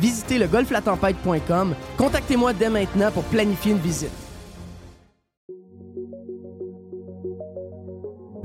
visitez 0.00 0.38
le 0.38 0.46
golflatempête.com. 0.46 1.74
Contactez-moi 1.96 2.52
dès 2.52 2.70
maintenant 2.70 3.10
pour 3.10 3.24
planifier 3.24 3.72
une 3.72 3.78
visite. 3.78 4.10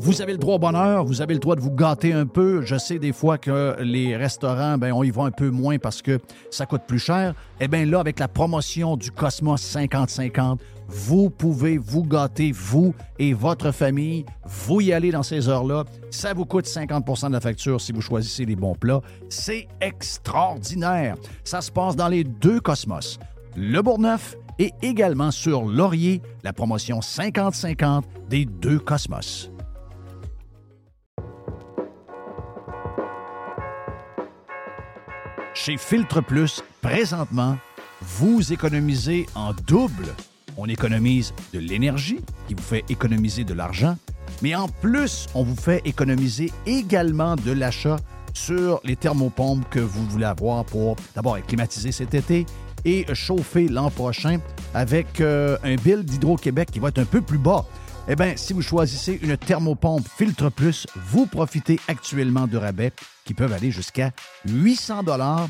Vous 0.05 0.21
avez 0.21 0.33
le 0.33 0.37
droit 0.37 0.55
au 0.55 0.59
bonheur, 0.59 1.03
vous 1.03 1.23
avez 1.23 1.33
le 1.33 1.39
droit 1.39 1.55
de 1.55 1.61
vous 1.61 1.71
gâter 1.71 2.13
un 2.13 2.27
peu. 2.27 2.61
Je 2.61 2.75
sais 2.77 2.99
des 2.99 3.11
fois 3.11 3.39
que 3.39 3.75
les 3.79 4.15
restaurants, 4.15 4.77
ben, 4.77 4.93
on 4.93 5.03
y 5.03 5.09
va 5.09 5.23
un 5.23 5.31
peu 5.31 5.49
moins 5.49 5.79
parce 5.79 6.03
que 6.03 6.19
ça 6.51 6.67
coûte 6.67 6.83
plus 6.87 6.99
cher. 6.99 7.33
Eh 7.59 7.67
bien 7.67 7.85
là, 7.85 8.01
avec 8.01 8.19
la 8.19 8.27
promotion 8.27 8.97
du 8.97 9.09
Cosmos 9.09 9.59
50-50, 9.59 10.59
vous 10.87 11.29
pouvez 11.29 11.77
vous 11.77 12.03
gâter, 12.03 12.51
vous 12.51 12.93
et 13.19 13.33
votre 13.33 13.71
famille. 13.71 14.25
Vous 14.45 14.81
y 14.81 14.93
allez 14.93 15.11
dans 15.11 15.23
ces 15.23 15.49
heures-là. 15.49 15.85
Ça 16.09 16.33
vous 16.33 16.45
coûte 16.45 16.65
50% 16.65 17.27
de 17.27 17.33
la 17.33 17.41
facture 17.41 17.81
si 17.81 17.91
vous 17.91 18.01
choisissez 18.01 18.45
les 18.45 18.55
bons 18.55 18.75
plats. 18.75 19.01
C'est 19.29 19.67
extraordinaire. 19.81 21.15
Ça 21.43 21.61
se 21.61 21.71
passe 21.71 21.95
dans 21.95 22.07
les 22.07 22.23
deux 22.23 22.59
Cosmos, 22.59 23.19
le 23.55 23.81
Bourgneuf 23.81 24.35
et 24.59 24.71
également 24.81 25.31
sur 25.31 25.65
Laurier, 25.65 26.21
la 26.43 26.53
promotion 26.53 26.99
50-50 26.99 28.03
des 28.29 28.45
deux 28.45 28.79
Cosmos. 28.79 29.51
Chez 35.53 35.77
Filtre 35.77 36.21
Plus, 36.21 36.61
présentement, 36.81 37.57
vous 38.01 38.51
économisez 38.51 39.25
en 39.35 39.53
double 39.53 40.13
on 40.57 40.67
économise 40.67 41.33
de 41.53 41.59
l'énergie 41.59 42.19
qui 42.47 42.53
vous 42.53 42.63
fait 42.63 42.83
économiser 42.89 43.43
de 43.43 43.53
l'argent, 43.53 43.97
mais 44.41 44.55
en 44.55 44.67
plus, 44.67 45.27
on 45.33 45.43
vous 45.43 45.55
fait 45.55 45.81
économiser 45.85 46.51
également 46.65 47.35
de 47.35 47.51
l'achat 47.51 47.97
sur 48.33 48.81
les 48.83 48.95
thermopompes 48.95 49.67
que 49.69 49.79
vous 49.79 50.05
voulez 50.07 50.25
avoir 50.25 50.65
pour 50.65 50.97
d'abord 51.15 51.39
climatiser 51.45 51.91
cet 51.91 52.13
été 52.13 52.45
et 52.83 53.05
chauffer 53.13 53.67
l'an 53.67 53.89
prochain 53.89 54.39
avec 54.73 55.21
euh, 55.21 55.57
un 55.63 55.75
bill 55.75 56.03
d'Hydro-Québec 56.03 56.69
qui 56.71 56.79
va 56.79 56.89
être 56.89 56.99
un 56.99 57.05
peu 57.05 57.21
plus 57.21 57.37
bas. 57.37 57.65
Eh 58.07 58.15
bien, 58.15 58.33
si 58.35 58.53
vous 58.53 58.61
choisissez 58.61 59.19
une 59.23 59.35
thermopompe 59.35 60.07
Filtre 60.07 60.51
Plus, 60.51 60.85
vous 61.07 61.25
profitez 61.25 61.79
actuellement 61.87 62.45
de 62.45 62.57
rabais 62.57 62.91
qui 63.23 63.33
peuvent 63.33 63.53
aller 63.53 63.71
jusqu'à 63.71 64.11
800 64.47 65.03
dollars 65.03 65.49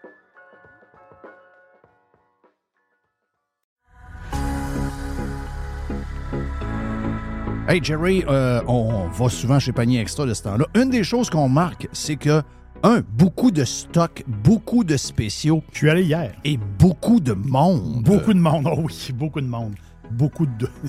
Hey 7.71 7.79
Jerry, 7.81 8.21
euh, 8.27 8.61
on 8.67 9.07
va 9.07 9.29
souvent 9.29 9.57
chez 9.57 9.71
Panier 9.71 10.01
Extra 10.01 10.25
de 10.25 10.33
ce 10.33 10.43
temps-là. 10.43 10.65
Une 10.75 10.89
des 10.89 11.05
choses 11.05 11.29
qu'on 11.29 11.47
marque, 11.47 11.87
c'est 11.93 12.17
que, 12.17 12.41
un, 12.83 12.99
beaucoup 13.13 13.49
de 13.49 13.63
stocks, 13.63 14.25
beaucoup 14.27 14.83
de 14.83 14.97
spéciaux. 14.97 15.63
Je 15.71 15.77
suis 15.77 15.89
allé 15.89 16.03
hier. 16.03 16.33
Et 16.43 16.57
beaucoup 16.57 17.21
de 17.21 17.31
monde. 17.31 18.03
Beaucoup 18.03 18.33
de 18.33 18.39
monde, 18.39 18.67
oh 18.69 18.81
oui, 18.83 19.11
beaucoup 19.13 19.39
de 19.39 19.47
monde. 19.47 19.75
Beaucoup 20.11 20.45
de. 20.45 20.67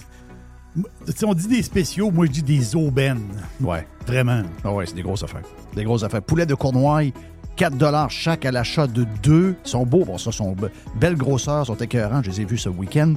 Si 1.14 1.24
on 1.24 1.34
dit 1.34 1.46
des 1.46 1.62
spéciaux, 1.62 2.10
moi 2.10 2.26
je 2.26 2.32
dis 2.32 2.42
des 2.42 2.74
aubaines. 2.74 3.28
Ouais. 3.60 3.86
Vraiment. 4.04 4.42
Ah 4.64 4.72
ouais, 4.72 4.84
c'est 4.84 4.96
des 4.96 5.02
grosses 5.02 5.22
affaires. 5.22 5.42
Des 5.76 5.84
grosses 5.84 6.02
affaires. 6.02 6.22
Poulet 6.22 6.46
de 6.46 6.54
Cournoye, 6.54 7.12
4 7.56 8.10
chaque 8.10 8.44
à 8.44 8.50
l'achat 8.50 8.86
de 8.86 9.06
deux. 9.22 9.54
Ils 9.64 9.68
sont 9.68 9.86
beaux, 9.86 10.04
bon, 10.04 10.18
ça, 10.18 10.32
sont 10.32 10.56
belles 10.96 11.16
grosseurs, 11.16 11.66
sont 11.66 11.76
écœurants. 11.76 12.22
Je 12.24 12.30
les 12.30 12.40
ai 12.40 12.44
vus 12.44 12.58
ce 12.58 12.68
week-end 12.68 13.14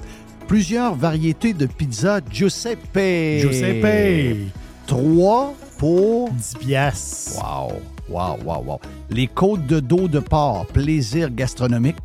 plusieurs 0.47 0.95
variétés 0.95 1.53
de 1.53 1.65
pizza 1.65 2.19
Giuseppe. 2.31 3.39
Giuseppe. 3.41 4.51
Trois 4.87 5.53
pour 5.77 6.29
10 6.31 6.55
piastres. 6.59 7.41
Wow, 7.43 7.81
wow, 8.09 8.37
wow, 8.45 8.63
wow. 8.63 8.79
Les 9.09 9.27
côtes 9.27 9.65
de 9.65 9.79
dos 9.79 10.07
de 10.07 10.19
porc, 10.19 10.67
plaisir 10.67 11.29
gastronomique, 11.31 11.97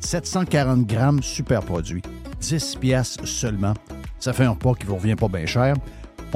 740 0.00 0.86
grammes, 0.86 1.22
super 1.22 1.62
produit. 1.62 2.02
10 2.40 2.76
piastres 2.76 3.26
seulement. 3.26 3.74
Ça 4.18 4.32
fait 4.32 4.44
un 4.44 4.50
repas 4.50 4.74
qui 4.74 4.86
vous 4.86 4.96
revient 4.96 5.16
pas 5.16 5.28
bien 5.28 5.46
cher. 5.46 5.74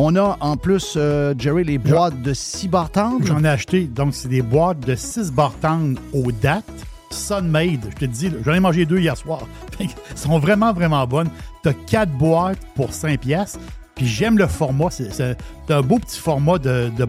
On 0.00 0.14
a 0.14 0.36
en 0.40 0.56
plus, 0.56 0.94
euh, 0.96 1.34
Jerry, 1.36 1.64
les 1.64 1.78
boîtes 1.78 2.22
de 2.22 2.32
6 2.32 2.68
bartendes. 2.68 3.26
J'en 3.26 3.42
ai 3.42 3.48
acheté. 3.48 3.84
Donc, 3.84 4.14
c'est 4.14 4.28
des 4.28 4.42
boîtes 4.42 4.80
de 4.86 4.94
6 4.94 5.32
bartendes 5.32 5.98
aux 6.12 6.30
dates. 6.30 6.64
Sunmade. 7.10 7.88
Je 7.90 7.96
te 7.96 8.04
dis, 8.04 8.30
j'en 8.44 8.54
ai 8.54 8.60
mangé 8.60 8.86
deux 8.86 8.98
hier 8.98 9.16
soir. 9.16 9.40
Elles 9.80 9.88
sont 10.14 10.38
vraiment, 10.38 10.72
vraiment 10.72 11.06
bonnes. 11.06 11.30
Tu 11.62 11.68
as 11.68 11.74
quatre 11.74 12.12
boîtes 12.12 12.58
pour 12.74 12.92
5 12.92 13.20
pièces. 13.20 13.58
Puis 13.94 14.06
j'aime 14.06 14.38
le 14.38 14.46
format. 14.46 14.90
C'est 14.90 15.36
un 15.70 15.82
beau 15.82 15.98
petit 15.98 16.18
format 16.18 16.58
de, 16.58 16.90
de 16.96 17.06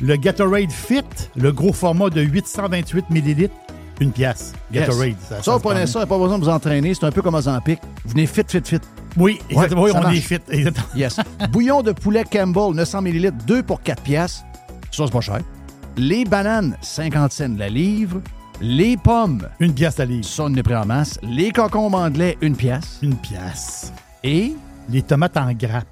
Le 0.00 0.16
Gatorade 0.16 0.72
Fit, 0.72 1.04
le 1.36 1.52
gros 1.52 1.72
format 1.72 2.10
de 2.10 2.20
828 2.22 3.04
ml, 3.10 3.48
une 4.00 4.10
pièce. 4.10 4.52
Gatorade. 4.72 5.14
Ça, 5.28 5.42
ça, 5.42 5.58
prenez 5.60 5.86
ça, 5.86 6.04
pas 6.06 6.18
besoin 6.18 6.38
de 6.38 6.44
vous 6.44 6.50
entraîner. 6.50 6.92
C'est 6.94 7.06
un 7.06 7.12
peu 7.12 7.22
comme 7.22 7.36
un 7.36 7.42
Zampic. 7.42 7.78
Vous 8.04 8.10
venez 8.10 8.26
fit, 8.26 8.42
fit, 8.48 8.62
fit. 8.64 8.80
Oui, 9.16 9.38
exactement. 9.48 9.82
on 9.82 10.10
est 10.10 10.16
fit. 10.16 10.40
Yes. 10.96 11.18
Bouillon 11.50 11.82
de 11.82 11.92
poulet 11.92 12.24
Campbell, 12.24 12.74
900 12.74 13.02
ml, 13.02 13.32
2 13.46 13.62
pour 13.62 13.82
4 13.82 14.02
pièces. 14.02 14.42
Ça, 14.90 15.04
c'est 15.06 15.12
pas 15.12 15.20
cher. 15.20 15.40
Les 15.96 16.24
bananes, 16.24 16.76
50 16.80 17.32
cents 17.32 17.56
la 17.56 17.68
livre. 17.68 18.20
Les 18.62 18.98
pommes. 18.98 19.48
Une 19.58 19.72
pièce 19.72 20.00
à 20.00 20.04
livre. 20.04 20.26
Ça, 20.26 20.44
on 20.44 20.54
est 20.54 20.74
en 20.74 20.84
masse. 20.84 21.18
Les 21.22 21.50
concombres 21.50 21.96
anglais, 21.96 22.36
une 22.42 22.54
pièce. 22.54 22.98
Une 23.00 23.16
pièce. 23.16 23.90
Et? 24.22 24.52
Les 24.90 25.00
tomates 25.00 25.38
en 25.38 25.50
grappe. 25.54 25.88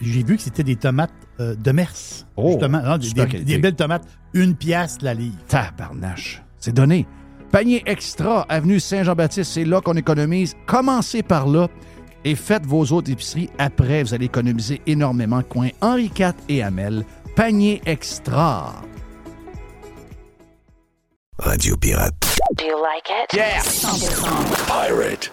J'ai 0.00 0.22
vu 0.22 0.36
que 0.36 0.42
c'était 0.42 0.64
des 0.64 0.76
tomates 0.76 1.12
euh, 1.40 1.54
de 1.54 1.72
Mers. 1.72 2.26
Oh, 2.36 2.50
justement. 2.50 2.82
Non, 2.82 2.98
des, 2.98 3.58
belles 3.58 3.74
tomates. 3.74 4.06
Une 4.34 4.54
pièce 4.54 4.98
la 5.00 5.14
livre. 5.14 5.36
Tabarnache. 5.46 6.42
C'est 6.58 6.74
donné. 6.74 7.06
Panier 7.52 7.82
extra, 7.86 8.42
avenue 8.50 8.80
Saint-Jean-Baptiste, 8.80 9.50
c'est 9.50 9.64
là 9.64 9.80
qu'on 9.80 9.94
économise. 9.94 10.54
Commencez 10.66 11.22
par 11.22 11.48
là 11.48 11.68
et 12.22 12.34
faites 12.34 12.66
vos 12.66 12.84
autres 12.92 13.10
épiceries. 13.10 13.48
Après, 13.56 14.02
vous 14.02 14.12
allez 14.12 14.26
économiser 14.26 14.82
énormément. 14.86 15.42
Coin 15.42 15.68
Henri 15.80 16.10
IV 16.14 16.34
et 16.50 16.62
Hamel. 16.62 17.04
Panier 17.34 17.80
extra. 17.86 18.74
Radio 21.40 21.76
Pirate. 21.76 22.14
Do 22.56 22.64
you 22.64 22.82
like 22.82 23.08
it? 23.10 23.32
Yeah. 23.32 23.60
100%. 23.60 24.66
Pirate. 24.66 25.30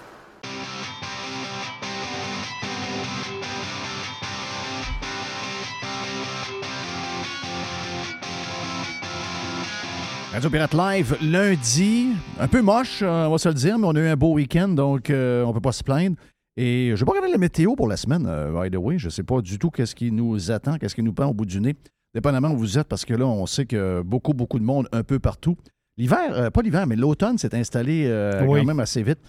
Radio 10.32 10.50
Pirate 10.52 10.74
Live, 10.76 11.18
lundi, 11.24 12.10
un 12.40 12.48
peu 12.48 12.62
moche, 12.62 13.02
euh, 13.02 13.26
on 13.26 13.32
va 13.32 13.38
se 13.40 13.50
le 13.50 13.56
dire, 13.56 13.80
mais 13.80 13.88
on 13.88 13.96
a 13.96 14.00
eu 14.00 14.08
un 14.08 14.16
beau 14.16 14.34
week-end, 14.34 14.68
donc 14.68 15.10
euh, 15.10 15.44
on 15.44 15.54
peut 15.54 15.62
pas 15.62 15.72
se 15.72 15.84
plaindre. 15.84 16.18
Et 16.56 16.92
je 16.94 17.00
vais 17.00 17.06
pas 17.06 17.14
regarder 17.14 17.32
la 17.32 17.40
météo 17.40 17.76
pour 17.76 17.88
la 17.88 17.98
semaine, 17.98 18.28
euh, 18.28 18.52
by 18.52 18.70
the 18.70 18.78
way. 18.78 19.00
Je 19.00 19.10
sais 19.10 19.24
pas 19.24 19.42
du 19.42 19.58
tout 19.58 19.72
qu'est-ce 19.72 19.96
qui 19.96 20.12
nous 20.12 20.52
attend, 20.52 20.78
qu'est-ce 20.78 20.94
qui 20.94 21.02
nous 21.04 21.14
prend 21.14 21.26
au 21.26 21.34
bout 21.34 21.46
du 21.46 21.60
nez, 21.60 21.76
dépendamment 22.14 22.50
où 22.50 22.58
vous 22.58 22.78
êtes, 22.78 22.88
parce 22.88 23.06
que 23.06 23.16
là, 23.16 23.26
on 23.26 23.48
sait 23.48 23.66
que 23.66 24.04
beaucoup, 24.04 24.34
beaucoup 24.34 24.60
de 24.60 24.66
monde 24.66 24.88
un 24.92 25.02
peu 25.02 25.18
partout. 25.18 25.58
L'hiver, 25.98 26.20
euh, 26.32 26.50
pas 26.50 26.62
l'hiver, 26.62 26.86
mais 26.88 26.96
l'automne 26.96 27.38
s'est 27.38 27.56
installé 27.56 28.06
euh, 28.08 28.44
Oui. 28.46 28.60
quand 28.60 28.66
même 28.66 28.80
assez 28.80 29.02
vite. 29.04 29.20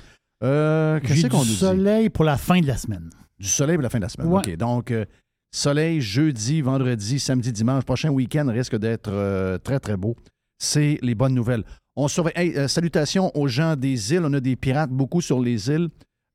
Euh, 0.42 0.98
J'ai 1.04 1.28
du 1.28 1.36
soleil 1.44 2.10
pour 2.10 2.24
la 2.24 2.36
fin 2.36 2.60
de 2.60 2.66
la 2.66 2.76
semaine. 2.76 3.08
Du 3.38 3.46
soleil 3.46 3.76
pour 3.76 3.82
la 3.84 3.90
fin 3.90 3.98
de 3.98 4.02
la 4.04 4.08
semaine. 4.08 4.28
Ouais. 4.28 4.38
OK. 4.38 4.56
Donc, 4.56 4.90
euh, 4.90 5.04
soleil 5.54 6.00
jeudi, 6.00 6.60
vendredi, 6.62 7.18
samedi, 7.18 7.52
dimanche. 7.52 7.84
Prochain 7.84 8.10
week-end 8.10 8.46
risque 8.50 8.76
d'être 8.76 9.58
très, 9.58 9.78
très 9.80 9.96
beau. 9.96 10.16
C'est 10.58 10.98
les 11.02 11.14
bonnes 11.14 11.34
nouvelles. 11.34 11.64
On 11.94 12.08
surveille. 12.08 12.32
Hey, 12.36 12.68
salutations 12.68 13.30
aux 13.36 13.46
gens 13.48 13.76
des 13.76 14.12
îles. 14.14 14.22
On 14.24 14.32
a 14.34 14.40
des 14.40 14.56
pirates 14.56 14.90
beaucoup 14.90 15.20
sur 15.20 15.40
les 15.40 15.70
îles. 15.70 15.88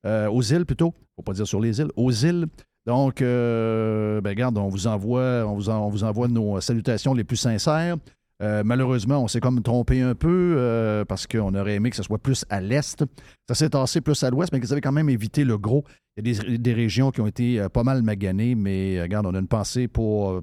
Aux 0.07 0.41
îles 0.41 0.65
plutôt. 0.65 0.93
Faut 1.15 1.23
pas 1.23 1.33
dire 1.33 1.45
sur 1.47 1.59
les 1.59 1.79
îles. 1.79 1.91
Aux 1.95 2.11
îles. 2.11 2.47
Donc, 2.87 3.19
ben, 3.19 4.21
regarde, 4.25 4.57
on 4.57 4.69
vous 4.69 4.87
envoie, 4.87 5.43
on 5.47 5.53
vous, 5.55 5.69
en- 5.69 5.85
on 5.85 5.89
vous 5.89 6.03
envoie 6.03 6.27
nos 6.27 6.59
salutations 6.61 7.13
les 7.13 7.23
plus 7.23 7.37
sincères. 7.37 7.97
Euh, 8.41 8.63
malheureusement, 8.65 9.23
on 9.23 9.27
s'est 9.27 9.39
comme 9.39 9.61
trompé 9.61 10.01
un 10.01 10.15
peu 10.15 10.55
euh, 10.57 11.05
parce 11.05 11.27
qu'on 11.27 11.53
aurait 11.53 11.75
aimé 11.75 11.91
que 11.91 11.95
ce 11.95 12.03
soit 12.03 12.17
plus 12.17 12.43
à 12.49 12.59
l'est. 12.59 13.03
Ça 13.47 13.55
s'est 13.55 13.69
tassé 13.69 14.01
plus 14.01 14.23
à 14.23 14.31
l'ouest, 14.31 14.51
mais 14.51 14.59
vous 14.59 14.71
avez 14.71 14.81
quand 14.81 14.91
même 14.91 15.09
évité 15.09 15.43
le 15.43 15.57
gros. 15.57 15.83
Il 16.17 16.27
y 16.27 16.39
a 16.39 16.57
des, 16.57 16.73
régions 16.73 17.11
qui 17.11 17.21
ont 17.21 17.27
été 17.27 17.59
euh, 17.59 17.69
pas 17.69 17.83
mal 17.83 18.01
maganées, 18.01 18.55
mais 18.55 19.01
regarde, 19.01 19.27
on 19.27 19.35
a 19.35 19.39
une 19.39 19.47
pensée 19.47 19.87
pour, 19.87 20.41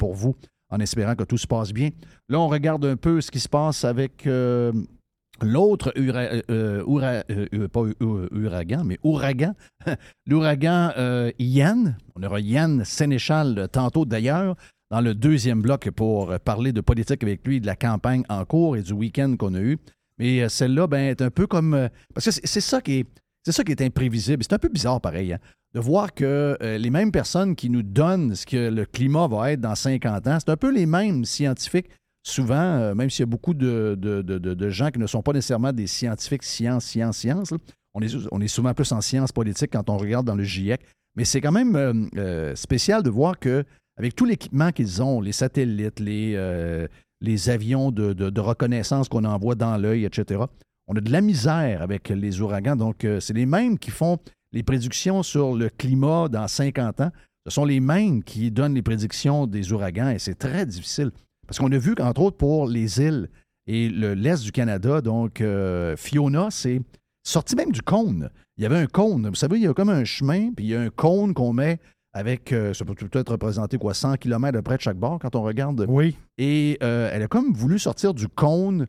vous 0.00 0.34
en 0.70 0.80
espérant 0.80 1.14
que 1.14 1.24
tout 1.24 1.36
se 1.38 1.46
passe 1.46 1.72
bien. 1.72 1.90
Là, 2.28 2.40
on 2.40 2.48
regarde 2.48 2.84
un 2.86 2.96
peu 2.96 3.20
ce 3.20 3.30
qui 3.30 3.40
se 3.40 3.48
passe 3.48 3.84
avec 3.84 4.26
l'autre 5.42 5.92
pas 7.68 7.82
ouragan, 8.00 8.84
mais 8.84 8.98
ouragan, 9.02 9.54
l'ouragan 10.26 10.90
Yann. 11.38 11.96
On 12.16 12.22
aura 12.22 12.40
Yann 12.40 12.84
Sénéchal 12.84 13.68
tantôt 13.70 14.04
d'ailleurs 14.04 14.56
dans 14.94 15.00
le 15.00 15.12
deuxième 15.12 15.60
bloc 15.60 15.90
pour 15.90 16.38
parler 16.38 16.72
de 16.72 16.80
politique 16.80 17.20
avec 17.24 17.44
lui, 17.44 17.60
de 17.60 17.66
la 17.66 17.74
campagne 17.74 18.22
en 18.28 18.44
cours 18.44 18.76
et 18.76 18.82
du 18.82 18.92
week-end 18.92 19.34
qu'on 19.36 19.54
a 19.54 19.58
eu. 19.60 19.76
Mais 20.20 20.40
euh, 20.42 20.48
celle-là, 20.48 20.86
ben, 20.86 21.00
est 21.10 21.20
un 21.20 21.30
peu 21.30 21.48
comme. 21.48 21.74
euh, 21.74 21.88
parce 22.14 22.26
que 22.26 22.30
c'est 22.30 22.60
ça 22.60 22.80
qui 22.80 23.00
est. 23.00 23.06
C'est 23.44 23.50
ça 23.50 23.64
qui 23.64 23.72
est 23.72 23.82
imprévisible. 23.82 24.44
C'est 24.44 24.52
un 24.52 24.58
peu 24.60 24.68
bizarre, 24.68 25.00
pareil, 25.00 25.32
hein, 25.32 25.38
de 25.74 25.80
voir 25.80 26.14
que 26.14 26.56
euh, 26.62 26.78
les 26.78 26.90
mêmes 26.90 27.10
personnes 27.10 27.56
qui 27.56 27.70
nous 27.70 27.82
donnent 27.82 28.36
ce 28.36 28.46
que 28.46 28.70
le 28.70 28.84
climat 28.86 29.26
va 29.26 29.50
être 29.50 29.60
dans 29.60 29.74
50 29.74 30.28
ans, 30.28 30.38
c'est 30.38 30.50
un 30.52 30.56
peu 30.56 30.72
les 30.72 30.86
mêmes 30.86 31.24
scientifiques. 31.24 31.88
Souvent, 32.24 32.94
même 32.94 33.10
s'il 33.10 33.24
y 33.24 33.24
a 33.24 33.26
beaucoup 33.26 33.52
de, 33.52 33.98
de- 34.00 34.22
de- 34.22 34.70
gens 34.70 34.90
qui 34.92 35.00
ne 35.00 35.08
sont 35.08 35.22
pas 35.22 35.32
nécessairement 35.32 35.72
des 35.72 35.88
scientifiques 35.88 36.44
sciences, 36.44 36.84
sciences, 36.86 37.24
là, 37.24 37.58
on, 37.94 38.00
est, 38.00 38.14
on 38.30 38.40
est 38.40 38.48
souvent 38.48 38.72
plus 38.74 38.90
en 38.92 39.00
sciences 39.00 39.32
politiques 39.32 39.72
quand 39.72 39.90
on 39.90 39.96
regarde 39.98 40.24
dans 40.24 40.36
le 40.36 40.44
GIEC. 40.44 40.80
Mais 41.16 41.24
c'est 41.24 41.40
quand 41.40 41.52
même 41.52 42.08
spécial 42.54 43.02
de 43.02 43.10
voir 43.10 43.40
que 43.40 43.64
avec 43.96 44.14
tout 44.14 44.24
l'équipement 44.24 44.72
qu'ils 44.72 45.02
ont, 45.02 45.20
les 45.20 45.32
satellites, 45.32 46.00
les, 46.00 46.34
euh, 46.36 46.86
avions 47.46 47.90
de, 47.90 48.40
reconnaissance 48.40 49.08
qu'on 49.08 49.24
envoie 49.24 49.54
dans 49.54 49.76
l'œil, 49.76 50.04
etc., 50.04 50.42
on 50.86 50.94
a 50.96 51.00
de 51.00 51.10
la 51.10 51.22
misère 51.22 51.80
avec 51.80 52.10
les 52.10 52.40
ouragans. 52.42 52.76
Donc, 52.76 53.04
euh, 53.04 53.18
c'est 53.18 53.32
les 53.32 53.46
mêmes 53.46 53.78
qui 53.78 53.90
font 53.90 54.18
les 54.52 54.62
prédictions 54.62 55.22
sur 55.22 55.54
le 55.54 55.70
climat 55.70 56.28
dans 56.28 56.46
50 56.46 57.00
ans. 57.00 57.10
Ce 57.46 57.52
sont 57.52 57.64
les 57.64 57.80
mêmes 57.80 58.22
qui 58.22 58.50
donnent 58.50 58.74
les 58.74 58.82
prédictions 58.82 59.46
des 59.46 59.72
ouragans 59.72 60.10
et 60.10 60.18
c'est 60.18 60.34
très 60.34 60.66
difficile. 60.66 61.10
Parce 61.46 61.58
qu'on 61.58 61.72
a 61.72 61.78
vu 61.78 61.94
qu'entre 61.94 62.20
autres 62.20 62.36
pour 62.36 62.66
les 62.66 63.00
îles 63.00 63.28
et 63.66 63.88
le- 63.88 64.14
l'Est 64.14 64.42
du 64.42 64.52
Canada, 64.52 65.00
donc 65.00 65.40
euh, 65.40 65.96
Fiona, 65.96 66.48
c'est 66.50 66.82
sorti 67.22 67.56
même 67.56 67.72
du 67.72 67.82
cône. 67.82 68.30
Il 68.56 68.62
y 68.62 68.66
avait 68.66 68.78
un 68.78 68.86
cône. 68.86 69.28
Vous 69.28 69.34
savez, 69.34 69.56
il 69.58 69.62
y 69.62 69.66
a 69.66 69.74
comme 69.74 69.90
un 69.90 70.04
chemin, 70.04 70.52
puis 70.52 70.66
il 70.66 70.70
y 70.70 70.74
a 70.76 70.80
un 70.80 70.90
cône 70.90 71.34
qu'on 71.34 71.52
met 71.52 71.78
avec, 72.14 72.52
euh, 72.52 72.72
ça 72.72 72.84
peut 72.84 72.94
peut-être 72.94 73.32
représenter 73.32 73.76
quoi, 73.76 73.92
100 73.92 74.16
km 74.16 74.52
de 74.56 74.60
près 74.60 74.76
de 74.76 74.80
chaque 74.82 74.96
bord 74.96 75.18
quand 75.20 75.34
on 75.34 75.42
regarde. 75.42 75.84
Oui. 75.88 76.16
Et 76.38 76.78
euh, 76.82 77.10
elle 77.12 77.22
a 77.22 77.28
comme 77.28 77.52
voulu 77.52 77.78
sortir 77.78 78.14
du 78.14 78.28
cône 78.28 78.86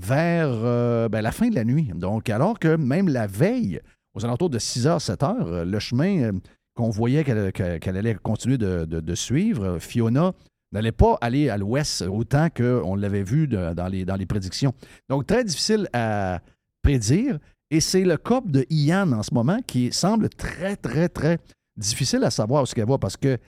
vers 0.00 0.48
euh, 0.50 1.08
ben, 1.08 1.20
la 1.20 1.30
fin 1.30 1.48
de 1.48 1.54
la 1.54 1.64
nuit. 1.64 1.90
Donc, 1.94 2.30
alors 2.30 2.58
que 2.58 2.76
même 2.76 3.08
la 3.08 3.26
veille, 3.26 3.80
aux 4.14 4.24
alentours 4.24 4.50
de 4.50 4.58
6 4.58 4.86
h, 4.86 4.98
7 4.98 5.20
h, 5.20 5.62
le 5.64 5.78
chemin 5.78 6.30
qu'on 6.74 6.90
voyait 6.90 7.22
qu'elle 7.22 7.96
allait 7.96 8.14
continuer 8.14 8.58
de, 8.58 8.84
de- 8.84 9.00
de 9.00 9.14
suivre, 9.14 9.78
Fiona 9.78 10.32
n'allait 10.72 10.90
pas 10.90 11.16
aller 11.20 11.48
à 11.50 11.56
l'ouest 11.56 12.02
autant 12.02 12.48
qu'on 12.50 12.96
l'avait 12.96 13.22
vu 13.22 13.46
de- 13.46 13.74
dans, 13.74 13.86
les, 13.86 14.04
dans 14.04 14.16
les 14.16 14.26
prédictions. 14.26 14.72
Donc, 15.08 15.26
très 15.26 15.44
difficile 15.44 15.86
à 15.92 16.40
prédire. 16.82 17.38
Et 17.70 17.80
c'est 17.80 18.04
le 18.04 18.16
COP 18.16 18.50
de 18.50 18.64
Ian 18.70 19.12
en 19.12 19.22
ce 19.22 19.32
moment 19.34 19.58
qui 19.66 19.92
semble 19.92 20.28
très, 20.30 20.76
très, 20.76 21.08
très 21.08 21.38
difficile 21.76 22.24
à 22.24 22.30
savoir 22.30 22.62
où 22.62 22.66
ce 22.66 22.74
qu'elle 22.74 22.88
va 22.88 22.98
parce 22.98 23.16
que 23.16 23.38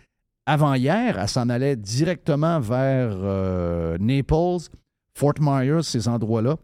avant 0.47 0.75
hier, 0.75 1.19
elle 1.19 1.29
s'en 1.29 1.49
allait 1.49 1.77
directement 1.77 2.61
vers 2.61 3.11
euh, 3.13 3.99
Naples, 3.99 4.69
Fort 5.19 5.35
Myers, 5.41 5.83
ces 5.83 6.07
endroits-là. 6.09 6.57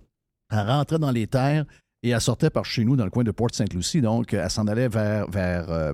Elle 0.52 0.66
rentrait 0.66 0.98
dans 0.98 1.10
les 1.10 1.26
terres 1.26 1.64
et 2.04 2.10
elle 2.10 2.20
sortait 2.20 2.50
par 2.50 2.64
chez 2.64 2.84
nous, 2.84 2.94
dans 2.96 3.04
le 3.04 3.10
coin 3.10 3.24
de 3.24 3.30
Port-Saint-Lucie. 3.32 4.00
Donc, 4.00 4.34
elle 4.34 4.50
s'en 4.50 4.66
allait 4.66 4.88
vers, 4.88 5.26
euh, 5.34 5.92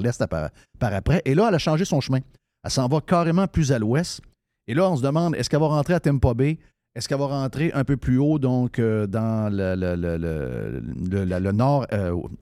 l'est 0.00 0.26
par, 0.26 0.50
après. 0.80 1.22
Et 1.24 1.34
là, 1.34 1.46
elle 1.48 1.54
a 1.54 1.58
changé 1.58 1.84
son 1.84 2.00
chemin. 2.00 2.20
Elle 2.64 2.70
s'en 2.70 2.88
va 2.88 3.00
carrément 3.00 3.46
plus 3.46 3.70
à 3.72 3.78
l'ouest. 3.78 4.20
Et 4.66 4.74
là, 4.74 4.90
on 4.90 4.96
se 4.96 5.02
demande, 5.02 5.34
est-ce 5.36 5.48
qu'elle 5.50 5.60
va 5.60 5.66
rentrer 5.68 5.94
à 5.94 6.00
Tampa 6.00 6.34
Bay? 6.34 6.58
Est-ce 6.94 7.08
qu'elle 7.08 7.18
va 7.18 7.26
rentrer 7.26 7.70
un 7.72 7.84
peu 7.84 7.96
plus 7.96 8.18
haut, 8.18 8.38
donc 8.40 8.78
euh, 8.80 9.06
dans 9.06 9.52
le, 9.52 9.74
le- 9.76 9.94
le- 9.94 10.16
le- 10.16 10.80
le- 11.10 11.24
le- 11.24 11.38
le 11.38 11.52
nord, 11.52 11.86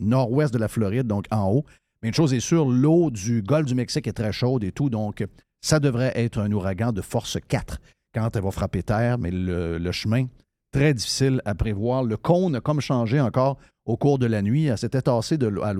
nord-ouest 0.01 0.53
de 0.55 0.59
la 0.59 0.69
Floride, 0.69 1.07
donc 1.07 1.27
en 1.31 1.51
haut? 1.51 1.65
Mais 2.03 2.09
une 2.09 2.15
chose 2.15 2.33
est 2.33 2.41
sûre, 2.41 2.69
l'eau 2.69 3.11
du 3.11 3.43
golfe 3.43 3.67
du 3.67 3.75
Mexique 3.75 4.07
est 4.07 4.13
très 4.13 4.33
chaude 4.33 4.63
et 4.63 4.73
tout, 4.73 4.89
donc 4.89 5.25
ça 5.61 5.81
devrait 5.81 6.13
être 6.15 6.39
un 6.39 6.51
ouragan 6.53 6.93
de 6.93 7.03
force 7.03 7.39
4 7.49 7.79
quand 8.15 8.35
elle 8.37 8.43
va 8.43 8.51
frapper 8.51 8.83
terre, 8.83 9.19
mais 9.19 9.31
le, 9.31 9.93
chemin, 9.93 10.27
très 10.73 10.95
difficile 10.95 11.43
à 11.45 11.55
prévoir. 11.55 12.05
Le 12.05 12.17
cône 12.17 12.57
a 12.57 12.61
comme 12.61 12.81
changé 12.81 13.21
encore 13.21 13.59
au 13.85 13.97
cours 13.97 14.19
de 14.19 14.27
la 14.27 14.43
nuit. 14.43 14.67
Elle 14.67 14.79
s'était 14.79 15.03
tassée 15.03 15.39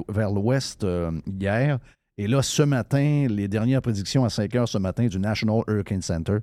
vers 0.09 0.31
l'ouest 0.31 0.85
euh, 0.85 1.13
hier. 1.27 1.79
Et 2.17 2.27
là, 2.27 2.43
ce 2.43 2.63
matin, 2.63 3.27
les 3.29 3.49
dernières 3.49 3.83
prédictions 3.83 4.25
à 4.25 4.31
5 4.31 4.55
heures 4.57 4.69
ce 4.69 4.79
matin 4.79 5.07
du 5.07 5.19
National 5.19 5.63
Hurricane 5.69 6.03
Center 6.03 6.39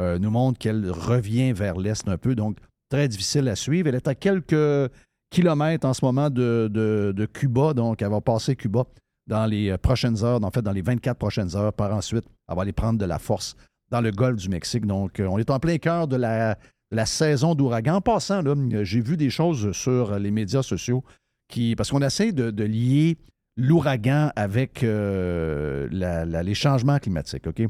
euh, 0.00 0.18
nous 0.18 0.30
montrent 0.30 0.58
qu'elle 0.58 0.90
revient 0.90 1.52
vers 1.52 1.76
l'est 1.76 2.06
un 2.08 2.16
peu. 2.16 2.34
Donc, 2.34 2.58
très 2.88 3.08
difficile 3.08 3.48
à 3.48 3.56
suivre. 3.56 3.88
Elle 3.88 3.96
est 3.96 4.08
à 4.08 4.14
quelques 4.14 4.90
kilomètres 5.30 5.86
en 5.86 5.92
ce 5.92 6.04
moment 6.04 6.30
de 6.30 7.28
Cuba. 7.32 7.74
Donc, 7.74 8.00
elle 8.00 8.10
va 8.10 8.20
passer 8.20 8.54
Cuba 8.54 8.84
dans 9.28 9.46
les 9.46 9.70
euh, 9.70 9.78
prochaines 9.78 10.24
heures, 10.24 10.42
en 10.42 10.50
fait, 10.50 10.62
dans 10.62 10.72
les 10.72 10.82
24 10.82 11.16
prochaines 11.16 11.54
heures. 11.54 11.72
Par 11.72 11.94
ensuite, 11.94 12.24
elle 12.48 12.56
va 12.56 12.62
aller 12.62 12.72
prendre 12.72 12.98
de 12.98 13.04
la 13.04 13.20
force 13.20 13.54
dans 13.90 14.00
le 14.00 14.10
golfe 14.10 14.38
du 14.38 14.48
Mexique. 14.48 14.86
Donc, 14.86 15.20
euh, 15.20 15.26
on 15.26 15.38
est 15.38 15.50
en 15.50 15.60
plein 15.60 15.78
cœur 15.78 16.08
de 16.08 16.16
la, 16.16 16.56
saison 17.04 17.54
d'ouragan. 17.54 17.96
En 17.96 18.00
passant, 18.00 18.44
euh, 18.44 18.84
j'ai 18.84 19.00
vu 19.00 19.16
des 19.16 19.30
choses 19.30 19.72
sur 19.72 20.18
les 20.18 20.30
médias 20.32 20.62
sociaux 20.62 21.04
qui. 21.48 21.76
Parce 21.76 21.90
qu'on 21.90 22.02
essaie 22.02 22.32
de, 22.32 22.64
lier 22.64 23.18
l'ouragan 23.56 24.32
avec 24.34 24.82
les 24.82 26.54
changements 26.54 26.98
climatiques, 26.98 27.46
OK? 27.46 27.62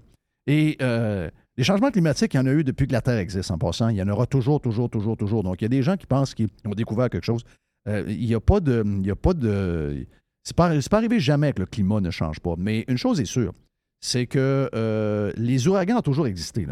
Et 0.47 0.79
les 0.81 1.65
changements 1.65 1.91
climatiques, 1.91 2.35
il 2.35 2.37
y 2.37 2.41
en 2.41 2.47
a 2.47 2.53
eu 2.53 2.63
depuis 2.63 2.87
que 2.87 2.93
la 2.93 3.01
Terre 3.01 3.19
existe, 3.19 3.51
en 3.51 3.59
passant. 3.59 3.89
Il 3.89 3.97
y 3.97 4.03
en 4.03 4.09
aura 4.09 4.27
toujours, 4.27 4.61
toujours, 4.61 4.89
toujours, 4.89 5.17
toujours. 5.17 5.43
Donc, 5.43 5.61
il 5.61 5.65
y 5.65 5.67
a 5.67 5.69
des 5.69 5.83
gens 5.83 5.97
qui 5.97 6.07
pensent 6.07 6.35
qu'ils 6.35 6.49
ont 6.65 6.75
découvert 6.75 7.11
quelque 7.11 7.25
chose. 7.25 7.43
Il 7.87 8.27
n'y 8.27 8.35
a 8.35 8.41
pas 8.41 8.61
de. 8.61 8.85
Il 8.87 9.07
y 9.07 9.11
a 9.11 9.17
pas 9.17 9.35
de 9.35 10.07
c'est 10.49 10.57
pas, 10.57 10.71
pas 10.91 10.97
arrivé 10.97 11.21
jamais 11.21 11.53
que 11.53 11.61
le 11.61 11.67
climat 11.67 12.01
ne 12.01 12.11
change 12.11 12.41
pas. 12.41 12.55
Mais 12.57 12.87
une 12.89 12.97
chose 12.97 13.21
est 13.21 13.27
sûre, 13.27 13.53
c'est 14.01 14.27
que 14.27 14.71
euh, 14.75 15.31
les 15.37 15.69
ouragans 15.69 15.99
ont 15.99 16.03
toujours 16.03 16.27
existé. 16.27 16.67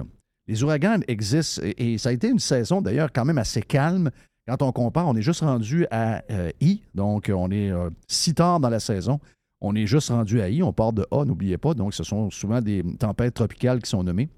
Les 0.48 0.62
ouragans 0.62 1.00
existent 1.08 1.60
et, 1.62 1.98
ça 1.98 2.08
a 2.08 2.12
été 2.12 2.28
une 2.28 2.38
saison 2.38 2.80
d'ailleurs 2.80 3.12
quand 3.12 3.26
même 3.26 3.36
assez 3.36 3.60
calme. 3.60 4.10
Quand 4.48 4.62
on 4.62 4.72
compare, 4.72 5.06
on 5.06 5.14
est 5.14 5.22
juste 5.22 5.40
rendu 5.40 5.86
à 5.90 6.24
euh, 6.30 6.50
I, 6.62 6.80
donc 6.94 7.30
on 7.34 7.50
est 7.50 7.70
euh, 7.70 7.90
si 8.08 8.32
tard 8.32 8.60
dans 8.60 8.70
la 8.70 8.80
saison. 8.80 9.20
On 9.60 9.74
est 9.74 9.86
juste 9.86 10.08
rendu 10.08 10.40
à 10.40 10.48
I, 10.48 10.62
on 10.62 10.72
part 10.72 10.94
de 10.94 11.06
A, 11.10 11.26
n'oubliez 11.26 11.58
pas. 11.58 11.74
Donc, 11.74 11.92
ce 11.94 12.04
sont 12.04 12.30
souvent 12.30 12.60
des 12.60 12.82
tempêtes 12.98 13.34
tropicales 13.34 13.82
qui 13.82 13.90
sont 13.90 14.04
nommées. 14.04 14.28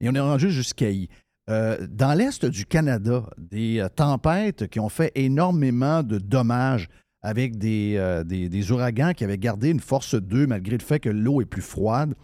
Et 0.00 0.08
on 0.08 0.14
est 0.14 0.20
rendu 0.20 0.50
jusqu'à 0.50 0.90
I. 0.90 1.08
Dans 1.48 2.16
l'Est 2.16 2.44
du 2.44 2.64
Canada, 2.64 3.24
des 3.36 3.84
tempêtes 3.96 4.68
qui 4.68 4.78
ont 4.78 4.88
fait 4.88 5.10
énormément 5.16 6.02
de 6.02 6.18
dommages 6.18 6.88
avec 7.22 7.58
des, 7.58 7.94
euh, 7.96 8.24
des- 8.24 8.70
ouragans 8.70 9.12
qui 9.12 9.24
avaient 9.24 9.38
gardé 9.38 9.70
une 9.70 9.80
force 9.80 10.14
2 10.14 10.46
malgré 10.46 10.76
le 10.76 10.84
fait 10.84 11.00
que 11.00 11.08
l'eau 11.08 11.40
est 11.40 11.46
plus 11.46 11.62
froide. 11.62 12.14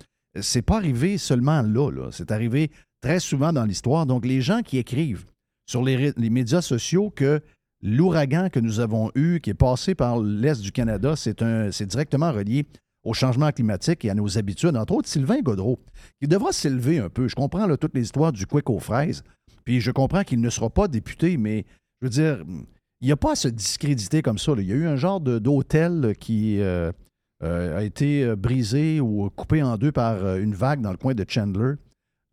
C'est 0.40 0.62
pas 0.62 0.76
arrivé 0.76 1.18
seulement 1.18 1.62
là, 1.62 2.08
c'est 2.10 2.32
arrivé 2.32 2.70
très 3.00 3.20
souvent 3.20 3.52
dans 3.52 3.64
l'histoire. 3.64 4.06
Donc, 4.06 4.24
les 4.24 4.40
gens 4.40 4.62
qui 4.62 4.78
écrivent 4.78 5.24
sur 5.66 5.82
les, 5.82 6.12
médias 6.30 6.62
sociaux 6.62 7.10
que 7.10 7.40
l'ouragan 7.82 8.48
que 8.50 8.60
nous 8.60 8.80
avons 8.80 9.10
eu, 9.14 9.40
qui 9.40 9.50
est 9.50 9.54
passé 9.54 9.94
par 9.94 10.20
l'Est 10.20 10.60
du 10.60 10.72
Canada, 10.72 11.14
c'est 11.16 11.86
directement 11.86 12.32
relié 12.32 12.66
au 13.04 13.12
changement 13.12 13.50
climatique 13.52 14.04
et 14.04 14.10
à 14.10 14.14
nos 14.14 14.38
habitudes. 14.38 14.76
Entre 14.76 14.94
autres, 14.94 15.08
Sylvain 15.08 15.40
Godreau, 15.40 15.78
qui 16.20 16.26
devra 16.26 16.52
s'élever 16.52 16.98
un 16.98 17.10
peu. 17.10 17.28
Je 17.28 17.34
comprends 17.34 17.66
là, 17.66 17.76
toutes 17.76 17.94
les 17.94 18.02
histoires 18.02 18.32
du 18.32 18.46
quick 18.46 18.70
aux 18.70 18.80
fraises, 18.80 19.22
puis 19.64 19.80
je 19.80 19.90
comprends 19.90 20.24
qu'il 20.24 20.40
ne 20.40 20.50
sera 20.50 20.70
pas 20.70 20.88
député, 20.88 21.36
mais 21.36 21.66
je 22.00 22.06
veux 22.06 22.10
dire, 22.10 22.44
il 23.04 23.08
n'y 23.08 23.12
a 23.12 23.16
pas 23.16 23.32
à 23.32 23.36
se 23.36 23.48
discréditer 23.48 24.22
comme 24.22 24.38
ça. 24.38 24.54
là. 24.54 24.62
Il 24.62 24.68
y 24.68 24.72
a 24.72 24.76
eu 24.76 24.86
un 24.86 24.96
genre 24.96 25.20
de- 25.20 25.38
d'hôtel 25.38 26.14
qui 26.18 26.58
euh, 26.60 26.90
euh, 27.42 27.78
a 27.78 27.82
été 27.82 28.24
euh, 28.24 28.34
brisé 28.36 28.98
ou 29.00 29.28
coupé 29.28 29.62
en 29.62 29.76
deux 29.76 29.92
par 29.92 30.36
une 30.36 30.54
vague 30.54 30.80
dans 30.80 30.90
le 30.90 30.96
coin 30.96 31.14
de 31.14 31.24
Chandler. 31.28 31.74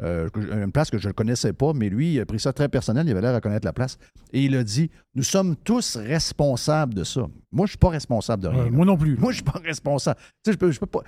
Euh, 0.02 0.30
une 0.36 0.72
place 0.72 0.90
que 0.90 0.98
je 0.98 1.10
ne 1.10 1.14
connaissais 1.14 1.54
pas, 1.54 1.74
mais 1.74 1.90
lui, 1.90 2.14
il 2.16 2.20
a 2.22 2.26
pris 2.26 2.40
ça 2.40 2.54
très 2.54 2.70
personnel, 2.70 3.06
il 3.06 3.12
avait 3.12 3.22
l'air 3.22 3.36
à 3.36 3.42
connaître 3.42 3.68
la 3.68 3.74
place. 3.74 3.98
Et 4.34 4.46
il 4.46 4.56
a 4.56 4.64
dit 4.64 4.90
Nous 5.14 5.24
sommes 5.24 5.56
tous 5.58 5.98
responsables 5.98 6.94
de 6.94 7.04
ça. 7.04 7.22
Moi, 7.22 7.30
je 7.58 7.62
ne 7.64 7.68
suis 7.68 7.78
pas 7.78 7.90
responsable 7.90 8.42
de 8.44 8.48
rien. 8.48 8.70
Moi 8.72 8.86
non 8.86 8.98
plus. 8.98 9.18
Moi, 9.18 9.32
je 9.32 9.36
suis 9.36 9.44
pas 9.44 9.60
responsable. 9.64 10.20
Tu 10.22 10.26
sais, 10.46 10.54
je 10.54 10.58
peux, 10.58 10.72
je 10.72 10.80
peux 10.80 10.86
pas. 10.88 11.02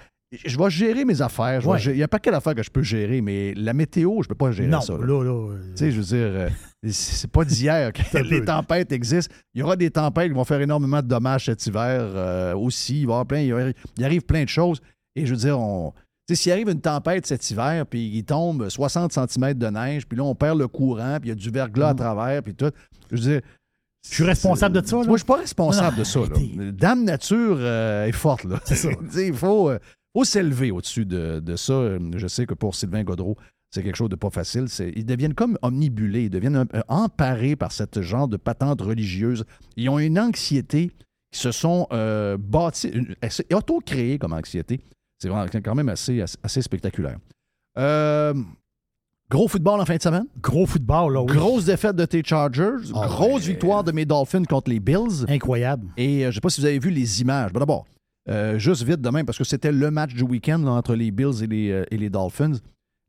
Je 0.45 0.57
vais 0.57 0.69
gérer 0.69 1.05
mes 1.05 1.21
affaires. 1.21 1.61
vais 1.61 1.67
Ouais. 1.67 1.81
Il 1.85 1.97
y 1.97 2.03
a 2.03 2.07
pas 2.07 2.19
quelle 2.19 2.33
affaire 2.33 2.55
que 2.55 2.63
je 2.63 2.69
peux 2.71 2.81
gérer, 2.83 3.21
mais 3.21 3.53
la 3.55 3.73
météo, 3.73 4.21
je 4.23 4.27
peux 4.27 4.35
pas 4.35 4.51
gérer 4.51 4.67
non, 4.69 4.81
ça. 4.81 4.93
là. 4.93 5.05
là, 5.05 5.23
là. 5.23 5.31
euh, 5.51 5.57
Tu 5.71 5.77
sais, 5.77 5.91
je 5.91 5.97
veux 5.97 6.03
dire, 6.03 6.17
euh, 6.17 6.49
c'est 6.91 7.29
pas 7.31 7.45
d'hier 7.45 7.91
que 7.93 8.17
les 8.17 8.39
peu. 8.39 8.45
tempêtes 8.45 8.91
existent. 8.91 9.33
Il 9.53 9.59
y 9.59 9.63
aura 9.63 9.75
des 9.75 9.91
tempêtes 9.91 10.29
qui 10.29 10.33
vont 10.33 10.43
faire 10.45 10.61
énormément 10.61 11.01
de 11.01 11.07
dommages 11.07 11.45
cet 11.45 11.65
hiver 11.67 12.01
euh, 12.15 12.55
aussi. 12.55 13.01
Il 13.01 13.05
va 13.07 13.11
y 13.11 13.13
avoir 13.13 13.25
plein, 13.25 13.39
il, 13.39 13.73
il 13.97 14.03
arrive 14.05 14.21
plein 14.23 14.43
de 14.43 14.49
choses. 14.49 14.81
Et 15.15 15.25
je 15.25 15.31
veux 15.31 15.39
dire, 15.39 15.59
on. 15.59 15.93
S'il 16.31 16.51
arrive 16.53 16.69
une 16.69 16.81
tempête 16.81 17.27
cet 17.27 17.51
hiver, 17.51 17.85
puis 17.85 18.09
il 18.15 18.23
tombe 18.23 18.69
60 18.69 19.11
cm 19.11 19.53
de 19.55 19.67
neige, 19.67 20.07
puis 20.07 20.17
là, 20.17 20.23
on 20.23 20.33
perd 20.33 20.57
le 20.57 20.67
courant, 20.69 21.17
puis 21.19 21.29
il 21.29 21.29
y 21.29 21.31
a 21.33 21.35
du 21.35 21.49
verglas 21.51 21.89
à 21.89 21.93
travers, 21.93 22.41
puis 22.41 22.55
tout. 22.55 22.71
Je 23.11 23.15
veux 23.17 23.21
dire. 23.21 23.37
Mm. 23.39 23.41
Je 24.09 24.15
suis 24.15 24.23
responsable 24.25 24.81
de 24.81 24.85
ça, 24.85 24.97
là? 24.97 25.03
Moi, 25.05 25.13
je 25.15 25.19
suis 25.19 25.25
pas 25.25 25.37
responsable 25.37 25.95
Non, 25.95 25.99
de 25.99 26.03
ça. 26.03 26.19
là. 26.19 26.71
Dame 26.73 27.03
Nature 27.05 27.55
euh, 27.59 28.05
est 28.05 28.11
forte, 28.11 28.43
là. 28.45 28.59
C'est 28.65 28.75
ça. 28.75 28.89
Il 29.17 29.33
faut, 29.33 29.69
euh, 29.69 29.79
faut 30.13 30.23
s'élever 30.23 30.71
au-dessus 30.71 31.05
de, 31.05 31.39
de 31.39 31.55
ça. 31.55 31.97
Je 32.15 32.27
sais 32.27 32.45
que 32.45 32.53
pour 32.53 32.75
Sylvain 32.75 33.03
Godreau, 33.03 33.37
c'est 33.71 33.81
quelque 33.81 33.95
chose 33.95 34.09
de 34.09 34.15
pas 34.15 34.29
facile. 34.29 34.65
Ils 34.95 35.05
deviennent 35.05 35.33
comme 35.33 35.57
omnibulés, 35.63 36.25
ils 36.25 36.29
deviennent 36.29 36.67
euh, 36.75 36.81
emparés 36.87 37.55
par 37.55 37.71
ce 37.71 37.85
genre 38.01 38.27
de 38.27 38.37
patente 38.37 38.81
religieuse. 38.81 39.45
Ils 39.75 39.89
ont 39.89 39.97
une 39.97 40.19
anxiété 40.19 40.91
qui 41.31 41.39
se 41.39 41.51
sont 41.51 41.87
euh, 41.91 42.37
bâtis, 42.37 42.91
auto-créée 43.51 44.19
comme 44.19 44.33
anxiété. 44.33 44.79
C'est 45.17 45.29
vraiment 45.29 45.45
quand 45.51 45.75
même 45.75 45.89
assez, 45.89 46.21
assez, 46.43 46.61
spectaculaire. 46.61 47.17
Euh, 47.77 48.35
gros 49.31 49.47
football 49.47 49.79
en 49.81 49.85
fin 49.85 49.95
de 49.95 50.01
semaine. 50.01 50.25
Gros 50.39 50.67
football, 50.67 51.13
là. 51.13 51.21
oui. 51.21 51.33
Grosse 51.33 51.65
défaite 51.65 51.95
de 51.95 52.05
tes 52.05 52.21
Chargers. 52.23 52.91
Ah 52.93 53.07
grosse 53.07 53.47
ouais. 53.47 53.53
victoire 53.53 53.83
de 53.83 53.91
mes 53.91 54.05
Dolphins 54.05 54.43
contre 54.43 54.69
les 54.69 54.79
Bills. 54.79 55.25
Incroyable. 55.27 55.87
Et 55.97 56.19
euh, 56.19 56.21
je 56.23 56.27
ne 56.27 56.31
sais 56.33 56.41
pas 56.41 56.49
si 56.49 56.61
vous 56.61 56.67
avez 56.67 56.77
vu 56.77 56.91
les 56.91 57.21
images. 57.21 57.51
Bon, 57.51 57.59
D'abord, 57.59 57.85
euh, 58.29 58.57
juste 58.57 58.83
vite 58.83 59.01
demain, 59.01 59.25
parce 59.25 59.37
que 59.37 59.43
c'était 59.43 59.71
le 59.71 59.91
match 59.91 60.13
du 60.13 60.23
week-end 60.23 60.63
entre 60.65 60.95
les 60.95 61.11
Bills 61.11 61.43
et 61.43 61.47
les, 61.47 61.71
euh, 61.71 62.09
Dolphins. 62.09 62.53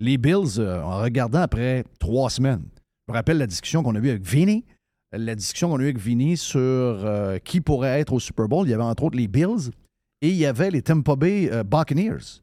Les 0.00 0.18
Bills, 0.18 0.58
euh, 0.58 0.82
en 0.82 1.00
regardant 1.02 1.40
après 1.40 1.84
trois 2.00 2.30
semaines, 2.30 2.64
je 3.06 3.12
me 3.12 3.16
rappelle 3.16 3.38
la 3.38 3.46
discussion 3.46 3.82
qu'on 3.82 3.94
a 3.94 3.98
eue 3.98 4.10
avec 4.10 4.24
Vinny, 4.24 4.64
la 5.12 5.34
discussion 5.34 5.68
qu'on 5.68 5.78
a 5.78 5.82
eue 5.82 5.90
avec 5.90 5.98
Vinny 5.98 6.36
sur 6.36 6.98
qui 7.44 7.60
pourrait 7.60 8.00
être 8.00 8.14
au 8.14 8.18
Super 8.18 8.48
Bowl. 8.48 8.66
Il 8.66 8.70
y 8.70 8.74
avait 8.74 8.82
entre 8.82 9.04
autres 9.04 9.16
les 9.16 9.28
Bills 9.28 9.70
et 10.22 10.30
il 10.30 10.36
y 10.36 10.46
avait 10.46 10.70
les 10.70 10.82
Tampa 10.82 11.14
Bay 11.14 11.50
Buccaneers. 11.64 12.40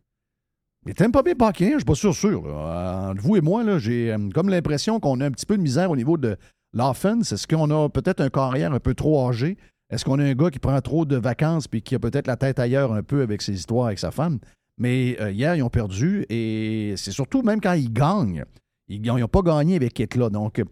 Les 0.86 0.94
Tampa 0.94 1.24
Bay 1.24 1.34
Buccaneers, 1.34 1.74
je 1.74 1.78
suis 1.80 1.86
pas 1.86 1.96
sûr, 1.96 2.16
sûr. 2.16 2.46
Entre 2.46 3.22
vous 3.22 3.36
et 3.36 3.42
moi, 3.42 3.80
j'ai 3.80 4.16
comme 4.34 4.48
l'impression 4.48 5.00
qu'on 5.02 5.20
a 5.20 5.26
un 5.26 5.32
petit 5.32 5.48
peu 5.48 5.58
de 5.58 5.62
misère 5.62 5.92
au 5.92 5.98
niveau 5.98 6.16
de 6.16 6.38
l'offense. 6.74 7.34
Est-ce 7.34 7.48
qu'on 7.48 7.70
a 7.72 7.90
peut-être 7.90 8.22
un 8.22 8.30
carrière 8.30 8.72
un 8.72 8.80
peu 8.80 8.94
trop 8.94 9.28
âgé? 9.28 9.58
Est-ce 9.92 10.06
qu'on 10.06 10.20
a 10.20 10.24
un 10.24 10.34
gars 10.34 10.50
qui 10.50 10.60
prend 10.60 10.80
trop 10.82 11.06
de 11.06 11.18
vacances 11.18 11.68
puis 11.68 11.82
qui 11.82 11.96
a 11.96 12.00
peut-être 12.00 12.28
la 12.28 12.38
tête 12.38 12.60
ailleurs 12.60 12.94
un 12.94 13.04
peu 13.04 13.22
avec 13.22 13.42
ses 13.42 13.54
histoires 13.54 13.88
avec 13.88 14.00
sa 14.00 14.12
femme? 14.12 14.40
Mais 14.78 15.18
euh, 15.20 15.32
hier, 15.32 15.56
ils 15.56 15.62
ont 15.62 15.70
perdu 15.70 16.26
et 16.30 16.94
c'est 16.96 17.12
surtout 17.12 17.42
même 17.42 17.60
quand 17.60 17.74
ils 17.74 17.92
gagnent, 17.92 18.46
ils 18.88 19.02
n'ont 19.02 19.28
pas 19.28 19.42
gagné 19.42 19.76
avec 19.76 20.00
éclat. 20.00 20.30
Donc, 20.30 20.60
euh, 20.60 20.66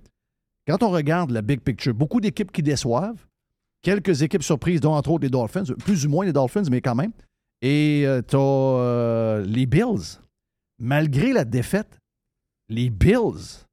quand 0.66 0.82
on 0.84 0.90
regarde 0.90 1.32
la 1.32 1.42
big 1.42 1.60
picture, 1.60 1.94
beaucoup 1.94 2.22
d'équipes 2.22 2.52
qui 2.52 2.64
déçoivent, 2.64 3.26
quelques 3.82 4.22
équipes 4.22 4.44
surprises, 4.44 4.80
dont 4.80 4.94
entre 4.94 5.12
autres 5.12 5.24
les 5.24 5.30
Dolphins, 5.30 5.66
plus 5.80 6.06
ou 6.06 6.10
moins 6.10 6.26
les 6.26 6.34
Dolphins, 6.34 6.64
mais 6.72 6.82
quand 6.82 6.96
même. 6.96 7.12
Et 7.62 8.06
tu 8.28 8.38
as 8.38 9.42
les 9.46 9.66
Bills. 9.66 10.20
Malgré 10.80 11.34
la 11.34 11.44
défaite, 11.44 12.00
les 12.70 12.90
Bills, 12.90 13.66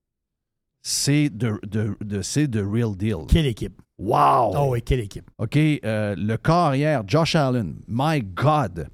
c'est 0.82 1.30
de, 1.30 1.60
de, 1.66 1.96
the 2.00 2.64
real 2.64 2.96
deal. 2.96 3.26
Quelle 3.28 3.46
équipe? 3.46 3.80
Wow! 3.98 4.52
Oh, 4.56 4.68
oui, 4.72 4.82
quelle 4.82 5.00
équipe. 5.00 5.30
OK, 5.38 5.56
euh, 5.56 6.14
le 6.16 6.36
carrière, 6.36 7.02
Josh 7.06 7.34
Allen, 7.34 7.76
my 7.88 8.20
God, 8.20 8.88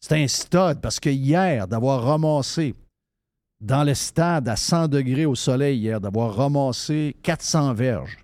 c'est 0.00 0.22
un 0.22 0.28
stud 0.28 0.80
parce 0.80 1.00
que 1.00 1.10
hier, 1.10 1.66
d'avoir 1.66 2.04
ramassé 2.04 2.74
dans 3.60 3.82
le 3.84 3.94
stade 3.94 4.48
à 4.48 4.56
100 4.56 4.88
degrés 4.88 5.26
au 5.26 5.34
soleil 5.34 5.78
hier, 5.78 6.00
d'avoir 6.00 6.34
ramassé 6.36 7.16
400 7.22 7.74
verges, 7.74 8.18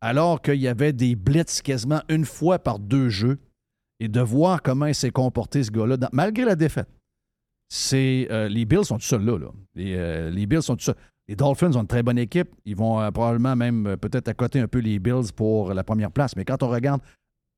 alors 0.00 0.40
qu'il 0.40 0.60
y 0.60 0.68
avait 0.68 0.92
des 0.92 1.16
blitz 1.16 1.62
quasiment 1.62 2.02
une 2.08 2.24
fois 2.24 2.58
par 2.58 2.78
deux 2.78 3.08
jeux, 3.08 3.38
et 3.98 4.08
de 4.08 4.20
voir 4.20 4.62
comment 4.62 4.86
il 4.86 4.94
s'est 4.94 5.10
comporté 5.10 5.64
ce 5.64 5.70
gars-là, 5.70 5.96
malgré 6.12 6.44
la 6.44 6.54
défaite. 6.54 6.88
C'est 7.68 8.28
euh, 8.30 8.48
les 8.48 8.64
Bills 8.64 8.84
sont 8.84 8.98
tout 8.98 9.04
seuls 9.04 9.24
là. 9.24 9.38
là. 9.38 9.48
Les, 9.74 9.94
euh, 9.96 10.30
les 10.30 10.46
Bills 10.46 10.62
sont 10.62 10.76
tout 10.76 10.84
seuls. 10.84 10.96
Les 11.28 11.34
Dolphins 11.34 11.74
ont 11.74 11.80
une 11.80 11.86
très 11.86 12.02
bonne 12.02 12.18
équipe. 12.18 12.48
Ils 12.64 12.76
vont 12.76 13.00
euh, 13.00 13.10
probablement 13.10 13.56
même 13.56 13.86
euh, 13.86 13.96
peut-être 13.96 14.28
accoter 14.28 14.60
un 14.60 14.68
peu 14.68 14.78
les 14.78 14.98
Bills 14.98 15.32
pour 15.34 15.74
la 15.74 15.82
première 15.82 16.10
place. 16.10 16.36
Mais 16.36 16.44
quand 16.44 16.62
on 16.62 16.68
regarde 16.68 17.00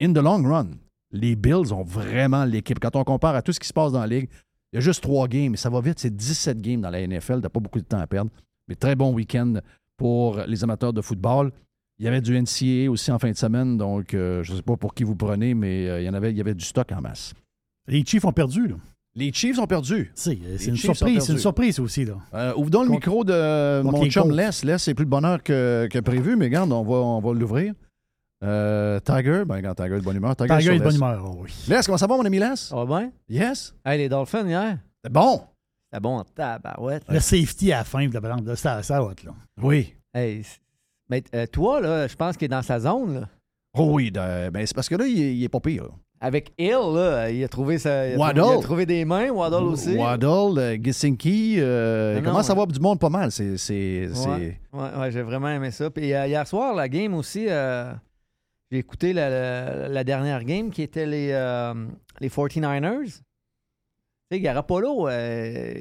in 0.00 0.12
the 0.12 0.18
long 0.18 0.42
run, 0.42 0.70
les 1.12 1.36
Bills 1.36 1.72
ont 1.72 1.82
vraiment 1.82 2.44
l'équipe. 2.44 2.78
Quand 2.80 2.96
on 2.96 3.04
compare 3.04 3.34
à 3.34 3.42
tout 3.42 3.52
ce 3.52 3.60
qui 3.60 3.68
se 3.68 3.72
passe 3.72 3.92
dans 3.92 4.00
la 4.00 4.06
ligue, 4.06 4.28
il 4.72 4.76
y 4.76 4.78
a 4.78 4.80
juste 4.80 5.02
trois 5.02 5.28
games, 5.28 5.56
ça 5.56 5.70
va 5.70 5.80
vite. 5.80 5.98
C'est 5.98 6.14
17 6.14 6.60
games 6.60 6.80
dans 6.80 6.90
la 6.90 7.06
NFL. 7.06 7.40
T'as 7.40 7.48
pas 7.48 7.60
beaucoup 7.60 7.80
de 7.80 7.84
temps 7.84 8.00
à 8.00 8.06
perdre. 8.06 8.30
Mais 8.68 8.74
très 8.74 8.94
bon 8.94 9.12
week-end 9.12 9.54
pour 9.96 10.38
les 10.46 10.64
amateurs 10.64 10.92
de 10.92 11.00
football. 11.00 11.52
Il 11.98 12.04
y 12.04 12.08
avait 12.08 12.20
du 12.20 12.38
NCAA 12.40 12.90
aussi 12.90 13.10
en 13.10 13.18
fin 13.18 13.30
de 13.30 13.36
semaine, 13.36 13.76
donc 13.76 14.14
euh, 14.14 14.42
je 14.44 14.52
ne 14.52 14.56
sais 14.58 14.62
pas 14.62 14.76
pour 14.76 14.94
qui 14.94 15.02
vous 15.02 15.16
prenez, 15.16 15.54
mais 15.54 16.00
il, 16.00 16.04
y 16.04 16.08
en 16.08 16.14
avait, 16.14 16.30
il 16.30 16.36
y 16.36 16.40
avait 16.40 16.54
du 16.54 16.64
stock 16.64 16.92
en 16.92 17.00
masse. 17.00 17.34
Les 17.88 18.04
Chiefs 18.04 18.24
ont 18.24 18.32
perdu, 18.32 18.68
là. 18.68 18.76
Les 19.18 19.32
Chiefs 19.32 19.58
ont 19.58 19.66
perdu. 19.66 20.12
C'est 20.14 20.30
euh, 20.32 20.56
c'est 20.58 20.66
une 20.70 20.76
Chiefs 20.76 20.94
surprise. 20.96 21.22
C'est 21.24 21.32
une 21.32 21.38
surprise 21.38 21.80
aussi, 21.80 22.04
là. 22.04 22.14
Euh, 22.34 22.54
ouvre 22.56 22.70
donc 22.70 22.84
le 22.84 22.88
Contre- 22.90 23.00
micro 23.08 23.24
de 23.24 23.80
contre 23.82 23.96
mon 23.98 24.02
les 24.04 24.10
chum. 24.10 24.30
Les. 24.30 24.50
Les, 24.62 24.78
c'est 24.78 24.94
plus 24.94 25.04
de 25.06 25.10
bonheur 25.10 25.42
que, 25.42 25.88
que 25.90 25.98
prévu, 25.98 26.36
mais 26.36 26.44
regarde, 26.46 26.70
on 26.72 26.84
va, 26.84 26.94
on 26.96 27.20
va 27.20 27.32
l'ouvrir. 27.38 27.74
Euh, 28.44 29.00
Tiger, 29.00 29.42
ben 29.44 29.56
regarde, 29.56 29.76
Tiger 29.76 29.94
est 29.96 29.98
de 29.98 30.04
bonne 30.04 30.16
humeur. 30.16 30.36
Tiger, 30.36 30.56
Tiger 30.58 30.74
est 30.74 30.78
de 30.78 30.84
bonne 30.84 30.92
Les. 30.92 30.96
humeur, 30.98 31.24
oh 31.26 31.38
oui. 31.42 31.50
Les, 31.68 31.80
comment 31.84 31.98
ça 31.98 32.06
va, 32.06 32.16
mon 32.16 32.24
ami 32.24 32.38
Les? 32.38 32.54
Ça 32.56 32.76
va 32.76 32.84
bien? 33.00 33.10
Yes? 33.28 33.74
Hey, 33.84 33.98
les 33.98 34.08
Dolphins 34.08 34.46
hier, 34.46 34.78
C'est 35.02 35.12
bon? 35.12 35.42
c'était 35.90 36.00
bon 36.00 36.18
en 36.18 36.24
tabarouette. 36.24 37.02
Le 37.08 37.18
safety 37.18 37.72
à 37.72 37.78
la 37.78 37.84
fin 37.84 38.06
de 38.06 38.14
la 38.14 38.20
balance, 38.20 38.42
ça, 38.54 38.82
ça 38.84 38.98
là. 39.00 39.14
Oui. 39.60 39.94
Hey, 40.14 40.42
mais 41.10 41.24
euh, 41.34 41.46
toi, 41.46 41.80
là, 41.80 42.06
je 42.06 42.14
pense 42.14 42.36
qu'il 42.36 42.44
est 42.44 42.48
dans 42.48 42.62
sa 42.62 42.78
zone. 42.78 43.20
Là. 43.20 43.28
Oh 43.76 43.88
oui, 43.92 44.10
ben, 44.12 44.52
c'est 44.66 44.74
parce 44.74 44.88
que 44.88 44.94
là, 44.94 45.06
il 45.06 45.20
est, 45.20 45.34
il 45.36 45.42
est 45.44 45.48
pas 45.48 45.60
pire. 45.60 45.84
là. 45.84 45.90
Avec 46.20 46.52
Hill, 46.58 46.94
là, 46.94 47.30
il 47.30 47.44
a 47.44 47.48
trouvé 47.48 47.78
ça. 47.78 48.08
Il 48.08 48.14
a 48.14 48.18
Waddle. 48.18 48.40
trouvé, 48.40 48.54
il 48.54 48.58
a 48.58 48.62
trouvé 48.62 48.86
des 48.86 49.04
mains, 49.04 49.30
Waddle 49.30 49.64
aussi. 49.66 49.96
Waddle, 49.96 50.58
euh, 50.58 50.76
Gessinki, 50.82 51.56
euh, 51.58 52.14
Non, 52.14 52.18
il 52.18 52.22
non, 52.24 52.30
commence 52.30 52.46
à 52.46 52.48
ouais. 52.48 52.52
avoir 52.52 52.66
du 52.66 52.80
monde 52.80 52.98
pas 52.98 53.08
mal. 53.08 53.30
C'est, 53.30 53.56
c'est, 53.56 54.08
c'est- 54.12 54.28
Ouais, 54.28 54.58
ouais, 54.72 54.98
ouais, 55.00 55.10
j'ai 55.12 55.22
vraiment 55.22 55.48
aimé 55.48 55.70
ça. 55.70 55.90
Puis 55.90 56.12
euh, 56.12 56.26
hier 56.26 56.44
soir, 56.46 56.74
la 56.74 56.88
game 56.88 57.14
aussi, 57.14 57.46
euh, 57.48 57.92
j'ai 58.72 58.78
écouté 58.78 59.12
la, 59.12 59.30
la- 59.30 59.88
la 59.88 60.04
dernière 60.04 60.42
game 60.44 60.70
qui 60.70 60.82
était 60.82 61.06
les, 61.06 61.30
euh, 61.32 61.72
les 62.20 62.28
49ers. 62.28 63.20
Tu 64.30 64.36
sais, 64.36 64.40
Garoppolo, 64.42 65.08
euh, 65.08 65.72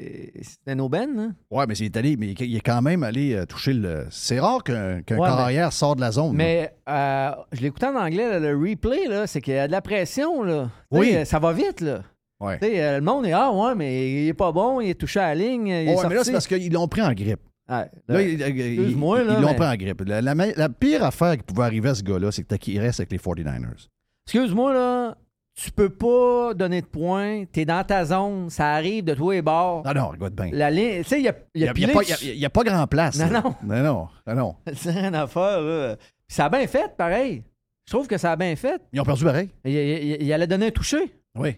c'était 0.42 0.76
no 0.76 0.88
ben. 0.88 1.10
Hein? 1.20 1.36
Ouais, 1.52 1.66
mais 1.68 1.74
il 1.76 1.86
est 1.88 1.98
allé, 1.98 2.16
mais 2.16 2.28
il 2.32 2.56
est 2.56 2.62
quand 2.62 2.82
même 2.82 3.04
allé 3.04 3.34
euh, 3.34 3.46
toucher 3.46 3.74
le. 3.74 4.06
C'est 4.10 4.40
rare 4.40 4.64
qu'un, 4.64 5.02
qu'un 5.02 5.18
Ouais, 5.18 5.28
carrière 5.28 5.74
sort 5.74 5.98
de 5.98 6.02
la 6.02 6.12
zone. 6.14 6.34
Mais 6.34 6.74
euh, 6.88 7.32
je 7.52 7.62
l'écoutais 7.62 7.88
en 7.88 7.96
anglais, 7.98 8.30
là, 8.30 8.40
le 8.40 8.56
replay, 8.58 9.28
c'est 9.28 9.42
qu'il 9.42 9.54
y 9.54 9.58
a 9.58 9.68
de 9.68 9.72
la 9.74 9.82
pression. 9.82 10.44
Là. 10.44 10.70
Oui. 10.92 11.14
Ça 11.26 11.40
va 11.40 11.52
vite. 11.52 11.82
Là. 11.82 12.04
Ouais. 12.40 12.58
Tu 12.60 12.68
sais, 12.68 12.82
euh, 12.84 12.96
le 13.00 13.04
monde 13.04 13.26
est 13.26 13.34
Ah 13.34 13.52
ouais, 13.52 13.76
mais 13.76 14.12
il 14.24 14.28
est 14.30 14.34
pas 14.34 14.54
bon, 14.54 14.80
il 14.80 14.92
est 14.92 14.96
touché 15.00 15.20
à 15.20 15.34
la 15.34 15.36
ligne. 15.36 15.68
Il 15.68 15.74
est 15.74 15.88
Ouais, 15.90 15.94
sorti. 15.96 16.08
mais 16.08 16.16
là, 16.16 16.24
c'est 16.24 16.32
parce 16.32 16.48
qu'ils 16.48 16.72
l'ont 16.72 16.88
pris 16.88 17.02
en 17.02 17.12
grippe. 17.12 17.42
Là, 17.68 17.90
excuse-moi, 18.22 19.20
ils 19.24 19.28
là, 19.28 19.34
ils 19.38 19.42
l'ont 19.42 19.50
mais- 19.50 19.56
pris 19.56 19.68
en 19.68 19.76
grippe. 19.76 20.02
La, 20.06 20.22
la- 20.22 20.34
la 20.36 20.70
pire 20.70 21.04
affaire 21.04 21.36
qui 21.36 21.44
pouvait 21.44 21.64
arriver 21.66 21.90
à 21.90 21.96
ce 21.96 22.04
gars-là, 22.04 22.32
c'est 22.32 22.46
qu'il 22.60 22.80
reste 22.80 23.02
avec 23.02 23.12
les 23.12 23.18
49ers. 23.18 23.90
Excuse-moi, 24.26 24.74
là, 24.74 25.18
tu 25.60 25.72
peux 25.72 25.90
pas 25.90 26.54
donner 26.54 26.82
de 26.82 26.86
points, 26.86 27.46
t'es 27.52 27.66
dans 27.66 27.84
ta 27.84 28.06
zone, 28.06 28.50
ça 28.52 28.74
arrive 28.74 29.04
de 29.04 29.16
tous 29.16 29.32
les 29.32 29.42
bords. 29.42 29.82
Ah 29.86 29.94
non, 29.96 30.10
regarde 30.10 30.36
bien. 30.36 30.50
La 30.54 30.70
ligne, 30.70 31.02
tu 31.02 31.10
sais, 31.10 31.20
il 31.20 31.26
y 31.26 31.30
a, 31.30 31.36
il 31.56 31.62
Il 31.62 31.62
y 31.62 31.64
a, 31.64 31.66
n'y 31.66 31.70
a, 31.70 31.74
pilé 31.74 31.94
pas- 31.94 32.04
sur- 32.04 32.18
il 32.22 32.28
y 32.28 32.32
a- 32.32 32.34
il 32.36 32.40
y 32.40 32.46
a 32.46 32.50
pas 32.52 32.64
grand 32.64 32.86
place. 32.86 33.18
Non, 33.18 33.28
là. 33.32 33.42
non. 33.42 33.56
Non, 33.64 33.84
non. 33.84 34.08
non, 34.28 34.36
non. 34.36 34.56
C'est 34.76 34.92
rien 34.92 35.14
à 35.16 35.26
faire, 35.26 35.62
là. 35.62 35.96
Puis 36.28 36.36
ça 36.36 36.46
a 36.46 36.50
bien 36.50 36.68
fait, 36.68 36.96
pareil. 36.96 37.44
Je 37.88 37.94
trouve 37.94 38.06
que 38.08 38.18
ça 38.18 38.34
a 38.34 38.36
bien 38.36 38.56
fait. 38.56 38.80
Ils 38.94 39.02
ont 39.02 39.04
perdu 39.06 39.24
pareil. 39.24 39.50
Il, 39.66 39.72
il- 39.74 40.22
il 40.24 40.34
allait 40.34 40.46
donner 40.48 40.68
un 40.68 40.72
toucher. 40.72 41.12
Oui. 41.40 41.56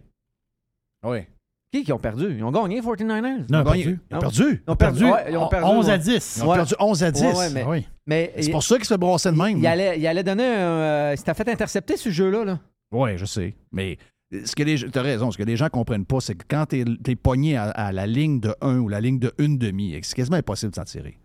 Oui. 1.06 1.20
Qui 1.72 1.84
qui 1.84 1.92
ont 1.94 2.00
perdu? 2.00 2.36
Ils 2.38 2.44
ont 2.44 2.52
gagné 2.52 2.82
49ers. 2.82 3.46
Non, 3.52 3.60
Ils 3.60 3.62
ont 3.62 3.64
perdu. 3.64 3.80
Ils 4.10 4.14
ont 4.16 4.16
Non. 4.16 4.20
perdu. 4.22 4.64
Ils 4.66 4.72
ont 4.72 4.76
perdu. 4.76 5.06
ouais, 5.06 5.26
ils 5.30 5.38
ont 5.38 5.48
perdu 5.50 5.66
11 5.68 5.86
ouais. 5.88 5.92
à 5.94 5.98
10. 5.98 6.38
Ils 6.38 6.44
ont 6.44 6.48
Ouais. 6.50 6.56
perdu 6.56 6.74
11 6.80 7.04
à 7.04 7.12
10. 7.12 7.22
Ouais, 7.24 7.36
ouais, 7.36 7.50
mais- 7.52 7.64
Ah 7.66 7.70
oui. 7.70 7.88
Mais 8.08 8.34
C'est 8.38 8.46
il, 8.46 8.52
pour 8.52 8.64
ça 8.64 8.76
qu'ils 8.78 8.86
se 8.86 8.96
brasser 8.96 9.32
de 9.32 9.36
même. 9.38 9.58
il 9.58 9.68
allait, 9.68 10.00
il 10.00 10.08
allait 10.08 10.24
donner 10.24 10.46
un. 10.46 10.58
euh, 10.58 11.12
il 11.14 11.18
s'était 11.18 11.34
fait 11.36 11.50
intercepter 11.50 11.96
ce 11.98 12.10
jeu-là. 12.10 12.44
Là. 12.46 12.60
Oui, 12.92 13.18
je 13.18 13.26
sais. 13.26 13.56
Mais 13.72 13.98
ce 14.46 14.56
que 14.56 14.64
les, 14.64 14.84
as 14.98 15.02
raison. 15.02 15.32
Ce 15.32 15.38
que 15.38 15.44
les 15.44 15.56
gens 15.58 15.66
ne 15.66 15.70
comprennent 15.70 16.06
pas, 16.06 16.20
c'est 16.20 16.36
que 16.36 16.46
quand 16.50 16.66
tu 16.68 16.82
es, 17.08 17.16
pogné 17.16 17.58
à, 17.58 17.64
à 17.66 17.92
la 17.92 18.06
ligne 18.08 18.40
de 18.40 18.54
1 18.62 18.78
ou 18.80 18.88
la 18.88 19.02
ligne 19.02 19.20
de 19.20 19.34
1 19.40 19.56
demi, 19.58 19.98
c'est 20.04 20.16
quasiment 20.16 20.38
impossible 20.38 20.72
de 20.72 20.76
s'en 20.76 20.84
tirer. 20.84 21.18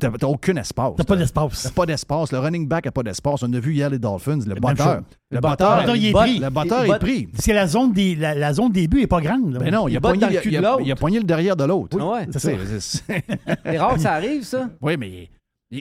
Tu 0.00 0.06
n'as 0.06 0.26
aucun 0.26 0.56
espace. 0.56 0.94
T'as 0.96 1.04
pas 1.04 1.14
T'as 1.14 1.20
d'espace. 1.20 1.70
pas 1.70 1.84
d'espace. 1.84 2.32
Le 2.32 2.38
running 2.38 2.66
back 2.66 2.86
n'a 2.86 2.92
pas 2.92 3.02
d'espace. 3.02 3.42
On 3.42 3.52
a 3.52 3.60
vu 3.60 3.74
hier 3.74 3.90
les 3.90 3.98
Dolphins. 3.98 4.38
Le 4.46 4.54
batteur. 4.54 5.02
Le 5.30 5.36
Le 5.36 5.40
batteur. 5.40 5.76
batteur, 5.76 5.96
il 5.96 6.06
est 6.06 6.12
pris. 6.12 6.38
Le 6.38 6.48
batteur 6.48 6.86
il 6.86 6.92
est 6.94 6.98
pris. 6.98 7.26
Parce 7.26 7.44
que 7.44 7.52
la 7.52 7.66
zone 7.66 7.92
des, 7.92 8.14
la, 8.14 8.34
la 8.34 8.54
zone 8.54 8.72
des 8.72 8.88
buts 8.88 9.02
est 9.02 9.06
pas 9.06 9.20
grande. 9.20 9.52
là. 9.52 9.58
Ben 9.58 9.70
non, 9.70 9.88
il 9.88 9.92
Il 9.92 9.96
a, 9.98 10.00
pogné, 10.00 10.24
le 10.24 10.32
il 10.32 10.38
a- 10.38 10.40
cul 10.40 10.48
il 10.48 10.52
de 10.52 10.64
a- 10.64 10.70
l'autre. 10.70 10.82
il 10.86 10.92
a 10.92 10.96
pogné 10.96 11.18
le 11.18 11.24
derrière 11.24 11.56
de 11.56 11.64
l'autre. 11.64 12.00
Ouais, 12.00 12.26
sais, 12.32 12.56
c'est- 12.80 13.04
C'est 13.64 13.78
rare 13.78 13.94
que 13.96 14.00
ça 14.00 14.12
arrive, 14.14 14.44
ça. 14.44 14.70
Oui, 14.80 14.96
mais 14.96 15.28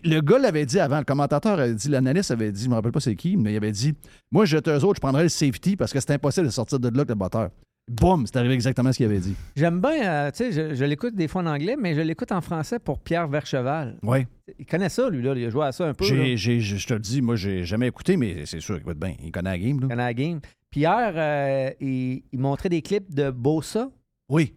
le 0.03 0.19
gars 0.21 0.39
l'avait 0.39 0.65
dit 0.65 0.79
avant, 0.79 0.99
le 0.99 1.03
commentateur 1.03 1.59
avait 1.59 1.73
dit, 1.75 1.89
l'analyste 1.89 2.31
avait 2.31 2.51
dit, 2.51 2.63
je 2.63 2.69
me 2.69 2.75
rappelle 2.75 2.91
pas 2.93 2.99
c'est 3.01 3.15
qui, 3.15 3.35
mais 3.37 3.53
il 3.53 3.57
avait 3.57 3.71
dit 3.71 3.93
Moi, 4.31 4.45
j'étais 4.45 4.71
eux 4.71 4.83
autres, 4.85 4.95
je 4.95 5.01
prendrais 5.01 5.23
le 5.23 5.29
safety 5.29 5.75
parce 5.75 5.91
que 5.91 5.99
c'est 5.99 6.11
impossible 6.11 6.47
de 6.47 6.51
sortir 6.51 6.79
de 6.79 6.87
là 6.87 6.95
avec 7.01 7.09
le 7.09 7.15
batteur. 7.15 7.49
Boum, 7.89 8.25
c'est 8.25 8.37
arrivé 8.37 8.53
exactement 8.53 8.91
ce 8.93 8.97
qu'il 8.97 9.07
avait 9.07 9.19
dit. 9.19 9.35
J'aime 9.55 9.81
bien, 9.81 10.07
euh, 10.07 10.31
tu 10.31 10.37
sais, 10.37 10.51
je, 10.51 10.75
je 10.75 10.85
l'écoute 10.85 11.15
des 11.15 11.27
fois 11.27 11.41
en 11.41 11.47
anglais, 11.47 11.75
mais 11.77 11.93
je 11.95 11.99
l'écoute 12.01 12.31
en 12.31 12.39
français 12.39 12.79
pour 12.79 12.99
Pierre 12.99 13.27
Vercheval. 13.27 13.97
Oui. 14.03 14.19
Il 14.59 14.65
connaît 14.65 14.87
ça, 14.87 15.09
lui, 15.09 15.21
là. 15.21 15.33
Il 15.35 15.43
a 15.45 15.49
joué 15.49 15.65
à 15.65 15.71
ça 15.71 15.87
un 15.87 15.93
peu. 15.93 16.05
J'ai, 16.05 16.37
j'ai- 16.37 16.59
je 16.61 16.87
te 16.87 16.93
le 16.93 16.99
dis, 16.99 17.21
moi, 17.21 17.35
j'ai 17.35 17.65
jamais 17.65 17.87
écouté, 17.87 18.15
mais 18.17 18.45
c'est 18.45 18.59
sûr 18.61 18.75
qu'il 18.77 18.85
va 18.85 18.91
être 18.91 18.99
bien. 18.99 19.15
Il 19.21 19.31
connaît 19.31 19.49
la 19.49 19.57
game, 19.57 19.79
là. 19.79 19.87
Il 19.87 19.89
connaît 19.89 20.03
la 20.03 20.13
game. 20.13 20.39
Puis 20.69 20.81
hier, 20.81 21.11
euh, 21.15 21.69
il, 21.81 22.23
il 22.31 22.39
montrait 22.39 22.69
des 22.69 22.81
clips 22.83 23.13
de 23.13 23.29
Bosa. 23.31 23.89
Oui. 24.29 24.53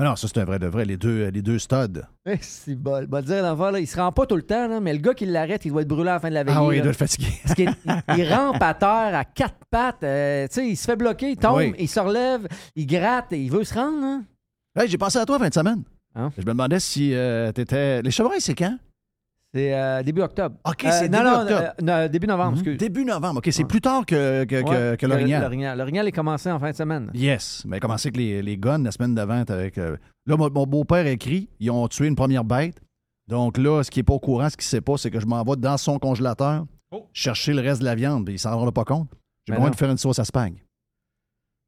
Non, 0.00 0.06
non, 0.10 0.16
ça, 0.16 0.28
c'est 0.28 0.40
un 0.40 0.44
vrai 0.46 0.58
de 0.58 0.66
vrai. 0.66 0.86
Les 0.86 0.96
deux, 0.96 1.28
les 1.28 1.42
deux 1.42 1.58
studs. 1.58 2.00
Eh, 2.24 2.38
c'est 2.40 2.74
bol. 2.74 3.06
Te 3.06 3.20
dire 3.20 3.76
il 3.78 3.86
se 3.86 3.98
rend 4.00 4.10
pas 4.12 4.24
tout 4.24 4.36
le 4.36 4.42
temps, 4.42 4.66
là, 4.66 4.80
mais 4.80 4.94
le 4.94 4.98
gars 4.98 5.12
qui 5.12 5.26
l'arrête, 5.26 5.64
il 5.66 5.72
doit 5.72 5.82
être 5.82 5.88
brûlé 5.88 6.08
à 6.08 6.14
la 6.14 6.20
fin 6.20 6.30
de 6.30 6.34
la 6.34 6.42
veillée. 6.44 6.56
Ah 6.58 6.64
oui, 6.64 6.76
il 6.78 6.82
doit 6.82 6.92
être 6.92 6.96
fatigué. 6.96 7.28
Parce 7.42 7.54
qu'il 7.54 7.70
il- 8.16 8.32
rampe 8.32 8.62
à 8.62 8.72
terre 8.72 9.14
à 9.14 9.24
quatre 9.26 9.58
pattes. 9.70 10.02
euh, 10.04 10.46
tu 10.48 10.54
sais, 10.54 10.68
il 10.68 10.76
se 10.76 10.86
fait 10.86 10.96
bloquer, 10.96 11.32
il 11.32 11.36
tombe, 11.36 11.56
Oui. 11.58 11.74
il 11.78 11.88
se 11.88 12.00
relève, 12.00 12.48
il 12.76 12.86
gratte, 12.86 13.26
il 13.32 13.50
veut 13.50 13.62
se 13.64 13.74
rendre. 13.74 14.02
hein. 14.02 14.24
Hey, 14.74 14.88
j'ai 14.88 14.96
pensé 14.98 15.18
à 15.18 15.26
toi 15.26 15.38
fin 15.38 15.48
de 15.48 15.54
semaine. 15.54 15.82
Hein? 16.14 16.30
Je 16.36 16.42
me 16.42 16.46
demandais 16.46 16.80
si 16.80 17.12
euh, 17.14 17.52
t'étais. 17.52 18.00
Les 18.00 18.10
chevreuils, 18.10 18.40
c'est 18.40 18.54
quand? 18.54 18.76
C'est 19.52 19.74
euh, 19.74 20.02
début 20.04 20.20
octobre. 20.22 20.56
OK, 20.64 20.84
Euh, 20.84 20.90
c'est 20.92 21.08
non, 21.08 21.18
début 21.18 21.24
non, 21.30 21.40
octobre. 21.40 21.60
euh, 21.62 21.82
non, 21.82 22.08
début 22.08 22.26
novembre, 22.28 22.52
excuse. 22.58 22.78
Début 22.78 23.04
novembre. 23.04 23.38
OK, 23.38 23.48
c'est 23.50 23.62
Ouais. 23.62 23.68
plus 23.68 23.80
tard 23.80 24.06
que, 24.06 24.44
que, 24.44 24.62
que- 24.62 24.90
Ouais, 24.90 24.96
que 24.96 25.06
le- 25.06 25.12
l'orignal. 25.12 25.42
L'orignal. 25.42 25.78
L'orignal 25.78 26.06
est 26.08 26.12
commencé 26.12 26.50
en 26.52 26.60
fin 26.60 26.70
de 26.70 26.76
semaine. 26.76 27.10
Yes, 27.14 27.64
mais 27.66 27.80
commencé 27.80 28.08
avec 28.08 28.16
les, 28.16 28.42
les 28.42 28.56
guns 28.56 28.78
la 28.84 28.92
semaine 28.92 29.14
d'avant. 29.14 29.42
avec. 29.48 29.76
euh, 29.78 29.96
Là, 30.26 30.36
mon, 30.36 30.48
mon 30.50 30.66
beau-père 30.66 31.04
écrit 31.06 31.48
ils 31.58 31.70
ont 31.70 31.88
tué 31.88 32.06
une 32.06 32.14
première 32.14 32.44
bête. 32.44 32.80
Donc 33.26 33.58
là, 33.58 33.82
ce 33.82 33.90
qui 33.90 33.98
n'est 33.98 34.04
pas 34.04 34.12
au 34.14 34.20
courant, 34.20 34.48
ce 34.50 34.56
qu'il 34.56 34.64
ne 34.66 34.68
sait 34.70 34.80
pas, 34.80 34.96
c'est 34.96 35.10
que 35.10 35.18
je 35.18 35.26
m'en 35.26 35.42
vais 35.42 35.56
dans 35.56 35.76
son 35.78 35.98
congélateur 35.98 36.64
chercher 37.12 37.52
le 37.52 37.60
reste 37.60 37.80
de 37.80 37.86
la 37.86 37.94
viande. 37.96 38.24
puis 38.26 38.34
Il 38.34 38.38
s'en 38.38 38.50
rendra 38.56 38.70
pas 38.70 38.84
compte. 38.84 39.08
J'ai 39.46 39.52
besoin 39.52 39.66
non. 39.66 39.72
de 39.72 39.76
faire 39.76 39.90
une 39.90 39.98
sauce 39.98 40.18
à 40.20 40.24
spag. 40.24 40.54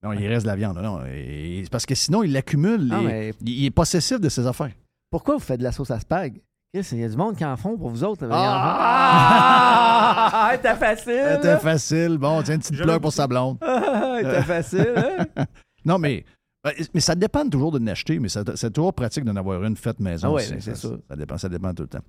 Non, 0.05 0.13
il 0.13 0.27
reste 0.29 0.45
de 0.45 0.51
la 0.51 0.57
viande. 0.57 0.79
Non, 0.79 1.01
et- 1.07 1.65
parce 1.71 1.87
que 1.87 1.95
sinon, 1.95 2.23
il 2.23 2.33
l'accumule. 2.33 2.89
Ah, 2.93 3.01
mais 3.05 3.33
il, 3.41 3.49
il 3.49 3.65
est 3.67 3.71
possessif 3.71 4.21
de 4.21 4.29
ses 4.29 4.47
affaires. 4.47 4.73
pourquoi 5.11 5.35
vous 5.35 5.41
faites 5.41 5.59
de 5.59 5.65
la 5.65 5.73
sauce 5.73 5.91
à 5.91 5.99
spag? 6.01 6.41
Il 6.75 6.99
y 7.01 7.05
a 7.05 7.09
du 7.09 7.17
monde 7.17 7.37
qui 7.37 7.45
en 7.45 7.57
font 7.57 7.77
pour 7.77 7.91
vous 7.91 8.03
autres. 8.03 8.27
Ah! 8.31 10.31
Ah! 10.53 10.59
T'as 10.63 10.75
facile! 10.75 11.23
C'était 11.35 11.49
là. 11.49 11.59
facile. 11.59 12.17
Bon, 12.19 12.43
tiens, 12.43 12.55
une 12.55 12.61
petite 12.61 12.79
le- 12.79 12.99
pour 12.99 13.13
sa 13.13 13.27
blonde. 13.27 13.59
Ah, 13.63 14.19
T'as 14.23 14.43
facile, 14.43 14.93
hein? 14.97 15.45
Non, 15.85 15.99
mais, 15.99 16.25
euh, 16.67 16.71
mais 16.95 17.01
ça 17.01 17.15
dépend 17.15 17.47
toujours 17.49 17.73
de 17.73 17.85
l'acheter, 17.85 18.19
mais 18.19 18.29
c'est 18.29 18.71
toujours 18.73 18.95
pratique 18.95 19.25
d'en 19.25 19.37
avoir 19.37 19.63
une 19.65 19.77
faite 19.77 20.01
maison. 20.01 20.29
Ah 20.29 20.33
aussi. 20.33 20.55
c'est 20.61 20.77
ça. 20.77 20.89
Ça 21.11 21.17
dépend, 21.17 21.37
ça 21.39 21.49
dépend 21.49 21.75
tout 21.75 21.83
le 21.83 21.89
temps. 21.89 22.01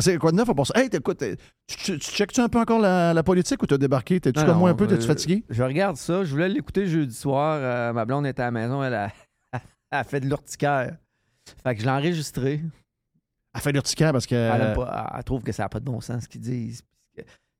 C'est 0.00 0.16
quoi 0.18 0.30
de 0.32 0.36
neuf 0.36 0.48
à 0.48 0.54
part 0.54 0.66
ça? 0.66 0.78
Hey, 0.80 0.88
écoute, 0.92 1.18
tu, 1.66 1.76
tu, 1.76 1.98
tu 1.98 2.10
checkes-tu 2.10 2.40
un 2.40 2.48
peu 2.48 2.60
encore 2.60 2.80
la, 2.80 3.12
la 3.14 3.22
politique 3.22 3.62
ou 3.62 3.66
t'as 3.66 3.78
débarqué? 3.78 4.20
T'es-tu 4.20 4.40
Non, 4.40 4.46
comme 4.46 4.58
moi 4.58 4.70
un 4.70 4.74
peu? 4.74 4.86
T'es-tu 4.86 5.04
euh, 5.04 5.06
fatigué? 5.06 5.44
Je 5.50 5.62
regarde 5.62 5.96
ça. 5.96 6.24
Je 6.24 6.30
voulais 6.30 6.48
l'écouter 6.48 6.86
jeudi 6.86 7.14
soir. 7.14 7.58
Euh, 7.60 7.92
ma 7.92 8.04
blonde 8.04 8.26
était 8.26 8.42
à 8.42 8.46
la 8.46 8.50
maison. 8.52 8.82
Elle 8.82 8.94
a, 8.94 9.10
elle 9.52 9.60
a 9.90 10.04
fait 10.04 10.20
de 10.20 10.26
l'urticaire. 10.26 10.96
Fait 11.64 11.74
que 11.74 11.80
je 11.80 11.86
l'ai 11.86 11.92
enregistré. 11.92 12.62
Elle 13.54 13.60
fait 13.60 13.72
l'urticaire 13.72 14.12
parce 14.12 14.26
que. 14.26 14.34
Elle, 14.34 14.74
pas- 14.74 15.12
elle 15.16 15.24
trouve 15.24 15.42
que 15.42 15.52
ça 15.52 15.64
n'a 15.64 15.68
pas 15.68 15.80
de 15.80 15.84
bon 15.84 16.00
sens 16.00 16.24
ce 16.24 16.28
qu'ils 16.28 16.40
disent. 16.40 16.82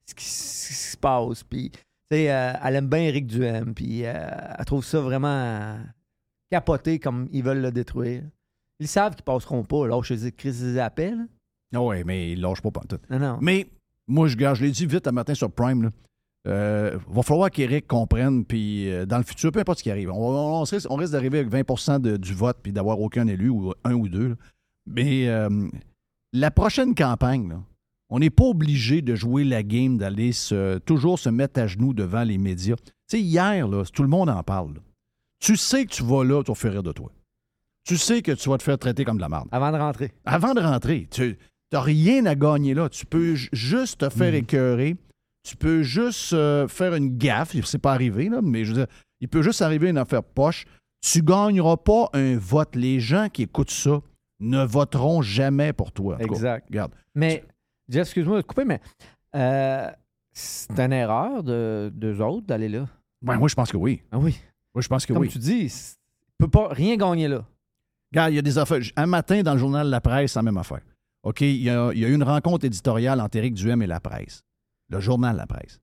Ce 0.07 0.15
qui, 0.15 0.25
se 0.25 0.97
passe. 0.97 1.43
Puis, 1.45 1.71
tu 1.71 1.79
sais, 2.11 2.33
euh, 2.33 2.53
elle 2.65 2.77
aime 2.77 2.89
bien 2.89 3.01
Eric 3.01 3.27
Duhem. 3.27 3.75
Puis, 3.75 4.05
euh, 4.07 4.13
elle 4.59 4.65
trouve 4.65 4.85
ça 4.85 5.01
vraiment 5.01 5.77
capoté 6.51 6.99
comme 6.99 7.29
ils 7.33 7.43
veulent 7.43 7.61
le 7.61 7.73
détruire. 7.73 8.23
Ils 8.81 8.89
savent 8.89 9.15
qu'ils 9.15 9.25
passeront 9.25 9.65
pas. 9.65 9.87
Là, 9.87 10.01
je 10.03 10.15
dis 10.15 10.33
crise 10.33 10.63
des 10.63 10.79
appels. 10.79 11.27
Ah 11.75 11.83
ouais, 11.83 12.05
mais 12.05 12.33
il 12.33 12.41
lâche 12.41 12.63
pas 12.63 12.71
pantoute. 12.71 13.03
Non, 13.11 13.19
non. 13.19 13.39
Mais 13.43 13.67
moi, 14.07 14.29
je, 14.29 14.37
je 14.39 14.65
l'ai 14.65 14.71
dit 14.71 14.87
vite 14.87 15.07
un 15.07 15.13
matin 15.13 15.35
sur 15.35 15.51
Prime. 15.51 15.83
Là. 15.83 15.91
Euh, 16.47 16.99
va 17.09 17.23
falloir 17.23 17.51
qu'Éric 17.51 17.87
comprenne, 17.89 18.45
puis 18.45 18.91
euh, 18.91 19.05
dans 19.05 19.19
le 19.19 19.25
futur, 19.25 19.53
peu 19.53 19.59
importe 19.61 19.79
ce 19.81 19.83
qui 19.83 19.91
arrive, 19.91 20.11
on, 20.11 20.15
on- 20.17 20.61
on 20.63 20.95
risque, 20.97 21.13
d'arriver 21.13 21.41
avec 21.41 21.51
20 21.51 21.99
de- 21.99 22.17
du 22.17 22.33
vote, 22.33 22.57
puis 22.63 22.73
d'avoir 22.73 22.99
aucun 23.01 23.27
élu, 23.27 23.51
ou 23.51 23.75
un 23.85 23.93
ou 23.93 24.09
deux. 24.09 24.29
là. 24.29 24.35
Mais 24.89 25.29
euh, 25.29 25.69
la 26.33 26.51
prochaine 26.51 26.95
campagne, 26.95 27.49
là, 27.49 27.63
on 28.11 28.19
n'est 28.19 28.31
pas 28.31 28.45
obligé 28.45 29.03
de 29.03 29.15
jouer 29.15 29.45
la 29.45 29.63
game, 29.63 29.99
d'aller 29.99 30.33
se, 30.33 30.79
toujours 30.79 31.19
se 31.19 31.29
mettre 31.29 31.61
à 31.61 31.67
genoux 31.67 31.93
devant 31.93 32.23
les 32.23 32.39
médias. 32.39 32.77
Tu 32.77 32.93
sais, 33.19 33.21
hier, 33.21 33.69
là, 33.69 33.85
tout 33.93 34.03
le 34.03 34.09
monde 34.09 34.31
en 34.31 34.43
parle. 34.43 34.75
là. 34.75 34.81
Tu 35.41 35.57
sais 35.57 35.85
que 35.85 35.91
tu 35.93 36.03
vas 36.03 36.25
là, 36.25 36.43
tu 36.43 36.51
vas 36.51 36.55
faire 36.55 36.73
rire 36.73 36.83
de 36.83 36.93
toi. 36.93 37.11
Tu 37.87 37.97
sais 37.97 38.23
que 38.23 38.33
tu 38.33 38.49
vas 38.49 38.59
te 38.59 38.63
faire 38.63 38.79
traiter 38.79 39.05
comme 39.05 39.17
de 39.17 39.23
la 39.23 39.29
merde 39.29 39.49
Avant 39.53 39.71
de 39.73 39.77
rentrer. 39.77 40.13
avant 40.25 40.53
de 40.55 40.61
rentrer, 40.61 41.07
tu 41.11 41.39
n'as 41.73 41.81
rien 41.81 42.27
à 42.27 42.35
gagner 42.35 42.75
là. 42.75 42.89
Tu 42.89 43.07
peux 43.07 43.35
ju- 43.35 43.49
juste 43.53 44.01
te 44.01 44.09
faire 44.11 44.35
écœurer. 44.35 44.97
Tu 45.49 45.57
peux 45.57 45.83
juste 45.83 46.33
euh, 46.35 46.67
faire 46.69 46.95
une 46.95 47.17
gaffe. 47.17 47.55
C'est 47.65 47.79
pas 47.79 47.93
arrivé, 47.93 48.29
là, 48.29 48.41
mais 48.43 48.65
je 48.65 48.73
veux 48.73 48.79
dire, 48.79 48.87
il 49.21 49.29
peut 49.29 49.43
juste 49.43 49.63
arriver 49.63 49.89
une 49.89 49.97
affaire 49.99 50.23
poche. 50.23 50.65
Tu 51.07 51.23
gagneras 51.23 51.77
pas 51.77 52.11
un 52.13 52.37
vote. 52.37 52.75
Les 52.75 53.01
gens 53.01 53.29
qui 53.33 53.43
écoutent 53.43 53.71
ça 53.71 54.01
ne 54.41 54.65
voteront 54.65 55.23
jamais 55.23 55.73
pour 55.73 55.93
toi. 55.93 56.17
Exact. 56.21 56.67
Regarde. 56.69 56.93
Mais, 57.15 57.45
Jeff, 57.89 58.03
excuse-moi 58.07 58.37
de 58.37 58.43
te 58.43 58.47
couper, 58.47 58.65
mais 58.65 58.81
euh, 59.35 59.91
c'est 60.33 60.79
une 60.79 60.93
erreur 60.93 61.43
de 61.43 61.91
d'eux 61.95 62.21
autres 62.21 62.47
d'aller 62.47 62.69
là. 62.69 62.87
Ouais, 63.27 63.37
moi, 63.37 63.49
je 63.49 63.55
pense 63.55 63.71
que 63.73 63.77
oui. 63.77 64.03
Ah 64.13 64.19
oui. 64.19 64.39
Moi, 64.75 64.83
je 64.83 64.89
pense 64.89 65.05
que 65.07 65.13
Comme 65.13 65.23
oui. 65.23 65.29
tu 65.29 65.39
dis, 65.39 65.67
tu 65.69 66.35
peux 66.39 66.49
pas 66.49 66.69
rien 66.69 66.97
gagner 66.97 67.27
là. 67.29 67.45
Regarde, 68.13 68.33
il 68.33 68.37
y 68.37 68.39
a 68.39 68.43
des 68.43 68.59
affaires. 68.59 68.81
Un 68.97 69.07
matin, 69.07 69.43
dans 69.43 69.53
le 69.55 69.59
journal 69.59 69.89
La 69.89 70.01
Presse, 70.01 70.33
c'est 70.33 70.39
la 70.39 70.45
même 70.45 70.57
affaire. 70.57 70.81
OK, 71.25 71.41
il 71.41 71.63
y 71.63 71.69
a, 71.71 71.91
il 71.93 71.99
y 71.99 72.05
a 72.05 72.09
eu 72.09 72.15
une 72.15 72.23
rencontre 72.23 72.65
éditoriale 72.65 73.21
entre 73.21 73.37
Éric 73.37 73.55
Duhem 73.55 73.83
et 73.83 73.87
La 73.87 74.01
Presse. 74.01 74.45
Le 74.89 75.01
journal 75.01 75.37
La 75.37 75.47
Presse. 75.47 75.81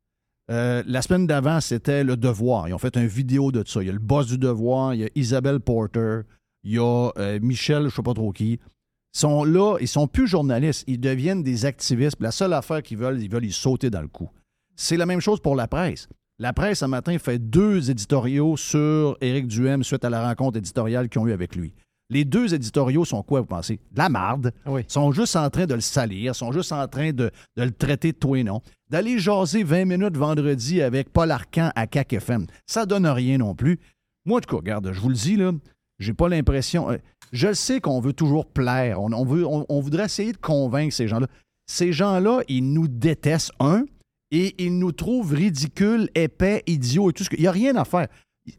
Euh, 0.50 0.84
la 0.86 1.02
semaine 1.02 1.28
d'avant, 1.28 1.60
c'était 1.60 2.04
Le 2.04 2.16
Devoir. 2.18 2.70
Ils 2.70 2.74
ont 2.74 2.78
fait 2.80 2.96
une 2.96 3.08
vidéo 3.08 3.52
de 3.52 3.64
ça. 3.68 3.82
Il 3.82 3.88
y 3.88 3.90
a 3.90 3.94
le 3.94 4.00
boss 4.00 4.28
du 4.28 4.38
Devoir, 4.38 4.94
il 4.94 5.02
y 5.02 5.04
a 5.06 5.10
Isabelle 5.16 5.60
Porter, 5.60 6.22
il 6.66 6.74
y 6.74 6.80
a 6.80 7.12
euh, 7.18 7.40
Michel, 7.42 7.82
je 7.82 7.86
ne 7.86 7.90
sais 7.90 8.02
pas 8.02 8.14
trop 8.14 8.32
qui. 8.32 8.54
Ils 8.54 9.20
sont 9.20 9.44
là, 9.46 9.78
ils 9.80 9.88
sont 9.88 10.08
plus 10.08 10.28
journalistes, 10.28 10.84
ils 10.88 11.00
deviennent 11.00 11.44
des 11.44 11.66
activistes. 11.66 12.18
Puis 12.18 12.26
La 12.26 12.32
seule 12.32 12.54
affaire 12.54 12.84
qu'ils 12.84 12.98
veulent, 12.98 13.22
ils 13.22 13.32
veulent 13.32 13.46
y 13.46 13.52
sauter 13.52 13.90
dans 13.90 14.02
le 14.02 14.08
coup. 14.10 14.30
C'est 14.76 14.98
la 14.98 15.06
même 15.06 15.22
chose 15.22 15.40
pour 15.40 15.56
la 15.56 15.68
presse. 15.68 16.10
La 16.38 16.52
presse, 16.52 16.80
ce 16.80 16.86
matin, 16.86 17.18
fait 17.18 17.40
deux 17.40 17.90
éditoriaux 17.90 18.58
sur 18.58 19.16
Éric 19.22 19.48
Duhem 19.48 19.84
suite 19.84 20.04
à 20.04 20.10
la 20.10 20.28
rencontre 20.28 20.58
éditoriale 20.58 21.08
qu'ils 21.08 21.22
ont 21.22 21.28
eue 21.28 21.32
avec 21.32 21.56
lui. 21.56 21.74
Les 22.10 22.26
deux 22.26 22.54
éditoriaux 22.54 23.06
sont 23.06 23.24
quoi, 23.24 23.40
vous 23.40 23.48
pensez? 23.48 23.80
De 23.92 23.98
la 23.98 24.10
marde. 24.10 24.52
Oui. 24.66 24.82
Sont 24.88 25.12
juste 25.12 25.36
en 25.38 25.50
train 25.50 25.66
de 25.66 25.74
le 25.74 25.82
salir, 25.82 26.36
sont 26.36 26.52
juste 26.52 26.72
en 26.72 26.88
train 26.88 27.14
de, 27.14 27.32
de 27.56 27.64
le 27.64 27.72
traiter 27.72 28.12
de 28.12 28.18
tout 28.18 28.36
et 28.36 28.44
non. 28.44 28.62
D'aller 28.90 29.18
jaser 29.18 29.64
20 29.64 29.86
minutes 29.86 30.18
vendredi 30.18 30.82
avec 30.82 31.12
Paul 31.12 31.32
Arcan 31.32 31.72
à 31.76 31.88
CAC 31.88 32.14
FM. 32.14 32.48
Ça 32.68 32.86
donne 32.86 33.08
rien 33.08 33.38
non 33.38 33.56
plus. 33.56 33.80
Moi, 34.26 34.38
en 34.38 34.42
tout 34.42 34.50
cas, 34.50 34.58
regarde, 34.58 34.92
je 34.92 35.00
vous 35.00 35.10
le 35.10 35.16
dis, 35.16 35.36
là, 35.36 35.52
j'ai 36.00 36.14
pas 36.14 36.30
l'impression. 36.30 36.90
euh, 36.92 36.98
je 37.32 37.54
sais 37.54 37.82
qu'on 37.82 38.00
veut 38.00 38.14
toujours 38.14 38.46
plaire. 38.46 39.02
On, 39.02 39.26
veut, 39.26 39.46
on, 39.46 39.80
voudrait 39.82 40.06
essayer 40.06 40.32
de 40.32 40.38
convaincre 40.38 40.94
ces 40.94 41.08
gens-là. 41.08 41.28
Ces 41.68 41.92
gens-là, 41.92 42.42
ils 42.48 42.62
nous 42.62 42.88
détestent, 42.88 43.52
un, 43.60 43.86
et 44.32 44.56
ils 44.64 44.78
nous 44.78 44.92
trouvent 44.92 45.34
ridicules, 45.34 46.10
épais, 46.16 46.64
idiots 46.68 47.10
et 47.10 47.14
tout 47.14 47.24
ce 47.24 47.30
que. 47.30 47.36
Il 47.36 47.42
n'y 47.42 47.48
a 47.48 47.52
rien 47.52 47.76
à 47.76 47.86
faire. 47.86 48.08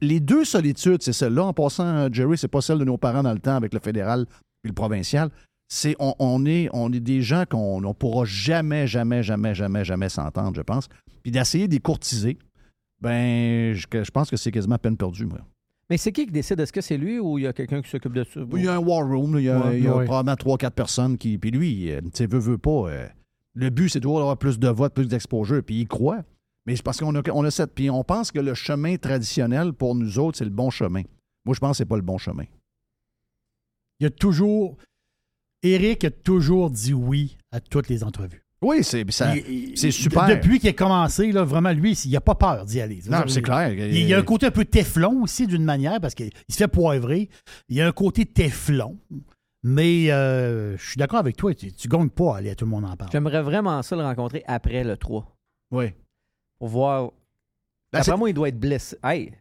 Les 0.00 0.18
deux 0.18 0.44
solitudes, 0.44 1.02
c'est 1.02 1.12
celle-là. 1.12 1.44
En 1.44 1.52
passant, 1.52 2.12
Jerry, 2.12 2.36
c'est 2.36 2.48
pas 2.48 2.60
celle 2.60 2.78
de 2.78 2.84
nos 2.84 2.98
parents 2.98 3.22
dans 3.22 3.32
le 3.32 3.38
temps 3.38 3.54
avec 3.54 3.72
le 3.72 3.80
fédéral 3.80 4.26
et 4.64 4.68
le 4.68 4.74
provincial. 4.74 5.30
C'est 5.68 5.96
on, 5.98 6.14
on 6.18 6.44
est, 6.44 6.68
on 6.72 6.92
est 6.92 7.00
des 7.00 7.22
gens 7.22 7.44
qu'on 7.48 7.80
ne 7.80 7.92
pourra 7.92 8.24
jamais, 8.24 8.86
jamais, 8.86 9.22
jamais, 9.22 9.54
jamais, 9.54 9.84
jamais 9.84 10.08
s'entendre, 10.08 10.54
je 10.56 10.62
pense. 10.62 10.88
Puis 11.22 11.30
d'essayer 11.30 11.68
de 11.68 11.72
les 11.72 11.80
courtiser. 11.80 12.38
Ben, 13.00 13.74
je, 13.74 13.86
je 13.92 14.10
pense 14.10 14.30
que 14.30 14.36
c'est 14.36 14.50
quasiment 14.50 14.78
peine 14.78 14.96
perdue, 14.96 15.26
moi. 15.26 15.38
Mais 15.88 15.96
c'est 15.98 16.10
qui 16.12 16.26
qui 16.26 16.32
décide? 16.32 16.58
Est-ce 16.58 16.72
que 16.72 16.80
c'est 16.80 16.96
lui 16.98 17.20
ou 17.20 17.38
il 17.38 17.42
y 17.42 17.46
a 17.46 17.52
quelqu'un 17.52 17.80
qui 17.80 17.88
s'occupe 17.88 18.12
de 18.12 18.24
ça? 18.24 18.40
Il 18.54 18.64
y 18.64 18.68
a 18.68 18.74
un 18.74 18.78
war 18.78 19.06
room, 19.06 19.34
là, 19.34 19.40
il 19.40 19.44
y 19.44 19.48
a, 19.50 19.60
Ouais, 19.66 19.78
il 19.78 19.84
y 19.84 19.88
a 19.88 19.96
ouais. 19.96 20.04
probablement 20.04 20.34
3-4 20.34 20.70
personnes 20.72 21.16
qui. 21.18 21.38
Puis 21.38 21.50
lui, 21.52 21.92
euh, 21.92 22.00
tu 22.00 22.10
sais, 22.14 22.26
veut, 22.26 22.38
veut 22.40 22.58
pas. 22.58 22.90
euh, 22.90 23.08
le 23.54 23.70
but, 23.70 23.88
c'est 23.88 24.00
toujours 24.00 24.18
d'avoir 24.18 24.36
plus 24.36 24.58
de 24.58 24.68
votes, 24.68 24.94
plus 24.94 25.06
d'exposure, 25.08 25.62
puis 25.64 25.80
il 25.80 25.86
croit. 25.88 26.22
Mais 26.66 26.74
c'est 26.74 26.82
parce 26.82 26.98
qu'on 26.98 27.14
a, 27.14 27.22
on 27.32 27.44
a 27.44 27.50
cette. 27.52 27.72
Puis 27.74 27.88
on 27.88 28.02
pense 28.02 28.32
que 28.32 28.40
le 28.40 28.54
chemin 28.54 28.96
traditionnel 28.96 29.72
pour 29.72 29.94
nous 29.94 30.18
autres, 30.18 30.38
c'est 30.38 30.44
le 30.44 30.50
bon 30.50 30.70
chemin. 30.70 31.02
Moi, 31.44 31.54
je 31.54 31.60
pense 31.60 31.72
que 31.72 31.76
c'est 31.78 31.84
pas 31.86 31.96
le 31.96 32.02
bon 32.02 32.18
chemin. 32.18 32.44
Il 34.00 34.04
y 34.04 34.06
a 34.06 34.10
toujours. 34.10 34.76
Eric 35.62 36.04
a 36.04 36.10
toujours 36.10 36.70
dit 36.70 36.92
oui 36.94 37.38
à 37.52 37.60
toutes 37.60 37.88
les 37.88 38.02
entrevues. 38.04 38.42
Oui, 38.62 38.82
c'est 38.82 39.04
super. 39.90 40.26
de- 40.28 40.34
Depuis 40.34 40.58
qu'il 40.58 40.70
a 40.70 40.72
commencé, 40.72 41.30
là, 41.30 41.44
vraiment, 41.44 41.72
lui, 41.72 41.92
il 41.92 42.10
n'a 42.12 42.20
pas 42.20 42.34
peur 42.34 42.64
d'y 42.64 42.80
aller. 42.80 43.00
Non, 43.08 43.24
c'est 43.28 43.42
clair. 43.42 43.70
Il 43.72 44.06
y 44.06 44.14
a 44.14 44.18
un 44.18 44.22
côté 44.22 44.46
un 44.46 44.50
peu 44.50 44.64
téflon 44.64 45.22
aussi, 45.22 45.46
d'une 45.46 45.64
manière, 45.64 46.00
parce 46.00 46.14
qu'il 46.14 46.30
se 46.48 46.56
fait 46.56 46.68
poivrer. 46.68 47.28
Il 47.68 47.76
y 47.76 47.80
a 47.82 47.86
un 47.86 47.92
côté 47.92 48.24
téflon. 48.24 48.98
Mais 49.62 50.12
euh, 50.12 50.76
je 50.76 50.86
suis 50.90 50.96
d'accord 50.96 51.18
avec 51.18 51.36
toi, 51.36 51.52
tu, 51.52 51.72
tu 51.72 51.88
gagnes 51.88 52.08
pas 52.08 52.34
à 52.34 52.38
aller 52.38 52.50
à 52.50 52.54
tout 52.54 52.64
le 52.64 52.70
monde 52.70 52.84
en 52.84 52.96
parle. 52.96 53.10
J'aimerais 53.10 53.42
vraiment 53.42 53.82
ça 53.82 53.96
le 53.96 54.02
rencontrer 54.02 54.44
après 54.46 54.84
le 54.84 54.96
3. 54.96 55.36
Oui. 55.72 55.86
Pour 56.58 56.68
voir. 56.68 57.10
Ben, 57.92 57.98
Après 58.00 58.16
moi, 58.16 58.30
il 58.30 58.34
doit 58.34 58.48
être 58.48 58.60
blessé. 58.60 58.96
Hey, 59.02 59.32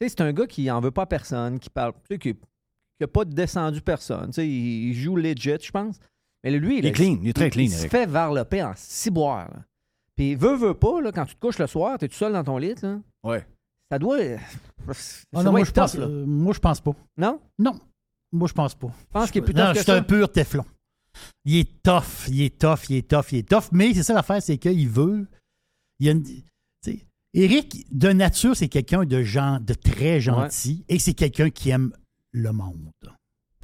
c'est 0.00 0.20
un 0.22 0.32
gars 0.32 0.46
qui 0.46 0.70
en 0.70 0.80
veut 0.80 0.92
pas 0.92 1.02
à 1.02 1.06
personne, 1.06 1.58
qui 1.58 1.68
parle. 1.68 1.92
Tu 2.08 2.14
sais, 2.14 2.18
qui 2.18 2.34
n'a 3.00 3.06
pas 3.06 3.24
descendu 3.26 3.82
personne. 3.82 4.26
Tu 4.28 4.32
sais, 4.34 4.48
il, 4.48 4.88
il 4.90 4.94
joue 4.94 5.16
legit, 5.16 5.56
je 5.62 5.70
pense. 5.70 5.98
Mais 6.46 6.58
lui, 6.58 6.78
Il 6.78 6.86
est 6.86 6.92
clean, 6.92 7.18
il 7.22 7.28
est 7.28 7.32
très 7.32 7.50
clean, 7.50 7.64
Il 7.64 7.70
se 7.72 7.78
Eric. 7.80 7.90
fait 7.90 8.06
varloper 8.06 8.62
en 8.62 8.72
ciboire. 8.76 9.50
Puis, 10.14 10.34
veut, 10.34 10.54
veut 10.56 10.74
pas, 10.74 11.00
là, 11.00 11.10
quand 11.12 11.26
tu 11.26 11.34
te 11.34 11.40
couches 11.40 11.58
le 11.58 11.66
soir, 11.66 11.98
t'es 11.98 12.08
tout 12.08 12.14
seul 12.14 12.32
dans 12.32 12.44
ton 12.44 12.56
lit, 12.56 12.74
là, 12.82 13.00
Ouais. 13.24 13.44
ça 13.90 13.98
doit. 13.98 14.18
Ah 14.20 14.92
ça 14.94 15.24
non, 15.32 15.42
doit 15.42 15.50
moi, 15.50 15.60
être 15.60 15.66
je 15.66 15.72
pense, 15.72 15.92
tough, 15.92 16.00
là. 16.00 16.06
euh, 16.06 16.24
moi, 16.26 16.54
je 16.54 16.60
pense 16.60 16.80
pas. 16.80 16.92
Non? 17.18 17.40
Non, 17.58 17.78
moi, 18.32 18.48
je 18.48 18.52
pense 18.54 18.74
pas. 18.74 18.86
Je 18.98 19.06
pense 19.12 19.30
qu'il 19.30 19.42
est 19.42 19.44
plus 19.44 19.54
Non, 19.54 19.72
que 19.72 19.78
c'est 19.78 19.84
ça. 19.84 19.96
un 19.96 20.02
pur 20.02 20.30
téflon. 20.30 20.64
Il 21.44 21.56
est 21.56 21.82
tough, 21.82 22.28
il 22.28 22.42
est 22.42 22.58
tough, 22.58 22.88
il 22.90 22.96
est 22.96 23.08
tough, 23.08 23.32
il 23.32 23.38
est 23.38 23.48
tough. 23.48 23.64
Mais 23.72 23.92
c'est 23.94 24.02
ça 24.04 24.14
l'affaire, 24.14 24.40
c'est 24.42 24.56
qu'il 24.58 24.88
veut. 24.88 25.26
Il 25.98 26.06
y 26.06 26.08
a 26.08 26.12
une- 26.12 26.24
Eric, 27.34 27.86
de 27.94 28.08
nature, 28.12 28.56
c'est 28.56 28.68
quelqu'un 28.68 29.04
de, 29.04 29.22
gen- 29.22 29.58
de 29.62 29.74
très 29.74 30.20
gentil 30.22 30.84
et 30.88 30.98
c'est 30.98 31.12
quelqu'un 31.12 31.50
qui 31.50 31.68
aime 31.68 31.92
le 32.32 32.50
monde. 32.52 32.90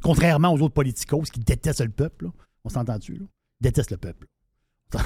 Contrairement 0.03 0.53
aux 0.53 0.61
autres 0.61 0.75
politicos 0.75 1.23
qui 1.33 1.41
détestent 1.41 1.81
le 1.81 1.89
peuple. 1.91 2.27
là. 2.27 2.31
On 2.65 2.69
s'entend-tu? 2.69 3.15
Là? 3.15 3.25
Ils 3.61 3.65
détestent 3.65 3.91
le 3.91 3.97
peuple. 3.97 4.27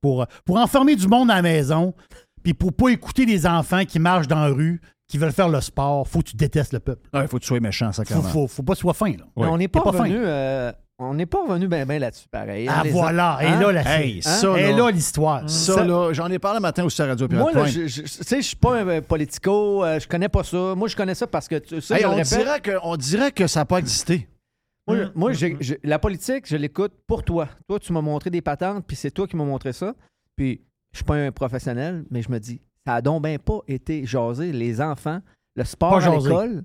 pour, 0.00 0.26
pour 0.44 0.56
enfermer 0.58 0.96
du 0.96 1.06
monde 1.08 1.30
à 1.30 1.36
la 1.36 1.42
maison, 1.42 1.94
puis 2.42 2.54
pour 2.54 2.72
pas 2.72 2.88
écouter 2.90 3.24
les 3.26 3.46
enfants 3.46 3.84
qui 3.84 3.98
marchent 3.98 4.28
dans 4.28 4.40
la 4.40 4.48
rue, 4.48 4.80
qui 5.08 5.18
veulent 5.18 5.32
faire 5.32 5.48
le 5.48 5.60
sport, 5.60 6.06
faut 6.08 6.20
que 6.20 6.30
tu 6.30 6.36
détestes 6.36 6.72
le 6.72 6.80
peuple. 6.80 7.08
Il 7.14 7.28
faut 7.28 7.36
que 7.38 7.42
tu 7.42 7.48
sois 7.48 7.60
méchant, 7.60 7.92
ça, 7.92 8.04
Faut, 8.04 8.22
faut, 8.22 8.48
faut 8.48 8.62
pas 8.62 8.72
que 8.72 8.78
tu 8.78 8.82
sois 8.82 8.94
fin. 8.94 9.10
Là. 9.10 9.24
Mais 9.36 9.46
on 9.46 9.56
n'est 9.58 9.68
pas, 9.68 9.82
pas 9.82 9.90
revenu. 9.90 10.16
euh, 10.18 10.72
on 10.98 11.12
n'est 11.14 11.26
pas 11.26 11.42
revenu 11.46 11.68
bien 11.68 11.84
ben 11.86 12.00
là-dessus, 12.00 12.26
pareil. 12.30 12.68
Ah 12.70 12.82
voilà, 12.90 13.38
et 13.42 13.46
Hein? 13.46 13.60
là 13.60 13.72
la 13.72 14.00
Hey, 14.00 14.22
ça, 14.22 14.56
Et 14.58 14.70
là, 14.72 14.76
là 14.78 14.90
l'histoire. 14.90 15.48
ça, 15.48 15.74
Ça- 15.74 15.84
là, 15.84 16.12
j'en 16.12 16.30
ai 16.30 16.38
parlé 16.38 16.60
matin 16.60 16.84
aussi 16.84 17.02
à 17.02 17.06
Radio 17.06 17.28
Pirate 17.28 17.42
Moi, 17.42 17.52
là, 17.52 17.66
je, 17.66 17.86
je- 17.86 18.02
tu 18.02 18.08
sais, 18.08 18.36
je 18.40 18.46
suis 18.46 18.56
pas 18.56 18.80
un 18.80 18.88
euh, 18.88 19.00
politico, 19.02 19.84
euh, 19.84 19.98
je 20.00 20.06
connais 20.08 20.28
pas 20.28 20.42
ça. 20.44 20.74
Moi, 20.74 20.88
je 20.88 20.96
connais 20.96 21.14
ça 21.14 21.26
parce 21.26 21.48
que 21.48 21.56
tu- 21.58 21.74
Hey, 21.92 22.02
le 22.02 22.08
on, 22.08 22.10
répète. 22.14 22.28
dirait 22.38 22.60
que, 22.60 22.70
on 22.82 22.96
dirait 22.96 23.32
que 23.32 23.46
ça 23.46 23.60
n'a 23.60 23.64
pas 23.66 23.78
existé. 23.78 24.28
Moi, 25.14 25.32
j'ai- 25.32 25.56
la 25.82 25.98
politique, 25.98 26.46
je 26.46 26.56
l'écoute 26.56 26.92
pour 27.06 27.22
toi. 27.24 27.48
Toi, 27.68 27.80
tu 27.80 27.92
m'as 27.92 28.02
montré 28.02 28.30
des 28.30 28.42
patentes, 28.42 28.84
puis 28.86 28.96
c'est 28.96 29.10
toi 29.10 29.26
qui 29.26 29.36
m'as 29.36 29.44
montré 29.44 29.72
ça. 29.72 29.94
Puis, 30.36 30.60
je 30.92 30.98
suis 30.98 31.04
pas 31.04 31.14
un 31.16 31.32
professionnel, 31.32 32.04
mais 32.10 32.20
je 32.22 32.30
me 32.30 32.38
dis, 32.38 32.60
ça 32.86 32.94
a 32.96 33.00
donc 33.02 33.22
bien 33.24 33.38
pas 33.38 33.60
été 33.66 34.04
jasé. 34.04 34.52
Les 34.52 34.80
enfants, 34.80 35.20
le 35.56 35.64
sport 35.64 35.98
Pas 36.00 36.06
à 36.06 36.16
l'école, 36.16 36.64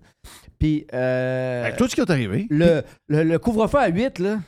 puis 0.58 0.86
euh, 0.94 1.64
Avec 1.64 1.78
tout 1.78 1.88
ce 1.88 1.96
qui 1.96 2.02
est 2.02 2.10
arrivé. 2.12 2.48
le, 2.50 2.82
le, 3.08 3.24
le 3.24 3.40
couvre-feu 3.40 3.78
à 3.78 3.88
8, 3.88 4.20
là. 4.20 4.40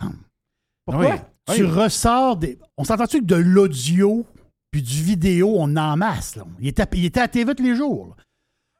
Pourquoi? 0.85 1.15
Oui. 1.49 1.55
Tu 1.55 1.65
ressors 1.65 2.37
des. 2.37 2.57
On 2.77 2.83
s'entend-tu 2.83 3.19
que 3.21 3.25
de 3.25 3.35
l'audio 3.35 4.25
puis 4.71 4.81
du 4.81 5.01
vidéo, 5.03 5.55
on 5.57 5.75
en 5.75 5.97
masse. 5.97 6.35
Là? 6.35 6.45
Il, 6.59 6.67
était, 6.67 6.85
il 6.93 7.05
était 7.05 7.19
à 7.19 7.27
TV 7.27 7.53
tous 7.55 7.63
les 7.63 7.75
jours. 7.75 8.07
là. 8.07 8.23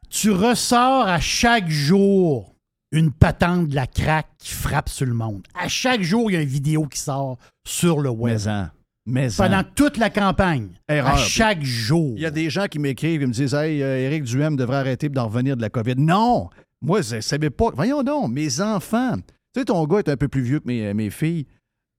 Tu 0.10 0.32
ressors 0.32 1.08
à 1.08 1.20
chaque 1.20 1.70
jour 1.70 2.51
une 2.92 3.12
patente 3.12 3.68
de 3.68 3.76
la 3.76 3.88
craque 3.88 4.30
qui 4.38 4.54
frappe 4.54 4.90
sur 4.90 5.06
le 5.06 5.14
monde. 5.14 5.44
À 5.54 5.68
chaque 5.68 6.02
jour, 6.02 6.30
il 6.30 6.34
y 6.34 6.38
a 6.38 6.42
une 6.42 6.48
vidéo 6.48 6.88
qui 6.88 7.00
sort 7.00 7.38
sur 7.66 8.00
le 8.00 8.10
web. 8.10 8.34
Maison. 8.34 8.70
Maison. 9.06 9.44
Pendant 9.44 9.64
toute 9.64 9.98
la 9.98 10.10
campagne. 10.10 10.70
Erreur. 10.88 11.14
À 11.14 11.18
chaque 11.18 11.64
jour. 11.64 12.14
Il 12.16 12.22
y 12.22 12.26
a 12.26 12.32
des 12.32 12.50
gens 12.50 12.68
qui 12.68 12.80
m'écrivent 12.80 13.22
et 13.22 13.26
me 13.26 13.34
disent 13.34 13.54
Hey, 13.54 13.82
euh, 13.82 13.98
Éric 13.98 14.24
Duhem 14.24 14.56
devrait 14.56 14.78
arrêter 14.78 15.10
d'en 15.10 15.26
revenir 15.26 15.58
de 15.58 15.62
la 15.62 15.70
COVID. 15.70 15.96
Non! 15.98 16.50
Moi, 16.82 17.02
je 17.02 17.18
ne 17.18 17.22
savais 17.22 17.50
pas. 17.50 17.70
Voyons 17.74 18.04
donc, 18.04 18.32
mes 18.32 18.62
enfants. 18.62 19.16
Tu 19.54 19.60
sais, 19.60 19.66
ton 19.66 19.86
gars 19.86 20.00
est 20.00 20.10
un 20.10 20.18
peu 20.18 20.28
plus 20.28 20.42
vieux 20.42 20.60
que 20.60 20.68
mes, 20.68 20.94
mes 20.94 21.10
filles, 21.10 21.46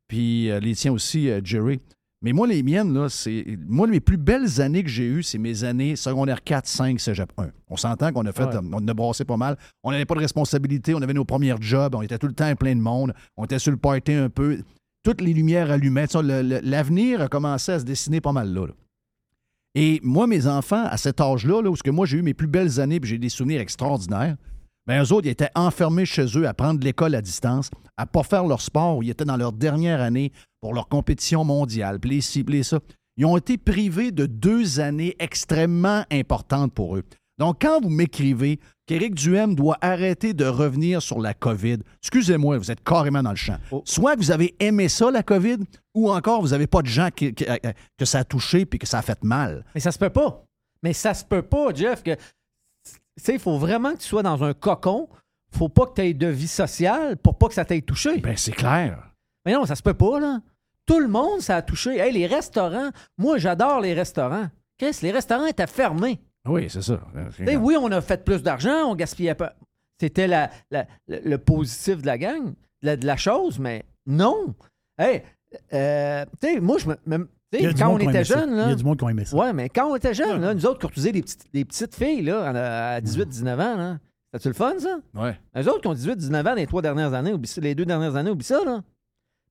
puis 0.08 0.50
euh, 0.50 0.60
les 0.60 0.74
tiens 0.74 0.92
aussi, 0.92 1.28
euh, 1.28 1.40
Jerry. 1.44 1.80
Mais 2.22 2.32
moi, 2.32 2.46
les 2.46 2.62
miennes, 2.62 2.94
là, 2.94 3.08
c'est. 3.08 3.58
Moi, 3.66 3.88
les 3.88 4.00
plus 4.00 4.16
belles 4.16 4.60
années 4.60 4.84
que 4.84 4.88
j'ai 4.88 5.06
eues, 5.06 5.22
c'est 5.24 5.38
mes 5.38 5.64
années 5.64 5.96
secondaire 5.96 6.42
4, 6.42 6.66
5, 6.66 7.00
cégep 7.00 7.32
1. 7.36 7.48
On 7.68 7.76
s'entend 7.76 8.12
qu'on 8.12 8.24
a 8.26 8.32
fait. 8.32 8.44
Ouais. 8.44 8.60
On 8.72 8.86
a 8.86 8.94
brassé 8.94 9.24
pas 9.24 9.36
mal. 9.36 9.56
On 9.82 9.90
n'avait 9.90 10.04
pas 10.04 10.14
de 10.14 10.20
responsabilité, 10.20 10.94
on 10.94 11.02
avait 11.02 11.14
nos 11.14 11.24
premiers 11.24 11.54
jobs, 11.60 11.94
on 11.96 12.02
était 12.02 12.18
tout 12.18 12.28
le 12.28 12.34
temps 12.34 12.54
plein 12.54 12.76
de 12.76 12.80
monde, 12.80 13.12
on 13.36 13.44
était 13.44 13.58
sur 13.58 13.72
le 13.72 13.76
party 13.76 14.12
un 14.12 14.28
peu. 14.28 14.58
Toutes 15.02 15.20
les 15.20 15.34
lumières 15.34 15.70
allumées. 15.72 16.06
L'avenir 16.62 17.22
a 17.22 17.28
commencé 17.28 17.72
à 17.72 17.80
se 17.80 17.84
dessiner 17.84 18.20
pas 18.20 18.32
mal 18.32 18.54
là. 18.54 18.66
là. 18.66 18.72
Et 19.74 20.00
moi, 20.04 20.26
mes 20.26 20.46
enfants, 20.46 20.84
à 20.84 20.96
cet 20.96 21.20
âge-là, 21.20 21.62
là, 21.62 21.70
où 21.70 21.76
ce 21.76 21.82
que 21.82 21.90
moi 21.90 22.06
j'ai 22.06 22.18
eu 22.18 22.22
mes 22.22 22.34
plus 22.34 22.46
belles 22.46 22.78
années, 22.78 23.00
puis 23.00 23.10
j'ai 23.10 23.18
des 23.18 23.30
souvenirs 23.30 23.60
extraordinaires, 23.60 24.36
ben 24.86 25.02
eux 25.02 25.12
autres, 25.12 25.26
ils 25.26 25.30
étaient 25.30 25.50
enfermés 25.54 26.06
chez 26.06 26.26
eux 26.36 26.46
à 26.48 26.54
prendre 26.54 26.82
l'école 26.82 27.14
à 27.14 27.20
distance, 27.22 27.70
à 27.96 28.06
pas 28.06 28.22
faire 28.22 28.44
leur 28.46 28.60
sport. 28.60 29.02
Ils 29.02 29.10
étaient 29.10 29.24
dans 29.24 29.36
leur 29.36 29.52
dernière 29.52 30.00
année 30.00 30.32
pour 30.60 30.74
leur 30.74 30.88
compétition 30.88 31.44
mondiale, 31.44 32.00
puis 32.00 32.20
ça. 32.22 32.80
Ils 33.18 33.26
ont 33.26 33.36
été 33.36 33.58
privés 33.58 34.10
de 34.10 34.24
deux 34.26 34.80
années 34.80 35.14
extrêmement 35.18 36.04
importantes 36.10 36.72
pour 36.72 36.96
eux. 36.96 37.02
Donc, 37.38 37.58
quand 37.60 37.80
vous 37.82 37.90
m'écrivez 37.90 38.58
qu'Éric 38.86 39.14
Duhem 39.14 39.54
doit 39.54 39.76
arrêter 39.80 40.32
de 40.32 40.44
revenir 40.44 41.02
sur 41.02 41.20
la 41.20 41.34
COVID, 41.34 41.78
excusez-moi, 42.02 42.56
vous 42.58 42.70
êtes 42.70 42.82
carrément 42.82 43.22
dans 43.22 43.30
le 43.30 43.36
champ. 43.36 43.56
Oh. 43.70 43.82
Soit 43.84 44.16
vous 44.16 44.30
avez 44.30 44.54
aimé 44.60 44.88
ça, 44.88 45.10
la 45.10 45.22
COVID, 45.22 45.58
ou 45.94 46.10
encore 46.10 46.40
vous 46.40 46.48
n'avez 46.48 46.66
pas 46.66 46.82
de 46.82 46.86
gens 46.86 47.08
qui- 47.14 47.34
qui- 47.34 47.44
euh, 47.48 47.56
que 47.98 48.04
ça 48.04 48.20
a 48.20 48.24
touché 48.24 48.64
puis 48.64 48.78
que 48.78 48.86
ça 48.86 48.98
a 48.98 49.02
fait 49.02 49.22
mal. 49.24 49.64
Mais 49.74 49.80
ça 49.80 49.92
se 49.92 49.98
peut 49.98 50.10
pas. 50.10 50.44
Mais 50.82 50.92
ça 50.92 51.14
se 51.14 51.24
peut 51.24 51.42
pas, 51.42 51.72
Jeff, 51.74 52.02
que. 52.02 52.16
Tu 53.18 53.24
sais, 53.24 53.34
il 53.34 53.38
faut 53.40 53.58
vraiment 53.58 53.92
que 53.92 53.98
tu 53.98 54.06
sois 54.08 54.22
dans 54.22 54.42
un 54.44 54.54
cocon. 54.54 55.08
faut 55.54 55.68
pas 55.68 55.86
que 55.86 55.94
tu 55.94 56.00
aies 56.02 56.14
de 56.14 56.26
vie 56.28 56.48
sociale 56.48 57.16
pour 57.16 57.36
pas 57.38 57.48
que 57.48 57.54
ça 57.54 57.64
t'ait 57.64 57.80
touché. 57.82 58.18
Ben, 58.18 58.36
c'est 58.36 58.52
clair. 58.52 59.10
Mais 59.44 59.52
non, 59.52 59.66
ça 59.66 59.74
se 59.76 59.82
peut 59.82 59.94
pas, 59.94 60.18
là. 60.20 60.40
Tout 60.86 60.98
le 60.98 61.08
monde, 61.08 61.40
ça 61.40 61.56
a 61.56 61.62
touché. 61.62 61.98
Hey, 61.98 62.12
les 62.12 62.26
restaurants, 62.26 62.90
moi, 63.18 63.38
j'adore 63.38 63.80
les 63.80 63.92
restaurants. 63.94 64.48
Chris, 64.78 64.98
les 65.02 65.10
restaurants 65.12 65.46
étaient 65.46 65.66
fermés. 65.66 66.20
Oui, 66.48 66.66
c'est 66.68 66.82
ça. 66.82 66.98
Sais, 67.36 67.56
oui, 67.56 67.76
on 67.78 67.90
a 67.92 68.00
fait 68.00 68.24
plus 68.24 68.42
d'argent, 68.42 68.86
on 68.90 68.94
gaspillait 68.96 69.34
pas. 69.36 69.54
C'était 70.00 70.26
la, 70.26 70.50
la- 70.70 70.86
le, 71.06 71.20
le 71.24 71.38
positif 71.38 72.02
de 72.02 72.06
la 72.06 72.18
gang, 72.18 72.46
de 72.46 72.54
la, 72.82 72.96
de 72.96 73.06
la 73.06 73.16
chose, 73.16 73.58
mais 73.60 73.84
non. 74.06 74.54
Hey, 74.98 75.22
euh, 75.72 76.24
tu 76.40 76.48
sais, 76.54 76.60
moi, 76.60 76.78
je 76.78 76.88
me. 77.06 77.28
A 77.66 77.72
quand 77.74 77.94
on 77.94 77.98
qui 77.98 78.08
était 78.08 78.24
jeunes, 78.24 78.50
Il 78.64 78.68
y 78.70 78.72
a 78.72 78.74
du 78.74 78.84
monde 78.84 78.98
qui 78.98 79.04
ont 79.04 79.08
aimé 79.08 79.24
ça. 79.24 79.36
Ouais, 79.36 79.52
mais 79.52 79.68
quand 79.68 79.90
on 79.90 79.96
était 79.96 80.14
jeunes, 80.14 80.40
là, 80.40 80.54
nous 80.54 80.66
autres, 80.66 80.80
courtiser 80.80 81.12
des 81.12 81.22
petites, 81.22 81.44
des 81.52 81.64
petites 81.64 81.94
filles, 81.94 82.22
là, 82.22 82.44
à- 82.48 82.94
à 82.94 83.00
18-19 83.00 83.60
ans, 83.60 83.76
là. 83.76 83.98
C'était-tu 84.34 84.48
le 84.48 84.54
fun, 84.54 84.72
ça? 84.78 84.98
Ouais. 85.14 85.38
Eux 85.58 85.68
autres 85.68 85.82
qui 85.82 85.88
ont 85.88 85.94
18-19 85.94 86.46
ans 86.46 86.54
les 86.54 86.66
trois 86.66 86.80
dernières 86.80 87.12
années, 87.12 87.34
les 87.60 87.74
deux 87.74 87.84
dernières 87.84 88.16
années, 88.16 88.30
oublie 88.30 88.44
ça, 88.46 88.64
là. 88.64 88.76
Ils 88.76 88.76
ne 88.76 88.82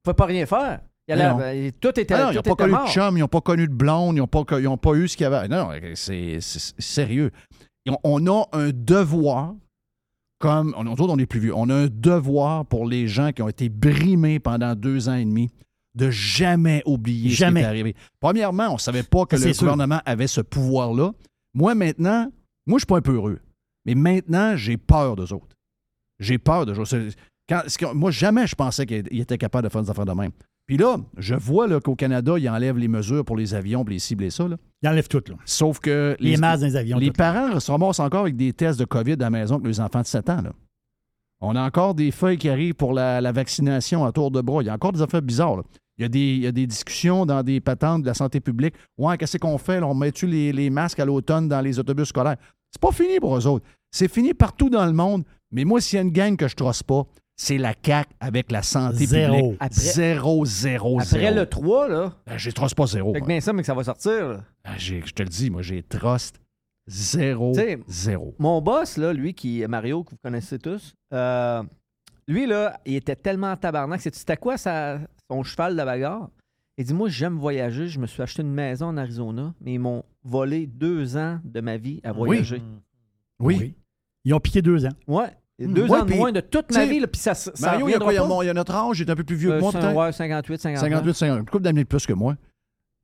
pouvaient 0.03 0.15
pas 0.15 0.25
rien 0.25 0.45
faire. 0.47 0.79
Il 1.07 1.65
y 1.67 1.71
tout 1.73 1.99
était, 1.99 2.13
Ah 2.13 2.25
non, 2.25 2.31
ils 2.31 2.35
n'ont 2.35 2.41
pas 2.41 2.55
connu 2.55 2.71
mort. 2.71 2.85
de 2.85 2.89
chum, 2.89 3.17
ils 3.17 3.19
n'ont 3.19 3.27
pas 3.27 3.41
connu 3.41 3.67
de 3.67 3.73
blonde, 3.73 4.15
ils 4.15 4.19
n'ont 4.19 4.27
pas, 4.27 4.43
ils 4.59 4.67
ont 4.67 4.77
pas 4.77 4.93
eu 4.93 5.07
ce 5.07 5.17
qu'il 5.17 5.25
y 5.25 5.27
avait. 5.27 5.47
Non, 5.47 5.69
c'est 5.95 6.37
sérieux. 6.41 7.31
On- 8.03 8.25
a 8.27 8.45
un 8.53 8.69
devoir, 8.73 9.53
comme 10.39 10.73
on, 10.77 10.85
on 10.87 11.17
est 11.19 11.25
plus 11.25 11.39
vieux, 11.39 11.53
on 11.55 11.69
a 11.69 11.75
un 11.75 11.87
devoir 11.91 12.65
pour 12.65 12.87
les 12.87 13.07
gens 13.07 13.31
qui 13.31 13.41
ont 13.41 13.49
été 13.49 13.69
brimés 13.69 14.39
pendant 14.39 14.73
deux 14.75 15.09
ans 15.09 15.15
et 15.15 15.25
demi 15.25 15.49
de 15.95 16.09
jamais 16.09 16.81
oublier 16.85 17.29
Jamais. 17.31 17.59
ce 17.61 17.63
qui 17.63 17.67
est 17.67 17.69
arrivé. 17.69 17.95
Premièrement, 18.19 18.69
on 18.69 18.73
ne 18.73 18.79
savait 18.79 19.03
pas 19.03 19.25
que 19.25 19.37
Ça, 19.37 19.47
le 19.47 19.53
sûr. 19.53 19.61
gouvernement 19.63 19.99
avait 20.05 20.27
ce 20.27 20.41
pouvoir-là. 20.41 21.11
Moi, 21.53 21.75
maintenant, 21.75 22.31
moi, 22.65 22.77
je 22.77 22.81
suis 22.81 22.85
pas 22.87 22.97
un 22.97 23.01
peu 23.01 23.15
heureux. 23.15 23.39
Mais 23.85 23.95
maintenant, 23.95 24.55
j'ai 24.55 24.77
peur 24.77 25.15
d'eux 25.15 25.33
autres. 25.33 25.55
J'ai 26.19 26.37
peur 26.37 26.65
d'eux 26.65 26.79
autres. 26.79 26.95
Quand, 27.49 27.61
que- 27.77 27.93
moi, 27.93 28.11
jamais 28.11 28.47
je 28.47 28.55
pensais 28.55 28.85
qu'il 28.85 29.19
était 29.19 29.37
capable 29.37 29.67
de 29.67 29.71
faire 29.73 29.81
des 29.83 29.89
affaires 29.89 30.05
de 30.05 30.13
même. 30.13 30.31
Puis 30.67 30.77
là, 30.77 30.95
je 31.17 31.35
vois 31.35 31.81
qu'au 31.81 31.95
Canada, 31.95 32.35
ils 32.37 32.47
enlèvent 32.47 32.77
les 32.77 32.87
mesures 32.87 33.25
pour 33.25 33.35
les 33.35 33.53
avions, 33.53 33.83
pour 33.83 33.89
les 33.89 33.99
cibles 33.99 34.23
et 34.23 34.29
ça. 34.29 34.47
là. 34.47 34.55
Ils 34.83 34.87
enlèvent 34.87 35.09
tout, 35.09 35.23
là. 35.27 35.35
Sauf 35.43 35.79
que 35.79 36.15
Les, 36.21 36.37
les 36.37 36.75
avions. 36.77 36.97
les 36.97 37.11
parents 37.11 37.59
se 37.59 37.69
ramassent 37.71 37.99
encore 37.99 38.21
avec 38.21 38.37
des 38.37 38.53
tests 38.53 38.79
de 38.79 38.85
COVID 38.85 39.13
à 39.13 39.17
la 39.17 39.29
maison 39.31 39.55
avec 39.55 39.67
les 39.67 39.81
enfants 39.81 40.01
de 40.01 40.05
7 40.05 40.29
ans. 40.29 40.41
là. 40.41 40.53
On 41.41 41.55
a 41.55 41.61
encore 41.65 41.95
des 41.95 42.11
feuilles 42.11 42.37
qui 42.37 42.47
arrivent 42.49 42.75
pour 42.75 42.93
la, 42.93 43.19
la 43.19 43.31
vaccination 43.31 44.05
à 44.05 44.11
tour 44.11 44.29
de 44.31 44.39
bras. 44.41 44.61
Il 44.61 44.67
y 44.67 44.69
a 44.69 44.73
encore 44.75 44.93
des 44.93 45.01
affaires 45.01 45.23
bizarres. 45.23 45.57
là. 45.57 45.63
Il 45.97 46.03
y, 46.03 46.05
a 46.05 46.09
des, 46.09 46.19
il 46.19 46.39
y 46.39 46.47
a 46.47 46.51
des 46.51 46.65
discussions 46.67 47.25
dans 47.25 47.43
des 47.43 47.59
patentes 47.59 48.01
de 48.01 48.07
la 48.07 48.13
santé 48.13 48.39
publique. 48.39 48.73
Ouais, 48.97 49.17
qu'est-ce 49.17 49.37
qu'on 49.37 49.57
fait? 49.57 49.79
là? 49.79 49.87
On 49.87 49.93
met-tu 49.93 50.25
les, 50.25 50.51
les 50.51 50.69
masques 50.69 50.99
à 50.99 51.05
l'automne 51.05 51.47
dans 51.47 51.61
les 51.61 51.77
autobus 51.79 52.07
scolaires? 52.07 52.37
C'est 52.71 52.81
pas 52.81 52.91
fini 52.91 53.19
pour 53.19 53.37
eux 53.37 53.45
autres. 53.47 53.65
C'est 53.91 54.11
fini 54.11 54.33
partout 54.33 54.69
dans 54.69 54.85
le 54.85 54.93
monde. 54.93 55.23
Mais 55.51 55.65
moi, 55.65 55.81
s'il 55.81 55.97
y 55.97 55.99
a 55.99 56.01
une 56.03 56.11
gang 56.11 56.35
que 56.37 56.47
je 56.47 56.55
trosse 56.55 56.81
pas, 56.81 57.03
c'est 57.35 57.57
la 57.57 57.73
CAQ 57.85 58.09
avec 58.19 58.51
la 58.51 58.63
santé 58.63 59.05
Zéro. 59.05 59.35
publique. 59.35 59.57
Après- 59.59 59.75
zéro, 59.79 60.45
zéro, 60.45 60.99
Après 60.99 61.19
zéro. 61.19 61.35
le 61.35 61.45
3, 61.45 61.87
là, 61.89 62.13
Ben, 62.25 62.37
j'ai 62.37 62.53
trosse 62.53 62.73
pas 62.73 62.85
zéro. 62.87 63.13
fait 63.13 63.21
que 63.21 63.25
bien 63.27 63.41
ça, 63.41 63.51
mais 63.51 63.61
que 63.61 63.65
ça 63.65 63.73
va 63.73 63.83
sortir. 63.83 64.43
Ah, 64.63 64.77
j'ai- 64.77 65.03
Je 65.05 65.11
te 65.13 65.23
le 65.23 65.29
dis, 65.29 65.49
moi, 65.49 65.61
j'ai 65.61 65.83
trust 65.83 66.39
zéro, 66.87 67.51
T'sais, 67.51 67.79
zéro. 67.87 68.33
Mon 68.39 68.61
boss, 68.61 68.97
là, 68.97 69.13
lui, 69.13 69.33
qui 69.33 69.61
est 69.61 69.67
Mario, 69.67 70.03
que 70.03 70.11
vous 70.11 70.17
connaissez 70.23 70.57
tous, 70.59 70.93
euh, 71.13 71.63
lui, 72.27 72.45
là, 72.47 72.79
il 72.85 72.95
était 72.95 73.15
tellement 73.15 73.51
en 73.51 73.57
tabarnak. 73.57 74.01
C'est- 74.01 74.15
C'était 74.15 74.37
quoi 74.37 74.57
sa- 74.57 74.99
son 75.31 75.43
cheval 75.43 75.75
de 75.77 75.83
bagarre? 75.83 76.29
Il 76.77 76.85
dit 76.85 76.93
Moi, 76.93 77.09
j'aime 77.09 77.37
voyager. 77.37 77.87
Je 77.87 77.99
me 77.99 78.07
suis 78.07 78.21
acheté 78.21 78.41
une 78.41 78.51
maison 78.53 78.87
en 78.87 78.97
Arizona, 78.97 79.53
mais 79.61 79.73
ils 79.73 79.79
m'ont 79.79 80.03
volé 80.23 80.67
deux 80.67 81.15
ans 81.17 81.39
de 81.43 81.61
ma 81.61 81.77
vie 81.77 82.01
à 82.03 82.11
voyager. 82.11 82.61
Oui. 83.39 83.73
Ils 84.25 84.33
ont 84.33 84.39
piqué 84.39 84.61
deux 84.61 84.85
ans. 84.85 84.93
Ouais. 85.07 85.29
Deux 85.59 85.87
Ouais, 85.87 85.99
ans 85.99 86.05
de 86.05 86.13
moins 86.15 86.31
de 86.31 86.39
toute 86.41 86.71
ma 86.73 86.85
vie, 86.85 86.99
là, 86.99 87.05
puis 87.07 87.21
ça, 87.21 87.35
ça 87.35 87.51
Mario, 87.59 87.87
il 87.87 87.91
y 87.91 87.93
a 87.93 87.99
quoi? 87.99 88.11
Il 88.11 88.15
y 88.15 88.17
a, 88.17 88.21
pas. 88.23 88.27
mon- 88.27 88.41
il 88.41 88.47
y 88.47 88.49
a 88.49 88.53
notre 88.53 88.73
âge, 88.73 88.99
il 88.99 89.07
est 89.07 89.11
un 89.11 89.15
peu 89.15 89.23
plus 89.23 89.35
vieux 89.35 89.49
que 89.51 89.55
Euh, 89.55 89.59
moi, 89.59 89.71
cin- 89.71 89.79
peut-être. 89.79 89.95
ouais, 89.95 90.11
58, 90.11 90.59
59. 90.61 90.81
58, 90.89 91.13
50, 91.13 91.39
une 91.39 91.45
couple 91.45 91.63
d'années 91.63 91.83
de 91.83 91.87
plus 91.87 92.05
que 92.07 92.13
moi. 92.13 92.35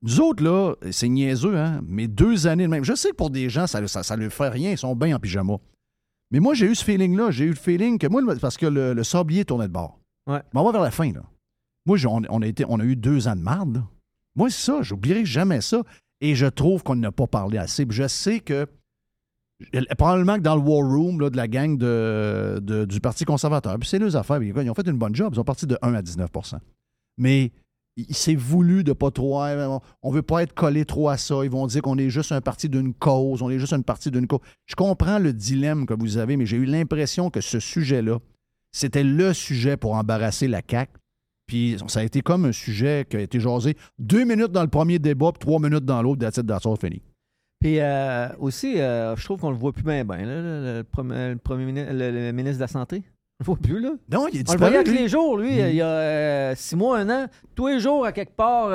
Nous 0.01 0.19
autres, 0.21 0.43
là, 0.43 0.73
c'est 0.91 1.07
niaiseux, 1.07 1.55
hein? 1.55 1.81
Mais 1.85 2.07
deux 2.07 2.47
années 2.47 2.63
de 2.63 2.69
même. 2.69 2.83
Je 2.83 2.95
sais 2.95 3.11
que 3.11 3.15
pour 3.15 3.29
des 3.29 3.47
gens, 3.49 3.67
ça 3.67 3.79
ne 3.81 3.85
ça, 3.87 4.01
ça 4.01 4.15
leur 4.15 4.31
fait 4.33 4.49
rien, 4.49 4.71
ils 4.71 4.77
sont 4.77 4.95
bien 4.95 5.15
en 5.15 5.19
pyjama. 5.19 5.57
Mais 6.31 6.39
moi, 6.39 6.55
j'ai 6.55 6.65
eu 6.65 6.73
ce 6.75 6.83
feeling-là. 6.83 7.29
J'ai 7.31 7.45
eu 7.45 7.49
le 7.49 7.55
feeling 7.55 7.99
que 7.99 8.07
moi, 8.07 8.21
le- 8.21 8.35
parce 8.39 8.57
que 8.57 8.65
le, 8.65 8.93
le 8.93 9.03
sablier 9.03 9.45
tournait 9.45 9.67
de 9.67 9.73
bord. 9.73 9.99
Ouais. 10.27 10.41
Mais 10.53 10.59
on 10.59 10.63
va 10.65 10.71
vers 10.71 10.81
la 10.81 10.91
fin, 10.91 11.11
là. 11.13 11.21
Moi, 11.87 11.97
on, 12.05 12.41
a 12.41 12.83
eu 12.83 12.95
deux 12.97 13.29
ans 13.29 13.35
de 13.35 13.41
marde. 13.41 13.81
Moi, 14.35 14.49
c'est 14.49 14.65
ça. 14.65 14.81
J'oublierai 14.81 15.25
jamais 15.25 15.61
ça. 15.61 15.83
Et 16.19 16.35
je 16.35 16.45
trouve 16.45 16.83
qu'on 16.83 16.97
n'a 16.97 17.13
pas 17.13 17.27
parlé 17.27 17.57
assez. 17.57 17.85
Je 17.89 18.07
sais 18.07 18.41
que. 18.41 18.67
Probablement 19.97 20.35
que 20.35 20.41
dans 20.41 20.55
le 20.55 20.61
War 20.61 20.87
Room 20.87 21.17
de 21.17 21.37
la 21.37 21.47
gang 21.47 21.77
du 21.77 22.99
Parti 22.99 23.25
conservateur, 23.25 23.79
puis 23.79 23.89
c'est 23.89 23.97
leurs 23.97 24.15
affaires, 24.15 24.43
ils 24.43 24.69
ont 24.69 24.73
fait 24.75 24.87
une 24.87 24.97
bonne 24.97 25.15
job. 25.15 25.29
Ils 25.31 25.37
sont 25.37 25.43
partis 25.43 25.65
de 25.65 25.79
1 25.81 25.95
à 25.95 26.01
19% 26.01 26.59
Mais 27.17 27.51
il 27.95 28.15
s'est 28.15 28.35
voulu 28.35 28.83
de 28.83 28.91
pas 28.91 29.09
trop. 29.09 29.41
On 30.03 30.11
veut 30.11 30.21
pas 30.21 30.43
être 30.43 30.53
collé 30.53 30.83
trop 30.83 31.07
à 31.07 31.17
ça. 31.17 31.43
Ils 31.43 31.49
vont 31.49 31.65
dire 31.67 31.81
qu'on 31.81 31.97
est 31.97 32.09
juste 32.09 32.33
un 32.33 32.41
parti 32.41 32.67
d'une 32.67 32.93
cause. 32.93 33.41
On 33.41 33.49
est 33.49 33.59
juste 33.59 33.73
une 33.73 33.85
partie 33.85 34.11
d'une 34.11 34.27
cause. 34.27 34.41
Je 34.65 34.75
comprends 34.75 35.19
le 35.19 35.31
dilemme 35.31 35.85
que 35.85 35.93
vous 35.93 36.17
avez, 36.17 36.35
mais 36.35 36.45
j'ai 36.45 36.57
eu 36.57 36.65
l'impression 36.65 37.29
que 37.29 37.39
ce 37.39 37.61
sujet-là, 37.61 38.19
c'était 38.73 39.05
le 39.05 39.33
sujet 39.33 39.77
pour 39.77 39.93
embarrasser 39.93 40.49
la 40.49 40.61
CAQ. 40.69 40.91
Puis 41.47 41.77
ça 41.87 42.01
a 42.01 42.03
été 42.03 42.21
comme 42.21 42.45
un 42.45 42.51
sujet 42.51 43.05
qui 43.09 43.15
a 43.15 43.21
été 43.21 43.39
jasé 43.39 43.75
deux 43.97 44.25
minutes 44.25 44.51
dans 44.51 44.63
le 44.63 44.67
premier 44.67 44.99
débat, 44.99 45.31
puis 45.31 45.39
trois 45.39 45.59
minutes 45.59 45.85
dans 45.85 46.01
l'autre, 46.01 46.19
that's 46.19 46.65
all, 46.65 46.77
fini. 46.77 47.01
Puis 47.59 47.79
euh, 47.79 48.27
aussi, 48.39 48.79
euh, 48.79 49.15
je 49.15 49.23
trouve 49.25 49.39
qu'on 49.39 49.49
le 49.51 49.57
voit 49.57 49.71
plus 49.73 49.83
bien, 49.83 50.03
là, 50.03 50.15
le, 50.15 50.83
premier, 50.83 51.29
le 51.31 51.37
premier 51.37 51.65
ministre, 51.65 51.93
le, 51.93 52.11
le 52.11 52.31
ministre 52.31 52.57
de 52.57 52.63
la 52.63 52.67
Santé. 52.67 53.01
On 53.39 53.43
le 53.43 53.45
voit 53.45 53.57
plus, 53.57 53.79
là. 53.79 53.91
Non, 54.11 54.27
il 54.31 54.39
est 54.39 54.49
On 54.49 54.53
le 54.53 54.59
voyait 54.59 54.83
tous 54.83 54.91
les 54.91 55.07
jours, 55.07 55.37
lui, 55.37 55.51
Mm. 55.51 55.67
il 55.69 55.75
y 55.75 55.81
a 55.81 55.87
euh, 55.87 56.53
six 56.55 56.75
mois, 56.75 56.99
un 56.99 57.09
an. 57.09 57.27
Tous 57.55 57.67
les 57.67 57.79
jours, 57.79 58.05
à 58.05 58.11
quelque 58.11 58.35
part. 58.35 58.69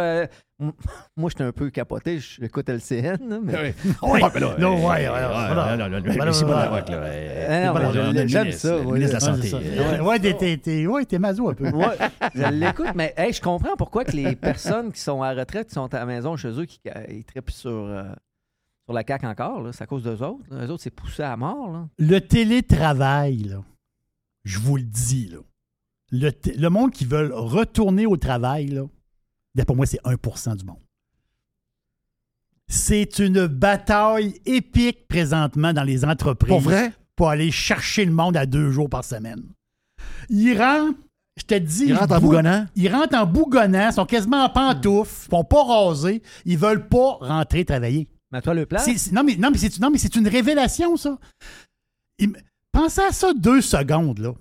moi, 1.16 1.30
j'étais 1.30 1.44
un 1.44 1.52
peu 1.52 1.70
capoté. 1.70 2.18
J'écoute 2.18 2.68
LCN, 2.68 3.40
mais. 3.42 3.52
Ouais. 3.54 3.74
Ouais. 4.02 4.22
Ouais, 4.22 4.30
mais 4.34 4.40
là, 4.40 4.56
Non, 4.58 4.72
euh, 4.76 4.80
ouais, 4.80 4.86
ouais, 4.86 5.06
euh, 5.08 5.28
voilà. 5.28 5.76
non, 5.76 5.88
non, 5.88 5.96
non, 5.98 6.02
mais 6.04 6.12
c'est 6.12 6.46
là. 6.46 6.70
Ah 6.72 8.12
le 8.12 8.26
j'aime 8.28 8.52
ça, 8.52 8.76
le 8.76 8.80
oui. 8.86 8.92
ministre 8.94 9.18
de 9.18 9.26
la 9.26 9.32
Ouais, 9.32 9.48
Santé. 9.48 10.00
Ouais, 10.00 10.56
t'es- 10.58 10.86
ouais, 10.86 11.18
maso 11.18 11.48
un 11.48 11.54
peu. 11.54 11.68
Ouais, 11.70 11.96
je 12.34 12.42
l'écoute, 12.52 12.94
mais 12.94 13.12
hey, 13.16 13.32
je 13.32 13.40
comprends 13.40 13.76
pourquoi 13.76 14.04
que 14.04 14.12
les 14.12 14.36
personnes 14.36 14.92
qui 14.92 15.00
sont 15.00 15.22
à 15.22 15.34
la 15.34 15.40
retraite, 15.40 15.68
qui 15.68 15.74
sont 15.74 15.92
à 15.92 15.98
la 15.98 16.06
maison 16.06 16.36
chez 16.36 16.48
eux, 16.48 16.64
qui 16.64 16.80
euh, 16.86 17.04
ils 17.10 17.24
trippent 17.24 17.50
sur, 17.50 17.70
euh, 17.70 18.04
sur 18.84 18.94
la 18.94 19.02
CAQ 19.06 19.26
encore, 19.26 19.68
c'est 19.72 19.82
à 19.82 19.86
cause 19.86 20.02
d'eux 20.02 20.22
autres. 20.22 20.44
Eux 20.52 20.70
autres, 20.70 20.82
c'est 20.82 20.90
poussé 20.94 21.22
à 21.22 21.36
mort. 21.36 21.72
Là. 21.72 21.88
Le 21.98 22.20
télétravail, 22.20 23.38
là, 23.44 23.62
je 24.44 24.58
vous 24.58 24.76
le 24.76 24.82
dis, 24.82 25.28
là, 25.32 25.38
le, 26.10 26.30
le 26.58 26.68
monde 26.68 26.90
qui 26.90 27.04
veut 27.04 27.30
retourner 27.34 28.06
au 28.06 28.16
travail, 28.16 28.66
là, 28.66 28.82
d'après 29.54 29.74
moi, 29.74 29.86
c'est 29.86 30.00
1% 30.02 30.56
du 30.56 30.64
monde. 30.64 30.78
C'est 32.68 33.18
une 33.18 33.46
bataille 33.46 34.40
épique 34.46 35.06
présentement 35.08 35.72
dans 35.72 35.82
les 35.82 36.04
entreprises 36.04 36.48
Pour 36.48 36.60
vrai? 36.60 36.92
pour 37.16 37.28
aller 37.28 37.50
chercher 37.50 38.04
le 38.04 38.12
monde 38.12 38.36
à 38.36 38.46
deux 38.46 38.70
jours 38.70 38.88
par 38.88 39.04
semaine. 39.04 39.42
Ils 40.30 40.56
rentrent, 40.58 40.98
je 41.36 41.42
te 41.44 41.54
dis... 41.54 41.84
Il 41.88 41.94
rentre 41.94 42.14
en 42.14 42.20
bou- 42.20 42.26
bougonnant. 42.28 42.66
Ils 42.74 42.88
rentrent 42.94 43.16
en 43.16 43.26
bougonnant, 43.26 43.92
sont 43.92 44.06
quasiment 44.06 44.44
en 44.44 44.48
pantoufles, 44.48 45.26
ils 45.26 45.30
sont 45.30 45.44
pas 45.44 45.64
rasés, 45.64 46.22
ils 46.46 46.56
veulent 46.56 46.88
pas 46.88 47.18
rentrer 47.20 47.64
travailler. 47.66 48.08
Mais 48.30 48.40
toi, 48.40 48.54
le 48.54 48.64
plan? 48.64 48.80
Non, 49.12 49.22
mais, 49.24 49.36
non, 49.36 49.50
mais 49.50 49.58
c'est, 49.58 49.78
non, 49.78 49.90
mais 49.90 49.98
c'est 49.98 50.16
une 50.16 50.26
révélation, 50.26 50.96
ça. 50.96 51.18
Il 52.18 52.32
pensez 52.72 53.02
à 53.02 53.12
ça 53.12 53.34
deux 53.34 53.60
secondes, 53.60 54.18
là. 54.18 54.32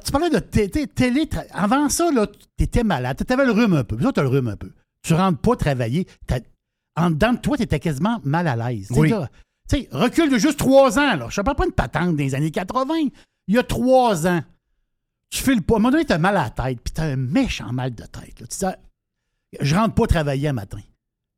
Tu 0.00 0.12
parlais 0.12 0.30
de 0.30 0.38
té- 0.38 0.68
té- 0.68 0.86
télé. 0.86 1.28
Avant 1.52 1.88
ça, 1.88 2.08
tu 2.56 2.64
étais 2.64 2.84
malade. 2.84 3.22
Tu 3.26 3.32
avais 3.32 3.44
le 3.46 3.52
rhume 3.52 3.74
un 3.74 3.84
peu. 3.84 3.96
Puis 3.96 4.02
toi, 4.04 4.12
tu 4.12 4.20
as 4.20 4.22
le 4.22 4.28
rhume 4.28 4.48
un 4.48 4.56
peu. 4.56 4.72
Tu 5.02 5.14
rentres 5.14 5.38
pas 5.40 5.56
travailler. 5.56 6.06
En 6.96 7.10
dedans 7.10 7.34
de 7.34 7.38
toi, 7.38 7.56
tu 7.56 7.62
étais 7.62 7.78
quasiment 7.80 8.20
mal 8.24 8.48
à 8.48 8.56
l'aise. 8.56 8.88
Tu 8.88 8.94
sais, 8.94 9.00
Oui. 9.00 9.08
là, 9.10 9.28
tu 9.68 9.76
sais, 9.76 9.88
recule 9.92 10.30
de 10.30 10.38
juste 10.38 10.58
trois 10.58 10.98
ans. 10.98 11.16
Là. 11.16 11.26
Je 11.30 11.40
ne 11.40 11.44
parle 11.44 11.56
pas 11.56 11.66
une 11.66 11.72
patente 11.72 12.16
des 12.16 12.34
années 12.34 12.50
80. 12.50 12.94
Il 13.48 13.54
y 13.54 13.58
a 13.58 13.62
trois 13.62 14.26
ans. 14.26 14.42
Tu 15.30 15.42
fais 15.42 15.54
le 15.54 15.60
pas. 15.60 15.74
À 15.74 15.76
un 15.76 15.80
moment 15.80 15.90
donné, 15.92 16.04
tu 16.04 16.12
as 16.12 16.18
mal 16.18 16.36
à 16.36 16.44
la 16.44 16.50
tête. 16.50 16.80
Puis 16.82 16.92
tu 16.94 17.00
as 17.00 17.04
un 17.04 17.16
méchant 17.16 17.72
mal 17.72 17.94
de 17.94 18.04
tête. 18.04 18.40
là. 18.40 18.46
Tu 18.46 18.58
dis, 18.58 19.60
je 19.60 19.74
rentre 19.74 19.94
pas 19.94 20.06
travailler 20.06 20.48
un 20.48 20.52
matin. 20.54 20.80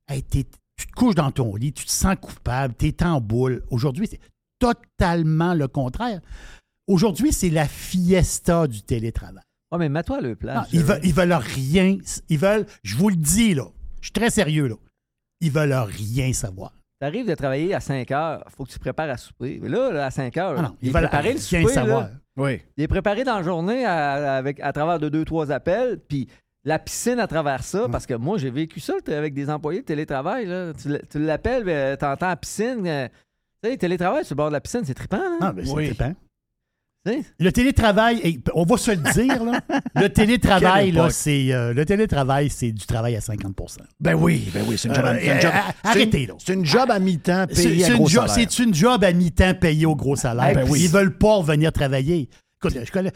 Hey, 0.07 0.23
tu 0.23 0.44
te 0.44 0.57
couches 0.94 1.14
dans 1.16 1.31
ton 1.33 1.55
lit, 1.57 1.73
tu 1.73 1.85
te 1.85 1.90
sens 1.90 2.14
coupable, 2.21 2.75
tu 2.79 2.87
es 2.87 3.03
en 3.03 3.21
boule. 3.21 3.62
Aujourd'hui, 3.71 4.07
c'est 4.11 4.21
totalement 4.59 5.55
le 5.55 5.66
contraire. 5.68 6.21
Aujourd'hui, 6.88 7.33
c'est 7.33 7.51
la 7.51 7.66
fiesta 7.68 8.66
du 8.66 8.83
télétravail. 8.83 9.44
Ouais, 9.70 9.79
mais 9.79 9.88
mets-toi 9.88 10.20
le 10.22 10.35
plan. 10.35 10.55
Non, 10.55 10.62
ils, 10.72 10.83
veulent, 10.83 11.01
ils 11.05 11.12
veulent 11.14 11.33
rien. 11.35 11.98
Ils 12.29 12.38
veulent, 12.38 12.66
je 12.83 12.96
vous 12.96 13.11
le 13.11 13.16
dis, 13.16 13.55
là, 13.55 13.64
je 14.01 14.07
suis 14.07 14.12
très 14.12 14.31
sérieux, 14.31 14.66
là. 14.68 14.74
Ils 15.40 15.53
veulent 15.53 15.72
rien 15.74 16.33
savoir. 16.33 16.72
T'arrives 17.01 17.29
de 17.29 17.35
travailler 17.35 17.74
à 17.74 17.81
5 17.81 18.11
heures, 18.11 18.44
faut 18.57 18.64
que 18.64 18.70
tu 18.70 18.79
prépares 18.81 19.11
à 19.11 19.16
souper. 19.16 19.61
Mais 19.62 19.68
là, 19.68 19.92
là, 19.92 20.07
à 20.07 20.11
5 20.11 20.37
heures, 20.38 20.55
Ah 20.59 20.62
non, 20.62 20.77
il 20.83 20.88
ils 20.88 20.92
veulent 20.92 21.03
préparé 21.03 21.35
le 21.35 21.38
rien 21.38 21.61
souper. 21.62 21.72
savoir. 21.72 22.01
là. 22.01 22.11
Oui. 22.37 22.61
Il 22.77 22.83
est 22.85 22.88
préparé 22.88 23.22
dans 23.22 23.37
la 23.37 23.42
journée 23.42 23.85
à, 23.85 24.37
avec, 24.37 24.59
à 24.61 24.72
travers 24.72 24.98
de 24.98 25.09
deux, 25.09 25.24
trois 25.24 25.53
appels, 25.53 26.01
puis 26.09 26.27
la 26.64 26.79
piscine 26.81 27.20
à 27.20 27.27
travers 27.29 27.62
ça, 27.62 27.87
parce 27.88 28.07
que 28.07 28.14
moi, 28.14 28.38
j'ai 28.38 28.51
vécu 28.51 28.81
ça 28.81 28.94
avec 29.07 29.33
des 29.35 29.48
employés 29.51 29.81
de 29.81 29.85
télétravail. 29.85 30.46
là. 30.46 30.72
Tu, 30.74 31.18
l'appelles, 31.20 31.64
euh, 31.68 31.94
t'entends 31.96 32.29
la 32.29 32.37
piscine. 32.37 32.85
euh, 32.87 33.07
tu 33.62 33.70
sais, 33.70 33.77
télétravail 33.77 34.24
sur 34.24 34.35
le 34.35 34.38
bord 34.38 34.48
de 34.48 34.55
la 34.55 34.61
piscine, 34.61 34.81
c'est 34.85 34.94
trippant. 34.94 35.18
Là. 35.18 35.37
Non, 35.40 35.53
mais 35.55 35.64
c'est 35.66 35.72
Oui. 35.72 35.87
trippant. 35.88 36.14
Sais? 37.09 37.23
Le 37.38 37.53
télétravail, 37.53 38.40
on 38.55 38.64
va 38.64 38.77
se 38.77 38.90
le 38.90 38.97
dire, 39.14 39.42
là. 39.44 39.61
Le 39.94 40.09
télétravail, 40.12 40.90
là, 40.90 41.09
c'est 41.11 41.53
euh, 41.53 41.73
le 41.73 41.85
télétravail, 41.87 42.51
c'est 42.51 42.71
du 42.73 42.85
travail 42.87 43.16
à 43.16 43.21
50% 43.21 43.79
Ben 44.01 44.14
oui, 44.14 44.49
ben 44.53 44.64
oui, 44.68 44.77
c'est 44.77 44.88
une 44.88 44.94
job, 44.94 45.05
à- 45.07 45.14
Euh, 45.14 45.18
c'est 45.21 45.33
une 45.35 45.40
job- 45.40 45.53
euh, 45.55 45.73
arrêtez, 45.88 46.27
là. 46.27 46.35
C'est 46.44 46.53
une 46.55 46.64
job 46.66 46.90
à 46.90 46.99
mi-temps 46.99 47.47
C'est 47.51 47.62
payée 47.68 47.85
à 47.87 47.90
gros 47.94 48.09
jo- 48.09 48.21
salaire. 48.27 48.35
c'est 48.35 48.59
une 48.62 48.75
job 48.75 49.05
à 49.05 49.12
mi-temps 49.12 49.55
payé 49.55 49.87
au 49.87 49.97
gros 49.97 50.16
salaire. 50.16 50.55
Ben 50.55 50.66
oui. 50.68 50.81
Ils 50.83 50.90
veulent 50.90 51.16
pas 51.16 51.37
revenir 51.37 51.73
travailler. 51.73 52.29
Écoute, 52.62 52.77
je 52.85 52.90
connais, 52.92 53.12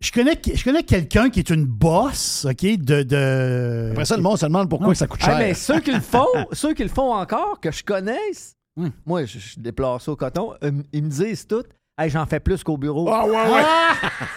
je 0.00 0.12
connais, 0.12 0.38
je 0.54 0.62
connais 0.64 0.82
quelqu'un 0.82 1.30
qui 1.30 1.40
est 1.40 1.50
une 1.50 1.64
boss, 1.64 2.46
OK, 2.48 2.62
de... 2.62 3.02
de... 3.02 3.88
Après 3.92 4.04
ça, 4.04 4.16
le 4.16 4.22
monde 4.22 4.38
se 4.38 4.46
demande 4.46 4.68
pourquoi 4.68 4.94
ça 4.94 5.06
coûte 5.06 5.20
Ah, 5.22 5.26
cher. 5.30 5.38
mais 5.38 5.54
ceux 5.54 5.80
qui 5.80 5.92
le 5.92 6.00
font, 6.00 6.26
ceux 6.52 6.74
qui 6.74 6.82
le 6.82 6.88
font 6.90 7.12
encore, 7.14 7.58
que 7.60 7.72
je 7.72 7.82
connaisse, 7.82 8.54
Hum. 8.78 8.90
moi, 9.04 9.26
je, 9.26 9.38
je 9.38 9.60
déplore 9.60 10.00
ça 10.00 10.12
au 10.12 10.16
coton, 10.16 10.54
ils 10.94 11.02
me 11.02 11.08
disent 11.10 11.46
tout, 11.46 11.62
hey, 12.02 12.10
j'en 12.10 12.26
fais 12.26 12.40
plus 12.40 12.62
qu'au 12.64 12.76
bureau. 12.76 13.08
Ah 13.10 13.24
ouais, 13.26 13.32
ouais. 13.32 13.62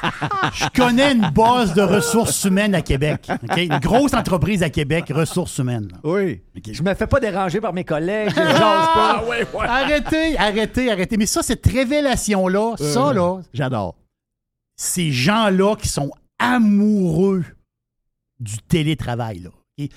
Je 0.53 0.65
connais 0.75 1.13
une 1.13 1.29
boss 1.31 1.73
de 1.73 1.81
ressources 1.81 2.43
humaines 2.45 2.75
à 2.75 2.81
Québec. 2.81 3.27
OK? 3.29 3.57
Une 3.57 3.79
grosse 3.79 4.13
entreprise 4.13 4.63
à 4.63 4.69
Québec, 4.69 5.11
ressources 5.13 5.57
humaines. 5.57 5.89
là. 5.91 5.97
Oui. 6.03 6.41
Je 6.71 6.81
me 6.83 6.93
fais 6.93 7.07
pas 7.07 7.19
déranger 7.19 7.59
par 7.61 7.73
mes 7.73 7.83
collègues, 7.83 8.29
je 8.29 8.35
jase 8.35 8.59
pas. 8.59 9.17
Ah 9.19 9.23
ouais, 9.27 9.47
ouais. 9.53 9.65
Arrêtez, 9.67 10.37
arrêtez, 10.37 10.91
arrêtez. 10.91 11.17
Mais 11.17 11.25
ça, 11.25 11.41
cette 11.43 11.65
révélation-là, 11.65 12.75
ça, 12.77 13.13
là, 13.13 13.39
J'adore. 13.53 13.95
ces 14.75 15.11
gens-là 15.11 15.75
qui 15.75 15.87
sont 15.87 16.11
amoureux 16.39 17.43
du 18.39 18.57
télétravail, 18.67 19.39
là. 19.39 19.49
OK? 19.49 19.89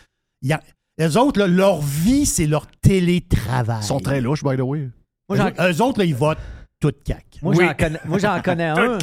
Il 0.42 0.48
y 0.48 0.52
a, 0.52 0.60
les 0.98 1.16
autres, 1.16 1.38
là, 1.40 1.46
leur 1.46 1.80
vie, 1.80 2.26
c'est 2.26 2.46
leur 2.46 2.66
télétravail. 2.80 3.78
Ils 3.82 3.86
sont 3.86 4.00
très 4.00 4.20
louches, 4.20 4.42
by 4.44 4.56
the 4.56 4.60
way. 4.60 4.88
Moi, 5.28 5.36
j'en, 5.38 5.48
Eux, 5.48 5.72
eux 5.72 5.82
autres, 5.82 5.98
là, 5.98 6.04
ils 6.04 6.14
votent 6.14 6.38
tout 6.80 6.92
cac. 7.04 7.24
moi, 7.42 7.54
j'en 7.54 7.74
connais, 7.74 8.00
moi, 8.04 8.18
j'en 8.18 8.40
connais 8.40 8.64
un. 8.68 8.98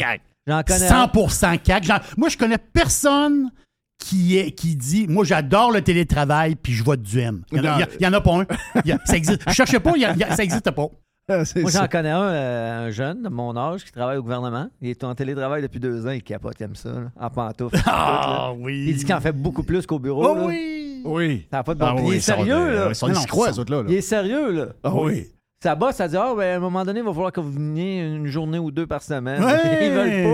J'en 0.48 0.62
connais 0.64 0.88
un. 0.88 1.06
100% 1.08 1.60
CAC. 1.60 1.84
J'en- 1.86 2.00
Moi, 2.18 2.30
je 2.30 2.38
connais 2.38 2.58
personne 2.58 3.50
qui, 3.98 4.38
est, 4.38 4.52
qui 4.52 4.76
dit 4.76 5.08
Moi, 5.08 5.26
j'adore 5.26 5.72
le 5.72 5.82
télétravail, 5.82 6.56
puis 6.56 6.74
je 6.74 6.84
vote 6.84 7.02
du 7.02 7.20
M. 7.20 7.44
Il 7.52 7.62
n'y 7.62 7.68
en, 7.68 8.14
a- 8.14 8.18
en 8.18 8.22
pas 8.22 8.36
un. 8.42 8.46
Il 8.84 8.90
y 8.90 8.92
a- 8.92 9.00
ça 9.06 9.16
existe. 9.18 9.42
Je 9.48 9.54
cherchais 9.54 9.80
pas, 9.80 9.94
il 9.96 10.02
y 10.02 10.06
a- 10.06 10.12
il 10.14 10.20
y 10.20 10.24
a- 10.24 10.36
ça 10.36 10.44
n'existe 10.44 10.70
pas. 10.72 10.88
C'est 11.46 11.62
Moi, 11.62 11.72
j'en 11.72 11.88
connais 11.88 12.12
un, 12.12 12.22
euh, 12.22 12.88
un 12.88 12.92
jeune 12.92 13.24
de 13.24 13.30
mon 13.30 13.58
âge 13.58 13.84
qui 13.84 13.92
travaille 13.92 14.18
au 14.18 14.22
gouvernement. 14.22 14.68
Il 14.80 14.90
est 14.92 15.04
en 15.04 15.16
télétravail 15.16 15.64
depuis 15.64 15.80
deux 15.80 16.06
ans. 16.06 16.12
Il 16.12 16.22
capote, 16.22 16.54
il 16.60 16.64
aime 16.66 16.76
ça, 16.76 16.90
là, 16.90 17.12
en 17.20 17.30
pantoufle. 17.32 17.80
Ah 17.88 18.52
oui. 18.56 18.86
Il 18.90 18.96
dit 18.96 19.06
qu'il 19.06 19.16
en 19.16 19.22
fait 19.22 19.32
beaucoup 19.32 19.64
plus 19.64 19.88
qu'au 19.88 19.98
bureau. 19.98 20.24
Oh 20.24 20.36
là. 20.36 20.46
oui. 20.46 21.02
Oui. 21.04 21.48
Pas 21.50 21.64
de 21.64 21.74
bon 21.74 21.86
Ah 21.88 21.96
oui, 21.96 22.04
Il 22.10 22.14
est 22.16 22.20
sérieux, 22.20 22.54
de- 22.54 22.76
là. 22.76 22.86
Ils 22.90 22.96
sont 22.96 23.08
Non, 23.08 23.14
autres, 23.20 23.72
là. 23.76 23.84
Il 23.88 23.96
est 23.96 24.02
sérieux, 24.02 24.52
là. 24.52 24.66
Ah 24.84 24.94
oui. 24.94 25.32
Sa 25.64 25.74
boss, 25.76 26.00
a 26.00 26.08
dit 26.08 26.18
Ah, 26.18 26.34
ben, 26.38 26.54
à 26.54 26.56
un 26.58 26.60
moment 26.60 26.84
donné, 26.86 27.00
il 27.00 27.06
va 27.06 27.12
falloir 27.14 27.32
que 27.32 27.40
vous 27.40 27.52
veniez 27.52 28.02
une 28.02 28.28
journée 28.28 28.60
ou 28.60 28.72
deux 28.72 28.86
par 28.88 29.02
semaine. 29.02 29.44
Ouais. 29.44 29.88
Ils 29.88 29.92
veulent 29.92 30.34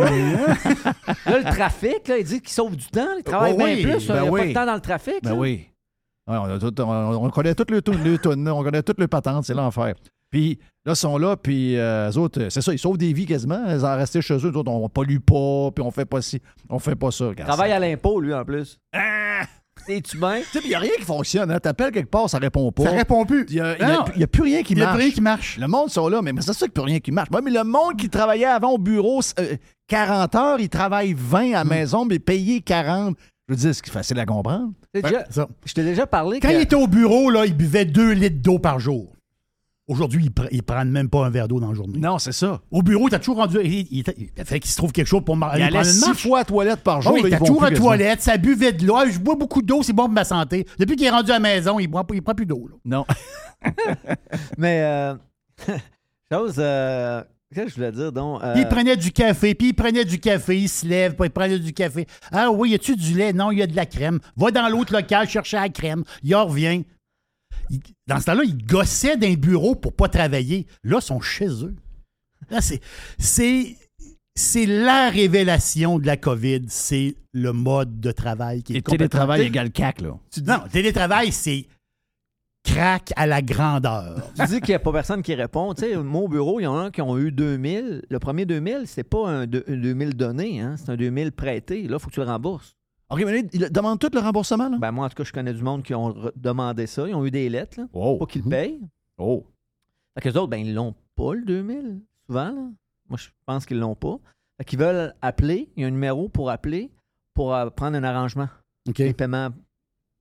pas. 0.84 0.92
Là, 1.32 1.38
le 1.40 1.44
trafic, 1.56 2.08
là, 2.08 2.18
il 2.18 2.26
dit 2.26 2.42
qu'il 2.42 2.50
sauve 2.50 2.76
du 2.76 2.88
temps. 2.88 3.08
Il 3.18 3.24
travaille 3.24 3.54
Oh 3.54 3.58
bien 3.58 3.68
oui, 3.68 3.84
plus. 3.84 4.08
ben 4.08 4.16
il 4.16 4.22
n'y 4.22 4.28
a 4.28 4.32
pas 4.32 4.32
oui. 4.32 4.50
de 4.50 4.54
temps 4.54 4.66
dans 4.66 4.74
le 4.76 4.82
trafic. 4.82 5.24
Ben 5.24 5.30
là. 5.30 5.36
oui. 5.36 5.68
Ouais, 6.28 6.38
on, 6.38 6.44
a 6.46 6.60
tout- 6.60 6.82
on- 6.82 7.26
on 7.26 7.30
connaît 7.30 7.56
toutes 7.56 7.72
les 7.72 7.82
tunes, 7.82 8.04
les 8.04 8.18
tunes, 8.20 8.48
on 8.50 8.64
connaît 8.64 8.84
toutes 8.84 9.00
les 9.00 9.08
patentes, 9.08 9.46
c'est 9.46 9.54
l'enfer. 9.54 9.94
Puis 10.30 10.60
là, 10.86 10.94
ils 10.94 10.96
sont 10.96 11.18
là, 11.18 11.36
puis 11.36 11.78
euh, 11.78 12.10
eux 12.12 12.18
autres, 12.18 12.48
c'est 12.50 12.62
ça, 12.62 12.72
ils 12.74 12.80
sauvent 12.80 12.98
des 12.98 13.12
vies 13.14 13.26
quasiment. 13.26 13.64
Ils 13.70 13.84
en 13.86 13.96
restent 13.96 14.22
chez 14.22 14.36
eux, 14.38 14.56
autres, 14.56 14.72
on 14.72 14.88
pollue 14.90 15.18
pas, 15.20 15.72
puis 15.76 15.84
on 15.84 15.92
fait 15.92 16.06
pas 16.06 16.22
ci, 16.22 16.42
on 16.70 16.80
fait 16.80 16.96
pas 16.96 17.12
ça. 17.12 17.26
Il 17.38 17.44
travaille 17.44 17.72
à 17.72 17.80
l'impôt, 17.80 18.20
lui, 18.22 18.34
en 18.34 18.44
plus. 18.46 18.80
Ah! 18.94 19.42
Es-tu 19.88 20.18
bien? 20.18 20.40
Tu 20.40 20.46
sais, 20.58 20.60
il 20.64 20.70
n'y 20.70 20.76
a 20.76 20.80
rien 20.80 20.92
qui 20.98 21.04
fonctionne. 21.06 21.52
Hein. 21.52 21.60
T'appelles 21.60 21.92
quelque 21.92 22.10
part, 22.10 22.30
ça 22.30 22.38
répond 22.38 22.72
pas. 22.72 22.84
Ça 22.84 22.92
répond 22.92 23.26
plus. 23.26 23.46
Il 23.50 23.56
n'y 23.56 23.60
a, 23.62 23.76
il 23.76 23.82
y 23.82 23.84
a- 23.84 24.06
il 24.16 24.22
y 24.22 24.24
a 24.24 24.28
plus 24.28 24.44
rien 24.44 24.64
qui 24.64 24.74
Il 24.74 24.80
y 24.80 24.82
a 24.82 24.86
marche. 24.86 24.96
plus 24.98 25.04
rien 25.06 25.14
qui 25.14 25.22
marche. 25.22 25.58
Le 25.60 25.68
monde 25.68 25.90
sont 25.90 26.08
là, 26.08 26.22
mais, 26.22 26.32
mais 26.34 26.42
c'est 26.42 26.54
ça 26.54 26.60
qu'il 26.60 26.66
n'y 26.68 26.70
a 26.70 26.74
plus 26.84 26.92
rien 26.92 27.00
qui 27.00 27.12
marche. 27.12 27.30
Ouais, 27.32 27.42
mais 27.44 27.52
le 27.52 27.64
monde 27.64 27.98
qui 27.98 28.10
travaillait 28.10 28.46
avant 28.46 28.72
au 28.72 28.78
bureau 28.78 29.22
euh, 29.40 29.56
40 29.88 30.36
heures, 30.36 30.60
il 30.60 30.70
travaille 30.70 31.14
20 31.18 31.50
Hmm. 31.50 31.54
à 31.56 31.58
la 31.60 31.64
maison, 31.64 32.06
mais 32.06 32.20
payé 32.20 32.62
40. 32.62 33.18
Je 33.50 33.54
veux 33.54 33.60
dire, 33.60 33.76
c'est 33.76 33.90
facile 33.90 34.20
à 34.20 34.26
comprendre. 34.26 34.72
T'as 34.94 35.02
déjà- 35.02 35.26
Ça. 35.30 35.48
Je 35.66 35.74
t'ai 35.74 35.84
déjà 35.84 36.06
parlé 36.08 36.40
Quand 36.40 36.48
que- 36.50 36.54
il 36.54 36.62
était 36.62 36.76
au 36.76 36.88
bureau, 36.88 37.30
là, 37.30 37.46
il 37.46 37.56
buvait 37.56 37.86
2 37.86 38.12
litres 38.12 38.42
d'eau 38.42 38.60
par 38.60 38.80
jour. 38.80 39.11
Aujourd'hui, 39.88 40.30
il 40.52 40.58
ne 40.58 40.62
prend 40.62 40.86
même 40.86 41.10
pas 41.10 41.26
un 41.26 41.30
verre 41.30 41.48
d'eau 41.48 41.60
dans 41.60 41.70
la 41.70 41.74
journée. 41.74 42.00
Non, 42.00 42.18
c'est 42.20 42.32
ça. 42.32 42.62
Au 42.72 42.82
bureau, 42.82 43.08
il 43.08 43.12
t'a 43.12 43.20
toujours 43.20 43.38
rendu. 43.38 43.58
Il, 43.64 43.88
il, 43.92 44.04
il 44.38 44.46
fait 44.46 44.60
qu'il 44.60 44.70
se 44.72 44.78
trouve 44.78 44.92
quelque 44.94 45.08
chose 45.08 45.24
pour 45.26 45.36
mar- 45.36 45.58
Il 45.58 45.64
allait 45.64 45.84
six 45.84 46.06
marche. 46.06 46.22
fois 46.22 46.38
à 46.38 46.42
la 46.42 46.46
toilette 46.46 46.82
par 46.82 46.98
Ah 46.98 47.02
jour. 47.02 47.14
oui, 47.14 47.20
il 47.22 47.24
ils 47.24 47.28
était 47.28 47.38
vont 47.38 47.46
toujours 47.46 47.64
à 47.64 47.72
toilette, 47.72 48.22
ça 48.22 48.38
buvait 48.38 48.72
de 48.72 48.86
l'eau. 48.86 48.96
Ah, 48.96 49.10
je 49.10 49.20
bois 49.20 49.36
beaucoup 49.36 49.62
d'eau, 49.62 49.84
c'est 49.84 49.92
bon 49.92 50.04
pour 50.06 50.14
ma 50.14 50.24
santé. 50.24 50.66
Depuis 50.80 50.96
qu'il 50.96 51.08
est 51.08 51.10
rendu 51.10 51.32
à 51.32 51.36
la 51.36 51.40
maison, 51.40 51.78
il 51.80 51.90
ne 51.90 52.20
prend 52.22 52.36
plus 52.36 52.46
d'eau. 52.46 52.70
là. 52.70 52.76
Non. 52.86 53.06
Mais, 54.58 54.82
euh, 54.84 55.16
chose, 56.32 56.56
euh, 56.58 57.22
qu'est-ce 57.54 57.66
que 57.66 57.70
je 57.72 57.76
voulais 57.76 57.92
dire, 57.92 58.12
donc? 58.12 58.42
euh, 58.44 58.54
Puis 58.54 58.62
il 58.62 58.68
prenait 58.68 58.96
du 58.96 59.12
café, 59.12 59.56
puis 59.56 59.70
il 59.70 59.74
prenait 59.74 60.06
du 60.06 60.20
café, 60.20 60.58
il 60.60 60.70
se 60.70 60.86
lève, 60.86 61.16
puis 61.16 61.26
il 61.28 61.32
prenait 61.32 61.60
du 61.60 61.74
café. 61.74 62.06
Ah 62.32 62.50
oui, 62.52 62.70
y 62.72 62.76
a-tu 62.76 62.96
du 62.96 63.16
lait? 63.16 63.34
Non, 63.34 63.52
il 63.52 63.60
y 63.60 63.62
a 63.62 63.68
de 63.68 63.76
la 63.76 63.86
crème. 63.86 64.20
Va 64.38 64.52
dans 64.52 64.70
l'autre 64.70 64.94
local 64.94 65.28
chercher 65.28 65.58
la 65.58 65.70
crème. 65.70 66.04
Il 66.24 66.34
en 66.36 66.46
revient. 66.46 66.84
Il- 67.72 67.82
dans 68.08 68.20
ce 68.20 68.26
temps-là, 68.26 68.44
il 68.44 68.64
gossait 68.66 69.18
d'un 69.18 69.34
bureau 69.34 69.76
pour 69.76 69.94
pas 69.96 70.10
travailler. 70.10 70.68
Là, 70.84 70.98
ils 71.02 71.06
sont 71.06 71.22
chez 71.22 71.48
eux. 71.64 71.76
Là, 72.50 72.62
c'est. 72.62 72.82
C'est. 73.18 73.76
C'est 74.34 74.66
la 74.66 75.10
révélation 75.10 76.00
de 76.00 76.08
la 76.08 76.16
COVID, 76.16 76.62
c'est 76.70 77.16
le 77.34 77.52
mode 77.52 78.00
de 78.00 78.12
travail 78.14 78.64
qui 78.64 78.74
est 78.74 78.78
Et 78.78 78.82
complètement- 78.82 78.98
télétravail 79.10 79.42
égale 79.42 79.72
CAC, 79.72 80.02
là. 80.02 80.18
Non, 80.48 80.60
télétravail, 80.72 81.34
c'est 81.34 81.68
crack 82.64 83.12
à 83.18 83.28
la 83.28 83.42
grandeur. 83.42 84.32
Tu 84.36 84.46
dis 84.46 84.60
qu'il 84.62 84.70
n'y 84.70 84.76
a 84.76 84.80
pas 84.80 84.94
personne 84.94 85.22
qui 85.22 85.36
répond. 85.36 85.74
Tu 85.74 85.82
sais, 85.82 85.96
au 85.98 86.28
bureau, 86.30 86.60
il 86.62 86.64
y 86.64 86.68
en 86.68 86.78
a 86.80 86.92
qui 86.92 87.02
ont 87.02 87.18
eu 87.18 87.32
2000. 87.32 88.04
Le 88.10 88.20
premier 88.20 88.46
2000, 88.46 88.84
c'est 88.86 89.04
pas 89.04 89.28
un, 89.30 89.48
deux- 89.48 89.66
un 89.68 89.76
2000 89.76 90.16
donné, 90.16 90.62
hein? 90.62 90.76
c'est 90.78 90.92
un 90.92 90.96
2000 90.96 91.34
prêté. 91.34 91.84
Là, 91.88 91.98
il 91.98 92.00
faut 92.00 92.08
que 92.10 92.14
tu 92.14 92.20
le 92.22 92.26
rembourses. 92.26 92.76
OK, 93.12 93.26
mais 93.26 93.42
là, 93.42 93.48
il 93.52 93.70
demande 93.72 94.00
tout 94.00 94.10
le 94.14 94.22
remboursement, 94.22 94.70
là? 94.70 94.78
Ben, 94.80 94.92
moi, 94.92 95.06
en 95.06 95.10
tout 95.10 95.16
cas, 95.16 95.24
je 95.26 95.34
connais 95.34 95.54
du 95.54 95.62
monde 95.62 95.84
qui 95.84 95.94
ont 95.94 96.16
demandé 96.36 96.88
ça. 96.88 97.08
Ils 97.10 97.14
ont 97.14 97.26
eu 97.26 97.32
des 97.32 97.50
lettres, 97.50 97.82
là, 97.82 97.88
oh. 97.92 98.18
pas 98.18 98.26
qu'ils 98.26 98.44
le 98.44 98.50
payent. 98.50 98.80
Oh. 99.18 99.46
Fait 100.16 100.22
que 100.22 100.30
les 100.30 100.38
autres, 100.38 100.48
ben, 100.48 100.58
ils 100.58 100.74
l'ont 100.74 100.96
pas, 101.16 101.34
le 101.34 101.44
2000, 101.44 102.00
souvent. 102.26 102.52
Là. 102.52 102.62
Moi, 103.10 103.18
je 103.18 103.28
pense 103.46 103.66
qu'ils 103.66 103.80
l'ont 103.80 103.96
pas. 103.96 104.18
Fait 104.58 104.64
qu'ils 104.64 104.80
veulent 104.80 105.14
appeler. 105.22 105.70
Il 105.76 105.82
y 105.82 105.84
a 105.84 105.88
un 105.88 105.92
numéro 105.92 106.30
pour 106.30 106.50
appeler 106.50 106.90
pour 107.34 107.54
euh, 107.54 107.70
prendre 107.70 107.98
un 107.98 108.04
arrangement. 108.04 108.48
OK. 108.88 108.98
Les 109.00 109.14
paiements. 109.14 109.50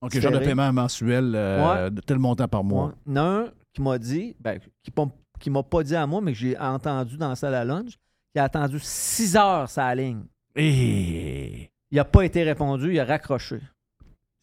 OK, 0.03 0.19
genre 0.19 0.33
de 0.33 0.39
paiement 0.39 0.73
mensuel 0.73 1.33
euh, 1.35 1.91
de 1.91 2.01
tel 2.01 2.19
montant 2.19 2.49
par 2.49 2.65
mois. 2.65 2.87
Ouais. 2.87 2.93
Il 3.07 3.11
y 3.11 3.13
en 3.13 3.17
a 3.17 3.23
un 3.23 3.45
qui 3.73 3.83
m'a 3.83 3.99
dit, 3.99 4.35
ben, 4.41 4.59
qui, 4.83 4.93
qui 5.39 5.51
m'a 5.51 5.63
pas 5.63 5.83
dit 5.83 5.95
à 5.95 6.07
moi, 6.07 6.21
mais 6.21 6.33
que 6.33 6.39
j'ai 6.39 6.59
entendu 6.59 7.17
dans 7.17 7.29
la 7.29 7.37
salle 7.37 7.55
à 7.55 7.65
lunch, 7.65 7.99
qui 8.33 8.39
a 8.39 8.45
attendu 8.45 8.79
6 8.81 9.37
heures 9.37 9.69
sa 9.69 9.95
ligne. 9.95 10.25
Et 10.57 11.71
Il 11.91 11.97
n'a 11.97 12.05
pas 12.05 12.23
été 12.23 12.43
répondu, 12.43 12.93
il 12.95 13.01
a 13.01 13.05
raccroché. 13.05 13.59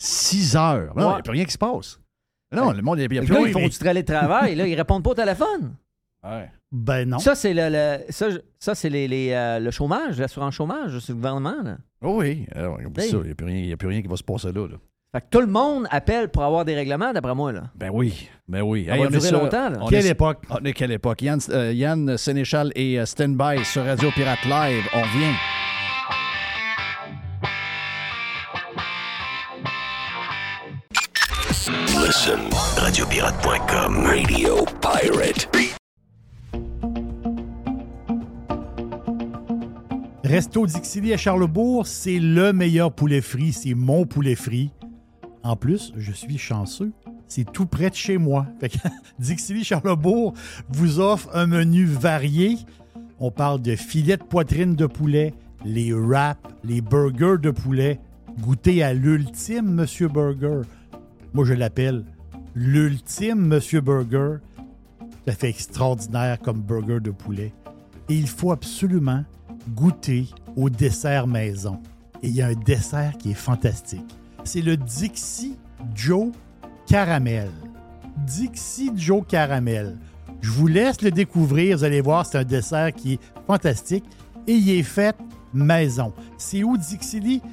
6 0.02 0.56
heures. 0.56 0.94
Non, 0.96 1.02
il 1.02 1.06
Ouais. 1.06 1.14
n'y 1.14 1.20
a 1.20 1.24
plus 1.24 1.32
rien 1.32 1.46
qui 1.46 1.52
se 1.54 1.58
passe. 1.58 2.00
Non, 2.54 2.72
le 2.72 2.82
monde, 2.82 2.98
il 3.00 3.08
n'y 3.10 3.18
a 3.18 3.22
plus 3.24 3.34
rien. 3.34 3.48
ils 3.48 3.52
font 3.52 3.68
du 3.68 3.78
télétravail, 3.78 4.56
là, 4.56 4.68
ils 4.68 4.76
répondent 4.80 5.04
pas 5.04 5.10
au 5.12 5.16
téléphone. 5.16 5.76
Ouais. 6.24 6.50
Ben 6.72 7.08
non. 7.08 7.20
Ça, 7.20 7.36
c'est 7.36 7.54
le, 7.54 7.70
le- 7.70 8.12
ça, 8.12 8.28
ça, 8.60 8.76
c'est 8.76 8.90
les, 8.90 9.08
les, 9.08 9.32
euh, 9.32 9.60
le 9.60 9.72
chômage, 9.72 10.20
l'assurance 10.20 10.54
chômage, 10.56 11.00
c'est 11.00 11.10
le 11.10 11.16
gouvernement. 11.16 11.56
Là. 11.64 11.78
Oh 12.02 12.18
oui, 12.20 12.46
alors, 12.54 12.78
Hey. 12.80 12.86
il 13.10 13.22
n'y 13.24 13.32
a, 13.32 13.36
plus 13.36 13.46
rien- 13.46 13.58
il 13.58 13.66
y 13.68 13.74
a 13.74 13.78
plus 13.78 13.88
rien 13.88 14.02
qui 14.02 14.08
va 14.08 14.18
se 14.18 14.24
passer 14.24 14.52
là. 14.52 14.68
là. 14.68 14.76
Fait 15.14 15.22
que 15.22 15.26
tout 15.32 15.40
le 15.40 15.48
monde 15.48 15.88
appelle 15.90 16.28
pour 16.30 16.44
avoir 16.44 16.66
des 16.66 16.76
règlements, 16.76 17.14
d'après 17.14 17.34
moi. 17.34 17.54
Là. 17.54 17.64
Ben 17.76 17.90
oui, 17.94 18.30
ben 18.48 18.62
oui. 18.62 18.86
Ça 18.86 18.98
va 18.98 19.02
on 19.04 19.10
est 19.10 19.20
sur- 19.22 19.42
longtemps, 19.42 19.70
là. 19.70 19.78
on 19.82 19.88
Quelle 19.88 20.06
est- 20.06 20.10
époque? 20.10 20.44
On 20.50 20.64
est 20.66 20.74
quelle 20.74 20.92
époque? 20.92 21.22
Yann, 21.22 21.40
euh, 21.50 21.72
Yann 21.74 22.18
Sénéchal 22.18 22.72
et 22.76 23.00
euh, 23.00 23.06
Standby 23.06 23.64
sur 23.64 23.86
Radio 23.86 24.12
Pirate 24.12 24.44
Live. 24.44 24.84
On 24.94 25.02
revient. 25.02 25.34
Listen, 32.08 32.40
radiopirate.com. 32.78 34.06
Radio. 34.06 34.66
Resto 40.24 40.66
Dixili 40.66 41.14
à 41.14 41.18
Charlebourg, 41.18 41.86
c'est 41.86 42.20
le 42.20 42.54
meilleur 42.54 42.94
poulet 42.94 43.20
frit. 43.20 43.52
C'est 43.52 43.74
mon 43.74 44.06
poulet 44.06 44.36
frit. 44.36 44.72
En 45.44 45.58
plus, 45.58 45.92
je 45.98 46.14
suis 46.14 46.38
chanceux. 46.38 46.94
C'est 47.28 47.52
tout 47.52 47.66
près 47.66 47.90
de 47.90 47.96
chez 47.96 48.18
moi. 48.18 48.46
Fait 48.62 48.70
que 48.70 48.78
Dixili 49.20 49.66
Charlebourg 49.66 50.34
vous 50.70 51.02
offre 51.02 51.28
un 51.34 51.46
menu 51.46 51.84
varié. 51.84 52.58
On 53.20 53.32
parle 53.32 53.62
de 53.62 53.76
filets 53.76 54.16
de 54.16 54.24
poitrine 54.24 54.76
de 54.76 54.86
poulet, 54.86 55.34
les 55.66 55.92
wraps, 55.92 56.40
les 56.64 56.80
burgers 56.80 57.42
de 57.42 57.52
poulet. 57.52 58.00
Goûtez 58.40 58.82
à 58.82 58.94
l'ultime 58.94 59.74
Monsieur 59.74 60.08
Burger. 60.08 60.62
Moi, 61.38 61.46
je 61.46 61.54
l'appelle 61.54 62.04
l'ultime 62.56 63.46
Monsieur 63.46 63.80
Burger. 63.80 64.38
Ça 65.28 65.36
fait 65.36 65.50
extraordinaire 65.50 66.40
comme 66.40 66.64
burger 66.64 67.00
de 67.00 67.12
poulet. 67.12 67.54
Et 68.10 68.16
il 68.16 68.28
faut 68.28 68.52
absolument 68.52 69.24
goûter 69.76 70.26
au 70.56 70.72
dessert 70.72 71.28
maison. 71.28 71.80
Et 72.24 72.30
il 72.30 72.36
y 72.36 72.42
a 72.42 72.48
un 72.48 72.56
dessert 72.56 73.20
qui 73.20 73.30
est 73.30 73.36
fantastique. 73.36 74.18
C'est 74.46 74.64
le 74.64 74.78
Dixie 74.78 75.60
Joe 75.94 76.30
Caramel. 76.88 77.52
Dixie 78.26 78.90
Joe 78.96 79.24
Caramel. 79.28 79.96
Je 80.42 80.50
vous 80.50 80.66
laisse 80.66 81.04
le 81.04 81.12
découvrir. 81.12 81.78
Vous 81.78 81.84
allez 81.84 82.02
voir, 82.02 82.26
c'est 82.26 82.40
un 82.40 82.46
dessert 82.46 82.92
qui 82.94 83.14
est 83.14 83.20
fantastique. 83.46 84.06
Et 84.48 84.54
il 84.54 84.72
est 84.72 84.82
fait 84.82 85.16
maison. 85.54 86.14
C'est 86.40 86.64
où 86.64 86.78
Dixili? 86.78 87.44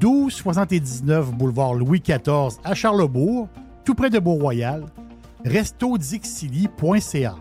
1279 0.00 1.32
boulevard 1.32 1.74
Louis 1.74 2.00
XIV 2.00 2.58
à 2.64 2.74
Charlebourg, 2.74 3.48
tout 3.84 3.94
près 3.94 4.10
de 4.10 4.18
Beau-Royal. 4.18 4.84
restodixili.ca. 5.44 7.36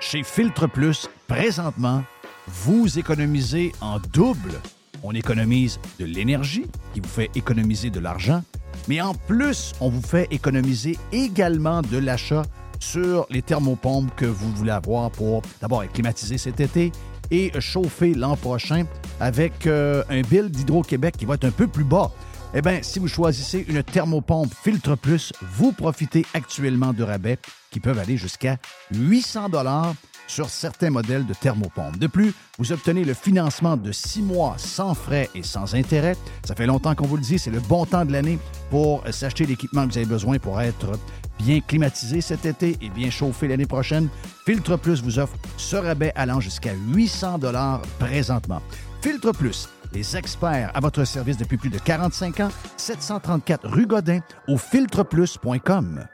Chez 0.00 0.22
Filtre 0.22 0.66
Plus, 0.66 1.08
présentement, 1.26 2.02
vous 2.46 2.98
économisez 2.98 3.72
en 3.80 3.98
double. 4.12 4.54
On 5.02 5.12
économise 5.12 5.78
de 5.98 6.06
l'énergie, 6.06 6.64
qui 6.94 7.00
vous 7.00 7.08
fait 7.08 7.30
économiser 7.34 7.90
de 7.90 8.00
l'argent, 8.00 8.42
mais 8.88 9.00
en 9.00 9.14
plus, 9.14 9.74
on 9.80 9.90
vous 9.90 10.00
fait 10.00 10.26
économiser 10.30 10.96
également 11.12 11.82
de 11.82 11.98
l'achat 11.98 12.42
sur 12.80 13.26
les 13.30 13.42
thermopompes 13.42 14.14
que 14.16 14.26
vous 14.26 14.50
voulez 14.52 14.70
avoir 14.70 15.10
pour 15.10 15.42
d'abord 15.60 15.82
être 15.82 15.92
climatisé 15.92 16.38
cet 16.38 16.60
été 16.60 16.92
et 17.30 17.52
chauffer 17.60 18.14
l'an 18.14 18.36
prochain 18.36 18.84
avec 19.20 19.66
euh, 19.66 20.02
un 20.08 20.22
bill 20.22 20.50
d'Hydro-Québec 20.50 21.16
qui 21.18 21.24
va 21.24 21.34
être 21.34 21.44
un 21.44 21.50
peu 21.50 21.66
plus 21.66 21.84
bas. 21.84 22.10
Eh 22.54 22.62
bien, 22.62 22.78
si 22.80 22.98
vous 22.98 23.08
choisissez 23.08 23.64
une 23.68 23.82
thermopompe 23.82 24.52
Filtre 24.62 24.96
Plus, 24.96 25.32
vous 25.42 25.72
profitez 25.72 26.24
actuellement 26.32 26.94
de 26.94 27.02
rabais 27.02 27.38
qui 27.70 27.78
peuvent 27.78 27.98
aller 27.98 28.16
jusqu'à 28.16 28.56
800 28.94 29.50
dollars 29.50 29.94
sur 30.26 30.48
certains 30.48 30.90
modèles 30.90 31.26
de 31.26 31.34
thermopompes. 31.34 31.98
De 31.98 32.06
plus, 32.06 32.32
vous 32.58 32.72
obtenez 32.72 33.04
le 33.04 33.14
financement 33.14 33.76
de 33.76 33.92
six 33.92 34.22
mois 34.22 34.54
sans 34.58 34.94
frais 34.94 35.28
et 35.34 35.42
sans 35.42 35.74
intérêt. 35.74 36.16
Ça 36.46 36.54
fait 36.54 36.66
longtemps 36.66 36.94
qu'on 36.94 37.06
vous 37.06 37.16
le 37.16 37.22
dit, 37.22 37.38
c'est 37.38 37.50
le 37.50 37.60
bon 37.60 37.84
temps 37.86 38.04
de 38.04 38.12
l'année 38.12 38.38
pour 38.70 39.02
s'acheter 39.10 39.44
l'équipement 39.46 39.86
que 39.86 39.92
vous 39.92 39.98
avez 39.98 40.06
besoin 40.06 40.38
pour 40.38 40.60
être 40.60 40.98
bien 41.38 41.60
climatisé 41.60 42.20
cet 42.20 42.44
été 42.44 42.76
et 42.80 42.90
bien 42.90 43.10
chauffé 43.10 43.48
l'année 43.48 43.66
prochaine. 43.66 44.08
Filtre 44.44 44.76
Plus 44.76 45.02
vous 45.02 45.18
offre 45.18 45.36
ce 45.56 45.76
rabais 45.76 46.12
allant 46.14 46.40
jusqu'à 46.40 46.72
800 46.94 47.38
dollars 47.38 47.82
présentement. 47.98 48.62
Filtre 49.02 49.32
Plus, 49.32 49.68
Les 49.94 50.16
experts 50.16 50.70
à 50.74 50.80
votre 50.80 51.04
service 51.04 51.38
depuis 51.38 51.56
plus 51.56 51.70
de 51.70 51.78
45 51.78 52.40
ans, 52.40 52.50
734 52.76 53.66
rue 53.68 53.86
Godin 53.86 54.20
au 54.46 54.58
filtreplus.com. 54.58 56.04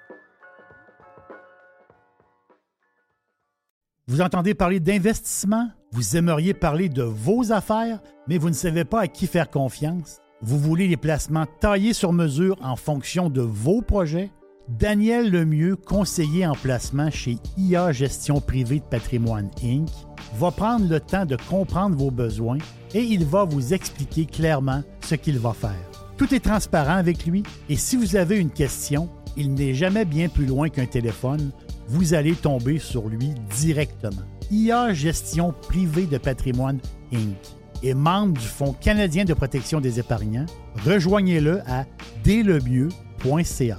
Vous 4.06 4.20
entendez 4.20 4.54
parler 4.54 4.80
d'investissement? 4.80 5.70
Vous 5.90 6.16
aimeriez 6.16 6.54
parler 6.54 6.88
de 6.88 7.02
vos 7.02 7.52
affaires, 7.52 8.00
mais 8.28 8.38
vous 8.38 8.50
ne 8.50 8.54
savez 8.54 8.84
pas 8.84 9.00
à 9.00 9.08
qui 9.08 9.26
faire 9.26 9.50
confiance? 9.50 10.20
Vous 10.42 10.58
voulez 10.58 10.86
les 10.86 10.96
placements 10.96 11.46
taillés 11.60 11.94
sur 11.94 12.12
mesure 12.12 12.58
en 12.62 12.76
fonction 12.76 13.30
de 13.30 13.40
vos 13.40 13.80
projets? 13.80 14.30
Daniel 14.68 15.30
Lemieux, 15.30 15.76
conseiller 15.76 16.46
en 16.46 16.54
placement 16.54 17.10
chez 17.10 17.36
IA 17.58 17.92
Gestion 17.92 18.40
Privée 18.40 18.78
de 18.78 18.84
Patrimoine 18.84 19.50
Inc., 19.62 19.90
va 20.38 20.50
prendre 20.50 20.88
le 20.88 21.00
temps 21.00 21.26
de 21.26 21.36
comprendre 21.48 21.96
vos 21.96 22.10
besoins 22.10 22.58
et 22.94 23.02
il 23.02 23.26
va 23.26 23.44
vous 23.44 23.74
expliquer 23.74 24.24
clairement 24.24 24.82
ce 25.02 25.16
qu'il 25.16 25.38
va 25.38 25.52
faire. 25.52 25.90
Tout 26.16 26.34
est 26.34 26.44
transparent 26.44 26.96
avec 26.96 27.26
lui 27.26 27.42
et 27.68 27.76
si 27.76 27.96
vous 27.96 28.16
avez 28.16 28.38
une 28.38 28.50
question, 28.50 29.10
il 29.36 29.52
n'est 29.52 29.74
jamais 29.74 30.06
bien 30.06 30.28
plus 30.28 30.46
loin 30.46 30.70
qu'un 30.70 30.86
téléphone, 30.86 31.50
vous 31.86 32.14
allez 32.14 32.34
tomber 32.34 32.78
sur 32.78 33.08
lui 33.08 33.32
directement. 33.56 34.22
IA 34.50 34.94
Gestion 34.94 35.52
Privée 35.68 36.06
de 36.06 36.16
Patrimoine 36.16 36.80
Inc. 37.12 37.36
est 37.82 37.94
membre 37.94 38.38
du 38.38 38.46
Fonds 38.46 38.74
canadien 38.80 39.26
de 39.26 39.34
protection 39.34 39.80
des 39.80 39.98
épargnants. 40.00 40.46
Rejoignez-le 40.86 41.60
à 41.66 41.84
délemieux.ca. 42.24 43.78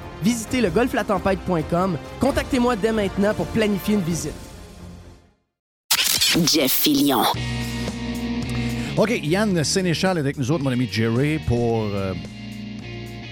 Visitez 0.23 0.61
le 0.61 0.69
golflatempête.com. 0.69 1.97
Contactez-moi 2.19 2.75
dès 2.75 2.91
maintenant 2.91 3.33
pour 3.33 3.47
planifier 3.47 3.95
une 3.95 4.01
visite. 4.01 4.33
Jeff 6.45 6.71
Fillion. 6.71 7.23
OK, 8.97 9.19
Yann 9.23 9.63
Sénéchal 9.63 10.17
est 10.17 10.21
avec 10.21 10.37
nous 10.37 10.51
autres, 10.51 10.63
mon 10.63 10.69
ami 10.71 10.87
Jerry, 10.89 11.39
pour 11.47 11.83
euh, 11.83 12.13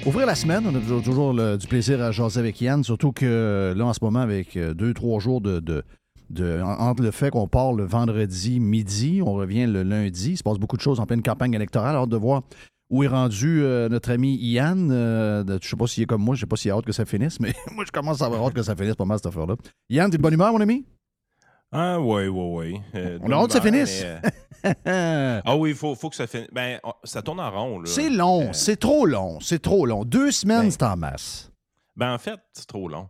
ouvrir 0.05 0.25
la 0.25 0.35
semaine. 0.35 0.63
On 0.65 0.75
a 0.75 0.79
toujours, 0.79 1.01
toujours 1.03 1.33
le- 1.33 1.57
du 1.57 1.67
plaisir 1.67 2.01
à 2.01 2.11
jaser 2.11 2.39
avec 2.39 2.59
Yann, 2.61 2.83
surtout 2.83 3.11
que 3.11 3.25
euh, 3.25 3.75
là, 3.75 3.85
en 3.85 3.93
ce 3.93 3.99
moment, 4.01 4.19
avec 4.19 4.57
euh, 4.57 4.73
deux, 4.73 4.93
trois 4.93 5.19
jours 5.19 5.41
de. 5.41 5.59
de- 5.59 5.83
de- 6.29 6.61
en- 6.61 6.89
entre 6.89 7.01
le 7.03 7.09
fait 7.11 7.31
qu'on 7.31 7.47
part 7.47 7.73
le 7.73 7.85
vendredi 7.85 8.59
midi, 8.59 9.21
on 9.25 9.33
revient 9.33 9.65
le 9.65 9.81
lundi, 9.83 10.31
il 10.31 10.37
se 10.37 10.43
passe 10.43 10.57
beaucoup 10.59 10.77
de 10.77 10.81
choses 10.81 10.99
en 10.99 11.05
pleine 11.05 11.23
campagne 11.23 11.53
électorale. 11.55 11.95
Hâte 11.95 12.09
de 12.09 12.17
voir 12.17 12.43
où 12.89 13.03
est 13.03 13.07
rendu 13.07 13.61
euh, 13.63 13.87
notre 13.89 14.11
ami 14.11 14.35
Yann. 14.37 14.89
Euh, 14.91 15.43
de- 15.43 15.59
je 15.61 15.67
sais 15.69 15.75
pas 15.75 15.87
s'il 15.87 16.03
est 16.03 16.05
comme 16.07 16.23
moi, 16.23 16.35
je 16.35 16.41
sais 16.41 16.45
pas 16.47 16.55
s'il 16.55 16.71
a 16.71 16.75
hâte 16.75 16.85
que 16.85 16.91
ça 16.91 17.05
finisse, 17.05 17.39
mais 17.39 17.53
moi, 17.75 17.83
je 17.85 17.91
commence 17.91 18.21
à 18.21 18.25
avoir 18.25 18.45
hâte 18.45 18.53
que 18.53 18.63
ça 18.63 18.75
finisse 18.75 18.95
pas 18.95 19.05
mal 19.05 19.17
cette 19.17 19.27
affaire-là. 19.27 19.55
Yann, 19.89 20.09
t'es 20.09 20.17
de 20.17 20.21
bonne 20.21 20.33
humeur, 20.33 20.51
mon 20.51 20.61
ami? 20.61 20.85
Ah, 21.71 21.99
oui, 21.99 22.27
oui, 22.27 22.73
oui. 22.73 22.81
Euh, 22.95 23.19
On 23.21 23.31
a 23.31 23.35
hâte 23.35 23.47
que 23.47 23.53
ça 23.53 23.61
finisse. 23.61 24.03
euh, 24.87 25.41
Ah 25.45 25.55
oui, 25.55 25.69
il 25.69 25.75
faut, 25.75 25.93
faut 25.95 26.09
que 26.09 26.15
ça 26.15 26.25
finisse. 26.25 26.49
Ben, 26.51 26.79
ça 27.03 27.21
tourne 27.21 27.39
en 27.39 27.51
rond. 27.51 27.81
C'est 27.85 28.09
long, 28.09 28.51
c'est 28.53 28.77
trop 28.79 29.05
long, 29.05 29.39
c'est 29.39 29.61
trop 29.61 29.85
long. 29.85 30.03
Deux 30.03 30.31
semaines, 30.31 30.63
Ben, 30.63 30.71
c'est 30.71 30.83
en 30.83 30.97
masse. 30.97 31.51
Ben, 31.95 32.13
en 32.13 32.17
fait, 32.17 32.39
c'est 32.53 32.65
trop 32.67 32.87
long. 32.87 33.07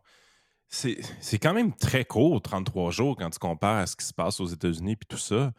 C'est 0.67 0.97
c'est 1.19 1.39
quand 1.39 1.53
même 1.53 1.73
très 1.73 2.05
court, 2.05 2.41
33 2.41 2.91
jours, 2.91 3.15
quand 3.17 3.29
tu 3.29 3.39
compares 3.39 3.77
à 3.79 3.87
ce 3.87 3.95
qui 3.95 4.05
se 4.05 4.13
passe 4.13 4.39
aux 4.39 4.45
États-Unis 4.45 4.95
puis 4.97 5.07
tout 5.07 5.17
ça. 5.17 5.51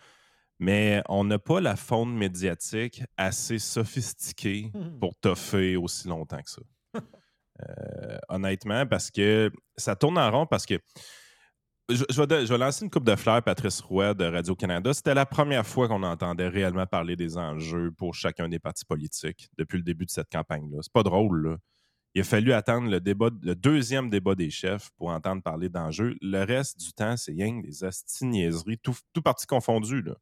Mais 0.61 1.03
on 1.09 1.25
n'a 1.25 1.39
pas 1.39 1.61
la 1.61 1.75
faune 1.75 2.15
médiatique 2.17 3.03
assez 3.17 3.59
sophistiquée 3.59 4.71
pour 5.01 5.15
toffer 5.17 5.77
aussi 5.77 6.07
longtemps 6.07 6.41
que 6.43 6.51
ça. 6.51 6.63
Euh, 7.63 8.19
honnêtement, 8.29 8.87
parce 8.87 9.11
que 9.11 9.51
ça 9.77 9.97
tourne 9.97 10.17
en 10.19 10.31
rond 10.31 10.47
parce 10.47 10.65
que 10.65 10.79
je, 11.91 12.05
je 12.09 12.21
vais, 12.21 12.27
de- 12.27 12.45
je 12.47 12.53
vais 12.53 12.59
lancer 12.59 12.85
une 12.85 12.91
coupe 12.91 13.05
de 13.05 13.17
fleurs, 13.17 13.43
Patrice 13.43 13.81
Roy 13.81 14.15
de 14.15 14.25
Radio-Canada. 14.25 14.95
C'était 14.95 15.13
la 15.15 15.27
première 15.27 15.67
fois 15.67 15.89
qu'on 15.89 16.03
entendait 16.03 16.49
réellement 16.49 16.87
parler 16.87 17.17
des 17.17 17.37
enjeux 17.37 17.91
pour 17.99 18.15
chacun 18.15 18.49
des 18.49 18.59
partis 18.59 18.85
politiques 18.85 19.49
depuis 19.59 19.77
le 19.79 19.83
début 19.83 20.07
de 20.07 20.11
cette 20.11 20.31
campagne-là. 20.31 20.79
C'est 20.83 20.93
pas 20.93 21.03
drôle, 21.03 21.49
là. 21.49 21.57
Il 22.15 22.21
a 22.23 22.25
fallu 22.25 22.53
attendre 22.53 22.91
le, 22.91 23.01
débat, 23.01 23.31
le 23.43 23.55
deuxième 23.55 24.11
débat 24.11 24.35
des 24.35 24.51
chefs 24.51 24.91
pour 24.97 25.09
entendre 25.11 25.43
parler 25.43 25.69
d'enjeux. 25.69 26.17
Le 26.21 26.43
reste 26.45 26.81
du 26.81 26.93
temps, 26.93 27.17
c'est 27.17 27.35
que 27.35 27.63
des 27.63 27.85
astiniaiseries, 27.85 28.79
tout, 28.79 28.97
tout 29.13 29.23
parti 29.23 29.47
confondu. 29.47 30.03
là. 30.03 30.15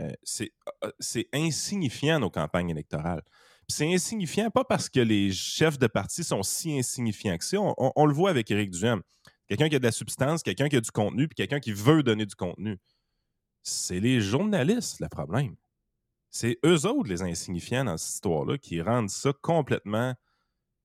Euh, 0.00 0.12
c'est 0.22 0.52
euh, 0.84 0.90
c'est 0.98 1.28
insignifiant, 1.32 2.18
nos 2.20 2.30
campagnes 2.30 2.70
électorales. 2.70 3.22
C'est 3.68 3.92
insignifiant, 3.92 4.50
pas 4.50 4.64
parce 4.64 4.88
que 4.88 5.00
les 5.00 5.32
chefs 5.32 5.78
de 5.78 5.86
parti 5.86 6.24
sont 6.24 6.42
si 6.42 6.76
insignifiants 6.76 7.36
que 7.38 7.44
ça. 7.44 7.58
On 7.60 8.06
le 8.06 8.12
voit 8.12 8.30
avec 8.30 8.50
Éric 8.50 8.70
Duhem. 8.70 9.00
Quelqu'un 9.46 9.68
qui 9.68 9.76
a 9.76 9.78
de 9.78 9.84
la 9.84 9.92
substance, 9.92 10.42
quelqu'un 10.42 10.68
qui 10.68 10.76
a 10.76 10.80
du 10.80 10.90
contenu, 10.90 11.28
puis 11.28 11.36
quelqu'un 11.36 11.60
qui 11.60 11.72
veut 11.72 12.02
donner 12.02 12.26
du 12.26 12.34
contenu. 12.34 12.78
C'est 13.62 14.00
les 14.00 14.20
journalistes, 14.20 15.00
le 15.00 15.08
problème. 15.08 15.54
C'est 16.30 16.58
eux 16.64 16.86
autres, 16.86 17.08
les 17.08 17.22
insignifiants 17.22 17.84
dans 17.84 17.96
cette 17.96 18.14
histoire-là, 18.14 18.58
qui 18.58 18.82
rendent 18.82 19.10
ça 19.10 19.32
complètement 19.40 20.14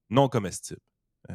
non 0.10 0.30
comestible. 0.30 0.82
Euh, 1.32 1.34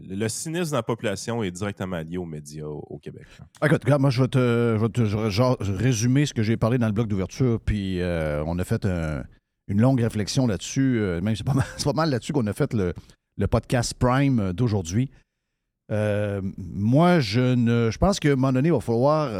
le 0.00 0.28
cynisme 0.28 0.70
dans 0.72 0.78
la 0.78 0.82
population 0.82 1.42
est 1.42 1.50
directement 1.50 1.98
lié 2.00 2.16
aux 2.16 2.24
médias 2.24 2.64
au, 2.64 2.98
Québec. 2.98 3.26
Écoute, 3.64 3.84
regarde, 3.84 4.00
moi, 4.00 4.10
je 4.10 4.22
vais 4.22 4.28
te, 4.28 4.76
je 4.76 4.80
vais 4.80 4.88
te- 4.88 5.04
genre 5.30 5.56
résumer 5.60 6.24
ce 6.26 6.32
que 6.34 6.42
j'ai 6.42 6.56
parlé 6.56 6.78
dans 6.78 6.86
le 6.86 6.92
bloc 6.92 7.08
d'ouverture, 7.08 7.60
puis 7.60 8.00
euh, 8.00 8.42
on 8.46 8.58
a 8.58 8.64
fait 8.64 8.84
un- 8.86 9.22
une 9.68 9.80
longue 9.80 10.00
réflexion 10.00 10.46
là-dessus. 10.46 10.98
euh, 10.98 11.20
même, 11.20 11.36
c'est 11.36 11.44
pas 11.44 11.54
mal, 11.54 11.66
mal 11.94 12.10
là-dessus 12.10 12.32
qu'on 12.32 12.46
a 12.46 12.52
fait 12.52 12.72
le, 12.74 12.94
podcast 13.48 13.94
Prime 13.94 14.52
d'aujourd'hui. 14.52 15.10
Euh, 15.92 16.40
moi, 16.56 17.20
je 17.20 17.54
ne, 17.54 17.90
je 17.90 17.98
pense 17.98 18.18
qu'à 18.18 18.30
un 18.32 18.34
moment 18.36 18.52
donné, 18.52 18.68
il 18.68 18.72
va 18.72 18.80
falloir 18.80 19.30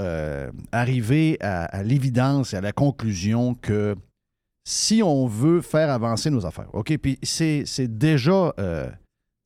arriver 0.70 1.36
à, 1.40 1.64
à 1.64 1.82
l'évidence 1.82 2.52
et 2.54 2.56
à 2.56 2.60
la 2.60 2.72
conclusion 2.72 3.54
que 3.54 3.96
si 4.64 5.02
on 5.02 5.26
veut 5.26 5.62
faire 5.62 5.90
avancer 5.90 6.30
nos 6.30 6.44
affaires, 6.44 6.68
OK, 6.74 6.96
puis 6.98 7.18
c'est 7.22 7.64
déjà, 7.98 8.54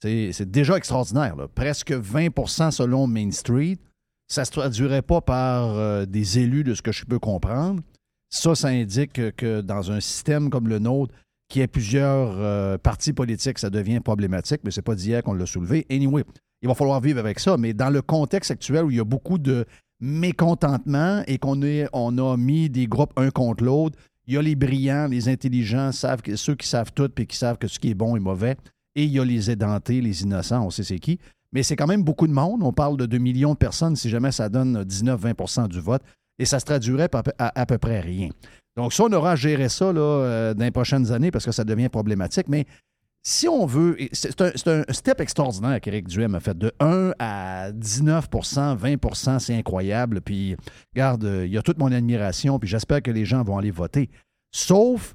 c'est 0.03 0.51
déjà 0.51 0.77
extraordinaire, 0.77 1.37
là. 1.37 1.47
presque 1.49 1.93
20% 1.93 2.71
selon 2.73 3.07
Main 3.07 3.31
Street. 3.31 3.79
Ça 4.29 4.43
ne 4.43 4.47
se 4.47 4.51
traduirait 4.51 5.03
pas 5.03 5.21
par 5.21 5.77
euh, 5.77 6.07
des 6.07 6.39
élus 6.39 6.65
de 6.65 6.75
ce 6.75 6.83
que 6.83 6.91
je 6.91 7.05
peux 7.05 7.19
comprendre. 7.19 7.83
Ça, 8.31 8.55
ça 8.55 8.69
indique 8.69 9.35
que, 9.37 9.61
dans 9.61 9.93
un 9.93 10.01
système 10.01 10.49
comme 10.49 10.69
le 10.69 10.79
nôtre, 10.79 11.15
qui 11.49 11.61
a 11.61 11.69
plusieurs 11.69 12.35
euh, 12.39 12.79
partis 12.79 13.13
politiques, 13.13 13.59
ça 13.59 13.69
devient 13.69 14.01
problématique, 14.01 14.63
mais 14.65 14.71
c'est 14.71 14.81
pas 14.81 14.95
d'hier 14.95 15.23
qu'on 15.23 15.35
l'a 15.35 15.45
soulevé. 15.45 15.87
Anyway, 15.91 16.25
il 16.63 16.69
va 16.69 16.75
falloir 16.75 17.01
vivre 17.01 17.19
avec 17.19 17.39
ça, 17.39 17.59
mais 17.59 17.75
dans 17.75 17.91
le 17.91 18.01
contexte 18.01 18.51
actuel 18.51 18.85
où 18.85 18.91
il 18.91 18.97
y 18.97 19.01
a 19.01 19.05
beaucoup 19.05 19.37
de 19.37 19.67
mécontentement 20.01 21.23
et 21.27 21.37
qu'on 21.39 21.61
a 22.19 22.37
mis 22.39 22.71
des 22.71 22.87
groupes 22.87 23.13
un 23.17 23.31
contre 23.31 23.65
l'autre, 23.65 23.99
il 24.27 24.35
y 24.35 24.37
a 24.39 24.43
les 24.43 24.55
brillants, 24.55 25.09
les 25.09 25.29
intelligents, 25.29 25.93
savent 25.93 26.23
ceux 26.37 26.55
qui 26.55 26.67
savent 26.67 26.93
tout 26.95 27.11
et 27.19 27.27
qui 27.27 27.37
savent 27.37 27.59
que 27.59 27.69
ce 27.69 27.79
qui 27.79 27.91
est 27.91 27.95
bon 27.95 28.17
est 28.17 28.21
mauvais, 28.21 28.57
et 28.95 29.05
il 29.05 29.11
y 29.11 29.21
a 29.21 29.25
les 29.25 29.51
édentés, 29.51 30.01
les 30.01 30.23
innocents, 30.23 30.65
on 30.65 30.71
sait 30.71 30.83
c'est 30.83 30.99
qui. 30.99 31.19
Mais 31.53 31.63
c'est 31.63 31.77
quand 31.77 31.87
même 31.87 32.03
beaucoup 32.03 32.27
de 32.27 32.33
monde. 32.33 32.63
On 32.63 32.73
parle 32.73 32.97
de 32.97 33.07
2 33.07 33.19
millions 33.19 33.53
de 33.53 33.59
personnes 33.59 33.97
si 33.97 34.09
jamais 34.09 34.33
ça 34.33 34.49
donne 34.49 34.83
19-20% 34.83 35.69
du 35.69 35.81
vote. 35.81 36.03
Et 36.39 36.45
ça 36.45 36.59
se 36.59 36.65
traduirait 36.65 37.11
à, 37.39 37.61
à 37.61 37.67
peu 37.67 37.79
près 37.79 38.01
rien. 38.01 38.31
Donc, 38.77 38.93
ça, 38.93 39.05
on 39.05 39.13
aura 39.13 39.33
à 39.33 39.37
gérer 39.37 39.69
ça 39.69 39.93
là, 39.93 40.01
euh, 40.01 40.55
dans 40.55 40.65
les 40.65 40.71
prochaines 40.71 41.13
années 41.13 41.31
parce 41.31 41.45
que 41.45 41.53
ça 41.53 41.63
devient 41.63 41.91
problématique. 41.91 42.49
Mais 42.49 42.65
si 43.23 43.47
on 43.47 43.67
veut, 43.67 43.97
c'est 44.13 44.41
un, 44.41 44.51
un 44.67 44.93
step 44.93 45.21
extraordinaire 45.21 45.79
qu'Éric 45.81 46.09
Duhem 46.09 46.35
a 46.35 46.41
fait. 46.41 46.57
De 46.57 46.73
1 46.81 47.13
à 47.19 47.71
19% 47.71 48.79
20% 48.79 49.39
c'est 49.39 49.55
incroyable. 49.55 50.23
Puis, 50.23 50.57
regarde, 50.95 51.25
euh, 51.25 51.47
il 51.47 51.53
y 51.53 51.59
a 51.59 51.63
toute 51.63 51.79
mon 51.79 51.93
admiration. 51.93 52.59
Puis, 52.59 52.69
j'espère 52.69 53.03
que 53.03 53.11
les 53.11 53.27
gens 53.27 53.45
vont 53.45 53.59
aller 53.59 53.71
voter. 53.71 54.09
Sauf 54.53 55.15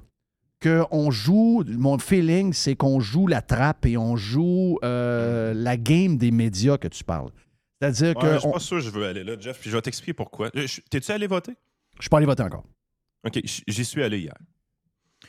qu'on 0.62 1.10
joue, 1.10 1.62
mon 1.68 1.98
feeling, 1.98 2.52
c'est 2.52 2.74
qu'on 2.76 3.00
joue 3.00 3.26
la 3.26 3.42
trappe 3.42 3.86
et 3.86 3.96
on 3.96 4.16
joue 4.16 4.78
euh, 4.84 5.54
la 5.54 5.76
game 5.76 6.16
des 6.18 6.30
médias 6.30 6.78
que 6.78 6.88
tu 6.88 7.04
parles. 7.04 7.30
C'est-à-dire 7.80 8.16
Ouais, 8.16 8.22
que. 8.22 8.32
je 8.34 8.38
suis 8.38 8.48
on- 8.48 8.52
pas 8.52 8.58
sûr 8.60 8.76
que 8.78 8.82
je 8.84 8.90
veux 8.90 9.06
aller 9.06 9.22
là, 9.24 9.36
Jeff, 9.38 9.60
puis 9.60 9.70
je 9.70 9.76
vais 9.76 9.82
t'expliquer 9.82 10.14
pourquoi. 10.14 10.50
Je- 10.54 10.66
je- 10.66 10.80
T'es-tu 10.90 11.12
allé 11.12 11.26
voter? 11.28 11.52
Je 11.96 12.02
suis 12.02 12.08
pas 12.10 12.16
allé 12.16 12.26
voter 12.26 12.42
encore. 12.42 12.64
OK, 13.24 13.40
j'y 13.44 13.84
suis 13.84 14.02
allé 14.02 14.20
hier. 14.20 14.34
Tu 15.22 15.28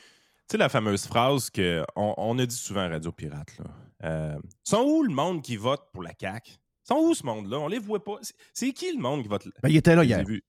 sais, 0.52 0.58
la 0.58 0.68
fameuse 0.68 1.06
phrase 1.06 1.48
qu'on 1.50 1.84
on 2.16 2.38
a 2.40 2.46
dit 2.46 2.56
souvent 2.56 2.80
à 2.80 2.88
Radio 2.88 3.12
Pirate, 3.12 3.56
là. 3.58 3.64
Euh, 4.02 4.38
sont 4.64 4.82
où 4.82 5.02
le 5.04 5.12
monde 5.12 5.42
qui 5.42 5.56
vote 5.56 5.82
pour 5.92 6.02
la 6.02 6.10
CAQ? 6.18 6.52
Sont 6.82 6.96
où 6.96 7.14
ce 7.14 7.24
monde-là? 7.24 7.58
On 7.60 7.68
les 7.68 7.78
voit 7.78 8.02
pas. 8.02 8.16
C'est- 8.52 8.72
qui 8.72 8.92
le 8.92 8.98
monde 9.00 9.22
qui 9.22 9.28
vote? 9.28 9.46
Ben, 9.62 9.68
il 9.68 9.76
était 9.76 9.94
là 9.94 10.02
hier. 10.02 10.24
Je 10.26 10.40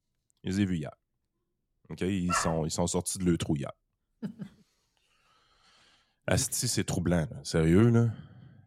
les 0.49 0.61
ai 0.61 0.65
vus 0.65 0.77
hier. 0.77 0.91
OK? 1.89 2.01
Ils 2.01 2.33
sont, 2.33 2.65
ils 2.65 2.71
sont 2.71 2.87
sortis 2.87 3.19
de 3.19 3.25
leur 3.25 3.37
trou 3.37 3.55
hier. 3.57 3.71
Asti, 6.27 6.67
c'est 6.67 6.83
troublant, 6.83 7.21
là. 7.21 7.37
Sérieux, 7.43 7.89
là? 7.89 8.07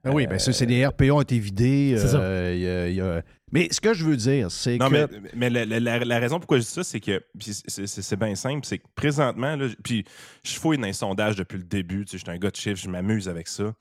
Ben 0.02 0.12
oui, 0.12 0.26
ben 0.26 0.38
ça, 0.38 0.52
c'est 0.52 0.66
des 0.66 0.84
RPA 0.86 1.14
ont 1.14 1.22
été 1.22 1.38
vidés. 1.38 1.94
C'est 1.98 2.08
ça. 2.08 2.20
euh, 2.20 2.52
il 2.54 2.60
y 2.60 2.68
a- 2.68 2.88
il 2.90 2.94
y 2.96 3.00
a- 3.00 3.22
Mais 3.52 3.68
ce 3.70 3.80
que 3.80 3.94
je 3.94 4.04
veux 4.04 4.16
dire, 4.18 4.50
c'est 4.50 4.76
Non, 4.76 4.90
que. 4.90 5.06
mais, 5.20 5.30
mais 5.34 5.48
la, 5.50 5.64
la- 5.64 5.80
la- 5.80 5.98
la 6.04 6.18
raison 6.18 6.38
pourquoi 6.38 6.58
je 6.58 6.64
dis 6.64 6.68
ça, 6.68 6.84
c'est 6.84 7.00
que 7.00 7.24
puis 7.38 7.54
c'est- 7.54 8.16
bien 8.16 8.34
simple, 8.34 8.66
c'est 8.66 8.78
que 8.78 8.86
présentement, 8.94 9.56
là, 9.56 9.68
puis 9.82 10.04
je 10.44 10.58
fouille 10.58 10.76
dans 10.76 10.86
les 10.86 10.92
sondages 10.92 11.36
depuis 11.36 11.56
le 11.56 11.64
début, 11.64 12.04
tu 12.04 12.10
sais, 12.12 12.18
je 12.18 12.24
suis 12.24 12.30
un 12.30 12.38
gars 12.38 12.50
de 12.50 12.56
chiffres, 12.56 12.82
je 12.82 12.90
m'amuse 12.90 13.28
avec 13.30 13.48
ça. 13.48 13.74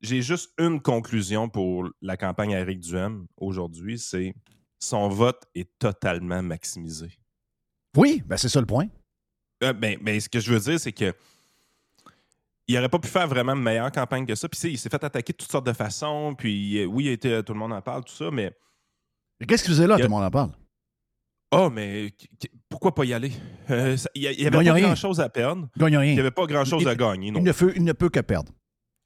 J'ai 0.00 0.22
juste 0.22 0.52
une 0.58 0.80
conclusion 0.80 1.48
pour 1.48 1.88
la 2.02 2.16
campagne 2.16 2.54
à 2.54 2.60
Éric 2.60 2.78
Duhem 2.80 3.26
aujourd'hui, 3.36 3.98
c'est 3.98 4.34
son 4.78 5.08
vote 5.08 5.42
est 5.56 5.68
totalement 5.80 6.42
maximisé. 6.42 7.18
Oui, 7.96 8.22
ben 8.26 8.36
c'est 8.36 8.48
ça 8.48 8.60
le 8.60 8.66
point. 8.66 8.86
Euh, 9.64 9.72
ben, 9.72 9.96
ben, 10.00 10.20
ce 10.20 10.28
que 10.28 10.38
je 10.40 10.52
veux 10.52 10.60
dire, 10.60 10.78
c'est 10.78 10.92
que 10.92 11.12
il 12.68 12.76
aurait 12.78 12.88
pas 12.88 12.98
pu 12.98 13.08
faire 13.08 13.26
vraiment 13.28 13.52
une 13.54 13.62
meilleure 13.62 13.90
campagne 13.92 14.24
que 14.26 14.34
ça. 14.34 14.48
Puis 14.48 14.58
il 14.70 14.78
s'est 14.78 14.88
fait 14.88 15.02
attaquer 15.02 15.32
de 15.32 15.36
toutes 15.38 15.50
sortes 15.50 15.66
de 15.66 15.72
façons. 15.72 16.34
Puis 16.36 16.78
euh, 16.78 16.86
oui, 16.86 17.04
il 17.06 17.10
était, 17.10 17.42
tout 17.42 17.52
le 17.52 17.58
monde 17.58 17.72
en 17.72 17.82
parle, 17.82 18.04
tout 18.04 18.14
ça, 18.14 18.30
mais 18.30 18.52
Mais 19.40 19.46
Qu'est-ce 19.46 19.64
que 19.64 19.70
vous 19.70 19.80
avez 19.80 19.88
là, 19.88 19.94
a- 19.94 19.98
tout 19.98 20.04
le 20.04 20.08
monde 20.08 20.24
en 20.24 20.30
parle? 20.30 20.50
oh, 21.54 21.68
mais 21.70 22.12
qu- 22.12 22.28
qu- 22.40 22.50
pourquoi 22.68 22.94
pas 22.94 23.04
y 23.04 23.12
aller? 23.12 23.32
Euh, 23.70 23.96
Il 24.14 24.22
y 24.22 24.26
a- 24.28 24.32
il 24.32 24.38
y 24.40 24.46
avait 24.46 24.50
pas 24.64 24.72
rien. 24.72 24.86
grand 24.86 24.94
chose 24.94 25.20
à 25.20 25.28
perdre. 25.28 25.68
Il 25.78 25.84
n'y 25.86 26.20
avait 26.20 26.30
pas 26.30 26.46
grand 26.46 26.64
chose 26.64 26.82
Il- 26.82 26.88
à 26.88 26.94
gagner. 26.94 27.30
Non. 27.30 27.40
Il 27.40 27.44
ne, 27.44 27.52
peut, 27.52 27.72
il 27.76 27.84
ne 27.84 27.92
peut 27.92 28.08
que 28.08 28.20
perdre. 28.20 28.52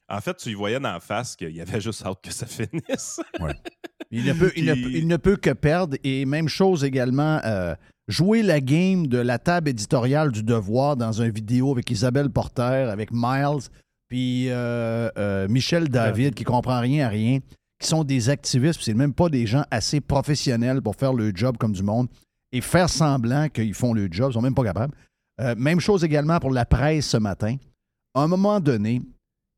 En 0.08 0.20
fait, 0.20 0.36
tu 0.36 0.50
y 0.50 0.54
voyais 0.54 0.78
dans 0.78 0.92
la 0.92 1.00
face 1.00 1.34
qu'il 1.34 1.50
y 1.50 1.60
avait 1.60 1.80
juste 1.80 2.04
hâte 2.06 2.20
que 2.22 2.30
ça 2.32 2.46
finisse. 2.46 3.20
Il 4.12 4.24
ne 4.24 4.32
peut, 4.34 4.52
il 4.54 4.66
ne 4.66 4.72
Puis- 4.74 4.82
peut- 4.84 4.90
il 4.92 5.06
ne 5.08 5.16
peut 5.16 5.36
que 5.36 5.50
perdre. 5.50 5.96
Et 6.04 6.24
même 6.26 6.48
chose 6.48 6.84
également, 6.84 7.40
euh, 7.44 7.74
jouer 8.08 8.42
la 8.42 8.60
game 8.60 9.06
de 9.06 9.18
la 9.18 9.38
table 9.38 9.68
éditoriale 9.68 10.32
du 10.32 10.42
devoir 10.42 10.96
dans 10.96 11.20
une 11.20 11.30
vidéo 11.30 11.72
avec 11.72 11.90
Isabelle 11.90 12.30
Porter, 12.30 12.88
avec 12.90 13.10
Miles, 13.12 13.68
puis 14.08 14.48
euh, 14.48 15.08
euh, 15.18 15.48
Michel 15.48 15.88
David, 15.88 16.34
qui 16.34 16.44
comprend 16.44 16.80
rien 16.80 17.06
à 17.06 17.08
rien, 17.08 17.40
qui 17.80 17.88
sont 17.88 18.04
des 18.04 18.30
activistes, 18.30 18.76
puis 18.76 18.84
c'est 18.84 18.94
même 18.94 19.12
pas 19.12 19.28
des 19.28 19.46
gens 19.46 19.64
assez 19.70 20.00
professionnels 20.00 20.80
pour 20.80 20.96
faire 20.96 21.12
le 21.12 21.32
job 21.34 21.56
comme 21.58 21.72
du 21.72 21.82
monde 21.82 22.08
et 22.52 22.60
faire 22.60 22.88
semblant 22.88 23.48
qu'ils 23.48 23.74
font 23.74 23.92
le 23.92 24.08
job, 24.10 24.30
ils 24.30 24.34
sont 24.34 24.42
même 24.42 24.54
pas 24.54 24.64
capables. 24.64 24.94
Euh, 25.40 25.54
même 25.58 25.80
chose 25.80 26.04
également 26.04 26.38
pour 26.38 26.50
la 26.50 26.64
presse 26.64 27.06
ce 27.06 27.16
matin. 27.16 27.56
À 28.14 28.22
un 28.22 28.28
moment 28.28 28.60
donné, 28.60 29.02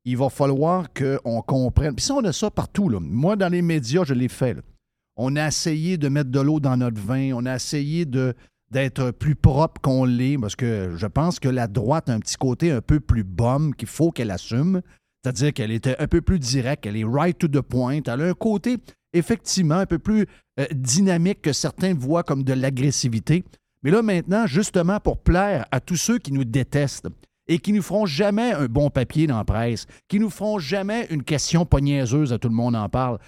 il 0.05 0.17
va 0.17 0.31
falloir 0.31 0.87
qu'on 0.93 1.43
comprenne. 1.43 1.95
Puis 1.95 2.05
ça, 2.05 2.15
on 2.15 2.25
a 2.25 2.33
ça 2.33 2.51
partout. 2.51 2.89
Là. 2.89 2.99
Moi, 3.01 3.37
dans 3.37 3.53
les 3.53 3.63
médias, 3.63 4.05
je 4.05 4.15
l'ai 4.15 4.29
fait. 4.29 4.55
là. 4.55 4.63
On 5.21 5.35
a 5.35 5.49
essayé 5.49 5.99
de 5.99 6.09
mettre 6.09 6.31
de 6.31 6.41
l'eau 6.41 6.61
dans 6.61 6.77
notre 6.77 7.01
vin. 7.01 7.33
On 7.35 7.45
a 7.45 7.57
essayé 7.57 8.07
d'être 8.07 9.11
plus 9.11 9.35
propre 9.35 9.81
qu'on 9.81 10.05
l'est, 10.05 10.39
parce 10.39 10.55
que 10.55 10.93
je 10.97 11.07
pense 11.07 11.41
que 11.41 11.49
la 11.49 11.67
droite 11.67 12.09
a 12.09 12.15
un 12.15 12.21
petit 12.21 12.37
côté 12.37 12.71
un 12.71 12.81
peu 12.81 13.01
plus 13.01 13.25
bombe 13.25 13.75
qu'il 13.75 13.89
faut 13.89 14.13
qu'elle 14.13 14.31
assume. 14.31 14.81
C'est-à-dire 15.23 15.53
qu'elle 15.53 15.73
était 15.73 15.97
un 15.99 16.07
peu 16.07 16.23
plus 16.23 16.39
directe, 16.39 16.87
elle 16.87 16.97
est 16.97 17.05
right 17.05 17.37
to 17.37 17.49
the 17.49 17.61
point. 17.61 18.01
Elle 18.07 18.23
a 18.23 18.29
un 18.29 18.35
côté, 18.35 18.77
effectivement, 19.13 19.75
un 19.75 19.87
peu 19.87 19.99
plus 19.99 20.27
euh, 20.61 20.67
dynamique 20.73 21.43
que 21.43 21.53
certains 21.53 21.95
voient 21.95 22.23
comme 22.23 22.45
de 22.45 22.53
l'agressivité. 22.53 23.45
Mais 23.83 23.91
là, 23.91 24.03
maintenant, 24.03 24.47
justement, 24.47 25.01
pour 25.01 25.19
plaire 25.19 25.67
à 25.73 25.81
tous 25.81 25.97
ceux 25.97 26.19
qui 26.19 26.33
nous 26.33 26.45
détestent 26.45 27.09
et 27.49 27.59
qui 27.59 27.73
nous 27.73 27.83
feront 27.83 28.07
jamais 28.07 28.53
un 28.53 28.67
bon 28.67 28.91
papier 28.91 29.27
dans 29.27 29.39
la 29.39 29.45
presse, 29.45 29.87
qui 30.07 30.21
nous 30.21 30.31
feront 30.31 30.61
jamais 30.61 31.07
une 31.11 31.25
question 31.25 31.67
pogniaiseuse 31.67 32.33
à 32.33 32.39
tout 32.39 32.49
le 32.49 32.55
monde 32.55 32.77
en 32.77 32.89
parle, 32.89 33.19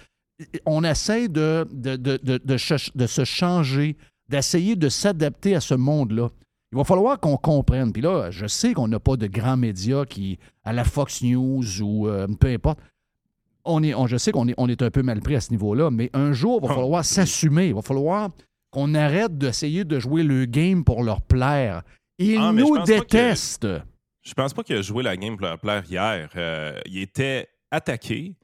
on 0.65 0.83
essaie 0.83 1.27
de, 1.27 1.67
de, 1.71 1.95
de, 1.95 2.17
de, 2.21 2.37
de 2.43 2.57
ch- 2.57 2.91
de 2.95 3.07
se 3.07 3.23
changer, 3.25 3.95
d'essayer 4.29 4.75
de 4.75 4.89
s'adapter 4.89 5.55
à 5.55 5.61
ce 5.61 5.73
monde-là. 5.73 6.29
Il 6.71 6.77
va 6.77 6.83
falloir 6.85 7.19
qu'on 7.19 7.35
comprenne. 7.37 7.91
Puis 7.91 8.01
là, 8.01 8.31
je 8.31 8.45
sais 8.47 8.73
qu'on 8.73 8.87
n'a 8.87 8.99
pas 8.99 9.17
de 9.17 9.27
grands 9.27 9.57
médias 9.57 10.05
qui, 10.05 10.39
à 10.63 10.71
la 10.71 10.83
Fox 10.85 11.21
News 11.21 11.81
ou 11.81 12.07
euh, 12.07 12.27
peu 12.39 12.47
importe, 12.47 12.79
on 13.65 13.83
est, 13.83 13.93
on, 13.93 14.07
je 14.07 14.17
sais 14.17 14.31
qu'on 14.31 14.47
est, 14.47 14.55
on 14.57 14.69
est 14.69 14.81
un 14.81 14.89
peu 14.89 15.03
mal 15.03 15.19
pris 15.21 15.35
à 15.35 15.41
ce 15.41 15.51
niveau-là, 15.51 15.91
mais 15.91 16.09
un 16.13 16.31
jour, 16.33 16.59
il 16.63 16.67
va 16.67 16.73
Oh, 16.73 16.75
falloir 16.77 17.05
s'assumer. 17.05 17.67
Il 17.67 17.75
va 17.75 17.81
falloir 17.81 18.29
qu'on 18.71 18.95
arrête 18.95 19.37
d'essayer 19.37 19.83
de 19.83 19.99
jouer 19.99 20.23
le 20.23 20.45
game 20.45 20.83
pour 20.85 21.03
leur 21.03 21.21
plaire. 21.21 21.83
Ils 22.17 22.37
Ah, 22.37 22.51
je 22.55 22.59
nous 22.61 22.73
que- 22.75 22.85
détestent. 22.85 23.67
Je 24.23 24.33
pense 24.33 24.53
pas 24.53 24.63
qu'il 24.63 24.77
a 24.77 24.81
joué 24.81 25.03
la 25.03 25.17
game 25.17 25.35
pour 25.35 25.47
leur 25.47 25.59
plaire 25.59 25.83
hier. 25.89 26.29
Euh, 26.35 26.79
il 26.85 26.99
était 26.99 27.49
attaqué, 27.69 28.35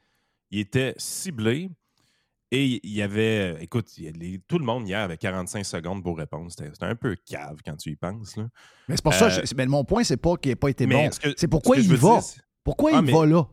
il 0.51 0.59
était 0.59 0.93
ciblé 0.97 1.69
et 2.51 2.79
il 2.83 2.91
y 2.93 3.01
avait. 3.01 3.61
Écoute, 3.63 3.97
y 3.97 4.07
a 4.07 4.11
les- 4.11 4.39
tout 4.47 4.57
le 4.59 4.65
monde 4.65 4.87
hier 4.87 4.99
avait 5.01 5.17
45 5.17 5.65
secondes 5.65 6.03
pour 6.03 6.17
répondre. 6.17 6.49
C'était 6.51 6.71
un 6.85 6.95
peu 6.95 7.15
cave 7.25 7.57
quand 7.65 7.75
tu 7.75 7.91
y 7.91 7.95
penses. 7.95 8.35
là. 8.37 8.47
Mais 8.87 8.95
c'est 8.95 9.03
pour 9.03 9.13
ça, 9.13 9.25
Euh, 9.27 9.43
je- 9.45 9.55
mais 9.55 9.65
mon 9.65 9.83
point, 9.83 10.03
c'est 10.03 10.17
pas 10.17 10.35
qu'il 10.37 10.51
n'ait 10.51 10.55
pas 10.55 10.69
été 10.69 10.85
bon. 10.87 11.09
ce 11.11 11.33
C'est 11.37 11.47
pourquoi 11.47 11.75
ce 11.77 11.81
il 11.81 11.95
va. 11.95 12.19
dire, 12.19 12.43
Pourquoi 12.63 12.91
Ah, 12.93 12.97
il 12.99 13.05
mais- 13.05 13.13
va 13.13 13.25
là? 13.25 13.43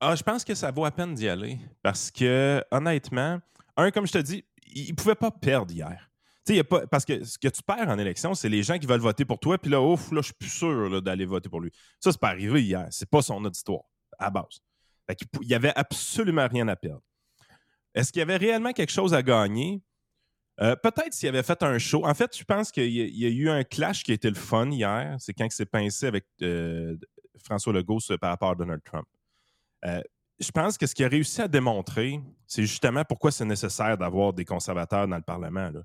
Ah, 0.00 0.14
je 0.14 0.22
pense 0.22 0.44
que 0.44 0.54
ça 0.54 0.70
vaut 0.70 0.84
à 0.84 0.90
peine 0.90 1.14
d'y 1.14 1.28
aller. 1.28 1.58
Parce 1.82 2.10
que, 2.10 2.62
honnêtement, 2.70 3.40
un, 3.76 3.90
comme 3.90 4.06
je 4.06 4.12
te 4.12 4.18
dis, 4.18 4.44
il 4.74 4.90
ne 4.90 4.94
pouvait 4.94 5.14
pas 5.16 5.30
perdre 5.30 5.72
hier. 5.72 6.10
Y 6.48 6.58
a 6.60 6.64
pas, 6.64 6.86
parce 6.86 7.04
que 7.06 7.24
ce 7.24 7.38
que 7.38 7.48
tu 7.48 7.62
perds 7.62 7.88
en 7.88 7.98
élection, 7.98 8.34
c'est 8.34 8.50
les 8.50 8.62
gens 8.62 8.78
qui 8.78 8.86
veulent 8.86 9.00
voter 9.00 9.24
pour 9.24 9.38
toi, 9.40 9.56
puis 9.56 9.70
là, 9.70 9.80
ouf, 9.80 10.12
là, 10.12 10.20
je 10.20 10.26
suis 10.26 10.34
plus 10.34 10.50
sûr 10.50 11.00
d'aller 11.00 11.24
voter 11.24 11.48
pour 11.48 11.60
lui. 11.60 11.70
Ça, 12.00 12.12
c'est 12.12 12.20
pas 12.20 12.28
arrivé 12.28 12.62
hier. 12.62 12.86
C'est 12.90 13.08
pas 13.08 13.22
son 13.22 13.42
auditoire, 13.44 13.84
à 14.18 14.28
base. 14.30 14.60
Fait 15.08 15.16
il 15.40 15.48
y 15.48 15.54
avait 15.54 15.72
absolument 15.74 16.46
rien 16.46 16.68
à 16.68 16.76
perdre. 16.76 17.02
Est-ce 17.94 18.12
qu'il 18.12 18.20
y 18.20 18.22
avait 18.22 18.36
réellement 18.36 18.72
quelque 18.72 18.92
chose 18.92 19.14
à 19.14 19.22
gagner? 19.22 19.80
Euh, 20.60 20.76
Peut-être 20.76 21.12
s'il 21.12 21.28
avait 21.28 21.42
fait 21.42 21.62
un 21.62 21.78
show. 21.78 22.04
En 22.06 22.14
fait, 22.14 22.36
je 22.36 22.44
pense 22.44 22.70
qu'il 22.70 22.90
y, 22.92 23.00
a- 23.02 23.06
il 23.06 23.18
y 23.18 23.26
a 23.26 23.28
eu 23.28 23.48
un 23.48 23.64
clash 23.64 24.02
qui 24.04 24.12
a 24.12 24.14
été 24.14 24.28
le 24.28 24.36
fun 24.36 24.70
hier. 24.70 25.16
C'est 25.18 25.32
quand 25.32 25.44
il 25.44 25.50
s'est 25.52 25.66
pincé 25.66 26.06
avec 26.06 26.24
euh, 26.42 26.96
François 27.44 27.72
Legault 27.72 27.98
par 28.20 28.30
rapport 28.30 28.50
à 28.50 28.54
Donald 28.54 28.80
Trump. 28.84 29.06
Euh, 29.84 30.00
je 30.40 30.50
pense 30.50 30.78
que 30.78 30.86
ce 30.86 30.94
qu'il 30.94 31.04
a 31.04 31.08
réussi 31.08 31.40
à 31.42 31.48
démontrer, 31.48 32.20
c'est 32.46 32.62
justement 32.62 33.04
pourquoi 33.04 33.30
c'est 33.32 33.44
nécessaire 33.44 33.96
d'avoir 33.98 34.32
des 34.32 34.44
conservateurs 34.44 35.06
dans 35.08 35.16
le 35.16 35.22
Parlement. 35.22 35.70
là. 35.70 35.80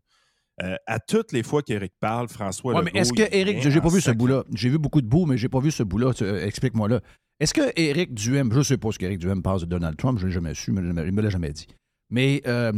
Euh, 0.62 0.76
à 0.88 1.00
toutes 1.00 1.32
les 1.32 1.42
fois 1.42 1.62
qu'Éric 1.64 1.94
parle, 2.00 2.28
François 2.28 2.74
Ouais, 2.76 2.82
mais 2.84 3.00
est-ce 3.00 3.14
que 3.14 3.34
Éric, 3.34 3.62
j'ai 3.62 3.80
pas 3.80 3.88
vu 3.90 4.02
ce 4.02 4.12
bout-là. 4.12 4.44
J'ai 4.54 4.70
vu 4.70 4.78
beaucoup 4.78 5.02
de 5.02 5.08
bouts, 5.08 5.26
mais 5.26 5.38
j'ai 5.38 5.48
pas 5.50 5.60
vu 5.62 5.72
ce 5.72 5.84
bout-là. 5.84 6.12
Explique-moi 6.44 6.90
là. 6.90 7.00
Est-ce 7.40 7.54
que 7.54 7.62
Éric 7.80 8.14
Duhem, 8.14 8.52
je 8.52 8.62
sais 8.62 8.78
pas 8.78 8.92
ce 8.92 9.00
qu'Éric 9.00 9.20
Duhem 9.20 9.42
pense 9.42 9.62
de 9.62 9.68
Donald 9.68 9.96
Trump, 9.98 10.20
je 10.20 10.28
l'ai 10.28 10.34
jamais 10.34 10.54
su, 10.54 10.74
mais 10.74 10.82
il 10.82 11.12
me 11.14 11.22
l'a 11.22 11.30
jamais 11.30 11.52
dit. 11.54 11.68
Mais 12.10 12.42
euh, 12.48 12.72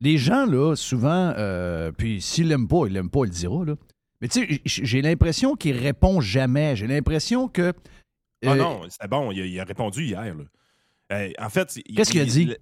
les 0.00 0.18
gens, 0.18 0.46
là, 0.46 0.74
souvent, 0.74 1.32
euh, 1.36 1.92
puis 1.92 2.20
s'il 2.20 2.48
l'aime 2.48 2.66
pas, 2.68 2.86
il 2.86 2.92
l'aime 2.94 3.10
pas, 3.10 3.20
il 3.24 3.28
le 3.28 3.34
dira, 3.34 3.64
là. 3.64 3.74
Mais 4.20 4.28
tu 4.28 4.46
sais, 4.46 4.60
j'ai 4.64 5.02
l'impression 5.02 5.54
qu'il 5.56 5.76
répond 5.76 6.20
jamais. 6.20 6.76
J'ai 6.76 6.86
l'impression 6.86 7.48
que. 7.48 7.72
Ah 8.44 8.52
euh, 8.52 8.54
non, 8.56 8.82
c'était 8.88 9.08
bon. 9.08 9.32
Il 9.32 9.40
a, 9.40 9.44
il 9.46 9.60
a 9.60 9.64
répondu 9.64 10.04
hier. 10.04 10.22
là. 10.34 10.44
Euh, 11.12 11.30
en 11.38 11.48
fait, 11.48 11.76
il- 11.86 11.96
Qu'est-ce 11.96 12.10
qu'il 12.12 12.20
a 12.20 12.24
dit? 12.24 12.42
Il, 12.42 12.56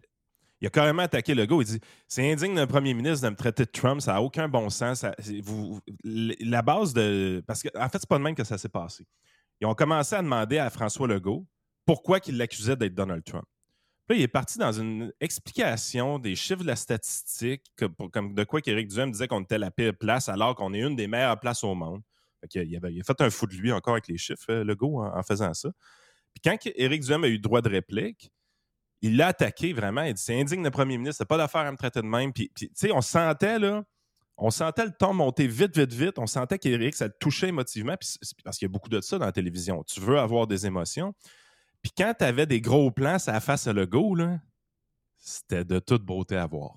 il 0.62 0.66
a 0.66 0.70
carrément 0.70 1.03
attaqué 1.03 1.34
le 1.34 1.45
gars. 1.47 1.57
Il 1.61 1.64
dit 1.66 1.78
C'est 2.09 2.30
indigne 2.32 2.55
d'un 2.55 2.66
premier 2.66 2.93
ministre 2.95 3.24
de 3.26 3.30
me 3.30 3.36
traiter 3.36 3.64
de 3.64 3.70
Trump. 3.70 4.01
Ça 4.01 4.14
n'a 4.14 4.22
aucun 4.22 4.49
bon 4.49 4.68
sens. 4.70 5.01
Ça- 5.01 5.14
c'est- 5.18 5.41
vous- 5.43 5.80
la 6.05 6.62
base 6.62 6.95
de. 6.95 7.43
Parce 7.47 7.62
qu'en 7.62 7.70
en 7.78 7.88
fait, 7.91 7.99
c'est 7.99 8.09
pas 8.09 8.18
de 8.18 8.22
même 8.24 8.34
que 8.34 8.45
ça 8.45 8.57
s'est 8.59 8.68
passé. 8.70 9.07
Ils 9.61 9.66
ont 9.66 9.74
commencé 9.74 10.14
à 10.14 10.22
demander 10.22 10.57
à 10.59 10.70
François 10.70 11.07
Legault 11.09 11.47
pourquoi 11.84 12.18
il 12.26 12.38
l'accusait 12.38 12.76
d'être 12.76 12.95
Donald 12.95 13.22
Trump. 13.24 13.45
Il 14.16 14.22
est 14.22 14.28
parti 14.28 14.58
dans 14.58 14.72
une 14.72 15.12
explication 15.20 16.18
des 16.18 16.34
chiffres 16.34 16.62
de 16.62 16.66
la 16.66 16.76
statistique, 16.76 17.62
comme 18.12 18.34
de 18.34 18.44
quoi 18.44 18.61
qu'Éric 18.61 18.88
Duhem 18.88 19.11
disait 19.11 19.28
qu'on 19.28 19.42
était 19.42 19.58
la 19.58 19.70
pire 19.70 19.96
place 19.96 20.28
alors 20.28 20.54
qu'on 20.54 20.74
est 20.74 20.80
une 20.80 20.96
des 20.96 21.06
meilleures 21.06 21.38
places 21.38 21.62
au 21.64 21.74
monde. 21.74 22.02
Il, 22.54 22.76
avait- 22.76 23.00
a 23.00 23.04
fait 23.04 23.20
un 23.20 23.30
fou 23.30 23.46
de 23.46 23.54
lui 23.54 23.70
encore 23.72 23.94
avec 23.94 24.08
les 24.08 24.16
chiffres, 24.16 24.46
euh, 24.50 24.64
Legault, 24.64 25.00
en, 25.02 25.16
en 25.16 25.22
faisant 25.22 25.52
ça. 25.54 25.70
Puis 26.34 26.40
quand 26.42 26.56
Éric 26.74 27.02
Duhem 27.02 27.24
a 27.24 27.28
eu 27.28 27.38
droit 27.38 27.61
de 27.61 27.68
réplique, 27.68 28.30
il 29.02 29.16
l'a 29.16 29.28
attaqué 29.28 29.72
vraiment. 29.72 30.02
Il 30.02 30.14
dit 30.14 30.22
C'est 30.22 30.38
indigne 30.40 30.62
de 30.62 30.68
premier 30.68 30.96
ministre, 30.96 31.18
c'est 31.18 31.28
pas 31.28 31.36
d'affaire 31.36 31.62
à 31.62 31.72
me 31.72 31.76
traiter 31.76 32.00
de 32.00 32.06
même. 32.06 32.32
Puis, 32.32 32.50
tu 32.54 32.68
sais, 32.74 32.92
on 32.92 33.00
sentait, 33.00 33.58
là, 33.58 33.84
on 34.36 34.50
sentait 34.50 34.84
le 34.86 34.92
ton 34.92 35.12
monter 35.12 35.46
vite, 35.46 35.76
vite, 35.76 35.92
vite. 35.92 36.18
On 36.18 36.26
sentait 36.26 36.58
qu'Éric, 36.58 36.94
ça 36.94 37.06
le 37.06 37.12
touchait 37.20 37.48
émotivement. 37.48 37.96
Puis 37.98 38.16
parce 38.42 38.58
qu'il 38.58 38.66
y 38.66 38.70
a 38.70 38.72
beaucoup 38.72 38.88
de 38.88 39.00
ça 39.00 39.18
dans 39.18 39.26
la 39.26 39.32
télévision. 39.32 39.82
Tu 39.84 40.00
veux 40.00 40.18
avoir 40.18 40.46
des 40.46 40.66
émotions. 40.66 41.14
Puis 41.83 41.93
quand 41.97 42.14
tu 42.18 42.24
avais 42.24 42.47
des 42.47 42.61
gros 42.61 42.91
plans 42.91 43.16
à 43.26 43.41
face 43.41 43.66
à 43.66 43.72
Legault, 43.72 44.16
c'était 45.16 45.64
de 45.64 45.78
toute 45.78 46.03
beauté 46.05 46.37
à 46.37 46.47
voir. 46.47 46.76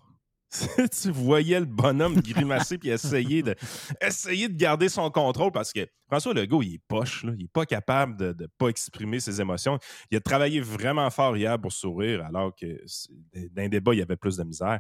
tu 1.02 1.10
voyais 1.10 1.60
le 1.60 1.66
bonhomme 1.66 2.22
grimacer 2.22 2.78
puis 2.78 2.90
essayer 2.90 3.42
de, 3.42 3.56
de 4.02 4.56
garder 4.56 4.88
son 4.88 5.10
contrôle 5.10 5.52
parce 5.52 5.74
que 5.74 5.88
François 6.08 6.34
Legault, 6.34 6.62
il 6.62 6.76
est 6.76 6.82
poche. 6.88 7.24
Il 7.24 7.44
n'est 7.44 7.48
pas 7.48 7.66
capable 7.66 8.16
de 8.18 8.44
ne 8.44 8.48
pas 8.60 8.68
exprimer 8.68 9.20
ses 9.20 9.42
émotions. 9.42 9.80
Il 10.12 10.18
a 10.18 10.22
travaillé 10.22 10.62
vraiment 10.62 11.10
fort 11.10 11.36
hier 11.36 11.60
pour 11.60 11.72
sourire 11.72 12.24
alors 12.26 12.56
que 12.56 12.82
c'est- 12.86 13.12
dans 13.52 13.64
un 13.64 13.70
débat, 13.70 13.94
il 13.96 14.00
y 14.00 14.04
avait 14.04 14.16
plus 14.16 14.38
de 14.38 14.44
misère. 14.44 14.80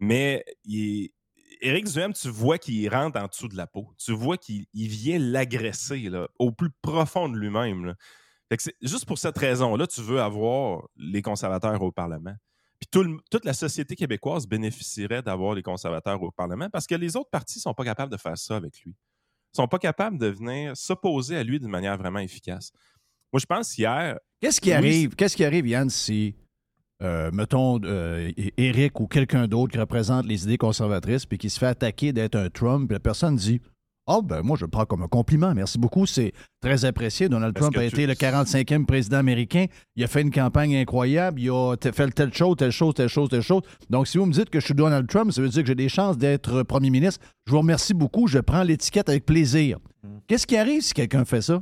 Mais 0.00 0.44
il 0.64 1.10
Éric 1.60 1.86
Duhem, 1.86 2.12
tu 2.12 2.28
vois 2.28 2.58
qu'il 2.58 2.88
rentre 2.88 3.18
en 3.20 3.26
dessous 3.26 3.48
de 3.48 3.56
la 3.56 3.66
peau. 3.66 3.92
Tu 3.98 4.12
vois 4.12 4.36
qu'il 4.36 4.66
il 4.74 4.88
vient 4.88 5.18
l'agresser 5.18 6.08
au 6.38 6.52
plus 6.52 6.70
profond 6.82 7.28
de 7.28 7.36
lui-même. 7.36 7.94
Fait 8.50 8.56
que 8.56 8.64
juste 8.80 9.04
pour 9.06 9.18
cette 9.18 9.36
raison-là, 9.38 9.86
tu 9.86 10.00
veux 10.00 10.20
avoir 10.20 10.88
les 10.96 11.22
conservateurs 11.22 11.80
au 11.82 11.92
Parlement. 11.92 12.34
Puis 12.80 12.88
tout 12.90 13.02
le- 13.02 13.18
toute 13.30 13.44
la 13.44 13.52
société 13.52 13.96
québécoise 13.96 14.46
bénéficierait 14.46 15.20
d'avoir 15.22 15.54
les 15.54 15.62
conservateurs 15.62 16.22
au 16.22 16.30
Parlement 16.30 16.70
parce 16.70 16.86
que 16.86 16.94
les 16.94 17.16
autres 17.16 17.28
partis 17.30 17.58
ne 17.58 17.62
sont 17.62 17.74
pas 17.74 17.84
capables 17.84 18.12
de 18.12 18.16
faire 18.16 18.38
ça 18.38 18.56
avec 18.56 18.80
lui. 18.84 18.94
sont 19.56 19.66
pas 19.66 19.78
capables 19.78 20.18
de 20.18 20.26
venir 20.26 20.76
s'opposer 20.76 21.36
à 21.36 21.42
lui 21.42 21.58
d'une 21.58 21.70
manière 21.70 21.96
vraiment 21.96 22.18
efficace. 22.20 22.70
Moi, 23.32 23.40
je 23.40 23.46
pense 23.46 23.76
hier, 23.78 24.18
Qu'est-ce 24.40 24.60
qui 24.60 24.68
Oui, 24.68 24.74
arrive, 24.74 25.16
qu'est-ce 25.16 25.36
qui 25.36 25.44
arrive, 25.44 25.66
Yann, 25.66 25.88
si, 25.90 26.36
euh, 27.02 27.30
mettons, 27.32 27.80
euh, 27.82 28.30
Eric 28.56 29.00
ou 29.00 29.06
quelqu'un 29.08 29.48
d'autre 29.48 29.72
qui 29.72 29.78
représente 29.78 30.26
les 30.26 30.44
idées 30.44 30.58
conservatrices 30.58 31.24
puis 31.26 31.38
qui 31.38 31.48
se 31.50 31.58
fait 31.58 31.66
attaquer 31.66 32.12
d'être 32.12 32.36
un 32.36 32.50
Trump, 32.50 32.88
puis 32.88 32.94
la 32.94 33.00
personne 33.00 33.36
dit 33.36 33.60
Ah, 34.10 34.20
ben 34.24 34.40
moi, 34.42 34.56
je 34.58 34.64
le 34.64 34.70
prends 34.70 34.86
comme 34.86 35.02
un 35.02 35.06
compliment. 35.08 35.54
Merci 35.54 35.78
beaucoup. 35.78 36.06
C'est 36.06 36.32
très 36.62 36.84
apprécié. 36.86 37.28
Donald 37.28 37.54
Trump 37.54 37.76
a 37.76 37.80
tu- 37.80 37.86
été 37.86 38.06
le 38.06 38.14
45e 38.14 38.86
président 38.86 39.18
américain. 39.18 39.66
Il 39.96 40.02
a 40.02 40.06
fait 40.06 40.22
une 40.22 40.30
campagne 40.30 40.74
incroyable. 40.76 41.40
Il 41.40 41.50
a 41.50 41.76
fait 41.92 42.10
telle 42.12 42.32
chose, 42.32 42.56
telle 42.56 42.70
chose, 42.72 42.94
telle 42.94 43.08
chose, 43.08 43.28
telle 43.28 43.42
chose. 43.42 43.60
Donc, 43.90 44.08
si 44.08 44.16
vous 44.16 44.24
me 44.24 44.32
dites 44.32 44.48
que 44.48 44.60
je 44.60 44.64
suis 44.64 44.74
Donald 44.74 45.06
Trump, 45.08 45.30
ça 45.30 45.42
veut 45.42 45.48
dire 45.50 45.62
que 45.62 45.68
j'ai 45.68 45.74
des 45.74 45.90
chances 45.90 46.16
d'être 46.16 46.62
premier 46.62 46.88
ministre. 46.90 47.24
Je 47.46 47.52
vous 47.52 47.58
remercie 47.58 47.92
beaucoup. 47.92 48.26
Je 48.26 48.38
prends 48.38 48.62
l'étiquette 48.62 49.08
avec 49.10 49.26
plaisir. 49.26 49.78
Hmm. 50.02 50.18
Qu'est-ce 50.26 50.46
qui 50.46 50.56
arrive 50.56 50.80
si 50.80 50.94
quelqu'un 50.94 51.24
fait 51.26 51.42
ça? 51.42 51.60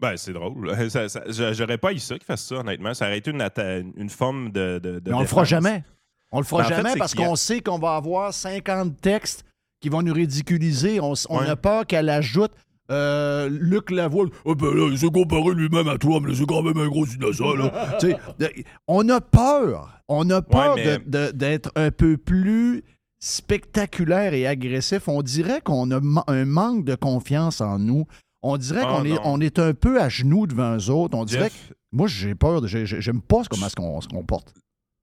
ben, 0.00 0.16
c'est 0.16 0.32
drôle. 0.32 0.74
J'aurais 1.52 1.78
pas 1.78 1.92
eu 1.92 1.98
ça 2.00 2.16
qu'il 2.16 2.24
fasse 2.24 2.44
ça, 2.44 2.56
honnêtement. 2.56 2.92
Ça 2.92 3.06
aurait 3.06 3.18
été 3.18 3.30
une, 3.30 4.08
forme 4.10 4.50
de. 4.50 4.80
de, 4.82 4.98
de 4.98 5.10
Mais 5.10 5.16
on 5.16 5.20
le 5.20 5.26
fera 5.26 5.44
jamais. 5.44 5.84
On 6.32 6.38
le 6.40 6.44
fera 6.44 6.62
Ben, 6.62 6.68
fait, 6.70 6.74
jamais 6.76 6.94
parce 6.98 7.12
a- 7.12 7.16
qu'on 7.16 7.36
sait 7.36 7.60
qu'on 7.60 7.78
va 7.78 7.94
avoir 7.94 8.34
50 8.34 9.00
textes 9.00 9.44
qui 9.82 9.90
vont 9.90 10.00
nous 10.02 10.14
ridiculiser. 10.14 11.00
On, 11.00 11.12
s- 11.12 11.26
on 11.28 11.40
Ouais. 11.40 11.48
a 11.50 11.56
peur 11.56 11.86
qu'elle 11.86 12.08
ajoute 12.08 12.52
euh, 12.90 13.48
Luc 13.50 13.90
Lavoie. 13.90 14.26
Ah 14.46 14.54
ben 14.54 14.72
là, 14.74 14.88
il 14.90 14.98
s'est 14.98 15.08
comparé 15.10 15.54
lui-même 15.54 15.88
à 15.88 15.98
toi, 15.98 16.20
mais 16.22 16.34
c'est 16.34 16.46
quand 16.46 16.62
même 16.62 16.78
un 16.78 16.88
gros 16.88 17.04
innocent. 17.06 17.54
Là. 17.54 17.98
De- 18.38 18.50
on 18.88 19.08
a 19.10 19.20
peur. 19.20 20.00
On 20.08 20.28
a 20.30 20.40
peur 20.42 20.76
mais- 20.76 20.98
d'être 21.32 21.70
un 21.74 21.90
peu 21.90 22.16
plus 22.16 22.82
spectaculaire 23.18 24.34
et 24.34 24.46
agressif. 24.46 25.08
On 25.08 25.22
dirait 25.22 25.60
qu'on 25.60 25.90
a 25.90 26.00
ma- 26.00 26.24
un 26.26 26.44
manque 26.44 26.84
de 26.84 26.94
confiance 26.94 27.60
en 27.60 27.78
nous. 27.78 28.06
On 28.42 28.56
dirait 28.56 28.82
Ah, 28.84 28.96
qu'on 28.96 29.04
est, 29.04 29.10
non. 29.14 29.20
on 29.24 29.40
est 29.40 29.58
un 29.58 29.72
peu 29.74 30.00
à 30.00 30.08
genoux 30.08 30.46
devant 30.46 30.76
eux 30.76 30.90
autres. 30.90 31.16
On 31.16 31.24
dirait 31.24 31.50
que 31.50 31.74
moi, 31.92 32.08
j'ai 32.08 32.34
peur. 32.34 32.66
J'aime 32.66 33.20
pas 33.22 33.42
comment 33.48 33.66
est-ce 33.66 33.76
qu'on 33.76 34.00
se 34.00 34.08
comporte. 34.08 34.52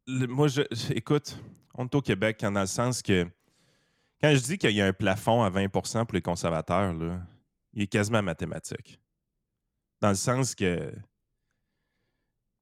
moi, 0.07 0.47
je, 0.47 0.61
écoute, 0.93 1.38
on 1.75 1.86
est 1.86 1.95
au 1.95 2.01
Québec 2.01 2.43
hein, 2.43 2.51
dans 2.51 2.61
le 2.61 2.65
sens 2.67 3.01
que 3.01 3.25
quand 4.22 4.34
je 4.36 4.41
dis 4.41 4.57
qu'il 4.57 4.72
y 4.72 4.82
a 4.82 4.86
un 4.86 4.93
plafond 4.93 5.43
à 5.43 5.49
20% 5.49 6.05
pour 6.05 6.13
les 6.13 6.22
conservateurs, 6.22 6.93
là, 6.93 7.22
il 7.74 7.84
est 7.84 7.88
quasiment 7.88 8.22
mathématique. 8.22 8.99
Dans 10.01 10.09
le 10.09 10.15
sens 10.15 10.55
que 10.55 10.93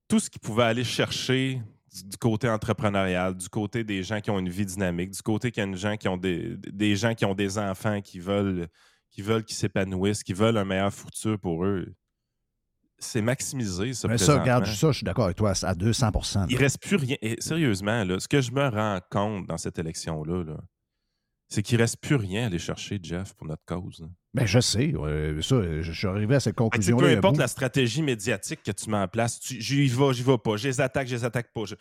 tout 0.07 0.19
ce 0.19 0.29
qu'ils 0.29 0.41
pouvaient 0.41 0.65
aller 0.65 0.83
chercher 0.83 1.61
du, 2.03 2.17
côté 2.17 2.49
entrepreneurial, 2.49 3.35
du 3.35 3.49
côté 3.49 3.83
des 3.83 4.03
gens 4.03 4.21
qui 4.21 4.29
ont 4.29 4.39
une 4.39 4.49
vie 4.49 4.65
dynamique, 4.65 5.11
du 5.11 5.21
côté 5.21 5.51
qu'il 5.51 5.61
y 5.61 5.65
a 5.65 5.69
une 5.69 5.75
gens 5.75 5.97
qui 5.97 6.07
ont 6.07 6.17
des, 6.17 6.57
des 6.57 6.95
gens 6.95 7.13
qui 7.13 7.25
ont 7.25 7.35
des 7.35 7.57
enfants 7.57 8.01
qui 8.01 8.19
veulent 8.19 8.67
qui 9.09 9.21
veulent 9.21 9.43
qu'ils 9.43 9.55
s'épanouissent, 9.55 10.21
qui 10.21 10.33
veulent 10.33 10.57
un 10.57 10.65
meilleur 10.65 10.93
futur 10.93 11.39
pour 11.39 11.65
eux, 11.65 11.95
c'est 12.99 13.21
maximisé, 13.21 13.93
ça, 13.93 14.07
Mais 14.07 14.17
ça, 14.17 14.39
regarde, 14.39 14.65
ça, 14.65 14.91
je 14.91 14.97
suis 14.97 15.03
d'accord 15.03 15.25
avec 15.25 15.37
toi, 15.37 15.53
à 15.61 15.75
200 15.75 16.11
là. 16.11 16.45
Il 16.49 16.57
reste 16.57 16.81
plus 16.81 16.97
rien. 16.97 17.15
Et 17.21 17.35
sérieusement, 17.39 18.03
là, 18.03 18.19
ce 18.19 18.27
que 18.27 18.41
je 18.41 18.51
me 18.51 18.67
rends 18.67 18.99
compte 19.09 19.47
dans 19.47 19.57
cette 19.57 19.77
élection-là, 19.77 20.43
là, 20.43 20.57
c'est 21.49 21.61
qu'il 21.63 21.79
reste 21.79 21.97
plus 22.01 22.15
rien 22.15 22.43
à 22.43 22.45
aller 22.47 22.59
chercher, 22.59 22.99
Jeff, 23.01 23.33
pour 23.33 23.47
notre 23.47 23.63
cause. 23.65 23.99
là. 24.01 24.07
Ben, 24.33 24.45
je 24.45 24.59
sais. 24.59 24.93
euh, 24.95 25.41
ça, 25.41 25.55
je, 25.81 25.91
suis 25.91 26.07
arrivé 26.07 26.35
à 26.35 26.39
cette 26.39 26.51
sais, 26.53 26.57
conclusion-là. 26.57 27.07
peu 27.13 27.17
importe 27.17 27.37
la 27.37 27.47
stratégie 27.47 28.01
médiatique 28.03 28.61
que 28.63 28.71
tu 28.71 28.89
mets 28.89 28.97
en 28.97 29.07
place, 29.07 29.39
tu- 29.39 29.59
j'y 29.59 29.87
vais, 29.87 30.13
j'y 30.13 30.23
vais 30.23 30.37
pas, 30.37 30.57
je 30.57 30.67
les 30.67 30.81
attaque, 30.81 31.07
je 31.07 31.15
les 31.15 31.23
attaque 31.25 31.51
pas. 31.53 31.63
je- 31.65 31.75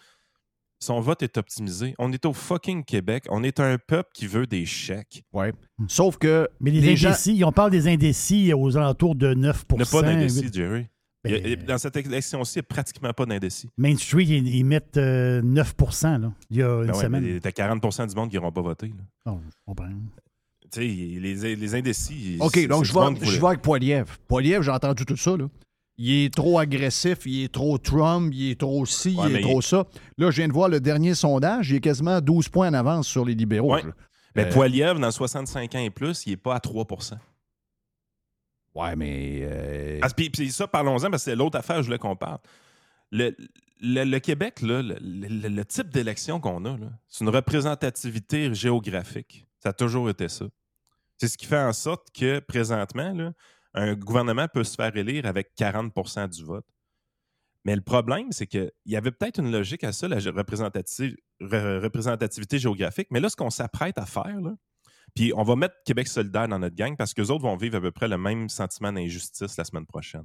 Son 0.78 1.00
vote 1.00 1.22
est 1.22 1.38
optimisé. 1.38 1.94
On 1.98 2.12
est 2.12 2.26
au 2.26 2.34
fucking 2.34 2.84
Québec. 2.84 3.24
On 3.30 3.42
est 3.42 3.60
un 3.60 3.78
peuple 3.78 4.10
qui 4.14 4.26
veut 4.26 4.46
des 4.46 4.66
chèques. 4.66 5.24
Ouais. 5.32 5.52
Sauf 5.88 6.18
que 6.18 6.48
Mais 6.60 6.70
les, 6.70 6.82
les 6.82 6.96
gens. 6.96 7.08
indécis, 7.08 7.42
on 7.44 7.50
parle 7.52 7.70
des 7.70 7.88
indécis 7.88 8.52
aux 8.52 8.76
alentours 8.76 9.14
de 9.14 9.32
9 9.32 9.64
Il 9.70 9.76
n'y 9.76 9.82
a 9.82 9.86
pas 9.86 10.02
d'indécis, 10.02 10.42
8. 10.52 10.86
Il 11.26 11.32
y 11.32 11.52
a- 11.52 11.56
Ben- 11.56 11.66
dans 11.66 11.78
cette 11.78 11.96
élection-ci, 11.96 12.58
il 12.58 12.58
n'y 12.58 12.60
a 12.60 12.68
pratiquement 12.74 13.12
pas 13.12 13.26
d'indécis. 13.26 13.68
Main 13.76 13.96
Street, 13.96 14.24
ils, 14.24 14.48
ils 14.54 14.64
mettent 14.64 14.96
euh, 14.96 15.42
9 15.42 15.74
là, 16.02 16.32
il 16.50 16.56
y 16.58 16.62
a 16.62 16.66
une 16.68 16.86
Ben 16.86 16.92
ouais, 16.94 17.02
semaine. 17.02 17.22
mais 17.24 17.40
t'as 17.40 17.50
40% 17.50 18.08
du 18.08 18.14
monde 18.14 18.30
qui 18.30 18.36
n'iront 18.36 18.52
pas 18.52 18.62
voter. 18.62 18.88
là. 18.88 19.32
Oh, 19.32 19.40
je 19.48 19.54
comprends. 19.66 19.88
Tu 20.72 20.80
sais, 20.80 20.80
les, 20.80 21.56
les 21.56 21.74
indécis. 21.74 22.38
OK, 22.40 22.66
donc 22.68 22.84
je 22.84 22.92
vais, 22.92 23.24
je 23.26 23.40
vais 23.40 23.46
avec 23.46 23.62
Poiliev. 23.62 24.06
Poiliev, 24.26 24.62
j'ai 24.62 24.70
entendu 24.70 25.04
tout 25.04 25.16
ça. 25.16 25.36
Là. 25.36 25.48
Il 25.98 26.10
est 26.24 26.34
trop 26.34 26.58
agressif, 26.58 27.18
il 27.24 27.44
est 27.44 27.52
trop 27.52 27.78
Trump, 27.78 28.30
il 28.34 28.50
est 28.50 28.60
trop 28.60 28.84
ci, 28.84 29.14
Ouais, 29.16 29.30
il 29.30 29.36
est 29.36 29.40
trop 29.40 29.60
il- 29.60 29.64
ça. 29.64 29.86
Là, 30.18 30.30
je 30.30 30.36
viens 30.36 30.48
de 30.48 30.52
voir 30.52 30.68
le 30.68 30.78
dernier 30.80 31.14
sondage, 31.14 31.70
il 31.70 31.76
est 31.76 31.80
quasiment 31.80 32.20
12 32.20 32.48
points 32.50 32.68
en 32.68 32.74
avance 32.74 33.06
sur 33.06 33.24
les 33.24 33.34
libéraux. 33.34 33.74
Ouais. 33.74 33.82
Mais 34.34 34.44
Euh, 34.44 34.52
Poiliev, 34.52 34.98
dans 34.98 35.10
65 35.10 35.74
ans 35.74 35.78
et 35.78 35.88
plus, 35.88 36.26
il 36.26 36.30
n'est 36.30 36.36
pas 36.36 36.56
à 36.56 36.60
3 36.60 36.84
Ouais, 38.76 38.94
mais. 38.96 39.40
euh, 39.42 39.98
Ah, 40.02 40.08
puis, 40.14 40.50
ça, 40.52 40.68
parlons-en, 40.68 41.10
parce 41.10 41.24
que 41.24 41.30
c'est 41.30 41.36
l'autre 41.36 41.58
affaire 41.58 41.78
je 41.82 41.86
voulais 41.86 41.98
qu'on 41.98 42.16
parle. 42.16 42.38
Le, 43.10 43.34
le- 43.80 44.04
le 44.04 44.18
Québec, 44.18 44.60
le, 44.62 44.82
le- 44.82 45.64
type 45.64 45.88
d'élection 45.90 46.40
qu'on 46.40 46.64
a, 46.66 46.76
c'est 47.08 47.24
une 47.24 47.30
représentativité 47.30 48.52
géographique. 48.54 49.46
Ça 49.62 49.70
a 49.70 49.72
toujours 49.72 50.10
été 50.10 50.28
ça. 50.28 50.46
C'est 51.18 51.28
ce 51.28 51.38
qui 51.38 51.46
fait 51.46 51.58
en 51.58 51.72
sorte 51.72 52.08
que, 52.14 52.40
présentement, 52.40 53.12
là, 53.12 53.32
un 53.74 53.94
gouvernement 53.94 54.48
peut 54.48 54.64
se 54.64 54.74
faire 54.74 54.94
élire 54.96 55.26
avec 55.26 55.52
40% 55.58 56.28
du 56.28 56.44
vote. 56.44 56.66
Mais 57.64 57.74
le 57.74 57.82
problème, 57.82 58.30
c'est 58.32 58.46
qu'il 58.46 58.70
y 58.84 58.96
avait 58.96 59.10
peut-être 59.10 59.40
une 59.40 59.50
logique 59.50 59.82
à 59.84 59.92
ça, 59.92 60.06
la 60.08 60.16
représentativité 60.18 62.58
géographique. 62.58 63.08
Mais 63.10 63.20
là, 63.20 63.28
ce 63.28 63.36
qu'on 63.36 63.50
s'apprête 63.50 63.98
à 63.98 64.06
faire, 64.06 64.36
puis 65.14 65.32
on 65.34 65.42
va 65.42 65.56
mettre 65.56 65.74
Québec 65.84 66.08
solidaire 66.08 66.48
dans 66.48 66.58
notre 66.58 66.76
gang 66.76 66.96
parce 66.96 67.14
qu'eux 67.14 67.26
autres 67.30 67.42
vont 67.44 67.56
vivre 67.56 67.76
à 67.76 67.80
peu 67.80 67.90
près 67.90 68.08
le 68.08 68.18
même 68.18 68.48
sentiment 68.48 68.92
d'injustice 68.92 69.56
la 69.56 69.64
semaine 69.64 69.86
prochaine. 69.86 70.24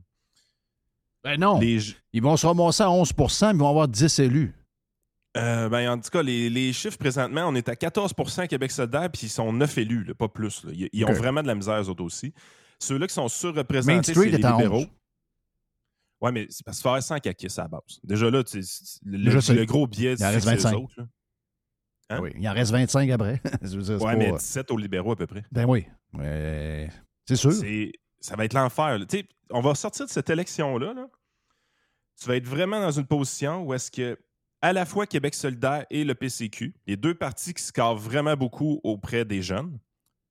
ben 1.23 1.39
non. 1.39 1.59
Les, 1.59 1.79
Ils 2.13 2.21
vont 2.21 2.35
se 2.37 2.45
ramasser 2.47 2.83
à 2.83 2.87
11% 2.87 3.47
mais 3.47 3.53
ils 3.53 3.59
vont 3.59 3.69
avoir 3.69 3.87
10 3.87 4.19
élus. 4.19 4.53
euh, 5.37 5.69
ben, 5.69 5.89
en 5.91 5.99
tout 5.99 6.09
cas, 6.09 6.21
les, 6.23 6.49
les 6.49 6.73
chiffres 6.73 6.97
présentement, 6.97 7.47
on 7.47 7.55
est 7.55 7.69
à 7.69 7.73
14% 7.75 8.47
Québec 8.47 8.71
solidaire, 8.71 9.09
puis 9.11 9.27
ils 9.27 9.29
sont 9.29 9.53
9 9.53 9.77
élus, 9.77 10.03
là, 10.03 10.13
pas 10.13 10.27
plus. 10.27 10.63
là. 10.65 10.71
Ils, 10.73 10.89
ils 10.91 11.05
ont 11.05 11.13
vraiment 11.13 11.41
de 11.41 11.47
la 11.47 11.55
misère, 11.55 11.79
eux 11.81 11.87
autres 11.89 12.03
aussi. 12.03 12.33
Ceux-là 12.79 13.07
qui 13.07 13.13
sont 13.13 13.27
surreprésentés, 13.29 14.13
c'est 14.13 14.25
les 14.39 14.43
à 14.45 14.51
libéraux. 14.51 14.77
11. 14.79 14.87
Oui, 16.23 16.31
mais 16.33 16.47
c'est 16.49 16.65
parce 16.65 16.81
faut 16.81 16.89
faire 16.91 17.01
100 17.01 17.19
caquistes 17.19 17.57
à 17.59 17.63
la 17.63 17.67
base. 17.69 17.99
Déjà 18.03 18.29
là, 18.29 18.43
le, 18.43 19.17
le- 19.17 19.53
le 19.55 19.65
gros 19.65 19.87
biais, 19.87 20.17
c'est 20.17 20.37
25. 20.39 20.75
autres. 20.75 20.93
là. 20.97 21.05
Hein? 22.11 22.19
Oui, 22.21 22.31
il 22.37 22.47
en 22.49 22.53
reste 22.53 22.71
25 22.71 23.09
après. 23.09 23.41
Ouais, 24.03 24.11
pas- 24.13 24.15
mais 24.17 24.31
17 24.31 24.71
aux 24.71 24.77
libéraux 24.77 25.11
à 25.13 25.15
peu 25.15 25.27
près. 25.27 25.43
Ben 25.51 25.65
oui. 25.65 25.85
C'est 27.27 27.35
sûr. 27.35 27.51
Ça 28.19 28.35
va 28.35 28.45
être 28.45 28.53
l'enfer. 28.53 28.99
On 29.49 29.61
va 29.61 29.75
sortir 29.75 30.05
de 30.05 30.11
cette 30.11 30.29
élection-là. 30.29 30.93
là. 30.93 31.07
Tu 32.21 32.27
vas 32.27 32.35
être 32.35 32.45
vraiment 32.47 32.79
dans 32.79 32.91
une 32.91 33.07
position 33.07 33.63
où 33.63 33.73
est-ce 33.73 33.89
que 33.89 34.17
à 34.61 34.73
la 34.73 34.85
fois 34.85 35.07
Québec 35.07 35.33
solidaire 35.33 35.85
et 35.89 36.03
le 36.03 36.13
PCQ, 36.13 36.75
les 36.85 36.95
deux 36.95 37.15
partis 37.15 37.53
qui 37.53 37.63
scorent 37.63 37.95
vraiment 37.97 38.35
beaucoup 38.35 38.79
auprès 38.83 39.25
des 39.25 39.41
jeunes, 39.41 39.79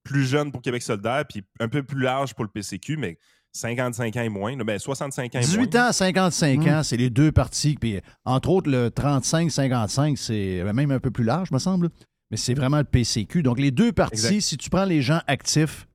plus 0.05 0.25
jeunes 0.25 0.53
pour 0.53 0.63
Québec 0.63 0.83
solidaire, 0.83 1.25
puis 1.29 1.43
un 1.59 1.69
peu 1.69 1.83
plus 1.83 2.01
large 2.01 2.35
pour 2.35 2.45
le 2.45 2.51
PCQ, 2.51 2.97
mais 2.97 3.19
55 3.53 4.17
ans 4.17 4.23
et 4.23 4.29
moins, 4.29 4.57
ben 4.57 4.79
65 4.79 5.35
ans 5.35 5.39
et 5.39 5.43
18 5.43 5.75
moins. 5.75 5.83
ans 5.85 5.89
à 5.89 5.93
55 5.93 6.61
Hmm. 6.61 6.69
ans, 6.69 6.83
c'est 6.83 6.97
les 6.97 7.11
deux 7.11 7.33
partis. 7.33 7.77
Puis, 7.81 8.01
entre 8.25 8.49
autres, 8.51 8.71
le 8.71 8.91
35-55, 8.91 10.17
c'est 10.17 10.63
même 10.73 10.91
un 10.91 11.01
peu 11.01 11.11
plus 11.11 11.25
large, 11.25 11.51
me 11.51 11.59
semble. 11.59 11.91
Mais 12.31 12.37
c'est 12.37 12.55
vraiment 12.55 12.79
le 12.79 12.85
PCQ. 12.85 13.43
Donc, 13.43 13.59
les 13.59 13.71
deux 13.73 13.93
partis, 13.93 14.15
Exact. 14.27 14.41
si 14.41 14.57
tu 14.57 14.71
prends 14.71 14.85
les 14.85 15.03
gens 15.03 15.21
actifs, 15.27 15.89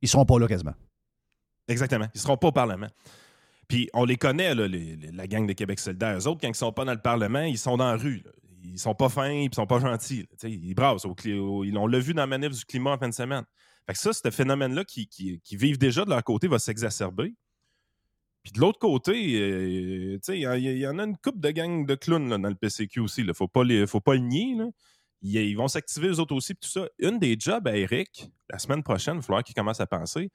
ils 0.00 0.08
seront 0.08 0.24
pas 0.24 0.38
là 0.38 0.48
quasiment. 0.48 0.74
Exactement. 1.68 2.06
Ils 2.14 2.18
ne 2.18 2.20
seront 2.20 2.36
pas 2.36 2.48
au 2.48 2.52
Parlement. 2.52 2.88
Puis 3.68 3.88
on 3.94 4.04
les 4.04 4.16
connaît, 4.16 4.54
là, 4.54 4.66
les- 4.66 4.96
les- 4.96 5.12
la 5.12 5.26
gang 5.26 5.46
de 5.46 5.52
Québec 5.52 5.78
solidaire. 5.78 6.16
Eux 6.18 6.26
autres, 6.28 6.40
quand 6.40 6.48
ils 6.48 6.54
sont 6.54 6.72
pas 6.72 6.84
dans 6.84 6.92
le 6.92 7.00
Parlement, 7.00 7.42
ils 7.42 7.58
sont 7.58 7.76
dans 7.76 7.90
la 7.90 7.96
rue. 7.96 8.22
là. 8.24 8.30
Ils 8.64 8.78
sont 8.78 8.94
pas 8.94 9.08
fins, 9.08 9.30
ils 9.30 9.52
sont 9.54 9.66
pas 9.66 9.80
gentils. 9.80 10.20
là. 10.20 10.26
Tu 10.40 10.48
sais, 10.48 10.50
Ils 10.52 10.74
brassent. 10.74 11.04
Au, 11.04 11.14
au- 11.14 11.64
ils- 11.64 11.76
on 11.76 11.86
l'a 11.86 11.98
vu 11.98 12.14
dans 12.14 12.22
la 12.22 12.26
manif 12.26 12.50
du 12.56 12.64
climat 12.64 12.92
en 12.92 12.98
fin 12.98 13.08
de 13.08 13.14
semaine. 13.14 13.44
Fait 13.86 13.94
que 13.94 13.98
ça, 13.98 14.12
ce 14.12 14.30
phénomène-là 14.30 14.84
qui, 14.84 15.08
qui, 15.08 15.40
qui 15.40 15.56
vivent 15.56 15.78
déjà 15.78 16.04
de 16.04 16.10
leur 16.10 16.22
côté 16.22 16.46
va 16.48 16.58
s'exacerber. 16.58 17.34
Puis 18.42 18.52
de 18.52 18.60
l'autre 18.60 18.78
côté, 18.78 19.12
euh, 19.40 20.18
il 20.28 20.36
y, 20.36 20.86
en 20.86 20.98
a 20.98 21.04
une 21.04 21.16
coupe 21.16 21.40
de 21.40 21.50
gangs 21.50 21.86
de 21.86 21.94
clowns 21.94 22.28
dans 22.28 22.48
le 22.48 22.54
PCQ 22.54 23.00
aussi. 23.00 23.22
Il 23.22 23.34
faut 23.34 23.48
pas 23.48 23.62
les, 23.62 23.86
faut 23.86 24.00
pas 24.00 24.14
le 24.14 24.20
nier. 24.20 24.56
là. 24.56 24.66
Ils, 25.22 25.54
vont 25.54 25.68
s'activer 25.68 26.08
eux 26.08 26.18
autres 26.18 26.34
aussi. 26.34 26.54
tout 26.56 26.68
ça. 26.68 26.88
Une 26.98 27.20
des 27.20 27.36
jobs 27.38 27.66
à 27.68 27.76
Eric, 27.76 28.28
la 28.50 28.58
semaine 28.58 28.82
prochaine, 28.82 29.14
il 29.14 29.18
va 29.18 29.22
falloir 29.22 29.44
qu'il 29.44 29.54
commence 29.54 29.80
à 29.80 29.86
penser, 29.86 30.30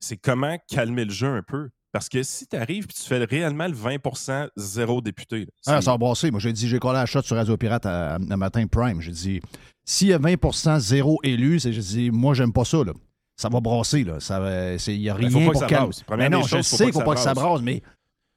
c'est 0.00 0.16
comment 0.16 0.58
calmer 0.68 1.04
le 1.04 1.12
jeu 1.12 1.28
un 1.28 1.42
peu. 1.42 1.70
Parce 1.94 2.08
que 2.08 2.24
si 2.24 2.44
tu 2.48 2.56
arrives 2.56 2.84
et 2.90 2.92
tu 2.92 3.02
fais 3.02 3.22
réellement 3.24 3.68
le 3.68 3.72
20% 3.72 4.48
zéro 4.56 5.00
député, 5.00 5.42
là, 5.42 5.46
Ah, 5.66 5.80
ça 5.80 5.92
a 5.92 5.96
brassé. 5.96 6.28
Moi, 6.32 6.40
j'ai 6.40 6.52
dit, 6.52 6.66
j'ai 6.66 6.80
collé 6.80 6.94
la 6.94 7.06
shot 7.06 7.22
sur 7.22 7.36
Radio 7.36 7.56
Pirate 7.56 7.86
à, 7.86 8.14
à- 8.14 8.16
à 8.16 8.36
matin 8.36 8.66
Prime. 8.66 9.00
J'ai 9.00 9.12
dit, 9.12 9.40
s'il 9.84 10.08
y 10.08 10.12
a 10.12 10.18
20% 10.18 10.80
zéro 10.80 11.20
élu, 11.22 11.60
c'est, 11.60 11.72
j'ai 11.72 11.80
dit, 11.80 12.10
moi, 12.10 12.34
j'aime 12.34 12.52
pas 12.52 12.64
ça. 12.64 12.78
Là. 12.82 12.92
Ça 13.36 13.48
va 13.48 13.60
brasser. 13.60 14.02
Là. 14.02 14.18
Ça 14.18 14.40
Il 14.88 14.98
n'y 14.98 15.08
a 15.08 15.14
rien 15.14 15.28
Ben, 15.28 15.44
faut 15.52 15.52
pas 15.60 15.66
que 15.68 15.74
pour 15.84 15.94
ça 15.94 16.02
Mais 16.16 16.28
non, 16.28 16.38
des 16.40 16.44
je 16.44 16.48
choses, 16.56 16.66
sais 16.66 16.76
qu'il 16.84 16.92
que 16.94 16.98
faut 16.98 17.04
pas 17.04 17.14
que 17.14 17.20
ça 17.20 17.32
brasse. 17.32 17.60
mais 17.62 17.80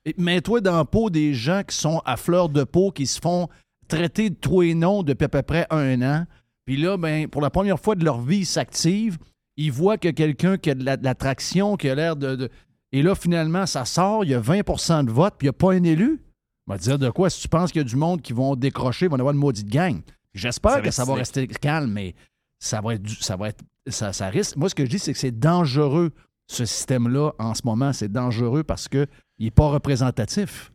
et- 0.06 0.14
mets-toi 0.20 0.62
dans 0.62 0.78
la 0.78 0.86
peau 0.86 1.10
des 1.10 1.34
gens 1.34 1.64
qui 1.68 1.76
sont 1.76 2.00
à 2.06 2.16
fleur 2.16 2.50
de 2.50 2.64
peau, 2.64 2.92
qui 2.92 3.08
se 3.08 3.20
font 3.20 3.48
traiter 3.88 4.30
de 4.30 4.36
tout 4.36 4.62
et 4.62 4.76
non 4.76 5.02
depuis 5.02 5.26
à 5.26 5.30
peu 5.30 5.42
près 5.42 5.66
un 5.72 6.00
an. 6.04 6.26
Puis 6.66 6.78
là, 6.78 6.96
ben, 6.98 7.28
pour 7.28 7.42
la 7.42 7.50
première 7.50 7.80
fois 7.80 7.96
de 7.96 8.06
leur 8.06 8.22
vie, 8.22 8.38
ils 8.40 8.46
s'activent. 8.46 9.18
il 9.60 9.72
voit 9.72 9.98
que 9.98 10.10
quelqu'un 10.10 10.58
qui 10.58 10.70
a 10.70 10.76
de 10.76 10.84
la- 10.86 10.98
de 10.98 11.04
l'attraction, 11.04 11.78
qui 11.78 11.90
a 11.90 11.96
l'air 11.96 12.16
de, 12.16 12.36
de- 12.36 12.50
Et 12.92 13.02
là, 13.02 13.16
finalement, 13.16 13.66
ça 13.66 13.86
sort, 13.86 14.24
il 14.24 14.30
y 14.32 14.34
a 14.34 14.40
20% 14.40 15.06
de 15.06 15.12
vote, 15.12 15.36
puis 15.38 15.46
il 15.48 15.50
n'y 15.50 15.56
a 15.56 15.60
pas 15.60 15.74
un 15.74 15.84
élu. 15.84 16.22
On 16.68 16.74
va 16.74 16.78
dire 16.78 16.98
de 17.00 17.10
quoi? 17.10 17.30
Si 17.30 17.42
tu 17.42 17.48
penses 17.48 17.72
qu'il 17.72 17.80
y 17.82 17.86
a 17.86 17.88
du 17.88 17.96
monde 17.96 18.22
qui 18.22 18.34
vont 18.34 18.56
décrocher, 18.56 19.08
vont 19.08 19.16
avoir 19.20 19.34
une 19.34 19.40
maudite 19.40 19.68
gang. 19.70 20.02
J'espère 20.34 20.82
que 20.82 20.92
ça 20.92 21.04
va 21.06 21.14
rester 21.20 21.48
calme, 21.48 21.92
mais 21.92 22.16
ça 22.60 22.82
va 22.82 22.96
être. 22.96 23.02
du- 23.04 23.16
Ça, 23.16 23.36
va 23.36 23.50
être 23.50 23.64
ça, 23.88 24.12
ça 24.14 24.28
risque. 24.30 24.56
Moi, 24.58 24.70
ce 24.70 24.76
que 24.76 24.84
je 24.86 24.90
dis, 24.90 25.00
c'est 25.00 25.14
que 25.14 25.20
c'est 25.20 25.38
dangereux, 25.38 26.12
ce 26.48 26.66
système-là, 26.66 27.32
en 27.40 27.54
ce 27.54 27.62
moment. 27.66 27.94
C'est 27.94 28.12
dangereux 28.12 28.64
parce 28.64 28.88
qu'il 28.88 29.08
n'est 29.40 29.52
pas 29.52 29.68
représentatif. 29.70 30.72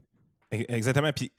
E- 0.55 0.65
Exactement. 0.69 1.13
Puis 1.15 1.31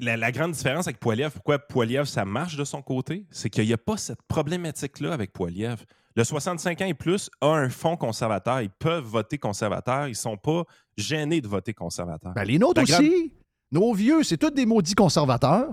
la, 0.00 0.16
la 0.16 0.32
grande 0.32 0.52
différence 0.52 0.86
avec 0.86 0.98
Poiliev, 1.00 1.30
pourquoi 1.32 1.58
Poiliev, 1.58 2.04
ça 2.06 2.24
marche 2.24 2.56
de 2.56 2.64
son 2.64 2.82
côté, 2.82 3.26
c'est 3.30 3.50
qu'il 3.50 3.66
n'y 3.66 3.72
a 3.72 3.78
pas 3.78 3.96
cette 3.96 4.22
problématique-là 4.28 5.12
avec 5.12 5.32
Poiliev. 5.32 5.84
Le 6.18 6.24
65 6.24 6.80
ans 6.80 6.86
et 6.86 6.94
plus 6.94 7.30
a 7.40 7.46
un 7.46 7.68
fonds 7.68 7.96
conservateur. 7.96 8.60
Ils 8.60 8.70
peuvent 8.70 9.04
voter 9.04 9.38
conservateur. 9.38 10.08
Ils 10.08 10.10
ne 10.10 10.14
sont 10.16 10.36
pas 10.36 10.64
gênés 10.96 11.40
de 11.40 11.46
voter 11.46 11.72
conservateur. 11.72 12.32
Ben, 12.34 12.42
les 12.42 12.58
nôtres 12.58 12.82
La 12.88 12.98
aussi. 12.98 13.32
Nos 13.70 13.92
vieux, 13.94 14.24
c'est 14.24 14.36
tous 14.36 14.50
des 14.50 14.66
maudits 14.66 14.96
conservateurs. 14.96 15.68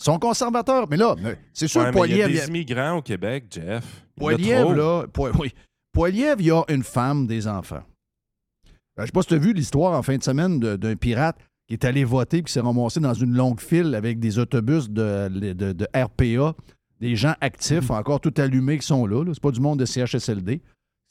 Ils 0.00 0.04
sont 0.04 0.18
conservateurs. 0.18 0.88
Mais 0.90 0.96
là, 0.96 1.14
c'est 1.52 1.68
sûr, 1.68 1.82
Ouais, 1.82 1.92
mais 1.92 2.00
il 2.08 2.16
y 2.16 2.22
a 2.22 2.26
Poiliev, 2.26 2.40
des 2.42 2.48
immigrants 2.48 2.96
au 2.96 3.02
Québec, 3.02 3.44
Jeff. 3.50 4.04
Poiliev, 4.16 4.72
là, 4.74 5.06
Po- 5.12 5.30
oui. 5.38 5.52
Poiliev, 5.92 6.40
il 6.40 6.46
y 6.46 6.50
a 6.50 6.64
une 6.68 6.82
femme, 6.82 7.28
des 7.28 7.46
enfants. 7.46 7.76
Euh, 7.76 8.70
Je 8.96 9.02
ne 9.02 9.06
sais 9.06 9.12
pas 9.12 9.22
si 9.22 9.28
tu 9.28 9.34
as 9.34 9.38
vu 9.38 9.52
l'histoire 9.52 9.92
en 9.96 10.02
fin 10.02 10.16
de 10.16 10.24
semaine 10.24 10.58
de- 10.58 10.74
d'un 10.74 10.96
pirate 10.96 11.38
qui 11.68 11.74
est 11.74 11.84
allé 11.84 12.02
voter 12.02 12.38
et 12.38 12.42
qui 12.42 12.52
s'est 12.52 12.58
ramassé 12.60 12.98
dans 12.98 13.14
une 13.14 13.32
longue 13.36 13.60
file 13.60 13.94
avec 13.94 14.18
des 14.18 14.40
autobus 14.40 14.90
de, 14.90 15.28
de- 15.28 15.72
de 15.72 15.86
RPA, 15.94 16.54
des 17.00 17.16
gens 17.16 17.34
actifs, 17.40 17.90
encore 17.90 18.20
tout 18.20 18.32
allumés 18.38 18.78
qui 18.78 18.86
sont 18.86 19.06
là. 19.06 19.22
là. 19.24 19.32
C'est 19.34 19.42
pas 19.42 19.50
du 19.50 19.60
monde 19.60 19.78
de 19.78 19.84
CHSLD. 19.84 20.60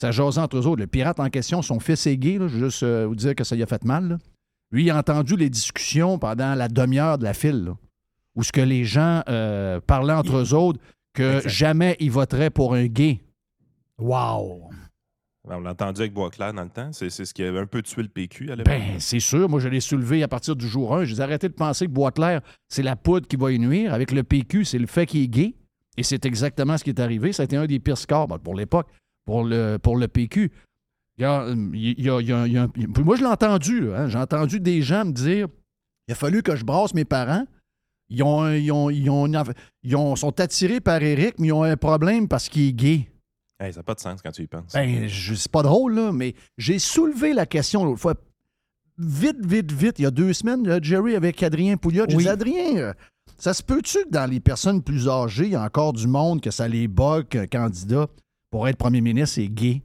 Ça 0.00 0.10
jase 0.10 0.38
entre 0.38 0.56
eux 0.58 0.66
autres. 0.66 0.80
Le 0.80 0.86
pirate 0.86 1.20
en 1.20 1.30
question, 1.30 1.62
son 1.62 1.80
fils 1.80 2.06
est 2.06 2.16
gay. 2.18 2.38
là. 2.38 2.48
Je 2.48 2.56
veux 2.58 2.64
juste 2.68 2.82
euh, 2.82 3.06
vous 3.06 3.14
dire 3.14 3.34
que 3.34 3.44
ça 3.44 3.56
y 3.56 3.62
a 3.62 3.66
fait 3.66 3.84
mal. 3.84 4.08
là. 4.08 4.18
Lui, 4.72 4.84
il 4.84 4.90
a 4.90 4.98
entendu 4.98 5.36
les 5.36 5.48
discussions 5.48 6.18
pendant 6.18 6.54
la 6.54 6.68
demi-heure 6.68 7.18
de 7.18 7.24
la 7.24 7.32
file, 7.34 7.64
là, 7.64 7.76
où 8.34 8.42
ce 8.42 8.50
que 8.52 8.60
les 8.60 8.84
gens 8.84 9.22
euh, 9.28 9.80
parlaient 9.80 10.12
entre 10.12 10.36
eux 10.38 10.54
autres 10.54 10.80
que 11.14 11.40
jamais 11.48 11.96
ils 12.00 12.10
voteraient 12.10 12.50
pour 12.50 12.74
un 12.74 12.86
gay. 12.86 13.20
Wow! 13.98 14.68
Ben, 15.48 15.56
On 15.56 15.60
l'a 15.60 15.70
entendu 15.70 16.00
avec 16.00 16.12
Boisclair 16.12 16.52
dans 16.52 16.64
le 16.64 16.68
temps. 16.68 16.90
C'est 16.92 17.08
c'est 17.08 17.24
ce 17.24 17.32
qui 17.32 17.42
avait 17.44 17.60
un 17.60 17.66
peu 17.66 17.80
tué 17.80 18.02
le 18.02 18.08
PQ 18.08 18.50
à 18.50 18.56
l'époque. 18.56 18.74
Ben, 18.74 18.98
c'est 18.98 19.20
sûr. 19.20 19.48
Moi, 19.48 19.60
je 19.60 19.68
l'ai 19.68 19.80
soulevé 19.80 20.22
à 20.22 20.28
partir 20.28 20.56
du 20.56 20.66
jour 20.68 20.94
1. 20.94 21.04
J'ai 21.04 21.20
arrêté 21.20 21.48
de 21.48 21.54
penser 21.54 21.86
que 21.86 21.92
Boisclair, 21.92 22.40
c'est 22.68 22.82
la 22.82 22.96
poudre 22.96 23.26
qui 23.28 23.36
va 23.36 23.52
y 23.52 23.58
nuire. 23.58 23.94
Avec 23.94 24.10
le 24.10 24.24
PQ, 24.24 24.64
c'est 24.64 24.78
le 24.78 24.86
fait 24.88 25.06
qu'il 25.06 25.22
est 25.22 25.28
gay. 25.28 25.54
Et 25.96 26.02
c'est 26.02 26.24
exactement 26.26 26.76
ce 26.78 26.84
qui 26.84 26.90
est 26.90 27.00
arrivé. 27.00 27.32
Ça 27.32 27.42
a 27.42 27.44
été 27.44 27.56
un 27.56 27.66
des 27.66 27.78
pires 27.78 27.98
scores 27.98 28.28
ben, 28.28 28.38
pour 28.38 28.54
l'époque, 28.54 28.88
pour 29.24 29.44
le, 29.44 29.78
pour 29.78 29.96
le 29.96 30.08
PQ. 30.08 30.50
Il 31.18 31.22
y 31.22 31.24
a, 31.24 31.42
euh, 31.44 31.54
il 31.72 32.00
y 32.00 32.10
a- 32.10 32.20
il 32.20 32.26
y 32.28 32.32
a- 32.32 32.46
il 32.46 32.52
y 32.52 32.58
a 32.58 32.62
un- 32.62 32.68
puis 32.68 33.02
moi, 33.02 33.16
je 33.16 33.22
l'ai 33.22 33.26
entendu. 33.28 33.90
hein. 33.94 34.08
J'ai 34.08 34.18
entendu 34.18 34.60
des 34.60 34.82
gens 34.82 35.04
me 35.06 35.12
dire 35.12 35.48
il 36.08 36.12
a 36.12 36.14
fallu 36.14 36.42
que 36.42 36.54
je 36.54 36.64
brasse 36.64 36.92
mes 36.94 37.04
parents. 37.06 37.46
Ils, 38.08 38.22
ont, 38.22 38.48
ils, 38.52 38.70
ont, 38.70 38.90
ils, 38.90 39.10
ont, 39.10 39.26
ils 39.82 39.96
ont- 39.96 40.14
sont 40.14 40.38
attirés 40.40 40.80
par 40.80 41.02
Eric, 41.02 41.34
mais 41.40 41.48
ils 41.48 41.52
ont 41.52 41.64
un 41.64 41.76
problème 41.76 42.28
parce 42.28 42.48
qu'il 42.48 42.68
est 42.68 42.72
gay. 42.72 43.08
Hey, 43.58 43.72
ça 43.72 43.80
n'a 43.80 43.82
pas 43.84 43.94
de 43.94 44.00
sens 44.00 44.20
quand 44.22 44.30
tu 44.30 44.42
y 44.42 44.46
penses. 44.46 44.72
Ben, 44.74 45.08
c'est 45.08 45.50
pas 45.50 45.62
drôle, 45.62 45.94
là, 45.94 46.12
mais 46.12 46.34
j'ai 46.58 46.78
soulevé 46.78 47.32
la 47.32 47.46
question 47.46 47.84
l'autre 47.86 48.00
fois. 48.00 48.14
Vite, 48.98 49.44
vite, 49.44 49.72
vite, 49.72 49.98
il 49.98 50.02
y 50.02 50.06
a 50.06 50.10
deux 50.10 50.32
semaines, 50.32 50.78
Jerry 50.82 51.16
avec 51.16 51.42
Adrien 51.42 51.76
Pouliot. 51.76 52.04
J'ai 52.08 52.16
Oui. 52.16 52.22
dit, 52.24 52.28
Adrien, 52.28 52.76
euh, 52.76 52.92
ça 53.38 53.52
se 53.54 53.62
peut-tu 53.62 54.04
que 54.04 54.10
dans 54.10 54.28
les 54.30 54.40
personnes 54.40 54.82
plus 54.82 55.08
âgées, 55.08 55.44
il 55.46 55.52
y 55.52 55.56
a 55.56 55.62
encore 55.62 55.92
du 55.92 56.06
monde 56.06 56.40
que 56.40 56.50
ça 56.50 56.68
les 56.68 56.88
bug 56.88 57.28
qu'un 57.28 57.46
candidat 57.46 58.06
pour 58.50 58.66
être 58.68 58.78
premier 58.78 59.00
ministre 59.00 59.38
est 59.40 59.48
gay? 59.48 59.82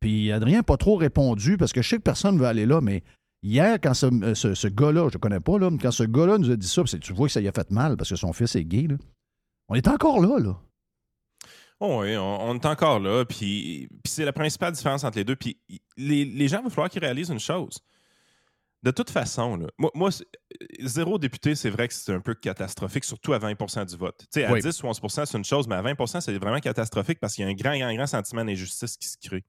Puis 0.00 0.30
Adrien 0.32 0.58
n'a 0.58 0.62
pas 0.62 0.76
trop 0.76 0.96
répondu 0.96 1.56
parce 1.56 1.72
que 1.72 1.82
je 1.82 1.88
sais 1.88 1.96
que 1.96 2.02
personne 2.02 2.34
ne 2.36 2.40
veut 2.40 2.46
aller 2.46 2.66
là, 2.66 2.80
mais 2.80 3.02
hier, 3.42 3.78
quand 3.80 3.94
ce, 3.94 4.06
euh, 4.06 4.34
ce- 4.34 4.54
ce 4.54 4.68
gars-là, 4.68 5.08
je 5.10 5.16
ne 5.16 5.20
connais 5.20 5.40
pas, 5.40 5.58
là, 5.58 5.70
mais 5.70 5.78
quand 5.78 5.90
ce 5.90 6.04
gars-là 6.04 6.38
nous 6.38 6.50
a 6.50 6.56
dit 6.56 6.68
ça, 6.68 6.82
c'est- 6.86 6.98
tu 6.98 7.12
vois 7.12 7.26
que 7.28 7.32
ça 7.32 7.40
lui 7.40 7.48
a 7.48 7.52
fait 7.52 7.70
mal 7.70 7.96
parce 7.96 8.10
que 8.10 8.16
son 8.16 8.32
fils 8.32 8.54
est 8.56 8.64
gay, 8.64 8.86
on 9.68 9.74
est 9.74 9.88
encore 9.88 10.20
là, 10.20 10.38
là. 10.38 10.56
Oh 11.80 12.00
oui, 12.02 12.16
on, 12.16 12.54
est 12.54 12.64
encore 12.66 13.00
là. 13.00 13.24
Puis, 13.26 13.86
puis 14.02 14.10
c'est 14.10 14.24
la 14.24 14.32
principale 14.32 14.72
différence 14.72 15.04
entre 15.04 15.18
les 15.18 15.24
deux. 15.24 15.36
Puis 15.36 15.58
y- 15.68 15.78
les, 15.98 16.24
les 16.24 16.48
gens, 16.48 16.60
il 16.60 16.64
va 16.64 16.70
falloir 16.70 16.88
qu'ils 16.88 17.02
réalisent 17.02 17.28
une 17.28 17.38
chose. 17.40 17.78
De 18.86 18.92
toute 18.92 19.10
façon, 19.10 19.56
là, 19.56 19.66
moi, 19.78 19.90
moi, 19.94 20.12
c'est- 20.12 20.24
zéro 20.84 21.18
député, 21.18 21.56
c'est 21.56 21.70
vrai 21.70 21.88
que 21.88 21.94
c'est 21.94 22.12
un 22.12 22.20
peu 22.20 22.34
catastrophique, 22.34 23.02
surtout 23.04 23.32
à 23.32 23.38
20% 23.38 23.84
du 23.84 23.96
vote. 23.96 24.24
À 24.44 24.52
Oui. 24.52 24.60
10 24.62 24.80
ou 24.80 24.86
11% 24.86 25.26
c'est 25.26 25.36
une 25.36 25.44
chose, 25.44 25.66
mais 25.66 25.74
à 25.74 25.82
20% 25.82 26.20
c'est 26.20 26.38
vraiment 26.38 26.60
catastrophique 26.60 27.18
parce 27.18 27.34
qu'il 27.34 27.44
y 27.44 27.48
a 27.48 27.50
un 27.50 27.54
grand, 27.54 27.76
grand, 27.76 27.92
grand 27.92 28.06
sentiment 28.06 28.44
d'injustice 28.44 28.96
qui 28.96 29.08
se 29.08 29.16
crée. 29.20 29.44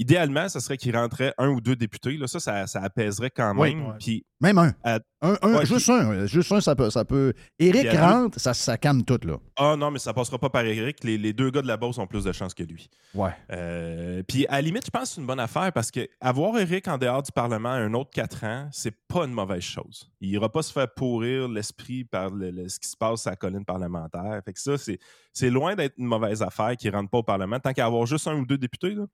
Idéalement, 0.00 0.48
ce 0.48 0.60
serait 0.60 0.78
qu'il 0.78 0.96
rentrait 0.96 1.34
un 1.36 1.48
ou 1.48 1.60
deux 1.60 1.76
députés. 1.76 2.16
Là, 2.16 2.26
ça, 2.26 2.40
ça, 2.40 2.66
ça 2.66 2.80
apaiserait 2.80 3.30
quand 3.30 3.54
Oui. 3.58 3.74
même. 3.74 3.86
Ouais. 3.88 3.94
Puis 4.00 4.24
Même 4.40 4.56
un. 4.56 4.72
À- 4.82 4.98
Un, 5.22 5.36
un, 5.42 5.54
Ouais, 5.58 5.66
juste 5.66 5.90
un. 5.90 6.24
Juste 6.24 6.50
un, 6.50 6.62
ça 6.62 6.74
peut. 6.74 6.88
Ça 6.88 7.04
peut... 7.04 7.34
Éric 7.58 7.86
Puis 7.90 7.98
rentre, 7.98 8.40
ça, 8.40 8.54
ça 8.54 8.78
calme 8.78 9.04
tout, 9.04 9.18
là. 9.24 9.36
Ah 9.58 9.76
non, 9.78 9.90
mais 9.90 9.98
ça 9.98 10.14
passera 10.14 10.38
pas 10.38 10.48
par 10.48 10.64
Eric. 10.64 11.04
Les, 11.04 11.18
les 11.18 11.34
deux 11.34 11.50
gars 11.50 11.60
de 11.60 11.66
la 11.66 11.76
Beauce 11.76 11.98
ont 11.98 12.06
plus 12.06 12.24
de 12.24 12.32
chance 12.32 12.54
que 12.54 12.62
lui. 12.62 12.88
Ouais. 13.14 13.28
Euh, 13.52 14.22
puis 14.26 14.46
à 14.46 14.52
la 14.52 14.60
limite, 14.62 14.86
je 14.86 14.90
pense 14.90 15.02
que 15.02 15.08
c'est 15.16 15.20
une 15.20 15.26
bonne 15.26 15.38
affaire 15.40 15.70
parce 15.74 15.90
que 15.90 16.08
avoir 16.22 16.58
Eric 16.58 16.88
en 16.88 16.96
dehors 16.96 17.22
du 17.22 17.32
Parlement 17.32 17.68
un 17.68 17.92
autre 17.92 18.08
quatre 18.14 18.42
ans, 18.44 18.66
c'est 18.72 18.94
pas 19.08 19.26
une 19.26 19.32
mauvaise 19.34 19.60
chose. 19.62 20.10
Il 20.22 20.30
ira 20.30 20.50
pas 20.50 20.62
se 20.62 20.72
faire 20.72 20.88
pourrir 20.94 21.46
l'esprit 21.46 22.04
par 22.04 22.30
le- 22.30 22.50
le- 22.50 22.68
ce 22.70 22.80
qui 22.80 22.88
se 22.88 22.96
passe 22.96 23.26
à 23.26 23.30
la 23.30 23.36
colline 23.36 23.66
parlementaire. 23.66 24.40
Fait 24.42 24.54
que 24.54 24.60
ça, 24.60 24.78
c'est, 24.78 25.50
loin 25.50 25.74
d'être 25.74 25.94
une 25.98 26.06
mauvaise 26.06 26.40
affaire 26.40 26.74
qu'il 26.78 26.94
rentre 26.94 27.10
pas 27.10 27.18
au 27.18 27.22
Parlement. 27.22 27.58
Tant 27.60 27.74
qu'à 27.74 27.84
avoir 27.84 28.06
juste 28.06 28.26
un 28.26 28.36
ou 28.36 28.46
deux 28.46 28.56
députés, 28.58 28.94
là, 28.94 29.04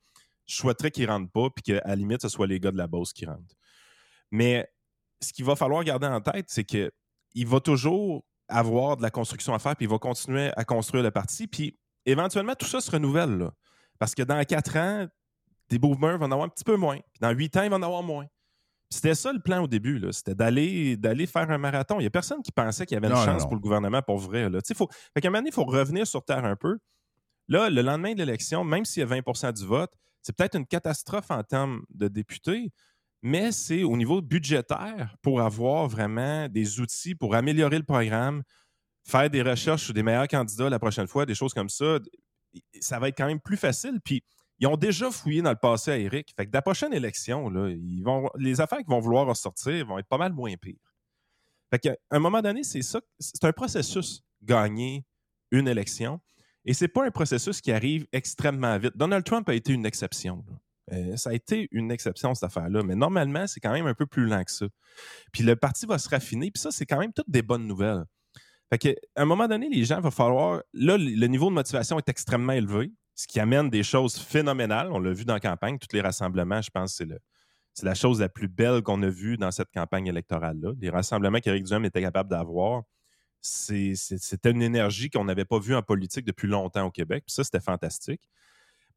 je 0.47 0.57
souhaiterais 0.57 0.91
qu'ils 0.91 1.09
rentrent 1.11 1.31
pas 1.31 1.49
puis 1.51 1.63
qu'à 1.63 1.83
la 1.87 1.97
limite, 1.97 2.23
ce 2.23 2.29
soit 2.29 2.47
les 2.47 2.61
gars 2.61 2.71
de 2.71 2.77
la 2.77 2.87
Beauce 2.87 3.13
qui 3.13 3.27
rentrent. 3.27 3.55
Mais 4.31 4.69
ce 5.21 5.33
qu'il 5.33 5.45
va 5.45 5.57
falloir 5.57 5.83
garder 5.85 6.07
en 6.07 6.21
tête, 6.21 6.47
c'est 6.49 6.65
que 6.65 6.91
il 7.35 7.47
va 7.47 7.61
toujours 7.61 8.25
avoir 8.49 8.97
de 8.97 9.03
la 9.03 9.11
construction 9.11 9.55
à 9.55 9.59
faire, 9.59 9.77
puis 9.77 9.87
il 9.87 9.91
va 9.91 9.99
continuer 9.99 10.51
à 10.57 10.65
construire 10.65 11.03
le 11.03 11.11
parti. 11.11 11.47
Puis 11.47 11.79
éventuellement, 12.05 12.55
tout 12.55 12.67
ça 12.67 12.81
se 12.81 12.91
renouvelle. 12.91 13.37
là. 13.39 13.53
Parce 13.99 14.15
que 14.15 14.23
dans 14.23 14.43
quatre 14.45 14.77
ans, 14.77 15.07
des 15.69 15.79
boomers 15.79 16.19
vont 16.19 16.27
en 16.27 16.33
avoir 16.33 16.47
un 16.47 16.49
petit 16.49 16.65
peu 16.65 16.77
moins. 16.77 16.97
Puis 16.97 17.21
dans 17.21 17.31
huit 17.31 17.57
ans, 17.57 17.63
ils 17.63 17.71
vont 17.71 17.77
en 17.77 17.83
avoir 17.83 18.03
moins. 18.03 18.27
C'était 18.89 19.17
ça 19.17 19.33
le 19.33 19.41
plan 19.41 19.65
au 19.65 19.67
début, 19.67 20.01
c'était 20.13 20.37
d'aller, 20.37 20.97
d'aller 20.97 21.27
faire 21.27 21.51
un 21.51 21.59
marathon. 21.59 21.97
Il 21.97 22.03
n'y 22.03 22.07
a 22.07 22.11
personne 22.11 22.41
qui 22.41 22.53
pensait 22.53 22.87
qu'il 22.87 22.95
y 22.95 22.99
avait 22.99 23.09
une 23.09 23.15
Non, 23.15 23.25
chance 23.25 23.43
non. 23.43 23.49
pour 23.49 23.57
le 23.57 23.61
gouvernement 23.61 24.01
pour 24.01 24.19
vrai. 24.19 24.49
Là. 24.49 24.61
Faut... 24.75 24.89
Fait 25.13 25.21
qu'à 25.21 25.27
un 25.27 25.31
moment 25.31 25.41
donné, 25.41 25.51
il 25.51 25.55
faut 25.55 25.65
revenir 25.65 26.07
sur 26.07 26.25
Terre 26.25 26.45
un 26.45 26.55
peu. 26.55 26.79
Là, 27.49 27.69
le 27.69 27.83
lendemain 27.83 28.13
de 28.13 28.19
l'élection, 28.19 28.63
même 28.63 28.85
s'il 28.85 29.01
y 29.01 29.13
a 29.13 29.21
20% 29.21 29.53
du 29.55 29.67
vote, 29.67 29.91
c'est 30.27 30.33
peut-être 30.33 30.57
une 30.57 30.67
catastrophe 30.67 31.31
en 31.31 31.45
termes 31.45 31.85
de 31.95 32.09
députés, 32.09 32.73
mais 33.23 33.53
c'est 33.53 33.85
au 33.85 33.97
niveau 33.97 34.21
budgétaire 34.21 35.15
pour 35.23 35.41
avoir 35.41 35.87
vraiment 35.87 36.49
des 36.49 36.81
outils 36.81 37.15
pour 37.15 37.37
améliorer 37.37 37.79
le 37.79 37.85
programme, 37.85 38.43
faire 39.05 39.31
des 39.31 39.41
recherches 39.41 39.85
sur 39.85 39.95
des 39.95 40.03
meilleurs 40.03 40.27
candidats 40.27 40.69
la 40.69 40.81
prochaine 40.81 41.07
fois, 41.07 41.27
des 41.27 41.37
choses 41.37 41.55
comme 41.55 41.69
ça. 41.69 42.01
Ça 42.81 42.99
va 42.99 43.07
être 43.07 43.17
quand 43.17 43.29
même 43.29 43.39
plus 43.39 43.57
facile. 43.57 44.01
Puis, 44.05 44.25
ils 44.59 44.67
ont 44.67 44.77
déjà 44.77 45.13
fouillé 45.13 45.43
dans 45.43 45.51
le 45.51 45.57
passé 45.57 45.93
à 45.93 45.99
Eric. 45.99 46.35
Fait 46.37 46.45
que 46.45 46.51
la 46.53 46.63
prochaine 46.63 46.93
élection, 46.93 47.49
les 48.37 48.61
affaires 48.61 48.79
qu'ils 48.79 48.89
vont 48.89 48.99
vouloir 48.99 49.27
ressortir 49.27 49.87
vont 49.87 49.99
être 49.99 50.09
pas 50.09 50.19
mal 50.19 50.33
moins 50.33 50.57
pires. 50.57 50.93
Fait 51.71 51.79
qu'à 51.79 51.95
un 52.11 52.19
moment 52.19 52.43
donné, 52.43 52.65
c'est 52.65 52.83
ça. 52.83 53.01
C'est 53.21 53.45
un 53.45 53.53
processus, 53.53 54.25
gagner 54.43 55.05
une 55.53 55.69
élection. 55.69 56.21
Et 56.67 56.75
c'est 56.75 56.89
pas 56.89 57.07
un 57.07 57.11
processus 57.11 57.61
qui 57.61 57.73
arrive 57.73 58.07
extrêmement 58.13 58.77
vite. 58.79 58.97
Donald 58.97 59.25
Trump 59.25 59.49
a 59.49 59.55
été 59.55 59.73
une 59.73 59.87
exception. 59.87 60.45
Euh, 60.93 61.17
ça 61.17 61.31
a 61.31 61.33
été 61.33 61.69
une 61.73 61.91
exception, 61.91 62.35
cette 62.35 62.45
affaire-là. 62.45 62.83
Mais 62.83 62.95
normalement, 62.95 63.47
c'est 63.47 63.61
quand 63.61 63.73
même 63.73 63.87
un 63.87 63.95
peu 63.95 64.07
plus 64.07 64.27
lent 64.27 64.43
que 64.45 64.51
ça. 64.51 64.67
Puis 65.33 65.45
le 65.45 65.57
parti 65.57 65.87
va 65.87 65.99
se 65.99 66.09
raffiner. 66.09 66.51
Puis 66.51 66.61
ça, 66.61 66.71
c'est 66.71 66.85
quand 66.85 66.99
même 66.99 67.13
toutes 67.13 67.31
des 67.31 67.43
bonnes 67.43 67.67
nouvelles. 67.67 68.05
Fait 68.71 68.79
que, 68.79 68.89
à 69.15 69.23
un 69.23 69.25
moment 69.25 69.47
donné, 69.47 69.69
les 69.69 69.85
gens, 69.85 70.01
va 70.01 70.11
falloir. 70.11 70.63
Là, 70.75 70.97
le 70.99 71.27
niveau 71.27 71.49
de 71.49 71.55
motivation 71.55 71.99
est 71.99 72.09
extrêmement 72.09 72.53
élevé, 72.53 72.93
ce 73.15 73.29
qui 73.29 73.39
amène 73.39 73.71
des 73.71 73.85
choses 73.85 74.17
phénoménales. 74.17 74.91
On 74.91 74.99
l'a 74.99 75.13
vu 75.13 75.25
dans 75.25 75.35
la 75.35 75.41
campagne, 75.41 75.79
tous 75.79 75.95
les 75.95 76.01
rassemblements, 76.01 76.61
je 76.61 76.71
pense 76.71 76.95
c'est. 76.95 77.07
C'est 77.75 77.85
la 77.85 77.95
chose 77.95 78.21
la 78.21 78.31
plus 78.31 78.49
belle 78.49 78.81
qu'on 78.83 79.03
a 79.03 79.09
vue 79.11 79.37
dans 79.37 79.51
cette 79.51 79.71
campagne 79.71 80.07
électorale-là. 80.07 80.73
Les 80.81 80.89
rassemblements 80.89 81.41
qu'Éric 81.41 81.65
Duhem 81.65 81.85
était 81.85 82.01
capable 82.01 82.31
d'avoir, 82.31 82.85
c'était 83.41 84.51
une 84.51 84.63
énergie 84.63 85.11
qu'on 85.11 85.25
n'avait 85.25 85.45
pas 85.45 85.59
vue 85.59 85.75
en 85.75 85.83
politique 85.83 86.25
depuis 86.25 86.49
longtemps 86.49 86.87
au 86.87 86.91
Québec. 86.91 87.25
Puis 87.27 87.35
ça, 87.35 87.45
c'était 87.45 87.61
fantastique. 87.61 88.21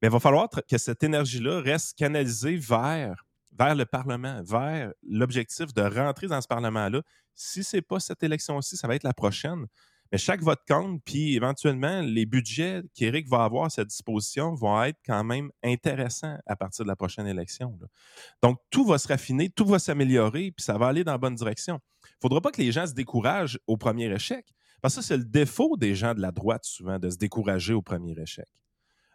Mais 0.02 0.08
il 0.08 0.12
va 0.12 0.20
falloir 0.20 0.50
que 0.50 0.78
cette 0.78 1.04
énergie-là 1.04 1.62
reste 1.62 1.98
canalisée 1.98 2.56
vers, 2.56 3.26
vers 3.58 3.76
le 3.76 3.86
Parlement, 3.86 4.42
vers 4.44 4.94
l'objectif 5.08 5.74
de 5.74 5.82
rentrer 5.82 6.28
dans 6.28 6.42
ce 6.42 6.48
Parlement-là. 6.48 7.02
Si 7.36 7.64
ce 7.64 7.78
n'est 7.78 7.82
pas 7.82 8.00
cette 8.00 8.24
élection-ci, 8.24 8.78
ça 8.78 8.88
va 8.88 8.96
être 8.96 9.04
la 9.04 9.14
prochaine. 9.14 9.68
Mais 10.12 10.18
chaque 10.18 10.42
vote 10.42 10.62
compte, 10.68 11.02
puis 11.06 11.36
éventuellement, 11.36 12.02
les 12.02 12.26
budgets 12.26 12.82
qu'Éric 12.96 13.28
va 13.28 13.44
avoir 13.44 13.66
à 13.66 13.70
sa 13.70 13.86
disposition 13.86 14.56
vont 14.56 14.82
être 14.84 15.00
quand 15.06 15.24
même 15.24 15.52
intéressants 15.64 16.38
à 16.48 16.56
partir 16.56 16.84
de 16.84 16.90
la 16.90 16.96
prochaine 16.96 17.28
élection. 17.28 17.78
Donc, 18.42 18.58
tout 18.72 18.86
va 18.86 18.98
se 18.98 19.08
raffiner, 19.08 19.50
tout 19.50 19.66
va 19.66 19.78
s'améliorer, 19.78 20.52
puis 20.52 20.64
ça 20.64 20.78
va 20.78 20.88
aller 20.88 21.04
dans 21.04 21.12
la 21.12 21.20
bonne 21.20 21.36
direction. 21.36 21.80
Il 22.04 22.08
ne 22.08 22.22
faudra 22.22 22.42
pas 22.42 22.52
que 22.52 22.62
les 22.62 22.72
gens 22.72 22.88
se 22.88 22.94
découragent 22.94 23.60
au 23.68 23.78
premier 23.78 24.12
échec, 24.12 24.48
parce 24.82 24.96
que 24.96 25.02
c'est 25.02 25.18
le 25.18 25.26
défaut 25.26 25.78
des 25.78 25.94
gens 25.94 26.16
de 26.16 26.22
la 26.22 26.32
droite, 26.32 26.66
souvent, 26.66 26.98
de 26.98 27.10
se 27.10 27.18
décourager 27.18 27.74
au 27.74 27.84
premier 27.84 28.20
échec. 28.20 28.48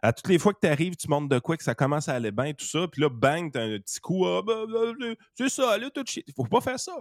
À 0.01 0.13
toutes 0.13 0.29
les 0.29 0.39
fois 0.39 0.53
que 0.53 0.59
tu 0.61 0.67
arrives, 0.67 0.95
tu 0.95 1.09
montes 1.09 1.29
de 1.29 1.39
quoi, 1.39 1.57
que 1.57 1.63
ça 1.63 1.75
commence 1.75 2.07
à 2.07 2.13
aller 2.13 2.31
bien, 2.31 2.53
tout 2.53 2.65
ça, 2.65 2.87
puis 2.87 3.01
là, 3.01 3.09
bang, 3.09 3.51
t'as 3.51 3.63
un 3.63 3.79
petit 3.79 3.99
coup, 3.99 4.25
ah, 4.25 4.41
bah, 4.45 4.65
bah, 4.71 4.93
bah, 4.97 5.07
c'est 5.33 5.49
ça, 5.49 5.77
là, 5.77 5.89
tout 5.89 6.03
shit. 6.05 6.25
Faut 6.35 6.45
pas 6.45 6.61
faire 6.61 6.79
ça. 6.79 6.93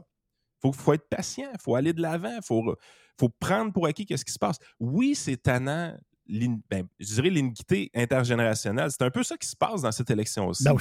Faut, 0.60 0.72
faut 0.72 0.94
être 0.94 1.08
patient, 1.08 1.50
faut 1.60 1.74
aller 1.74 1.92
de 1.92 2.00
l'avant, 2.00 2.38
faut, 2.42 2.74
faut 3.18 3.28
prendre 3.28 3.72
pour 3.72 3.86
acquis 3.86 4.06
qu'est-ce 4.06 4.24
qui 4.24 4.32
se 4.32 4.38
passe. 4.38 4.58
Oui, 4.80 5.14
c'est 5.14 5.36
tannant, 5.36 5.96
ben, 6.28 6.86
je 6.98 7.14
dirais 7.14 7.30
l'iniquité 7.30 7.90
intergénérationnelle. 7.94 8.90
C'est 8.90 9.02
un 9.02 9.10
peu 9.10 9.22
ça 9.22 9.36
qui 9.36 9.48
se 9.48 9.56
passe 9.56 9.82
dans 9.82 9.92
cette 9.92 10.10
élection 10.10 10.48
aussi. 10.48 10.64
Ben 10.64 10.72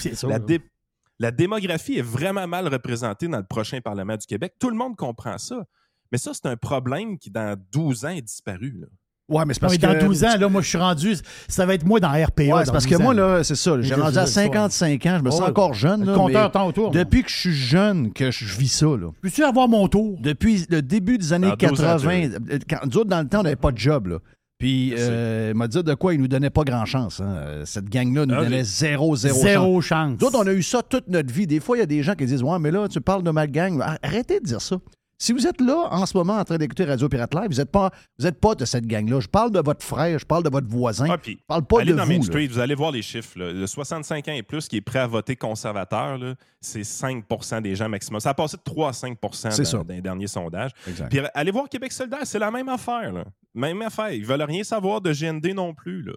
la 1.20 1.32
démographie 1.32 1.98
est 1.98 2.04
vraiment 2.04 2.48
mal 2.48 2.68
représentée 2.68 3.28
dans 3.28 3.38
le 3.38 3.46
prochain 3.46 3.82
Parlement 3.82 4.18
du 4.18 4.26
Québec. 4.26 4.56
Tout 4.60 4.70
le 4.70 4.76
monde 4.76 4.96
comprend 4.96 5.38
ça. 5.38 5.64
Mais 6.12 6.18
ça, 6.18 6.34
c'est 6.34 6.48
un 6.48 6.58
problème 6.58 7.18
qui, 7.18 7.30
dans 7.30 7.56
12 7.72 8.06
ans, 8.06 8.10
est 8.10 8.22
disparu. 8.22 8.72
là. 8.80 8.88
Ouais, 9.30 9.46
mais 9.48 9.54
c'est 9.54 9.62
Non, 9.62 9.70
parce 9.70 9.74
mais 9.82 9.88
dans 9.88 9.94
que. 10.00 10.06
12 10.06 10.24
ans, 10.26 10.38
là, 10.38 10.50
moi, 10.50 10.62
je 10.62 10.68
suis 10.68 10.78
rendu. 10.78 11.16
Ça 11.48 11.66
va 11.66 11.74
être 11.76 11.86
moi 11.86 12.00
dans 12.02 12.10
RPA. 12.10 12.44
Ouais, 12.44 12.66
c'est 12.66 12.72
parce 12.74 12.86
12 12.86 12.98
que 12.98 13.02
moi, 13.02 13.14
ans. 13.14 13.18
là, 13.18 13.44
c'est 13.44 13.56
ça. 13.56 13.82
J'ai 13.82 13.94
rendu 13.96 14.14
je- 14.14 14.20
à 14.20 14.24
je- 14.24 14.28
je- 14.28 14.34
55 14.34 15.06
ans. 15.06 15.16
Je 15.20 15.24
me 15.24 15.32
sens 15.32 15.40
Ouais. 15.42 15.48
encore 15.48 15.74
jeune. 15.74 16.02
Le 16.02 16.08
Là, 16.12 16.14
compteur 16.18 16.44
mais 16.48 16.52
tend 16.52 16.68
autour. 16.68 16.92
moi. 16.94 17.04
depuis 17.04 17.24
que 17.24 17.30
je 17.30 17.38
suis 17.38 17.54
jeune, 17.54 18.12
que 18.12 18.32
je 18.32 18.46
vis 18.58 18.68
ça, 18.68 18.86
là. 18.86 19.12
Peux-tu 19.22 19.44
avoir 19.44 19.70
mon 19.70 19.88
tour? 19.88 20.18
Depuis 20.22 20.66
le 20.70 20.82
début 20.82 21.18
des 21.18 21.32
années 21.32 21.48
Dans 21.50 21.56
12 21.70 21.82
ans, 21.82 21.84
80, 21.84 22.30
euh, 22.52 22.60
quand, 22.70 22.80
nous 22.86 22.98
autres, 22.98 23.10
dans 23.10 23.22
le 23.22 23.28
temps, 23.30 23.40
on 23.40 23.44
n'avait 23.44 23.56
pas 23.56 23.72
de 23.72 23.78
job. 23.78 24.08
Là. 24.08 24.18
Puis, 24.60 24.94
euh, 24.98 25.52
il 25.54 25.58
m'a 25.58 25.68
dit 25.68 25.82
de 25.84 25.94
quoi 25.94 26.14
il 26.14 26.20
nous 26.22 26.28
donnait 26.28 26.50
pas 26.50 26.64
grand-chance. 26.64 27.20
hein. 27.22 27.34
Euh, 27.38 27.64
Cette 27.66 27.90
gang-là 27.90 28.26
nous 28.26 28.36
Ah, 28.38 28.44
donnait 28.44 28.64
zéro, 28.64 29.16
zéro, 29.16 29.36
chance. 29.36 29.44
Zéro 29.44 29.82
chance. 29.82 30.18
Nous 30.22 30.28
autres, 30.28 30.40
on 30.42 30.48
a 30.48 30.54
eu 30.54 30.64
ça 30.64 30.82
toute 30.82 31.08
notre 31.08 31.34
vie. 31.34 31.48
Des 31.48 31.60
fois, 31.62 31.78
il 31.78 31.80
y 31.80 31.84
a 31.84 31.86
des 31.88 32.04
gens 32.04 32.14
qui 32.16 32.26
disent 32.26 32.44
Ouais, 32.44 32.60
mais 32.60 32.72
là, 32.72 32.88
tu 32.90 33.00
parles 33.02 33.24
de 33.24 33.32
ma 33.32 33.48
gang. 33.48 33.82
Arrêtez 34.04 34.40
de 34.42 34.46
dire 34.46 34.62
ça. 34.62 34.78
Si 35.24 35.32
vous 35.32 35.48
êtes 35.48 35.62
là 35.62 35.88
en 35.90 36.06
ce 36.06 36.18
moment 36.18 36.34
en 36.34 36.44
train 36.44 36.58
d'écouter 36.58 36.84
Radio 36.84 37.08
Pirate 37.08 37.34
Live, 37.34 37.48
vous 37.52 37.56
n'êtes 37.56 37.72
pas, 37.72 37.92
vous 38.20 38.28
êtes 38.28 38.42
pas 38.42 38.56
de 38.56 38.66
cette 38.66 38.86
gang-là. 38.86 39.22
Je 39.22 39.30
parle 39.30 39.52
de 39.52 39.62
votre 39.62 39.82
frère, 39.82 40.20
je 40.20 40.26
parle 40.26 40.44
de 40.44 40.50
votre 40.50 40.68
voisin. 40.68 41.08
Ah, 41.10 41.18
je 41.26 41.36
parle 41.48 41.66
pas 41.66 41.80
allez 41.80 41.94
de 41.94 41.98
dans 41.98 42.04
vous. 42.04 42.12
Main. 42.12 42.22
Street, 42.24 42.48
vous 42.48 42.60
allez 42.60 42.76
voir 42.76 42.92
les 42.92 43.02
chiffres. 43.02 43.40
là. 43.40 43.54
Le 43.54 43.66
65 43.66 44.28
ans 44.28 44.34
et 44.34 44.44
plus 44.44 44.68
qui 44.68 44.76
est 44.76 44.82
prêt 44.82 45.00
à 45.00 45.08
voter 45.08 45.38
conservateur, 45.38 46.20
c'est 46.60 46.82
5% 46.82 47.62
des 47.62 47.74
gens 47.74 47.88
maximum. 47.88 48.20
Ça 48.20 48.32
a 48.32 48.34
passé 48.34 48.58
de 48.58 48.64
3 48.64 48.90
à 48.90 48.92
5 48.92 49.18
C'est 49.32 49.72
dans, 49.72 49.86
dans 49.86 49.94
les 49.94 50.02
derniers 50.02 50.28
sondages. 50.28 50.72
Exact. 50.90 51.08
Puis 51.10 51.22
allez 51.34 51.52
voir 51.52 51.70
Québec 51.70 51.94
solidaire, 51.94 52.26
c'est 52.26 52.40
la 52.40 52.52
même 52.52 52.68
affaire. 52.68 53.14
là. 53.14 53.24
Même 53.54 53.82
affaire. 53.82 54.12
Ils 54.12 54.26
veulent 54.26 54.44
rien 54.44 54.66
savoir 54.66 55.00
de 55.00 55.14
GND 55.14 55.56
non 55.56 55.74
plus. 55.74 56.06
Euh, 56.10 56.14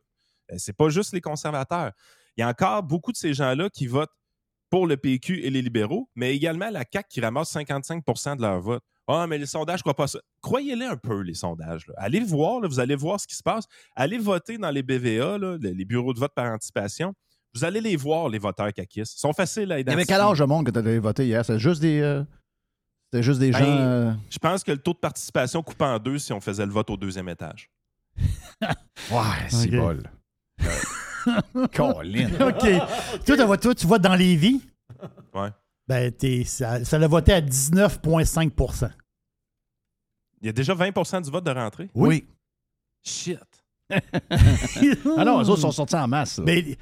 C'est 0.57 0.77
pas 0.77 0.89
juste 0.89 1.13
les 1.13 1.21
conservateurs. 1.21 1.93
Il 2.37 2.41
y 2.41 2.43
a 2.43 2.49
encore 2.49 2.83
beaucoup 2.83 3.13
de 3.13 3.17
ces 3.17 3.35
gens-là 3.35 3.71
qui 3.71 3.87
votent 3.87 4.11
pour 4.69 4.89
le 4.89 4.97
PQ 4.97 5.45
et 5.45 5.51
les 5.51 5.63
libéraux, 5.63 6.11
mais 6.17 6.35
également 6.35 6.71
la 6.71 6.83
CAQ 6.93 7.07
qui 7.09 7.21
ramasse 7.21 7.55
55% 7.55 8.35
de 8.39 8.43
leur 8.43 8.61
vote. 8.61 8.83
Ah, 9.09 9.27
mais 9.29 9.39
les 9.39 9.47
sondages, 9.47 9.79
je 9.79 9.83
crois 9.83 9.95
pas 9.95 10.07
ça. 10.09 10.19
Croyez-les 10.43 10.85
un 10.87 10.97
peu, 10.97 11.21
les 11.21 11.35
sondages. 11.35 11.87
là. 11.87 11.95
Allez 11.99 12.21
voir, 12.21 12.61
là, 12.61 12.67
vous 12.69 12.81
allez 12.81 12.97
voir 12.97 13.21
ce 13.21 13.27
qui 13.27 13.37
se 13.37 13.43
passe. 13.43 13.65
Allez 13.95 14.19
voter 14.19 14.59
dans 14.59 14.71
les 14.71 14.83
BVA, 14.83 15.39
là, 15.39 15.57
les 15.61 15.85
bureaux 15.85 16.13
de 16.13 16.19
vote 16.19 16.33
par 16.35 16.53
anticipation. 16.53 17.15
Vous 17.55 17.65
allez 17.65 17.81
les 17.81 17.97
voir, 17.97 18.29
les 18.29 18.39
voteurs 18.39 18.73
caquistes. 18.73 19.15
Ils 19.17 19.21
sont 19.21 19.33
faciles 19.33 19.71
à 19.73 19.77
Il 19.77 19.79
y 19.79 19.83
identifier. 19.83 19.95
avait 20.15 20.21
quel 20.21 20.21
âge 20.31 20.39
de 20.41 20.45
monde 20.45 20.67
que 20.67 20.71
tu 20.73 20.79
avais 20.79 20.99
voté 20.99 21.25
hier? 21.27 21.45
C'était 21.45 21.59
juste 21.61 21.81
des. 21.81 22.01
euh, 22.01 22.23
C'était 23.11 23.23
juste 23.23 23.39
des 23.41 23.51
Ben, 23.53 23.59
gens. 23.59 23.65
euh, 23.67 24.13
Je 24.29 24.39
pense 24.39 24.63
que 24.65 24.73
le 24.73 24.79
taux 24.79 24.93
de 24.93 24.99
participation 24.99 25.63
coupe 25.63 25.81
en 25.81 25.99
deux 25.99 26.19
si 26.19 26.33
on 26.33 26.41
faisait 26.41 26.67
le 26.67 26.73
vote 26.73 26.91
au 26.91 26.97
deuxième 26.97 27.29
étage. 27.29 27.71
Ouais, 29.11 29.49
c'est 29.49 29.71
bol. 29.71 30.03
Colin. 31.75 32.29
OK. 32.49 33.27
toi, 33.61 33.75
tu 33.75 33.87
votes 33.87 34.03
dans 34.03 34.15
les 34.15 34.37
vies? 34.37 34.61
Ouais. 35.35 35.51
Ben, 35.89 36.11
t'es- 36.13 36.45
ça, 36.45 36.85
ça 36.85 36.99
l'a 36.99 37.07
voté 37.07 37.33
à 37.33 37.41
19,5% 37.41 38.91
Il 40.41 40.47
y 40.47 40.49
a 40.49 40.53
déjà 40.53 40.75
20% 40.75 41.23
du 41.23 41.31
vote 41.31 41.45
de 41.45 41.51
rentrée? 41.51 41.89
Oui. 41.95 42.25
Shit. 43.05 43.39
Ah 45.17 45.25
non, 45.25 45.41
eux 45.43 45.49
autres 45.49 45.61
sont 45.61 45.71
sortis 45.73 45.95
en 45.95 46.09
masse. 46.09 46.39
là. 46.39 46.45
Mais 46.45 46.77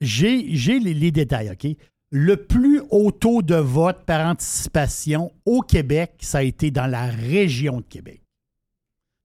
j'ai 0.00 0.54
j'ai 0.56 0.78
les, 0.78 0.94
les 0.94 1.10
détails, 1.10 1.50
OK? 1.50 1.76
Le 2.10 2.36
plus 2.36 2.80
haut 2.90 3.10
taux 3.12 3.42
de 3.42 3.54
vote 3.54 4.04
par 4.04 4.26
anticipation 4.26 5.32
au 5.46 5.60
Québec, 5.60 6.14
ça 6.20 6.38
a 6.38 6.42
été 6.42 6.70
dans 6.70 6.86
la 6.86 7.06
région 7.06 7.78
de 7.80 7.86
Québec. 7.86 8.22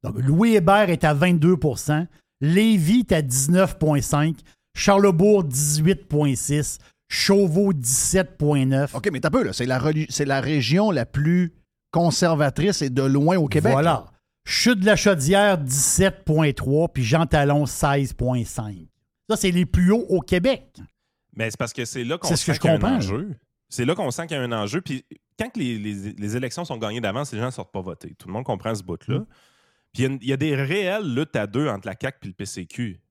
Donc, 0.04 0.18
Louis 0.20 0.56
Hébert 0.56 0.90
est 0.90 1.04
à 1.04 1.14
22% 1.16 2.08
Lévis 2.40 3.00
est 3.00 3.12
à 3.14 3.22
19,5% 3.22 4.36
Charlebourg, 4.76 5.44
18,6 5.46 6.78
Chauveau, 7.10 7.74
17,9 7.74 8.96
OK, 8.96 9.10
mais 9.12 9.20
t'as 9.20 9.30
peu, 9.30 9.44
là. 9.44 9.54
C'est 9.54 9.66
la, 9.66 9.80
reli- 9.80 10.08
c'est 10.10 10.26
la 10.26 10.42
région 10.42 10.92
la 10.92 11.06
plus 11.06 11.54
conservatrice 11.92 12.82
et 12.82 12.90
de 12.90 13.02
loin 13.04 13.38
au 13.38 13.48
Québec. 13.48 13.72
Voilà. 13.72 14.06
Chute 14.46 14.80
de 14.80 14.86
la 14.86 14.96
Chaudière, 14.96 15.58
17,3 15.62 16.90
puis 16.94 17.04
Jean 17.04 17.26
Talon, 17.26 17.66
16,5 17.66 18.88
Ça, 19.30 19.36
c'est 19.36 19.52
les 19.52 19.66
plus 19.66 19.92
hauts 19.92 20.06
au 20.10 20.20
Québec. 20.22 20.78
Mais 21.36 21.50
c'est 21.52 21.58
parce 21.58 21.74
que 21.74 21.86
c'est 21.86 22.04
là 22.04 22.18
qu'on 22.18 22.28
C'est 22.30 22.36
sent 22.36 22.42
ce 22.42 22.46
que 22.48 22.54
je 22.56 22.60
qu'il 22.60 22.70
y 22.70 22.72
a 22.72 22.76
un 22.76 22.80
comprends, 22.80 22.96
enjeu. 22.96 23.36
C'est 23.70 23.86
là 23.86 23.96
qu'on 23.96 24.10
sent 24.12 24.28
qu'il 24.28 24.38
y 24.38 24.40
a 24.40 24.44
un 24.44 24.52
enjeu. 24.52 24.82
Puis 24.82 25.06
quand 25.38 25.50
que 25.50 25.60
les, 25.60 25.78
les- 25.78 26.14
les 26.14 26.36
élections 26.38 26.66
sont 26.66 26.78
gagnées 26.78 27.02
d'avance, 27.02 27.32
les 27.34 27.40
gens 27.40 27.48
ne 27.48 27.52
sortent 27.52 27.72
pas 27.74 27.82
voter. 27.82 28.16
Tout 28.18 28.28
le 28.28 28.34
monde 28.34 28.46
comprend 28.46 28.74
ce 28.74 28.84
bout-là. 28.84 29.20
Puis 29.94 30.02
il 30.02 30.02
y 30.04 30.06
a 30.06 30.10
une- 30.10 30.20
il 30.22 30.28
y, 30.30 30.34
a 30.34 30.38
des 30.38 30.56
réelles 30.56 31.14
luttes 31.14 31.36
à 31.36 31.46
deux 31.48 31.68
entre 31.68 31.88
la 31.88 31.96
CAQ 32.00 32.18
et 32.24 32.28
le 32.28 32.34
PCQ. 32.34 33.02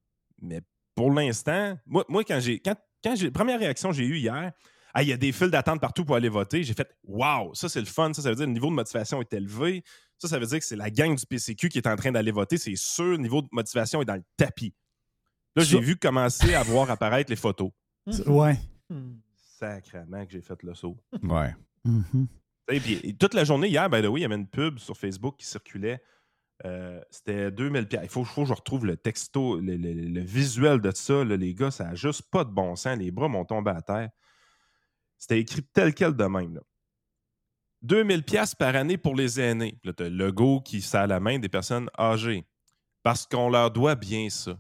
Mais 0.43 0.61
pour 0.95 1.13
l'instant, 1.13 1.79
moi, 1.87 2.05
moi, 2.09 2.25
quand 2.25 2.41
j'ai. 2.41 2.59
Quand, 2.61 2.75
quand 3.07 3.17
j'ai. 3.17 3.31
Première 3.31 3.59
réaction 3.59 3.91
que 3.91 3.97
j'ai 3.97 4.05
eue 4.05 4.19
hier, 4.19 4.53
ah, 4.93 5.03
il 5.03 5.09
y 5.09 5.13
a 5.13 5.17
des 5.17 5.33
files 5.33 5.51
d'attente 5.51 5.81
partout 5.81 6.05
pour 6.05 6.17
aller 6.17 6.29
voter. 6.29 6.63
J'ai 6.63 6.75
fait 6.75 6.89
Waouh, 7.05 7.55
ça 7.55 7.69
c'est 7.69 7.81
le 7.81 7.87
fun. 7.87 8.13
Ça, 8.13 8.23
ça 8.23 8.31
veut 8.31 8.35
dire 8.35 8.45
que 8.45 8.49
le 8.49 8.55
niveau 8.55 8.69
de 8.69 8.75
motivation 8.75 9.21
est 9.21 9.33
élevé. 9.33 9.85
Ça, 10.19 10.29
ça 10.29 10.39
veut 10.39 10.47
dire 10.47 10.59
que 10.59 10.65
c'est 10.65 10.77
la 10.77 10.91
gang 10.91 11.15
du 11.15 11.27
PCQ 11.27 11.69
qui 11.69 11.79
est 11.79 11.87
en 11.87 11.97
train 11.97 12.11
d'aller 12.11 12.33
voter. 12.33 12.57
C'est 12.57 12.77
sûr, 12.77 13.05
le 13.13 13.19
niveau 13.19 13.43
de 13.43 13.49
motivation 13.53 14.01
est 14.01 14.07
dans 14.07 14.15
le 14.15 14.25
tapis. 14.37 14.75
Là, 15.55 15.63
j'ai 15.65 15.81
vu 15.81 15.97
commencer 15.97 16.55
à 16.55 16.63
voir 16.63 16.91
apparaître 16.91 17.31
les 17.31 17.37
photos. 17.37 17.71
Ouais. 18.27 18.59
Sacrement 19.59 20.25
que 20.27 20.33
j'ai 20.33 20.43
fait 20.43 20.63
le 20.63 20.75
saut. 20.75 20.97
Ouais. 21.23 21.55
Et 22.71 22.81
puis, 22.81 23.01
et 23.03 23.15
toute 23.15 23.35
la 23.35 23.45
journée, 23.45 23.69
hier, 23.69 23.89
by 23.89 24.03
the 24.03 24.07
way, 24.07 24.21
il 24.21 24.23
y 24.23 24.27
avait 24.27 24.35
une 24.35 24.49
pub 24.49 24.79
sur 24.79 24.97
Facebook 24.97 25.37
qui 25.39 25.47
circulait. 25.47 26.03
Euh, 26.65 27.01
c'était 27.11 27.51
2000 27.51 27.87
pièces. 27.87 28.01
Il 28.05 28.09
faut, 28.09 28.25
faut 28.25 28.43
que 28.43 28.49
je 28.49 28.55
retrouve 28.55 28.87
le 28.87 28.97
texto, 28.97 29.61
le, 29.61 29.77
le- 29.77 29.93
le 29.93 30.21
visuel 30.23 30.81
de 30.81 30.91
ça. 30.91 31.23
là, 31.25 31.37
les 31.37 31.53
gars, 31.55 31.71
ça 31.71 31.85
n'a 31.85 31.95
juste 31.95 32.23
pas 32.31 32.45
de 32.45 32.51
bon 32.51 32.75
sens. 32.77 32.97
Les 32.99 33.11
bras 33.11 33.29
m'ont 33.29 33.45
tombé 33.45 33.71
à 33.73 33.83
terre. 33.83 34.11
C'était 35.19 35.39
écrit 35.41 35.63
tel 35.63 35.93
quel 35.95 36.15
de 36.15 36.25
même. 36.25 36.55
Là. 36.55 36.61
2000 37.83 38.23
pièces 38.25 38.55
par 38.55 38.75
année 38.75 38.97
pour 38.97 39.15
les 39.15 39.39
aînés. 39.39 39.79
Là, 39.85 39.93
le 39.99 40.09
logo 40.09 40.61
qui 40.63 40.81
serre 40.81 41.07
la 41.07 41.21
main 41.21 41.39
des 41.39 41.49
personnes 41.49 41.91
âgées. 41.99 42.47
Parce 43.03 43.27
qu'on 43.27 43.51
leur 43.51 43.71
doit 43.71 43.95
bien 43.95 44.29
ça. 44.31 44.59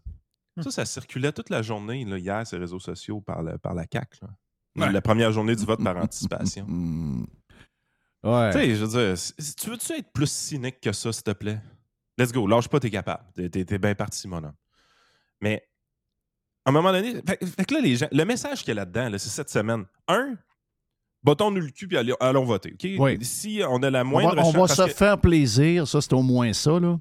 Ça, 0.62 0.70
ça 0.70 0.84
circulait 0.86 1.32
toute 1.32 1.50
la 1.50 1.60
journée 1.62 2.04
là, 2.04 2.16
hier 2.18 2.46
sur 2.46 2.56
les 2.58 2.62
réseaux 2.64 2.78
sociaux 2.78 3.20
par, 3.20 3.42
le- 3.42 3.58
par 3.58 3.74
la 3.74 3.84
CAQ. 3.90 4.20
Ouais. 4.76 4.92
La 4.92 5.00
première 5.02 5.32
journée 5.32 5.56
du 5.56 5.64
vote 5.64 5.82
par 5.82 5.96
anticipation. 5.96 6.66
Ouais. 8.24 8.50
Tu 8.50 8.58
sais, 8.58 8.74
je 8.74 8.84
veux 8.84 8.88
dire, 9.14 9.54
tu 9.56 9.70
veux-tu 9.70 9.92
être 9.92 10.10
plus 10.12 10.30
cynique 10.30 10.80
que 10.80 10.90
ça, 10.90 11.12
s'il 11.12 11.22
te 11.22 11.30
plaît? 11.30 11.60
Let's 12.18 12.32
go, 12.32 12.46
lâche 12.46 12.68
pas, 12.68 12.80
t'es 12.80 12.90
capable. 12.90 13.24
T'es, 13.34 13.48
t'es- 13.50 13.64
t'es 13.64 13.78
bien 13.78 13.94
parti, 13.94 14.26
mon 14.28 14.38
homme. 14.38 14.54
Mais, 15.40 15.62
à 16.64 16.70
un 16.70 16.72
moment 16.72 16.90
donné, 16.92 17.14
fait, 17.26 17.44
fait 17.44 17.64
que 17.64 17.74
là, 17.74 17.80
les 17.80 17.96
gens, 17.96 18.08
le 18.10 18.24
message 18.24 18.60
qu'il 18.60 18.68
y 18.68 18.70
a 18.72 18.74
là-dedans, 18.76 19.10
là, 19.10 19.18
c'est 19.18 19.28
cette 19.28 19.50
semaine. 19.50 19.84
Un, 20.08 20.34
battons-nous 21.22 21.60
le 21.60 21.70
cul 21.70 21.86
puis 21.88 21.96
allons, 21.98 22.16
allons 22.20 22.44
voter? 22.44 22.74
Oui. 22.98 23.18
Si 23.22 23.60
on 23.68 23.82
a 23.82 23.90
la 23.90 24.02
on 24.02 24.04
moindre 24.06 24.34
va, 24.36 24.42
on 24.44 24.50
va 24.52 24.66
se 24.68 24.82
que- 24.82 24.88
faire 24.88 25.20
plaisir. 25.20 25.86
Ça, 25.86 26.00
c'est 26.00 26.12
au 26.14 26.22
moins 26.22 26.52
ça. 26.52 26.80
Là. 26.80 26.98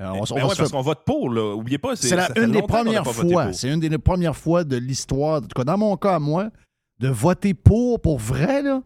Euh, 0.00 0.06
on, 0.08 0.12
Ben 0.12 0.18
on 0.18 0.34
ouais, 0.48 0.50
se 0.54 0.56
parce 0.58 0.70
qu'on 0.72 0.80
vote 0.82 1.04
pour, 1.06 1.30
là. 1.30 1.54
Oubliez 1.54 1.78
pas, 1.78 1.96
c'est, 1.96 2.08
C'est 2.08 2.16
la- 2.16 2.28
une 2.38 2.52
des 2.52 2.62
premières 2.62 3.06
fois. 3.06 3.52
C'est 3.52 3.70
une 3.72 3.80
des 3.80 3.98
premières 3.98 4.36
fois 4.36 4.64
de 4.64 4.76
l'histoire, 4.76 5.38
en 5.38 5.40
tout 5.42 5.48
cas 5.54 5.64
dans 5.64 5.78
mon 5.78 5.96
cas 5.96 6.16
à 6.16 6.18
moi, 6.18 6.50
de 6.98 7.08
voter 7.08 7.54
pour, 7.54 8.00
pour 8.00 8.18
vrai, 8.18 8.62
là. 8.62 8.82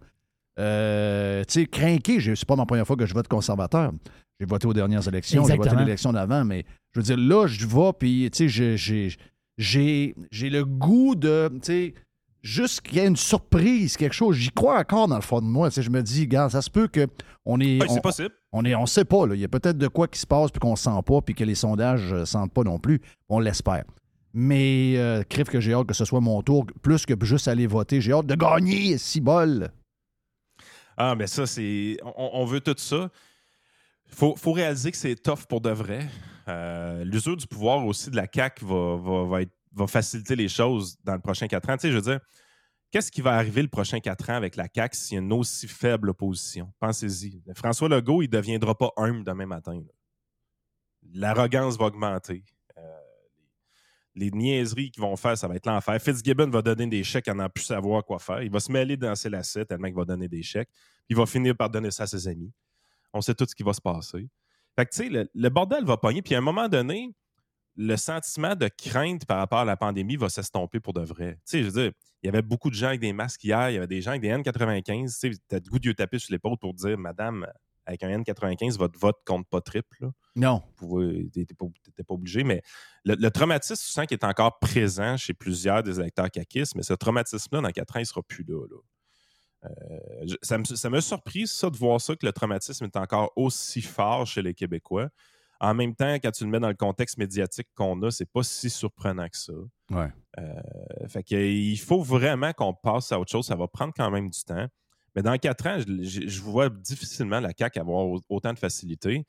Euh, 0.58 1.44
tu 1.44 1.60
sais, 1.60 1.66
craqué, 1.66 2.18
je- 2.20 2.34
c'est 2.34 2.46
pas 2.46 2.56
ma 2.56 2.64
première 2.66 2.86
fois 2.86 2.96
que 2.96 3.04
je 3.06 3.12
vote 3.14 3.28
conservateur. 3.28 3.92
J'ai 4.40 4.46
voté 4.46 4.66
aux 4.66 4.74
dernières 4.74 5.06
élections, 5.08 5.42
j'ai 5.46 5.56
voté 5.56 5.70
l'élection 5.84 6.12
d'avant, 6.12 6.44
mais 6.44 6.64
je 6.92 7.00
veux 7.00 7.04
dire, 7.04 7.16
là, 7.16 7.46
je 7.46 7.66
vais, 7.66 7.92
puis, 7.98 8.30
tu 8.30 8.36
sais, 8.38 8.48
j'ai- 8.48 8.76
j'ai- 8.76 9.16
j'ai 9.58 10.14
j'ai 10.30 10.50
le 10.50 10.64
goût 10.64 11.14
de, 11.14 11.48
tu 11.54 11.58
sais, 11.62 11.94
juste 12.42 12.82
qu'il 12.82 12.98
y 12.98 13.00
ait 13.00 13.06
une 13.06 13.16
surprise, 13.16 13.96
quelque 13.96 14.12
chose. 14.12 14.36
J'y 14.36 14.50
crois 14.50 14.78
encore 14.78 15.08
dans 15.08 15.16
le 15.16 15.22
fond 15.22 15.40
de 15.40 15.46
moi. 15.46 15.70
Tu 15.70 15.76
sais, 15.76 15.82
je 15.82 15.88
me 15.90 16.02
dis, 16.02 16.26
gars, 16.28 16.50
ça 16.50 16.60
se 16.60 16.70
peut 16.70 16.86
que 16.88 17.06
on 17.46 17.58
est. 17.60 17.80
Ouais, 17.80 17.86
on- 17.88 17.94
c'est 17.94 18.02
possible. 18.02 18.34
on 18.52 18.64
est, 18.66 18.74
on 18.74 18.84
sait 18.86 19.04
pas. 19.06 19.26
Là. 19.26 19.34
Il 19.34 19.40
y 19.40 19.44
a 19.44 19.48
peut-être 19.48 19.78
de 19.78 19.88
quoi 19.88 20.06
qui 20.08 20.18
se 20.20 20.26
passe 20.26 20.50
puis 20.50 20.60
qu'on 20.60 20.76
sent 20.76 20.90
pas 21.06 21.20
puis 21.22 21.34
que 21.34 21.44
les 21.44 21.54
sondages 21.54 22.12
ne 22.12 22.24
sentent 22.26 22.52
pas 22.52 22.62
non 22.62 22.78
plus. 22.78 23.00
On 23.30 23.38
l'espère. 23.40 23.84
Mais 24.34 24.94
euh, 24.98 25.22
crève 25.22 25.46
que 25.48 25.60
j'ai 25.60 25.72
hâte 25.72 25.86
que 25.86 25.94
ce 25.94 26.04
soit 26.04 26.20
mon 26.20 26.42
tour, 26.42 26.66
plus 26.82 27.06
que 27.06 27.14
juste 27.24 27.48
aller 27.48 27.66
voter. 27.66 28.02
J'ai 28.02 28.12
hâte 28.12 28.26
de 28.26 28.34
gagner, 28.34 28.98
si 28.98 29.20
bol. 29.22 29.70
Ah, 30.98 31.14
mais 31.14 31.26
ça, 31.26 31.46
c'est. 31.46 31.96
On, 32.04 32.30
on 32.34 32.44
veut 32.44 32.60
tout 32.60 32.74
ça. 32.76 33.10
Faut, 34.08 34.36
faut 34.36 34.52
réaliser 34.52 34.90
que 34.90 34.96
c'est 34.96 35.16
tough 35.16 35.46
pour 35.48 35.60
de 35.60 35.70
vrai. 35.70 36.08
Euh, 36.48 37.04
L'usure 37.04 37.36
du 37.36 37.46
pouvoir 37.46 37.84
aussi 37.84 38.10
de 38.10 38.16
la 38.16 38.26
CAQ 38.32 38.64
va, 38.64 39.86
faciliter 39.86 40.36
les 40.36 40.48
choses 40.48 40.96
dans 41.04 41.14
le 41.14 41.20
prochain 41.20 41.46
quatre 41.48 41.68
ans. 41.68 41.76
Tu 41.76 41.82
sais, 41.82 41.90
je 41.90 41.96
veux 41.96 42.02
dire, 42.02 42.20
qu'est-ce 42.90 43.10
qui 43.10 43.20
va 43.20 43.32
arriver 43.32 43.62
le 43.62 43.68
prochain 43.68 44.00
quatre 44.00 44.30
ans 44.30 44.36
avec 44.36 44.56
la 44.56 44.68
CAQ 44.72 44.96
s'il 44.96 45.14
y 45.16 45.18
a 45.18 45.22
une 45.22 45.32
aussi 45.32 45.68
faible 45.68 46.10
opposition? 46.10 46.72
Pensez-y. 46.78 47.42
François 47.54 47.88
Legault, 47.88 48.22
il 48.22 48.30
ne 48.30 48.32
deviendra 48.32 48.76
pas 48.76 48.90
humble 48.96 49.24
demain 49.24 49.46
matin. 49.46 49.82
L'arrogance 51.12 51.76
va 51.76 51.86
augmenter. 51.86 52.44
Euh, 52.78 52.82
Les 54.14 54.30
niaiseries 54.30 54.90
qu'ils 54.90 55.02
vont 55.02 55.16
faire, 55.16 55.36
ça 55.36 55.46
va 55.46 55.56
être 55.56 55.66
l'enfer. 55.66 56.00
Fitzgibbon 56.00 56.48
va 56.48 56.62
donner 56.62 56.86
des 56.86 57.04
chèques 57.04 57.28
à 57.28 57.34
n'en 57.34 57.48
plus 57.48 57.64
savoir 57.64 58.04
quoi 58.04 58.18
faire. 58.18 58.42
Il 58.42 58.50
va 58.50 58.60
se 58.60 58.72
mêler 58.72 58.96
dans 58.96 59.14
ses 59.14 59.28
lacets 59.28 59.66
tellement 59.66 59.88
qu'il 59.88 59.96
va 59.96 60.04
donner 60.04 60.28
des 60.28 60.42
chèques. 60.42 60.70
Il 61.08 61.16
va 61.16 61.26
finir 61.26 61.56
par 61.56 61.70
donner 61.70 61.90
ça 61.90 62.04
à 62.04 62.06
ses 62.06 62.26
amis. 62.28 62.52
On 63.16 63.20
sait 63.20 63.34
tout 63.34 63.46
ce 63.48 63.54
qui 63.54 63.62
va 63.62 63.72
se 63.72 63.80
passer. 63.80 64.28
Fait 64.76 64.84
que, 64.86 64.90
tu 64.90 65.04
sais, 65.04 65.08
le, 65.08 65.28
le 65.34 65.48
bordel 65.48 65.84
va 65.84 65.96
pogner. 65.96 66.22
Puis 66.22 66.34
à 66.34 66.38
un 66.38 66.42
moment 66.42 66.68
donné, 66.68 67.14
le 67.76 67.96
sentiment 67.96 68.54
de 68.54 68.68
crainte 68.68 69.26
par 69.26 69.38
rapport 69.38 69.58
à 69.60 69.64
la 69.64 69.76
pandémie 69.76 70.16
va 70.16 70.28
s'estomper 70.28 70.80
pour 70.80 70.92
de 70.92 71.02
vrai. 71.02 71.34
Tu 71.34 71.40
sais, 71.44 71.58
je 71.60 71.64
veux 71.68 71.82
dire, 71.82 71.92
il 72.22 72.26
y 72.26 72.28
avait 72.28 72.42
beaucoup 72.42 72.70
de 72.70 72.74
gens 72.74 72.88
avec 72.88 73.00
des 73.00 73.12
masques 73.12 73.44
hier, 73.44 73.70
il 73.70 73.74
y 73.74 73.76
avait 73.76 73.86
des 73.86 74.00
gens 74.00 74.10
avec 74.10 74.22
des 74.22 74.28
N95. 74.30 75.04
Tu 75.04 75.08
sais, 75.08 75.30
t'as 75.48 75.56
le 75.56 75.70
goût 75.70 75.78
de 75.78 75.92
taper 75.92 76.18
sur 76.18 76.32
l'épaule 76.32 76.56
pour 76.58 76.72
dire, 76.74 76.96
Madame, 76.98 77.46
avec 77.84 78.02
un 78.02 78.18
N95, 78.18 78.76
votre 78.78 78.98
vote 78.98 79.16
compte 79.24 79.46
pas 79.48 79.60
triple. 79.60 79.96
là. 80.00 80.10
Non. 80.34 80.62
T'étais 81.32 81.54
pas, 81.54 81.66
pas 82.06 82.14
obligé, 82.14 82.44
mais 82.44 82.62
le, 83.04 83.14
le 83.14 83.30
traumatisme, 83.30 83.82
tu 83.82 83.90
sens 83.90 84.06
qu'il 84.06 84.16
est 84.16 84.24
encore 84.24 84.58
présent 84.58 85.16
chez 85.16 85.34
plusieurs 85.34 85.82
des 85.82 86.00
électeurs 86.00 86.30
caquistes, 86.30 86.74
mais 86.74 86.82
ce 86.82 86.94
traumatisme-là, 86.94 87.60
dans 87.60 87.70
quatre 87.70 87.96
ans, 87.96 88.00
il 88.00 88.06
sera 88.06 88.22
plus 88.22 88.44
là. 88.48 88.66
là. 88.70 88.76
Euh, 89.66 90.26
ça 90.42 90.58
me- 90.58 90.64
ça 90.64 90.90
m'a 90.90 91.00
surpris, 91.00 91.46
ça, 91.46 91.70
de 91.70 91.76
voir 91.76 92.00
ça, 92.00 92.14
que 92.16 92.24
le 92.26 92.32
traumatisme 92.32 92.84
est 92.84 92.96
encore 92.96 93.32
aussi 93.36 93.82
fort 93.82 94.26
chez 94.26 94.42
les 94.42 94.54
Québécois. 94.54 95.08
En 95.58 95.72
même 95.74 95.94
temps, 95.94 96.14
quand 96.16 96.30
tu 96.30 96.44
le 96.44 96.50
mets 96.50 96.60
dans 96.60 96.68
le 96.68 96.74
contexte 96.74 97.16
médiatique 97.16 97.68
qu'on 97.74 98.00
a, 98.02 98.10
c'est 98.10 98.30
pas 98.30 98.42
si 98.42 98.68
surprenant 98.68 99.26
que 99.28 99.36
ça. 99.38 99.52
Ouais. 99.90 100.08
Euh, 100.38 101.08
fait 101.08 101.22
que, 101.22 101.34
il 101.34 101.78
faut 101.78 102.02
vraiment 102.02 102.52
qu'on 102.52 102.74
passe 102.74 103.10
à 103.12 103.18
autre 103.18 103.30
chose. 103.30 103.46
Ça 103.46 103.56
va 103.56 103.66
prendre 103.66 103.94
quand 103.96 104.10
même 104.10 104.28
du 104.28 104.42
temps. 104.44 104.66
Mais 105.14 105.22
dans 105.22 105.36
quatre 105.38 105.66
ans, 105.66 105.78
je, 105.78 106.28
je- 106.28 106.42
vois 106.42 106.68
difficilement 106.68 107.40
la 107.40 107.52
CAQ 107.56 107.78
avoir 107.80 108.04
au- 108.06 108.20
autant 108.28 108.52
de 108.52 108.58
facilité. 108.58 109.24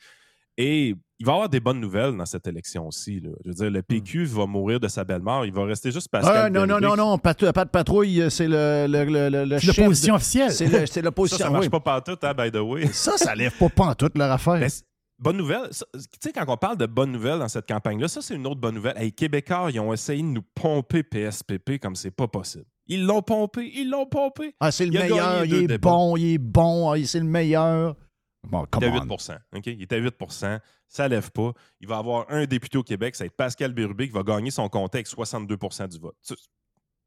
Et 0.57 0.95
il 1.19 1.25
va 1.25 1.31
y 1.31 1.35
avoir 1.35 1.49
des 1.49 1.59
bonnes 1.59 1.79
nouvelles 1.79 2.15
dans 2.17 2.25
cette 2.25 2.47
élection 2.47 2.87
aussi. 2.87 3.19
là. 3.19 3.29
Je 3.43 3.49
veux 3.49 3.55
dire, 3.55 3.69
le 3.71 3.81
PQ 3.81 4.25
va 4.25 4.45
mourir 4.45 4.79
de 4.79 4.87
sa 4.87 5.03
belle 5.03 5.21
mort. 5.21 5.45
Il 5.45 5.53
va 5.53 5.65
rester 5.65 5.91
juste 5.91 6.09
Pascal. 6.09 6.35
Ah, 6.35 6.49
non, 6.49 6.61
non, 6.67 6.79
Bérubé 6.79 6.87
non, 6.87 6.95
non. 7.11 7.17
Pat, 7.17 7.51
Pat 7.51 7.69
Patrouille, 7.71 8.21
euh, 8.21 8.29
c'est 8.29 8.47
le, 8.47 8.85
le, 8.89 9.29
le, 9.29 9.45
le, 9.45 9.59
chef 9.59 9.77
l'opposition 9.77 10.13
de- 10.13 10.17
officielle. 10.17 10.51
C'est 10.51 10.65
le- 10.67 10.85
c'est 10.85 10.93
Ça, 10.95 11.01
l'opposition. 11.01 11.37
ça 11.45 11.49
marche 11.51 11.65
oui. 11.65 11.69
pas 11.69 11.79
partout, 11.79 12.15
hein, 12.21 12.33
by 12.33 12.51
the 12.51 12.57
way. 12.61 12.87
Ça, 12.91 13.17
ça 13.17 13.35
lève 13.35 13.55
pas 13.57 13.69
pantoute 13.69 14.17
leur 14.17 14.31
affaire. 14.31 14.59
Ben, 14.59 14.69
bonne 15.19 15.37
nouvelle. 15.37 15.69
Tu 15.71 15.99
sais, 16.23 16.31
quand 16.31 16.45
on 16.47 16.57
parle 16.57 16.77
de 16.77 16.85
bonnes 16.85 17.11
nouvelles 17.11 17.39
dans 17.39 17.47
cette 17.47 17.67
campagne-là, 17.67 18.07
ça, 18.07 18.21
c'est 18.21 18.35
une 18.35 18.45
autre 18.47 18.59
bonne 18.61 18.75
nouvelle. 18.75 18.95
Les 18.99 19.11
Québécois, 19.11 19.69
ils 19.71 19.79
ont 19.79 19.93
essayé 19.93 20.21
de 20.21 20.27
nous 20.27 20.43
pomper 20.55 21.01
PSPP 21.03 21.79
comme 21.81 21.95
c'est 21.95 22.11
pas 22.11 22.27
possible. 22.27 22.65
Ils 22.87 23.03
l'ont 23.05 23.21
pompé, 23.21 23.71
ils 23.75 23.89
l'ont 23.89 24.05
pompé. 24.05 24.53
ah, 24.59 24.71
c'est 24.71 24.85
le 24.85 24.93
il 24.93 24.99
meilleur, 24.99 25.43
il 25.45 25.71
est 25.71 25.77
bon, 25.77 26.15
il 26.15 26.33
est 26.35 26.37
bon, 26.37 26.91
ah, 26.91 26.97
c'est 27.05 27.19
le 27.19 27.25
meilleur. 27.25 27.95
Bon, 28.49 28.59
Il 28.79 28.83
est 28.83 28.87
à 28.87 28.91
come 28.91 29.09
8 29.09 29.11
on. 29.53 29.57
OK? 29.57 29.67
Il 29.67 29.81
est 29.81 29.93
à 29.93 29.97
8 29.97 30.15
Ça 30.87 31.07
lève 31.07 31.31
pas. 31.31 31.51
Il 31.79 31.87
va 31.87 31.97
avoir 31.97 32.25
un 32.29 32.45
député 32.45 32.77
au 32.77 32.83
Québec, 32.83 33.15
ça 33.15 33.23
va 33.23 33.27
être 33.27 33.35
Pascal 33.35 33.73
Bérubé, 33.73 34.07
qui 34.07 34.13
va 34.13 34.23
gagner 34.23 34.51
son 34.51 34.69
comté 34.69 34.97
avec 34.99 35.07
62% 35.07 35.87
du 35.89 35.99
vote. 35.99 36.15
Ça, 36.21 36.35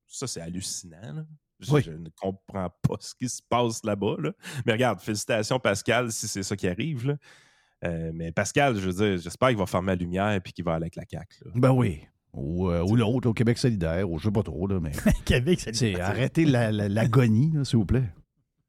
ça, 0.06 0.26
c'est 0.26 0.40
hallucinant. 0.40 1.12
là. 1.14 1.24
Je, 1.60 1.72
Oui. 1.72 1.82
je 1.84 1.92
ne 1.92 2.08
comprends 2.20 2.70
pas 2.82 2.96
ce 3.00 3.14
qui 3.14 3.28
se 3.28 3.42
passe 3.48 3.84
là-bas. 3.84 4.16
là. 4.18 4.32
Mais 4.64 4.72
regarde, 4.72 5.00
félicitations, 5.00 5.58
Pascal, 5.60 6.10
si 6.10 6.26
c'est 6.26 6.42
ça 6.42 6.56
qui 6.56 6.66
arrive. 6.68 7.06
là. 7.06 7.16
Euh, 7.84 8.10
mais 8.14 8.32
Pascal, 8.32 8.76
je 8.76 8.88
veux 8.88 8.92
dire, 8.92 9.18
j'espère 9.22 9.48
qu'il 9.50 9.58
va 9.58 9.66
fermer 9.66 9.88
la 9.92 9.96
lumière 9.96 10.30
et 10.32 10.40
qu'il 10.52 10.64
va 10.64 10.74
aller 10.74 10.84
avec 10.84 10.96
la 10.96 11.04
CAQ. 11.10 11.44
là. 11.46 11.50
Ben 11.54 11.70
oui. 11.72 12.00
Ou, 12.32 12.68
euh, 12.70 12.82
ou 12.84 12.94
l'autre, 12.94 13.28
au 13.28 13.32
Québec 13.34 13.58
solidaire, 13.58 14.08
ou 14.08 14.18
je 14.18 14.24
sais 14.24 14.30
pas 14.30 14.42
trop, 14.42 14.66
là, 14.66 14.78
mais 14.80 14.92
Québec, 15.24 15.60
c'est 15.60 15.74
c'est 15.74 16.00
arrêtez 16.00 16.44
la- 16.44 16.70
la- 16.70 16.88
l'agonie, 16.88 17.52
s'il 17.64 17.78
vous 17.78 17.86
plaît. 17.86 18.04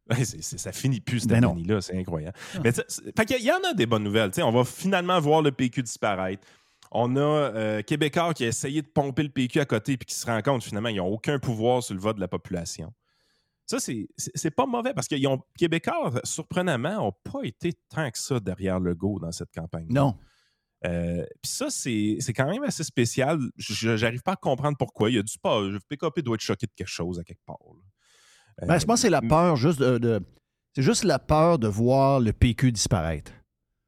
Ça 0.41 0.71
finit 0.71 0.99
plus, 0.99 1.21
cette 1.21 1.29
Ben 1.29 1.43
agonie-là. 1.43 1.81
C'est 1.81 1.97
incroyable. 1.97 2.37
Mais 2.63 2.71
tu 2.73 2.77
sais, 2.81 2.85
c'est- 2.87 3.03
fait 3.17 3.25
qu'il 3.25 3.35
y 3.35 3.39
a- 3.39 3.41
il 3.41 3.45
y 3.45 3.51
en 3.51 3.69
a 3.69 3.73
des 3.73 3.85
bonnes 3.85 4.03
nouvelles. 4.03 4.31
On 4.39 4.51
va 4.51 4.63
finalement 4.65 5.19
voir 5.19 5.41
le 5.41 5.51
PQ 5.51 5.83
disparaître. 5.83 6.45
On 6.91 7.15
a 7.15 7.19
euh, 7.21 7.81
Québécois 7.83 8.33
qui 8.33 8.43
a 8.43 8.47
essayé 8.47 8.81
de 8.81 8.87
pomper 8.87 9.23
le 9.23 9.29
PQ 9.29 9.59
à 9.61 9.65
côté 9.65 9.95
puis 9.95 10.05
qui 10.07 10.15
se 10.15 10.25
rend 10.25 10.41
compte 10.41 10.63
finalement 10.63 10.89
qu'ils 10.89 10.97
n'ont 10.97 11.07
aucun 11.07 11.39
pouvoir 11.39 11.81
sur 11.83 11.93
le 11.95 12.01
vote 12.01 12.17
de 12.17 12.21
la 12.21 12.27
population. 12.27 12.93
Ça, 13.65 13.79
c'est- 13.79 14.09
pas 14.49 14.65
mauvais 14.65 14.93
parce 14.93 15.07
que 15.07 15.15
ont- 15.27 15.41
Québécois, 15.57 16.11
surprenamment, 16.25 16.95
n'ont 16.95 17.13
pas 17.31 17.43
été 17.43 17.71
tant 17.87 18.11
que 18.11 18.17
ça 18.17 18.41
derrière 18.41 18.81
le 18.81 18.93
go 18.93 19.19
dans 19.19 19.31
cette 19.31 19.51
campagne. 19.53 19.85
Non. 19.89 20.17
Euh, 20.83 21.23
Puis 21.41 21.51
ça, 21.51 21.69
c'est 21.69 22.17
quand 22.35 22.49
même 22.49 22.63
assez 22.63 22.83
spécial. 22.83 23.39
Je- 23.55 23.95
J'arrive 23.95 24.23
pas 24.23 24.33
à 24.33 24.35
comprendre 24.35 24.75
pourquoi. 24.77 25.09
Il 25.09 25.15
y 25.15 25.19
a 25.19 25.23
du 25.23 25.37
pas. 25.37 25.61
Le 25.61 25.79
PKP 25.79 26.21
doit 26.23 26.35
être 26.35 26.41
choqué 26.41 26.65
de 26.65 26.71
quelque 26.75 26.87
chose 26.89 27.19
à 27.19 27.23
quelque 27.23 27.45
part. 27.45 27.59
là. 27.73 27.81
Ben, 28.61 28.75
Euh, 28.75 28.79
je 28.79 28.85
pense 28.85 28.95
que 28.95 29.01
c'est 29.01 29.09
la 29.09 29.21
peur 29.21 29.55
juste 29.55 29.79
de. 29.79 29.97
de- 29.97 30.21
c'est 30.73 30.81
juste 30.83 31.03
la 31.03 31.19
peur 31.19 31.59
de 31.59 31.67
voir 31.67 32.19
le 32.19 32.31
PQ 32.31 32.71
disparaître. 32.71 33.31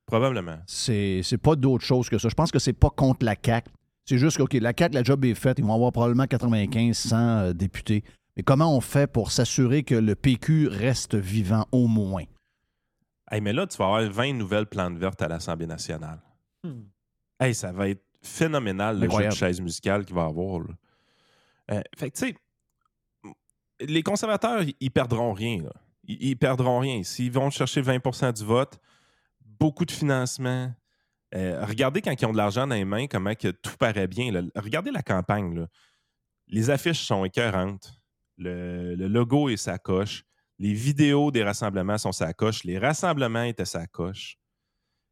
Probablement. 0.06 0.58
C'est 0.68 1.22
c'est 1.24 1.38
pas 1.38 1.56
d'autre 1.56 1.84
chose 1.86 2.10
que 2.10 2.18
ça. 2.18 2.28
Je 2.30 2.36
pense 2.36 2.52
que 2.52 2.60
c'est 2.60 2.74
pas 2.74 2.90
contre 2.90 3.26
la 3.26 3.36
CAQ. 3.42 3.70
C'est 4.06 4.18
juste 4.18 4.36
que, 4.38 4.44
OK, 4.44 4.54
la 4.56 4.74
CAQ, 4.78 4.94
la 4.96 5.04
job 5.04 5.24
est 5.24 5.34
faite. 5.34 5.60
Ils 5.60 5.66
vont 5.66 5.74
avoir 5.76 5.92
probablement 5.94 6.28
95, 6.28 6.98
100 6.98 7.18
euh, 7.18 7.54
députés. 7.54 8.04
Mais 8.36 8.44
comment 8.44 8.76
on 8.76 8.82
fait 8.82 9.08
pour 9.10 9.32
s'assurer 9.32 9.84
que 9.84 9.96
le 9.96 10.16
PQ 10.16 10.68
reste 10.68 11.16
vivant 11.16 11.66
au 11.72 11.88
moins? 11.88 12.24
Hey, 13.32 13.40
mais 13.40 13.54
là, 13.54 13.66
tu 13.66 13.78
vas 13.78 13.86
avoir 13.86 14.04
20 14.12 14.34
nouvelles 14.34 14.66
plantes 14.66 14.98
vertes 14.98 15.22
à 15.22 15.28
l'Assemblée 15.30 15.68
nationale. 15.68 16.20
Hey, 17.40 17.56
ça 17.56 17.72
va 17.72 17.88
être 17.90 18.04
phénoménal 18.22 18.96
le 18.96 19.02
jeu 19.02 19.02
de 19.02 19.06
Incroyable. 19.08 19.36
chaise 19.36 19.62
musicale 19.62 20.06
qu'il 20.06 20.16
va 20.16 20.26
avoir. 20.26 20.60
là. 20.60 20.66
Euh, 21.72 21.82
fait 21.98 22.12
que, 22.12 22.18
tu 22.18 22.28
sais, 22.28 22.36
les 23.80 24.04
conservateurs, 24.04 24.64
ils- 24.80 24.92
perdront 24.92 25.34
rien. 25.34 25.64
là. 25.64 25.72
Ils, 26.06 26.22
ils 26.30 26.36
perdront 26.38 26.80
rien. 26.80 27.04
S'ils 27.04 27.32
vont 27.32 27.50
chercher 27.50 27.82
20% 27.82 28.34
du 28.34 28.44
vote, 28.46 28.80
beaucoup 29.42 29.86
de 29.86 29.92
financement. 29.92 30.74
euh, 31.36 31.66
regardez 31.66 32.02
quand 32.02 32.14
ils 32.20 32.26
ont 32.26 32.32
de 32.32 32.38
l'argent 32.38 32.68
dans 32.68 32.76
les 32.76 32.86
mains, 32.86 33.08
comment 33.08 33.34
que 33.36 33.48
tout 33.50 33.76
paraît 33.80 34.08
bien. 34.08 34.32
là. 34.32 34.42
Regardez 34.56 34.92
la 34.92 35.02
campagne. 35.02 35.56
là. 35.60 35.68
Les 36.48 36.70
affiches 36.70 37.02
sont 37.02 37.26
écœurantes. 37.26 37.94
Le, 38.38 38.96
le 38.96 39.08
logo 39.08 39.50
est 39.50 39.58
sa 39.58 39.78
coche. 39.78 40.24
Les 40.60 40.74
vidéos 40.74 41.32
des 41.32 41.44
rassemblements 41.44 41.98
sont 41.98 42.12
sa 42.12 42.34
coche. 42.34 42.64
Les 42.64 42.78
rassemblements 42.78 43.44
étaient 43.44 43.66
sa 43.66 43.88
coche. 43.88 44.38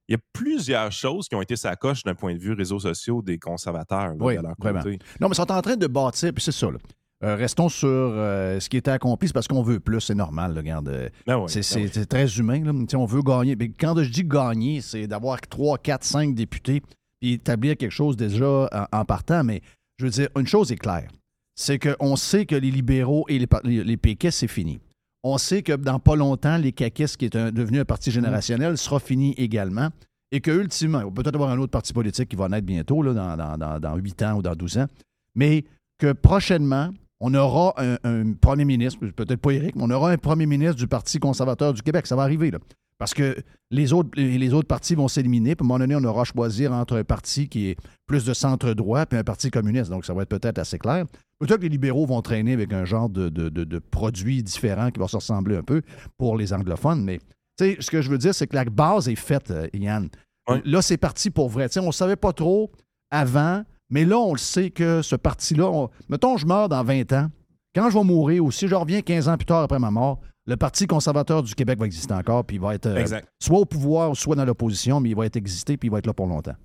Il 0.07 0.13
y 0.13 0.15
a 0.15 0.19
plusieurs 0.33 0.91
choses 0.91 1.27
qui 1.29 1.35
ont 1.35 1.41
été 1.41 1.55
sa 1.55 1.75
coche 1.75 2.03
d'un 2.03 2.15
point 2.15 2.33
de 2.33 2.39
vue 2.39 2.53
réseaux 2.53 2.79
sociaux 2.79 3.21
des 3.21 3.39
conservateurs 3.39 4.09
là, 4.09 4.15
Oui, 4.19 4.35
de 4.37 4.41
leur 4.41 4.55
vraiment. 4.59 4.81
côté. 4.81 4.99
Non, 5.19 5.27
mais 5.29 5.33
ils 5.33 5.35
sont 5.35 5.51
en 5.51 5.61
train 5.61 5.77
de 5.77 5.87
bâtir, 5.87 6.33
puis 6.33 6.43
c'est 6.43 6.51
ça. 6.51 6.69
là. 6.69 6.77
Euh, 7.23 7.35
restons 7.35 7.69
sur 7.69 7.87
euh, 7.87 8.59
ce 8.59 8.67
qui 8.67 8.77
était 8.77 8.89
accompli, 8.91 9.27
c'est 9.27 9.33
parce 9.33 9.47
qu'on 9.47 9.61
veut 9.61 9.79
plus, 9.79 10.01
c'est 10.01 10.15
normal. 10.15 10.53
là, 10.53 10.61
regarde, 10.61 10.89
euh, 10.89 11.09
Ben 11.27 11.37
oui, 11.37 11.43
c'est 11.47 11.59
ben 11.59 11.89
c'est- 11.91 11.99
oui. 11.99 12.07
très 12.07 12.27
humain. 12.37 12.63
Là. 12.63 12.71
On 12.97 13.05
veut 13.05 13.21
gagner. 13.21 13.55
Mais 13.55 13.69
quand 13.69 13.95
je 14.01 14.09
dis 14.09 14.23
gagner, 14.23 14.81
c'est 14.81 15.05
d'avoir 15.07 15.39
3, 15.41 15.77
4, 15.77 16.03
5 16.03 16.33
députés 16.33 16.81
puis 17.19 17.33
établir 17.33 17.77
quelque 17.77 17.91
chose 17.91 18.17
déjà 18.17 18.67
en, 18.71 18.97
en 18.99 19.05
partant. 19.05 19.43
Mais 19.43 19.61
je 19.99 20.05
veux 20.05 20.11
dire, 20.11 20.29
une 20.35 20.47
chose 20.47 20.71
est 20.71 20.77
claire. 20.77 21.09
C'est 21.55 21.77
qu'on 21.77 22.15
sait 22.15 22.45
que 22.47 22.55
les 22.55 22.71
libéraux 22.71 23.25
et 23.29 23.37
les, 23.37 23.47
les, 23.65 23.83
les 23.83 23.97
péquistes, 23.97 24.39
c'est 24.39 24.47
fini. 24.47 24.79
On 25.23 25.37
sait 25.37 25.61
que 25.61 25.73
dans 25.73 25.99
pas 25.99 26.15
longtemps, 26.15 26.57
les 26.57 26.71
caquistes, 26.71 27.17
qui 27.17 27.25
est 27.25 27.35
un- 27.35 27.51
devenu 27.51 27.79
un 27.81 27.85
parti 27.85 28.09
générationnel, 28.09 28.75
sera 28.79 28.99
fini 28.99 29.33
également. 29.37 29.89
Et 30.31 30.39
que 30.41 30.49
ultimement, 30.49 31.01
il 31.01 31.05
va 31.05 31.11
peut-être 31.11 31.35
avoir 31.35 31.51
un 31.51 31.59
autre 31.59 31.71
parti 31.71 31.93
politique 31.93 32.29
qui 32.29 32.35
va 32.35 32.49
naître 32.49 32.65
bientôt, 32.65 33.03
là, 33.03 33.13
dans, 33.13 33.37
dans, 33.37 33.57
dans, 33.57 33.79
dans 33.79 33.95
8 33.97 34.23
ans 34.23 34.37
ou 34.37 34.41
dans 34.41 34.55
12 34.55 34.79
ans. 34.79 34.87
Mais 35.35 35.65
que 35.99 36.13
prochainement, 36.13 36.89
on 37.21 37.33
aura 37.33 37.73
un, 37.77 37.97
un 38.03 38.33
premier 38.33 38.65
ministre, 38.65 38.99
peut-être 39.15 39.39
pas 39.39 39.51
Éric, 39.51 39.75
mais 39.75 39.83
on 39.83 39.89
aura 39.91 40.11
un 40.11 40.17
premier 40.17 40.45
ministre 40.45 40.75
du 40.75 40.87
Parti 40.87 41.19
conservateur 41.19 41.73
du 41.73 41.81
Québec. 41.81 42.05
Ça 42.07 42.15
va 42.17 42.23
arriver, 42.23 42.51
là. 42.51 42.57
Parce 42.97 43.13
que 43.15 43.35
les 43.71 43.93
autres, 43.93 44.09
les 44.15 44.53
autres 44.53 44.67
partis 44.67 44.93
vont 44.93 45.07
s'éliminer. 45.07 45.55
Puis 45.55 45.63
à 45.63 45.65
un 45.65 45.67
moment 45.69 45.79
donné, 45.79 45.95
on 45.95 46.03
aura 46.03 46.21
à 46.21 46.23
choisir 46.25 46.71
entre 46.71 46.97
un 46.97 47.03
parti 47.03 47.47
qui 47.49 47.69
est 47.69 47.77
plus 48.05 48.25
de 48.25 48.33
centre-droit 48.33 49.07
puis 49.07 49.17
un 49.17 49.23
parti 49.23 49.49
communiste. 49.49 49.89
Donc, 49.89 50.05
ça 50.05 50.13
va 50.13 50.21
être 50.21 50.29
peut-être 50.29 50.59
assez 50.59 50.77
clair. 50.77 51.05
Peut-être 51.39 51.57
que 51.57 51.63
les 51.63 51.69
libéraux 51.69 52.05
vont 52.05 52.21
traîner 52.21 52.53
avec 52.53 52.71
un 52.73 52.85
genre 52.85 53.09
de, 53.09 53.29
de, 53.29 53.49
de- 53.49 53.63
de 53.63 53.79
produit 53.79 54.43
différent 54.43 54.91
qui 54.91 54.99
va 54.99 55.07
se 55.07 55.15
ressembler 55.15 55.57
un 55.57 55.63
peu 55.63 55.81
pour 56.19 56.37
les 56.37 56.53
anglophones. 56.53 57.03
Mais, 57.03 57.17
tu 57.57 57.65
sais, 57.65 57.77
ce 57.79 57.89
que 57.89 58.03
je 58.03 58.09
veux 58.11 58.19
dire, 58.19 58.35
c'est 58.35 58.45
que 58.45 58.55
la 58.55 58.65
base 58.65 59.09
est 59.09 59.15
faite, 59.15 59.49
euh, 59.49 59.67
Yann. 59.73 60.07
Ouais. 60.47 60.61
Là, 60.65 60.83
c'est 60.83 60.97
parti 60.97 61.31
pour 61.31 61.49
vrai. 61.49 61.69
Tu 61.69 61.73
sais, 61.73 61.79
on 61.79 61.87
ne 61.87 61.91
savait 61.91 62.15
pas 62.15 62.33
trop 62.33 62.71
avant, 63.09 63.63
mais 63.91 64.05
là, 64.05 64.17
on 64.17 64.33
le 64.33 64.39
sait 64.39 64.71
que 64.71 65.01
ce 65.01 65.15
parti-là, 65.15 65.65
on- 65.69 65.89
mettons, 66.09 66.37
je 66.37 66.45
meurs 66.47 66.69
dans 66.69 66.83
20 66.83 67.11
ans. 67.13 67.27
Quand 67.75 67.89
je 67.89 67.97
vais 67.97 68.03
mourir 68.03 68.43
ou 68.43 68.51
si 68.51 68.67
je 68.67 68.75
reviens 68.75 69.01
15 69.01 69.29
ans 69.29 69.37
plus 69.37 69.45
tard 69.45 69.61
après 69.63 69.79
ma 69.79 69.91
mort, 69.91 70.19
le 70.47 70.57
Parti 70.57 70.87
conservateur 70.87 71.43
du 71.43 71.53
Québec 71.53 71.77
va 71.79 71.85
exister 71.85 72.13
encore, 72.13 72.43
puis 72.43 72.57
il 72.57 72.61
va 72.61 72.73
être 72.75 72.87
euh, 72.87 72.95
soit 73.39 73.59
au 73.59 73.65
pouvoir, 73.65 74.15
soit 74.15 74.35
dans 74.35 74.43
l'opposition, 74.45 74.99
mais 74.99 75.09
il 75.11 75.15
va 75.15 75.25
être 75.27 75.35
existé, 75.37 75.77
puis 75.77 75.87
il 75.87 75.91
va 75.91 75.99
être 75.99 76.07
là 76.07 76.13
pour 76.13 76.25
longtemps. 76.25 76.55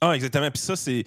Ah, 0.00 0.14
exactement. 0.16 0.50
Puis 0.50 0.62
ça, 0.62 0.74
c'est. 0.74 1.04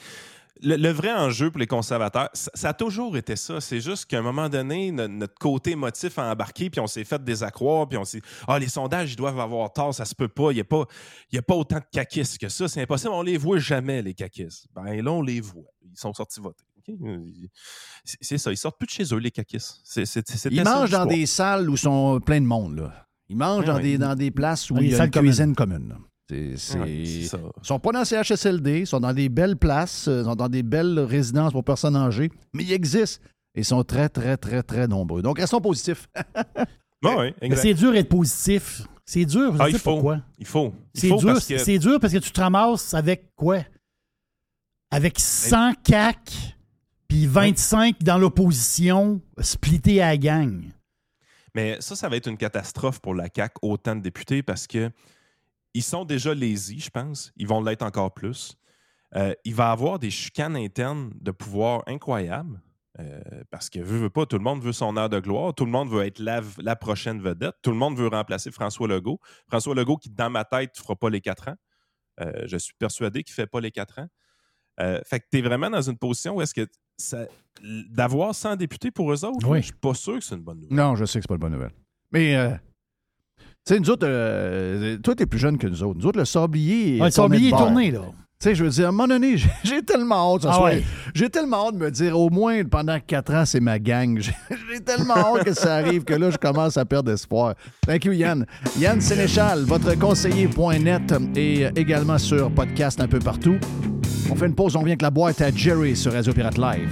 Le, 0.62 0.78
le 0.78 0.90
vrai 0.90 1.12
enjeu 1.12 1.52
pour 1.52 1.60
les 1.60 1.68
conservateurs, 1.68 2.30
ça, 2.34 2.50
ça 2.54 2.70
a 2.70 2.74
toujours 2.74 3.18
été 3.18 3.36
ça. 3.36 3.60
C'est 3.60 3.82
juste 3.82 4.06
qu'à 4.06 4.20
un 4.20 4.22
moment 4.22 4.48
donné, 4.48 4.92
no- 4.92 5.08
notre 5.08 5.34
côté 5.36 5.72
émotif 5.72 6.18
a 6.18 6.32
embarqué, 6.32 6.70
puis 6.70 6.80
on 6.80 6.88
s'est 6.88 7.04
fait 7.04 7.22
désaccroire, 7.24 7.90
puis 7.90 7.98
on 7.98 8.06
s'est 8.06 8.22
Ah, 8.48 8.58
les 8.58 8.70
sondages, 8.70 9.12
ils 9.14 9.16
doivent 9.18 9.40
avoir 9.40 9.74
tort, 9.74 9.94
ça 9.94 10.06
se 10.06 10.16
peut 10.16 10.30
pas. 10.30 10.52
Il 10.52 10.56
n'y 10.56 10.62
a, 10.62 10.66
pas- 10.66 10.86
il 11.32 11.36
y 11.36 11.40
a 11.40 11.42
pas 11.42 11.56
autant 11.56 11.78
de 11.80 11.86
caquistes 11.92 12.38
que 12.38 12.48
ça. 12.48 12.68
C'est 12.70 12.82
impossible. 12.82 13.12
On 13.14 13.22
les 13.22 13.38
voit 13.38 13.60
jamais, 13.60 14.02
les 14.02 14.14
caquistes. 14.14 14.68
Ben 14.74 15.02
là, 15.04 15.12
on 15.12 15.22
les 15.22 15.42
voit. 15.42 15.64
Ils 15.84 15.98
sont 16.00 16.14
sortis 16.14 16.40
voter. 16.40 16.64
C'est 18.06 18.38
ça. 18.38 18.52
Ils 18.52 18.58
sortent 18.58 18.78
plus 18.78 18.86
de 18.88 18.92
chez 18.92 19.14
eux, 19.14 19.18
les 19.18 19.32
caquistes. 19.32 19.82
C'est- 19.84 20.06
c'est- 20.06 20.30
c'était 20.30 20.56
Ils 20.56 20.64
ça, 20.64 20.80
mangent 20.80 20.92
dans 20.92 21.06
des 21.06 21.26
salles 21.26 21.70
où 21.70 21.76
sont 21.78 22.20
plein 22.20 22.40
de 22.40 22.46
monde. 22.46 22.78
Là. 22.78 23.08
Ils 23.28 23.36
mangent 23.36 23.64
Ah 23.68 23.74
dans, 23.74 23.78
oui. 23.78 23.84
des, 23.84 23.98
dans 23.98 24.16
des 24.16 24.32
places 24.32 24.70
où 24.70 24.76
Dans 24.76 24.82
il 24.82 24.90
des 24.92 24.96
y 24.98 25.00
a 25.00 25.04
une 25.06 25.12
cuisine 25.12 25.56
commune. 25.56 25.98
Ouais, 26.32 26.54
ça. 26.58 26.80
Ils 26.88 27.30
sont 27.62 27.80
pas 27.80 27.92
dans 27.92 28.04
CHSLD, 28.04 28.80
ils 28.82 28.88
sont 28.88 29.00
dans 29.00 29.14
des 29.14 29.30
belles 29.30 29.58
places, 29.58 30.08
euh, 30.08 30.22
ils 30.22 30.26
sont 30.26 30.36
dans 30.36 30.50
des 30.50 30.64
belles 30.64 31.00
résidences 31.00 31.52
pour 31.54 31.64
personnes 31.64 31.96
âgées, 31.96 32.32
mais 32.54 32.64
ils 32.64 32.74
existent. 32.74 33.24
Et 33.54 33.60
ils 33.62 33.66
sont 33.66 33.84
très, 33.84 34.10
très, 34.10 34.36
très, 34.38 34.64
très 34.64 34.88
nombreux. 34.88 35.22
Donc, 35.22 35.40
restons 35.40 35.62
positifs. 35.62 36.08
Ouais, 37.04 37.16
ouais, 37.16 37.36
Mais 37.42 37.48
exact. 37.48 37.62
c'est 37.62 37.74
dur 37.76 37.92
d'être 37.92 38.10
positif. 38.10 38.82
C'est 39.06 39.26
dur, 39.26 39.56
je 39.56 39.62
Ah, 39.62 39.70
il 39.70 39.78
faut. 39.78 39.92
pourquoi? 39.94 40.22
Il 40.40 40.48
faut. 40.48 40.74
Il 40.96 41.02
C'est 41.02 41.10
faut 41.10 41.18
dur, 41.18 41.34
parce 41.34 41.46
que 41.46 41.58
c'est 41.60 41.78
dur 41.78 42.00
parce 42.00 42.14
que 42.14 42.18
tu 42.18 42.32
te 42.32 42.42
ramasses 42.42 42.96
avec 42.96 43.36
quoi? 43.36 43.60
Avec 44.90 45.20
100 45.20 45.74
CAC, 45.84 46.32
puis 47.08 47.28
25 47.28 48.02
dans 48.02 48.18
l'opposition, 48.18 49.22
splittés 49.40 50.02
à 50.02 50.08
la 50.08 50.18
gang. 50.18 50.64
Mais 51.54 51.78
ça, 51.80 51.96
ça 51.96 52.10
va 52.10 52.16
être 52.16 52.28
une 52.28 52.38
catastrophe 52.38 53.00
pour 53.00 53.14
la 53.14 53.28
CAQ, 53.34 53.54
autant 53.62 53.96
de 53.96 54.02
députés, 54.02 54.42
parce 54.42 54.66
que 54.66 54.90
ils 55.76 55.84
sont 55.84 56.06
déjà 56.06 56.34
lazy, 56.34 56.80
je 56.80 56.90
pense. 56.90 57.32
Ils 57.36 57.48
vont 57.48 57.62
l'être 57.62 57.84
encore 57.84 58.12
plus. 58.14 58.56
Euh, 59.16 59.34
il 59.46 59.54
va 59.54 59.70
y 59.70 59.72
avoir 59.72 60.00
des 60.00 60.10
chicanes 60.10 60.56
internes 60.56 61.12
de 61.22 61.30
pouvoir 61.32 61.84
incroyables. 61.88 62.60
euh, 63.00 63.22
parce 63.52 63.70
que 63.70 63.80
veut, 63.80 64.00
veut 64.00 64.10
pas, 64.10 64.26
tout 64.26 64.38
le 64.38 64.44
monde 64.44 64.64
veut 64.64 64.72
son 64.74 64.96
heure 64.98 65.10
de 65.10 65.20
gloire, 65.20 65.54
tout 65.54 65.66
le 65.66 65.72
monde 65.72 65.90
veut 65.90 66.04
être 66.06 66.20
la, 66.20 66.42
la 66.60 66.76
prochaine 66.78 67.22
vedette, 67.22 67.56
tout 67.62 67.72
le 67.72 67.78
monde 67.78 67.98
veut 67.98 68.08
remplacer 68.08 68.52
François 68.52 68.88
Legault. 68.88 69.20
François 69.50 69.76
Legault 69.76 69.98
qui, 69.98 70.10
dans 70.10 70.30
ma 70.30 70.46
tête, 70.46 70.72
ne 70.78 70.82
fera 70.82 70.96
pas 70.96 71.10
les 71.10 71.20
quatre 71.22 71.50
ans. 71.50 71.56
Euh, 72.22 72.32
je 72.48 72.56
suis 72.58 72.74
persuadé 72.80 73.22
qu'il 73.24 73.34
ne 73.34 73.36
fait 73.36 73.48
pas 73.48 73.60
les 73.60 73.72
quatre 73.72 74.00
ans. 74.00 74.08
Euh, 74.80 75.00
fait 75.06 75.20
que 75.20 75.26
tu 75.32 75.40
es 75.40 75.42
vraiment 75.42 75.70
dans 75.70 75.82
une 75.82 75.98
position 75.98 76.36
où 76.38 76.42
est-ce 76.42 76.54
que 76.54 76.68
d'avoir 77.90 78.34
100 78.34 78.56
députés 78.56 78.92
pour 78.92 79.12
eux 79.12 79.26
autres, 79.26 79.48
Oui. 79.48 79.60
je 79.60 79.66
suis 79.66 79.74
pas 79.74 79.94
sûr 79.94 80.18
que 80.20 80.24
c'est 80.24 80.36
une 80.36 80.42
bonne 80.44 80.60
nouvelle. 80.62 80.78
Non, 80.78 80.96
je 80.96 81.06
sais 81.06 81.20
que 81.20 81.24
c'est 81.24 81.28
pas 81.28 81.36
une 81.36 81.42
bonne 81.42 81.54
nouvelle. 81.54 81.74
Mais, 82.12 82.36
euh, 82.36 82.56
tu 83.68 83.74
sais, 83.74 83.80
nous 83.80 83.90
autres, 83.90 84.06
euh, 84.08 84.98
toi, 84.98 85.16
t'es 85.16 85.26
plus 85.26 85.40
jeune 85.40 85.58
que 85.58 85.68
nous 85.68 85.82
autres. 85.84 86.00
Nous 86.00 86.06
autres, 86.06 86.20
le 86.20 86.26
sablier. 86.26 87.00
De 87.00 87.28
billet 87.30 87.48
est 87.50 87.52
tourné, 87.52 87.92
là. 87.92 88.02
Tu 88.38 88.50
sais, 88.50 88.56
je 88.56 88.64
veux 88.66 88.70
dire, 88.70 88.86
à 88.86 88.90
un 88.90 88.92
moment 88.92 89.08
donné, 89.08 89.38
j'ai- 89.64 89.82
tellement 89.82 90.36
hâte 90.36 90.46
Ah 90.48 90.62
ouais. 90.62 90.84
J'ai 91.14 91.30
tellement 91.30 91.68
hâte 91.68 91.76
de 91.76 91.80
me 91.80 91.90
dire, 91.90 92.20
au 92.20 92.30
moins 92.30 92.64
pendant 92.66 93.00
quatre 93.00 93.34
ans, 93.34 93.46
c'est 93.46 93.62
ma 93.62 93.80
gang. 93.80 94.20
J'ai 94.20 94.34
j'ai 94.74 94.82
tellement 94.82 95.16
hâte 95.16 95.46
que 95.46 95.54
ça 95.54 95.76
arrive 95.76 96.04
que 96.04 96.14
là, 96.14 96.30
je 96.30 96.38
commence 96.38 96.76
à 96.76 96.84
perdre 96.86 97.12
espoir. 97.12 97.56
Thank 97.88 98.06
you, 98.06 98.12
Yann. 98.12 98.46
Yann 98.78 99.00
Sénéchal, 99.00 99.62
votre 99.62 99.98
conseiller.net 99.98 101.14
et 101.38 101.68
également 101.76 102.18
sur 102.18 102.52
podcast 102.52 103.00
un 103.00 103.08
peu 103.08 103.20
partout. 103.20 103.56
On 104.30 104.36
fait 104.36 104.48
une 104.48 104.56
pause, 104.56 104.76
on 104.76 104.80
vient 104.80 104.90
avec 104.90 105.02
la 105.02 105.12
boîte 105.12 105.42
à 105.42 105.50
Jerry 105.50 105.96
sur 105.96 106.12
Radio 106.12 106.34
Pirate 106.34 106.58
Live. 106.58 106.90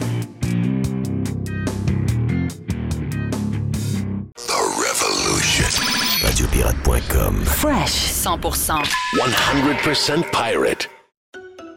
Radiopirate.com. 6.24 7.44
Fresh 7.44 8.12
100%. 8.14 8.82
100% 9.16 10.24
pirate. 10.32 10.90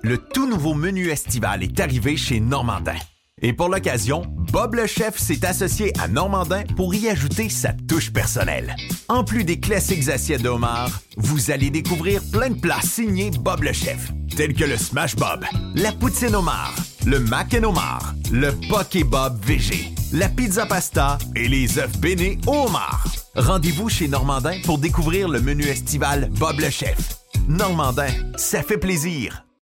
Le 0.03 0.19
tout 0.19 0.49
nouveau 0.49 0.75
menu 0.75 1.11
estival 1.11 1.63
est 1.63 1.81
arrivé 1.81 2.17
chez 2.17 2.39
Normandin. 2.39 2.95
Et 3.43 3.53
pour 3.53 3.69
l'occasion, 3.69 4.23
Bob 4.53 4.77
le 4.77 4.87
chef 4.87 5.19
s'est 5.19 5.45
associé 5.45 5.93
à 6.01 6.09
Normandin 6.09 6.63
pour 6.77 6.95
y 6.95 7.09
ajouter 7.09 7.49
sa 7.49 7.73
touche 7.73 8.13
personnelle. 8.13 8.75
En 9.09 9.25
plus 9.25 9.45
des 9.45 9.61
classiques 9.61 10.09
assiettes 10.09 10.43
de 10.43 10.49
homard, 10.49 11.01
vous 11.17 11.51
allez 11.51 11.71
découvrir 11.71 12.23
plein 12.33 12.51
de 12.51 12.61
plats 12.61 12.81
signés 12.83 13.31
Bob 13.41 13.63
le 13.63 13.73
chef, 13.73 14.11
tels 14.37 14.55
que 14.55 14.65
le 14.65 14.77
Smash 14.77 15.17
Bob, 15.17 15.45
la 15.75 15.93
poutine 15.93 16.35
homard, 16.35 16.75
le 17.07 17.21
mac 17.21 17.55
and 17.55 17.63
homard, 17.63 18.15
le 18.33 18.51
poké 18.69 19.05
Bob 19.05 19.39
VG, 19.45 19.95
la 20.13 20.29
pizza 20.29 20.67
pasta 20.67 21.19
et 21.37 21.47
les 21.47 21.79
œufs 21.79 21.97
bénis 21.99 22.39
au 22.47 22.67
homard. 22.67 23.07
Rendez-vous 23.37 23.89
chez 23.89 24.09
Normandin 24.09 24.59
pour 24.65 24.79
découvrir 24.79 25.29
le 25.29 25.41
menu 25.41 25.65
estival 25.65 26.29
Bob 26.33 26.59
le 26.59 26.69
chef. 26.69 26.99
Normandin, 27.49 28.09
ça 28.37 28.63
fait 28.63 28.79
plaisir. 28.79 29.45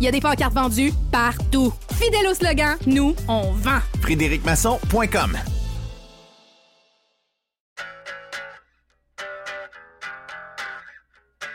Il 0.00 0.04
y 0.04 0.08
a 0.08 0.10
des 0.10 0.20
pancartes 0.20 0.54
vendues 0.54 0.92
partout. 1.12 1.72
Fidèle 2.00 2.26
au 2.30 2.34
slogan, 2.34 2.76
nous, 2.86 3.14
on 3.28 3.52
vend. 3.52 3.80
FrédéricMasson.com 4.00 5.36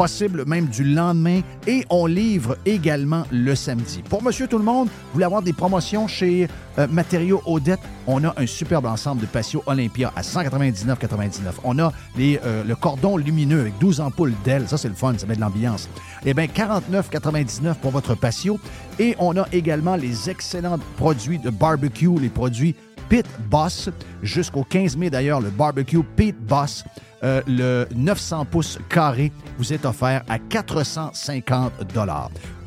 possible 0.00 0.46
même 0.46 0.64
du 0.68 0.82
lendemain. 0.82 1.42
Et 1.66 1.84
on 1.90 2.06
livre 2.06 2.56
également 2.64 3.24
le 3.30 3.54
samedi. 3.54 4.02
Pour 4.08 4.22
Monsieur 4.22 4.46
Tout-le-Monde, 4.46 4.88
vous 4.88 5.12
voulez 5.12 5.26
avoir 5.26 5.42
des 5.42 5.52
promotions 5.52 6.08
chez 6.08 6.48
euh, 6.78 6.86
Matériaux 6.90 7.42
Odette, 7.44 7.80
on 8.06 8.24
a 8.24 8.32
un 8.40 8.46
superbe 8.46 8.86
ensemble 8.86 9.20
de 9.20 9.26
patio 9.26 9.62
Olympia 9.66 10.10
à 10.16 10.22
199,99. 10.22 11.52
On 11.64 11.78
a 11.78 11.92
les, 12.16 12.40
euh, 12.46 12.64
le 12.64 12.74
cordon 12.76 13.18
lumineux 13.18 13.60
avec 13.60 13.78
12 13.78 14.00
ampoules 14.00 14.32
d'ailes. 14.42 14.68
Ça, 14.68 14.78
c'est 14.78 14.88
le 14.88 14.94
fun, 14.94 15.12
ça 15.18 15.26
met 15.26 15.36
de 15.36 15.40
l'ambiance. 15.42 15.86
Eh 16.24 16.32
bien, 16.32 16.46
49,99 16.46 17.74
pour 17.74 17.90
votre 17.90 18.14
patio. 18.14 18.58
Et 18.98 19.16
on 19.18 19.36
a 19.36 19.46
également 19.52 19.96
les 19.96 20.30
excellents 20.30 20.78
produits 20.96 21.38
de 21.38 21.50
barbecue, 21.50 22.18
les 22.18 22.30
produits 22.30 22.74
Pit 23.10 23.26
Boss. 23.50 23.90
Jusqu'au 24.22 24.62
15 24.62 24.96
mai, 24.96 25.10
d'ailleurs, 25.10 25.40
le 25.40 25.50
barbecue 25.50 26.02
Pit 26.16 26.34
Boss, 26.46 26.84
euh, 27.24 27.42
le 27.46 27.86
900 27.94 28.46
pouces 28.46 28.78
carré, 28.88 29.32
vous 29.58 29.72
est 29.72 29.84
offert 29.84 30.22
à 30.28 30.38
450 30.38 31.72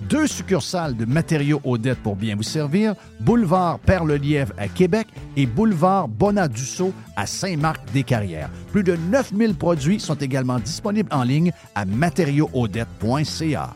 Deux 0.09 0.27
succursales 0.27 0.95
de 0.97 1.05
matériaux 1.05 1.61
Odette 1.63 1.99
pour 2.03 2.17
bien 2.17 2.35
vous 2.35 2.43
servir, 2.43 2.93
boulevard 3.21 3.79
Perle-Lièvre 3.79 4.53
à 4.57 4.67
Québec 4.67 5.07
et 5.37 5.45
boulevard 5.45 6.09
Bonadusseau 6.09 6.93
à 7.15 7.25
Saint-Marc-des-Carrières. 7.25 8.49
Plus 8.73 8.83
de 8.83 8.97
9000 9.09 9.55
produits 9.55 9.99
sont 9.99 10.15
également 10.15 10.59
disponibles 10.59 11.09
en 11.13 11.23
ligne 11.23 11.53
à 11.73 11.85
matériauxaudette.ca. 11.85 13.75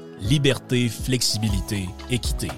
liberté, 0.21 0.87
flexibilité, 0.89 1.89
équité. 2.09 2.49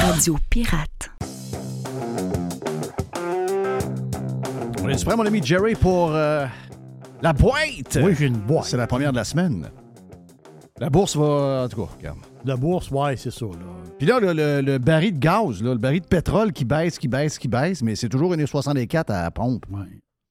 Radio 0.00 0.36
Pirate. 0.50 1.10
On 4.82 4.88
est 4.88 5.04
prêt, 5.04 5.16
mon 5.16 5.26
ami 5.26 5.42
Jerry, 5.42 5.74
pour 5.74 6.14
euh, 6.14 6.46
la 7.22 7.32
boîte. 7.32 7.98
Oui, 8.00 8.14
j'ai 8.18 8.26
une 8.26 8.36
boîte. 8.36 8.66
C'est 8.66 8.76
la 8.76 8.86
première 8.86 9.12
de 9.12 9.16
la 9.16 9.24
semaine. 9.24 9.70
La 10.80 10.90
bourse 10.90 11.16
va. 11.16 11.64
En 11.64 11.68
tout 11.68 11.84
cas, 11.84 11.92
regarde. 11.98 12.18
La 12.44 12.56
bourse, 12.56 12.90
ouais, 12.90 13.16
c'est 13.16 13.30
ça. 13.32 13.46
Là. 13.46 13.52
Puis 13.98 14.06
là, 14.06 14.20
le, 14.20 14.32
le- 14.32 14.60
le 14.60 14.78
baril 14.78 15.14
de 15.14 15.18
gaz, 15.18 15.62
là, 15.62 15.72
le 15.72 15.78
baril 15.78 16.00
de 16.00 16.06
pétrole 16.06 16.52
qui 16.52 16.64
baisse, 16.64 16.98
qui 16.98 17.08
baisse, 17.08 17.38
qui 17.38 17.48
baisse, 17.48 17.82
mais 17.82 17.96
c'est 17.96 18.08
toujours 18.08 18.34
1,64 18.34 19.10
à 19.12 19.22
la 19.24 19.30
pompe. 19.30 19.66
Ouais. 19.70 19.80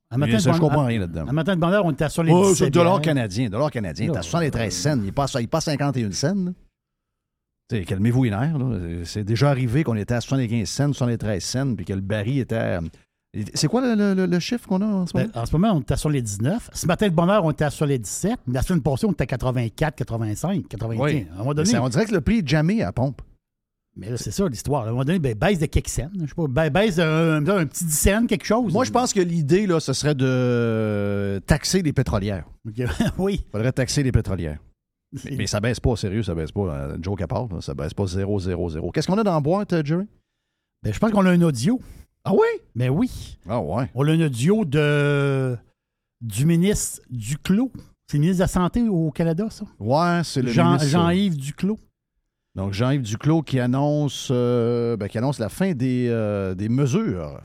Un 0.10 0.18
Mais 0.18 0.40
ça, 0.40 0.54
je 0.54 0.60
comprends 0.60 0.86
rien 0.86 1.02
là-dedans. 1.02 1.26
Un 1.28 1.34
matin 1.34 1.54
de 1.56 1.60
bandeur, 1.60 1.84
on 1.86 1.92
était 1.92 2.08
sur 2.08 2.24
les 2.24 2.32
Oh, 2.32 2.46
c'est 2.46 2.52
17 2.52 2.66
le 2.68 2.72
dollar 2.72 3.02
canadien. 3.02 3.50
Dollar 3.50 3.70
canadien, 3.70 4.10
t'as 4.14 4.22
73 4.22 4.74
cents. 4.74 5.00
Il 5.04 5.12
passe, 5.12 5.36
il 5.38 5.50
passe 5.50 5.66
51 5.66 6.12
cents. 6.14 6.54
Calmez-vous 7.86 8.24
les 8.24 8.30
nerfs. 8.30 8.56
C'est 9.04 9.26
déjà 9.26 9.50
arrivé 9.50 9.84
qu'on 9.84 9.98
était 9.98 10.14
à 10.14 10.22
75 10.22 10.70
cents, 10.70 10.94
73 10.94 11.44
cents, 11.44 11.76
puis 11.76 11.84
que 11.86 11.92
le 11.94 12.00
baril 12.00 12.40
était. 12.40 12.56
à- 12.56 12.80
C'est 13.54 13.68
quoi 13.68 13.82
le, 13.82 13.94
le- 13.96 14.14
le- 14.14 14.26
le 14.26 14.40
chiffre 14.40 14.68
qu'on 14.68 14.82
a 14.82 14.86
en 14.86 15.06
ce 15.06 15.16
moment? 15.16 15.30
Ben, 15.34 15.42
en 15.42 15.46
ce 15.46 15.52
moment, 15.56 15.74
on 15.74 15.82
était 15.82 15.98
sur 15.98 16.10
les 16.10 16.22
19. 16.22 16.70
Ce 16.74 16.88
matin 16.88 17.08
de 17.08 17.14
bonheur, 17.14 17.44
on 17.46 17.52
était 17.52 17.70
sur 17.70 17.86
les 17.86 18.00
17. 18.00 18.40
La 18.48 18.62
semaine 18.62 18.82
passée, 18.82 19.06
on 19.06 19.12
était 19.12 19.24
à 19.24 19.28
84, 19.28 19.96
85, 19.96 20.68
95. 20.68 21.00
Oui. 21.04 21.28
À 21.32 21.36
un 21.36 21.38
moment 21.40 21.54
donné, 21.54 21.78
on 21.78 21.90
dirait 21.90 22.06
que 22.06 22.14
le 22.14 22.22
prix 22.22 22.40
est 22.40 22.48
jamais 22.48 22.82
à 22.82 22.92
pompe. 22.92 23.22
mais 23.96 24.10
là, 24.12 24.18
c'est 24.18 24.32
ça 24.32 24.48
l'histoire. 24.48 24.84
À 24.86 24.88
un 24.88 24.92
moment 24.92 25.04
donné, 25.04 25.20
ben, 25.20 25.36
baisse 25.36 25.60
de 25.60 25.66
quelques 25.68 25.90
cents. 25.90 26.10
Je 26.20 26.26
sais 26.26 26.34
pas, 26.36 26.48
ben, 26.48 26.70
baisse 26.72 26.96
d'un 26.96 27.46
un 27.48 27.66
petit 27.66 27.86
10 27.86 27.94
cents, 27.94 28.26
quelque 28.28 28.46
chose. 28.46 28.72
Moi, 28.74 28.86
je 28.86 28.92
pense 28.92 29.14
que 29.14 29.20
l'idée, 29.20 29.68
là, 29.68 29.80
ce 29.80 29.94
serait 29.94 30.16
de 30.16 31.40
taxer 31.46 31.82
les 31.82 31.94
pétrolières. 31.94 32.46
Oui. 33.18 33.42
Il 33.46 33.52
faudrait 33.52 33.72
taxer 33.72 34.04
les 34.04 34.12
pétrolières. 34.12 34.60
Mais, 35.26 35.38
mais 35.38 35.48
ça 35.48 35.60
baisse 35.60 35.80
pas, 35.80 35.96
sérieux, 35.96 36.24
ça 36.24 36.34
baisse 36.36 36.52
pas. 36.52 36.96
Part, 37.30 37.48
là, 37.54 37.62
ça 37.62 37.74
baisse 37.74 37.94
pas 37.94 38.08
0, 38.08 38.40
0, 38.40 38.70
0. 38.70 38.92
Qu'est-ce 38.92 39.08
qu'on 39.08 39.18
a 39.18 39.24
dans 39.24 39.34
la 39.36 39.40
boîte, 39.42 39.74
euh, 39.74 39.82
Jerry? 39.84 40.06
Ben, 40.84 40.94
je 40.94 41.00
pense 41.00 41.12
qu'on 41.12 41.26
a 41.26 41.32
un 41.32 41.42
audio. 41.42 41.80
Ah 42.28 42.34
oui? 42.34 42.62
Mais 42.76 42.90
oui. 42.90 43.38
Ah 43.48 43.60
ouais. 43.62 43.90
On 43.96 44.08
a 44.08 44.12
un 44.12 44.22
audio 44.22 44.66
de, 44.66 45.58
du 46.22 46.46
ministre 46.46 47.02
Duclos. 47.10 47.72
C'est 48.08 48.18
le 48.18 48.22
ministre 48.22 48.40
de 48.40 48.44
la 48.44 48.48
Santé 48.48 48.82
au 48.88 49.12
Canada, 49.12 49.48
ça? 49.50 49.66
Ouais, 49.80 50.22
c'est 50.24 50.42
le 50.42 50.52
Jean- 50.52 50.72
ministre- 50.74 50.90
Jean-Yves 50.90 51.38
Duclos. 51.38 51.80
Donc, 52.56 52.74
Jean-Yves 52.74 53.02
Duclos 53.04 53.44
qui 53.44 53.60
annonce, 53.60 54.30
euh, 54.32 54.98
ben, 54.98 55.08
qui 55.08 55.18
annonce 55.18 55.40
la 55.40 55.50
fin 55.50 55.74
des, 55.74 56.08
euh, 56.10 56.54
des 56.56 56.70
mesures. 56.70 57.40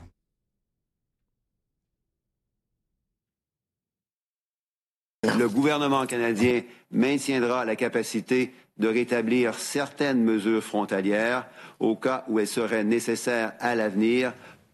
Le 5.37 5.47
gouvernement 5.47 6.05
canadien 6.05 6.61
maintiendra 6.91 7.63
la 7.63 7.75
capacité 7.75 8.53
de 8.77 8.87
rétablir 8.87 9.53
certaines 9.53 10.21
mesures 10.23 10.63
frontalières 10.63 11.47
au 11.79 11.95
cas 11.95 12.25
où 12.27 12.39
elles 12.39 12.47
seraient 12.47 12.83
nécessaires 12.83 13.53
à 13.59 13.75
l'avenir 13.75 14.33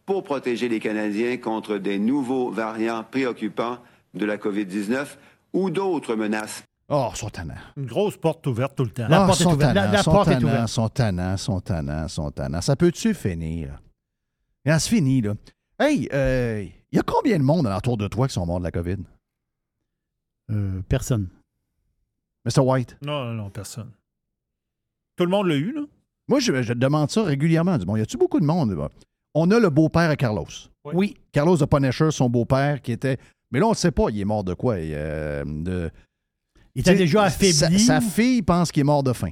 pour 0.10 0.23
protéger 0.23 0.69
les 0.69 0.80
Canadiens 0.80 1.38
contre 1.38 1.77
des 1.77 1.99
nouveaux 1.99 2.49
variants 2.49 3.03
préoccupants 3.03 3.77
de 4.15 4.26
la 4.26 4.38
COVID-19 4.38 5.06
ou 5.53 5.69
d'autres 5.69 6.15
menaces 6.15 6.64
Oh, 6.88 7.11
sont 7.14 7.30
tannants. 7.30 7.53
Une 7.77 7.86
grosse 7.86 8.18
porte 8.18 8.48
ouverte 8.48 8.76
tout 8.76 8.86
le 8.86 8.90
temps. 8.90 9.06
Ah, 9.07 9.31
sont 9.34 9.56
tannants, 9.56 10.02
sont 10.02 10.23
tannants, 10.23 10.65
sont 10.65 10.90
tannants, 10.90 11.38
sont 11.38 11.61
tannants, 11.61 12.07
sont 12.07 12.31
tannants. 12.31 12.61
Ça 12.61 12.76
peut-tu 12.76 13.14
finir? 13.14 13.80
Et 14.65 14.72
ça 14.72 14.80
se 14.80 14.90
finit, 14.90 15.22
là. 15.22 15.36
Hey, 15.80 16.10
euh, 16.11 16.65
il 16.91 16.95
y 16.95 16.99
a 16.99 17.03
combien 17.03 17.38
de 17.38 17.44
monde 17.44 17.68
autour 17.68 17.95
de 17.95 18.07
toi 18.07 18.27
qui 18.27 18.34
sont 18.34 18.48
morts 18.48 18.57
de 18.57 18.64
la 18.64 18.72
COVID? 18.72 18.98
Euh, 20.49 20.81
personne. 20.90 21.30
Mr. 22.45 22.61
White? 22.61 22.98
Non, 23.03 23.26
non, 23.26 23.34
non, 23.34 23.49
personne. 23.52 23.91
Tout 25.18 25.26
le 25.26 25.30
monde 25.30 25.45
l'a 25.45 25.56
eu, 25.56 25.72
là? 25.72 25.81
Moi, 26.27 26.40
je, 26.40 26.64
je 26.64 26.73
demande 26.73 27.11
ça 27.11 27.22
régulièrement. 27.22 27.77
Du 27.77 27.86
bon, 27.86 27.95
y 27.95 28.02
a-tu 28.02 28.18
beaucoup 28.18 28.40
de 28.40 28.45
monde? 28.45 28.76
On 29.34 29.51
a 29.51 29.60
le 29.60 29.69
beau-père 29.69 30.10
à 30.10 30.15
Carlos. 30.15 30.47
Oui. 30.93 31.15
Carlos 31.31 31.57
de 31.57 31.65
Punisher, 31.65 32.11
son 32.11 32.30
beau-père, 32.30 32.81
qui 32.81 32.91
était. 32.91 33.18
Mais 33.51 33.60
là, 33.60 33.68
on 33.68 33.72
ne 33.72 33.76
sait 33.76 33.91
pas, 33.91 34.10
il 34.10 34.19
est 34.19 34.26
mort 34.26 34.43
de 34.43 34.53
quoi? 34.53 34.80
Il, 34.80 34.91
euh, 34.93 35.43
de... 35.45 35.91
Il 36.76 36.81
était 36.81 36.95
déjà 36.95 37.23
affaibli. 37.23 37.53
Sa, 37.53 37.99
sa 37.99 38.01
fille 38.01 38.41
pense 38.41 38.72
qu'il 38.72 38.81
est 38.81 38.85
mort 38.85 39.03
de 39.03 39.14
faim. 39.14 39.31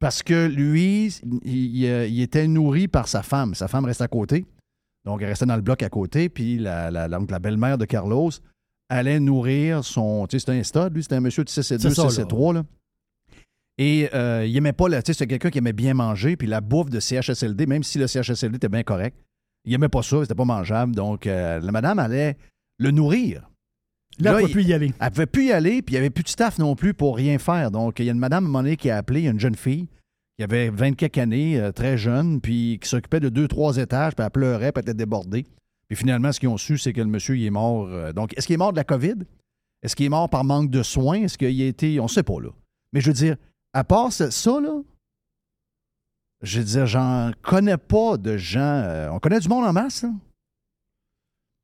Parce 0.00 0.22
que 0.22 0.46
lui, 0.46 1.06
il, 1.44 1.76
il, 1.76 1.86
euh, 1.86 2.06
il 2.06 2.20
était 2.20 2.48
nourri 2.48 2.88
par 2.88 3.06
sa 3.06 3.22
femme. 3.22 3.54
Sa 3.54 3.68
femme 3.68 3.84
reste 3.84 4.00
à 4.00 4.08
côté. 4.08 4.44
Donc, 5.04 5.22
elle 5.22 5.28
restait 5.28 5.46
dans 5.46 5.56
le 5.56 5.62
bloc 5.62 5.82
à 5.82 5.88
côté. 5.88 6.28
Puis 6.28 6.58
la, 6.58 6.90
la, 6.90 7.08
donc, 7.08 7.30
la 7.30 7.38
belle-mère 7.38 7.78
de 7.78 7.84
Carlos 7.84 8.30
allait 8.88 9.20
nourrir 9.20 9.84
son. 9.84 10.26
Tu 10.26 10.36
sais, 10.36 10.40
c'était 10.40 10.58
un 10.58 10.62
stud, 10.62 10.94
lui, 10.94 11.02
c'était 11.02 11.16
un 11.16 11.20
monsieur 11.20 11.44
de 11.44 11.48
6 11.48 11.70
et 11.70 11.78
2, 11.78 11.88
C'est 11.88 11.94
ça, 11.94 12.10
6 12.10 12.18
et 12.18 12.20
là. 12.22 12.26
3. 12.26 12.54
Là. 12.54 12.62
Et 13.78 14.08
euh, 14.14 14.44
il 14.46 14.56
aimait 14.56 14.72
pas. 14.72 14.88
la- 14.88 15.02
Tu 15.02 15.08
sais, 15.08 15.12
c'était 15.18 15.26
quelqu'un 15.28 15.50
qui 15.50 15.58
aimait 15.58 15.72
bien 15.72 15.94
manger. 15.94 16.36
Puis 16.36 16.46
la 16.46 16.60
bouffe 16.60 16.90
de 16.90 17.00
CHSLD, 17.00 17.66
même 17.66 17.82
si 17.82 17.98
le 17.98 18.06
CHSLD 18.06 18.56
était 18.56 18.68
bien 18.68 18.82
correct, 18.82 19.16
il 19.64 19.72
aimait 19.74 19.88
pas 19.88 20.02
ça, 20.02 20.20
c'était 20.22 20.34
pas 20.34 20.44
mangeable. 20.44 20.94
Donc, 20.94 21.26
euh, 21.26 21.58
la 21.60 21.72
madame 21.72 21.98
allait 21.98 22.36
le 22.78 22.90
nourrir. 22.90 23.48
Là, 24.18 24.32
elle 24.32 24.36
il- 24.36 24.40
pouvait 24.42 24.52
plus 24.52 24.64
y 24.64 24.72
aller. 24.74 24.92
Elle 25.00 25.10
pouvait 25.10 25.26
plus 25.26 25.44
y 25.46 25.52
aller, 25.52 25.80
puis 25.82 25.94
il 25.94 25.98
n'y 25.98 26.00
avait 26.00 26.10
plus 26.10 26.22
de 26.24 26.28
staff 26.28 26.58
non 26.58 26.74
plus 26.76 26.92
pour 26.92 27.16
rien 27.16 27.38
faire. 27.38 27.70
Donc, 27.70 27.98
il 27.98 28.04
y 28.04 28.08
a 28.08 28.12
une 28.12 28.18
madame 28.18 28.44
à 28.44 28.46
un 28.46 28.48
moment 28.50 28.62
donné 28.62 28.76
qui 28.76 28.90
a 28.90 28.98
appelé, 28.98 29.20
il 29.20 29.24
y 29.24 29.28
a 29.28 29.30
une 29.30 29.40
jeune 29.40 29.54
fille 29.56 29.88
qui 30.38 30.44
avait 30.44 30.68
20 30.70 30.92
quelques 30.96 31.18
années, 31.18 31.58
euh, 31.58 31.72
très 31.72 31.96
jeune, 31.96 32.40
puis 32.40 32.78
qui 32.82 32.88
s'occupait 32.88 33.20
de 33.20 33.28
deux, 33.30 33.48
trois 33.48 33.76
étages, 33.78 34.14
puis 34.14 34.24
elle 34.24 34.30
pleurait, 34.30 34.72
puis 34.72 34.82
elle 34.84 34.90
était 34.90 34.94
débordée. 34.98 35.46
Puis 35.88 35.96
finalement, 35.96 36.30
ce 36.32 36.40
qu'ils 36.40 36.48
ont 36.50 36.56
su, 36.58 36.76
c'est 36.78 36.92
que 36.92 37.00
le 37.00 37.06
monsieur, 37.06 37.36
il 37.38 37.44
est 37.46 37.50
mort. 37.50 37.86
euh, 37.88 38.12
donc, 38.12 38.36
est-ce 38.36 38.46
qu'il 38.46 38.54
est 38.54 38.58
mort 38.58 38.72
de 38.72 38.76
la 38.78 38.84
COVID? 38.84 39.14
Est-ce 39.82 39.96
qu'il 39.96 40.06
est 40.06 40.10
mort 40.10 40.28
par 40.28 40.44
manque 40.44 40.70
de 40.70 40.82
soins? 40.82 41.22
Est-ce 41.22 41.38
qu'il 41.38 41.60
a 41.62 41.66
été. 41.66 41.98
On 42.00 42.04
ne 42.04 42.08
sait 42.08 42.22
pas, 42.22 42.40
là. 42.40 42.50
Mais 42.92 43.00
je 43.00 43.06
veux 43.08 43.14
dire, 43.14 43.36
à 43.72 43.84
part 43.84 44.12
ça, 44.12 44.30
ça, 44.30 44.60
là, 44.60 44.80
je 46.42 46.58
veux 46.58 46.64
dire, 46.64 46.86
j'en 46.86 47.30
connais 47.42 47.76
pas 47.76 48.16
de 48.16 48.36
gens. 48.36 48.60
euh, 48.60 49.08
on 49.10 49.20
connaît 49.20 49.40
du 49.40 49.48
monde 49.48 49.64
en 49.64 49.72
masse, 49.72 50.02
là. 50.02 50.10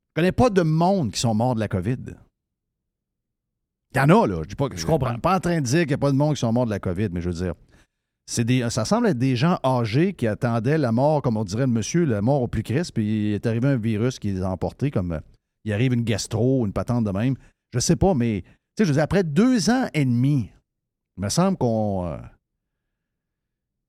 Je 0.09 0.21
connais 0.21 0.33
pas 0.33 0.51
de 0.51 0.63
monde 0.63 1.13
qui 1.13 1.21
sont 1.21 1.35
morts 1.35 1.55
de 1.55 1.61
la 1.61 1.69
COVID. 1.69 1.97
Il 3.95 3.99
y 3.99 4.01
en 4.01 4.09
a, 4.09 4.27
là. 4.27 4.43
Je 4.43 4.49
dis 4.49 4.55
pas 4.55 4.69
je 4.75 4.85
comprends. 4.87 5.19
pas 5.19 5.37
en 5.37 5.41
train 5.41 5.61
de 5.61 5.65
dire 5.67 5.81
qu'il 5.81 5.89
n'y 5.89 5.95
a 5.95 5.99
pas 5.99 6.11
de 6.11 6.17
monde 6.17 6.35
qui 6.35 6.41
sont 6.41 6.53
morts 6.53 6.67
de 6.67 6.71
la 6.71 6.79
COVID, 6.81 7.09
mais 7.13 7.21
je 7.21 7.29
veux 7.31 7.35
dire, 7.35 7.55
c'est 8.27 8.45
des, 8.45 8.69
ça 8.71 8.85
semble 8.85 9.09
être 9.09 9.19
des 9.19 9.37
gens 9.37 9.59
âgés 9.65 10.13
qui 10.13 10.27
attendaient 10.27 10.79
la 10.79 10.93
mort, 10.93 11.23
comme 11.23 11.37
on 11.37 11.45
dirait 11.45 11.67
le 11.67 11.73
monsieur, 11.73 12.05
la 12.05 12.21
mort 12.21 12.43
au 12.43 12.49
plus 12.49 12.63
crisp, 12.63 12.95
puis 12.95 13.31
il 13.31 13.35
est 13.35 13.47
arrivé 13.47 13.69
un 13.69 13.77
virus 13.77 14.19
qui 14.19 14.33
les 14.33 14.43
a 14.43 14.51
emportés, 14.51 14.91
comme 14.91 15.13
euh, 15.13 15.21
il 15.65 15.73
arrive 15.73 15.93
une 15.95 16.05
gastro, 16.05 16.67
une 16.67 16.73
patente 16.73 17.05
de 17.05 17.11
même. 17.11 17.37
Je 17.73 17.79
sais 17.79 17.97
pas, 17.97 18.15
mais 18.15 18.43
tu 18.43 18.49
sais, 18.79 18.85
je 18.85 18.89
veux 18.89 18.95
dire, 18.95 19.03
après 19.03 19.25
deux 19.25 19.71
ans 19.71 19.89
et 19.95 20.05
demi, 20.05 20.51
il 21.19 21.23
me 21.25 21.29
semble 21.29 21.59
qu'on. 21.59 22.07
euh, 22.07 22.17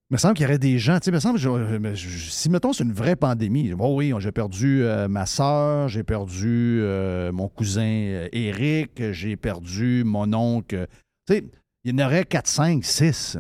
il 0.09 0.13
me 0.15 0.17
semble 0.17 0.33
qu'il 0.33 0.43
y 0.43 0.47
aurait 0.47 0.57
des 0.57 0.79
gens, 0.79 0.97
tu 0.99 1.05
sais, 1.05 1.11
me 1.11 1.19
semble, 1.19 1.37
je- 1.37 1.93
je- 1.93 2.29
si 2.31 2.49
mettons 2.49 2.73
c'est 2.73 2.83
une 2.83 2.91
vraie 2.93 3.15
pandémie, 3.15 3.71
bon 3.75 3.95
oui, 3.95 4.11
j'ai 4.17 4.31
perdu 4.31 4.83
euh, 4.83 5.07
ma 5.07 5.27
soeur, 5.27 5.87
j'ai 5.87 6.03
perdu 6.03 6.79
euh, 6.81 7.31
mon 7.31 7.47
cousin 7.47 8.27
Eric, 8.31 9.11
j'ai 9.11 9.37
perdu 9.37 10.03
mon 10.03 10.33
oncle, 10.33 10.87
tu 11.27 11.35
sais, 11.35 11.43
il 11.83 11.91
y 11.91 12.01
en 12.03 12.05
aurait 12.07 12.25
4, 12.25 12.47
5, 12.47 12.83
6. 12.83 13.37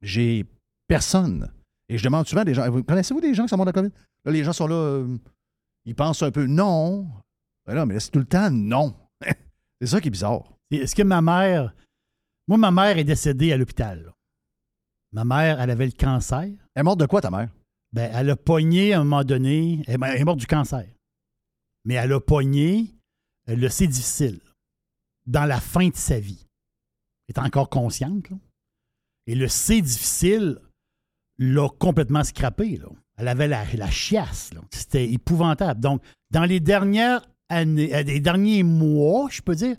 J'ai 0.00 0.46
personne. 0.86 1.52
Et 1.88 1.98
je 1.98 2.04
demande 2.04 2.26
souvent 2.28 2.42
à 2.42 2.44
des 2.44 2.54
gens, 2.54 2.70
vous 2.70 2.84
connaissez-vous 2.84 3.20
des 3.20 3.34
gens 3.34 3.42
qui 3.42 3.48
sont 3.48 3.56
morts 3.56 3.66
de 3.66 3.72
COVID? 3.72 3.90
Là, 4.24 4.32
les 4.32 4.44
gens 4.44 4.52
sont 4.52 4.68
là, 4.68 5.04
ils 5.84 5.94
pensent 5.96 6.22
un 6.22 6.30
peu 6.30 6.46
non. 6.46 7.08
Ben 7.66 7.74
là, 7.74 7.84
mais 7.84 7.98
c'est 7.98 8.10
tout 8.12 8.20
le 8.20 8.24
temps 8.26 8.48
non. 8.50 8.94
c'est 9.80 9.88
ça 9.88 10.00
qui 10.00 10.06
est 10.06 10.12
bizarre. 10.12 10.44
Est-ce 10.70 10.94
que 10.94 11.02
ma 11.02 11.20
mère. 11.20 11.74
Moi, 12.50 12.58
ma 12.58 12.72
mère 12.72 12.98
est 12.98 13.04
décédée 13.04 13.52
à 13.52 13.56
l'hôpital. 13.56 14.12
Ma 15.12 15.24
mère, 15.24 15.60
elle 15.60 15.70
avait 15.70 15.86
le 15.86 15.92
cancer. 15.92 16.42
Elle 16.42 16.58
est 16.74 16.82
morte 16.82 16.98
de 16.98 17.06
quoi, 17.06 17.20
ta 17.20 17.30
mère? 17.30 17.48
Ben, 17.92 18.10
elle 18.12 18.28
a 18.28 18.34
pogné 18.34 18.92
à 18.92 18.98
un 18.98 19.04
moment 19.04 19.22
donné. 19.22 19.84
Elle 19.86 20.02
est 20.02 20.24
morte 20.24 20.40
du 20.40 20.48
cancer. 20.48 20.84
Mais 21.84 21.94
elle 21.94 22.12
a 22.12 22.18
pogné 22.18 22.92
euh, 23.48 23.54
le 23.54 23.68
C 23.68 23.86
difficile 23.86 24.40
dans 25.26 25.44
la 25.44 25.60
fin 25.60 25.90
de 25.90 25.94
sa 25.94 26.18
vie. 26.18 26.44
Elle 27.28 27.36
est 27.36 27.46
encore 27.46 27.70
consciente. 27.70 28.28
là. 28.30 28.36
Et 29.28 29.36
le 29.36 29.46
C 29.46 29.80
difficile 29.80 30.58
l'a 31.38 31.68
complètement 31.78 32.24
scrappé. 32.24 32.78
Là. 32.78 32.88
Elle 33.16 33.28
avait 33.28 33.46
la, 33.46 33.64
la 33.74 33.90
chiasse. 33.92 34.50
C'était 34.72 35.08
épouvantable. 35.08 35.78
Donc, 35.78 36.02
dans 36.32 36.46
les 36.46 36.58
dernières 36.58 37.24
années, 37.48 37.94
euh, 37.94 38.02
les 38.02 38.18
derniers 38.18 38.64
mois, 38.64 39.28
je 39.30 39.40
peux 39.40 39.54
dire, 39.54 39.76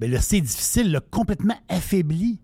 ben, 0.00 0.10
le 0.10 0.18
C 0.18 0.40
difficile 0.40 0.90
l'a 0.92 1.00
complètement 1.00 1.58
affaibli. 1.68 2.40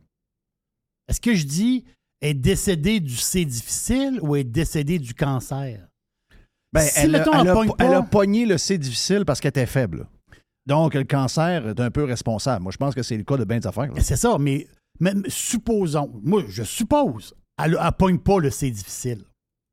Est-ce 1.09 1.20
que 1.20 1.35
je 1.35 1.44
dis 1.47 1.85
est 2.20 2.35
décédée 2.35 3.01
du 3.01 3.16
C 3.16 3.44
difficile 3.44 4.18
ou 4.22 4.36
est 4.36 4.44
décédée 4.44 4.98
du 4.98 5.14
cancer? 5.14 5.86
Ben, 6.72 6.81
Si, 6.81 7.01
elle, 7.01 7.14
a- 7.14 7.18
mettons, 7.18 7.32
elle 7.35 7.40
elle 7.43 7.48
a, 7.48 7.52
pogne 7.55 7.70
elle 7.78 7.94
a 7.94 8.02
pas- 8.02 8.09
pogné 8.09 8.47
le 8.47 8.59
C 8.59 8.78
difficile 8.78 9.24
parce 9.24 9.40
qu'elle 9.40 9.51
était 9.51 9.66
faible. 9.66 10.09
Donc, 10.66 10.94
le 10.94 11.05
cancer 11.05 11.68
est 11.68 11.81
un 11.81 11.90
peu 11.90 12.05
responsable. 12.05 12.62
Moi, 12.62 12.72
je 12.72 12.78
pense 12.78 12.94
que 12.94 13.02
c'est 13.02 13.16
le 13.18 13.24
cas 13.24 13.36
de 13.36 13.44
bien 13.44 13.59
des 13.59 13.66
affaires. 13.66 13.90
C'est 14.01 14.16
ça, 14.16 14.39
mais 14.39 14.66
supposons, 15.28 16.10
moi, 16.22 16.43
je 16.48 16.62
suppose, 16.62 17.35
elle 17.62 17.72
ne 17.72 17.90
pogne 17.90 18.18
pas 18.18 18.39
le 18.39 18.51
C 18.51 18.70
difficile. 18.70 19.24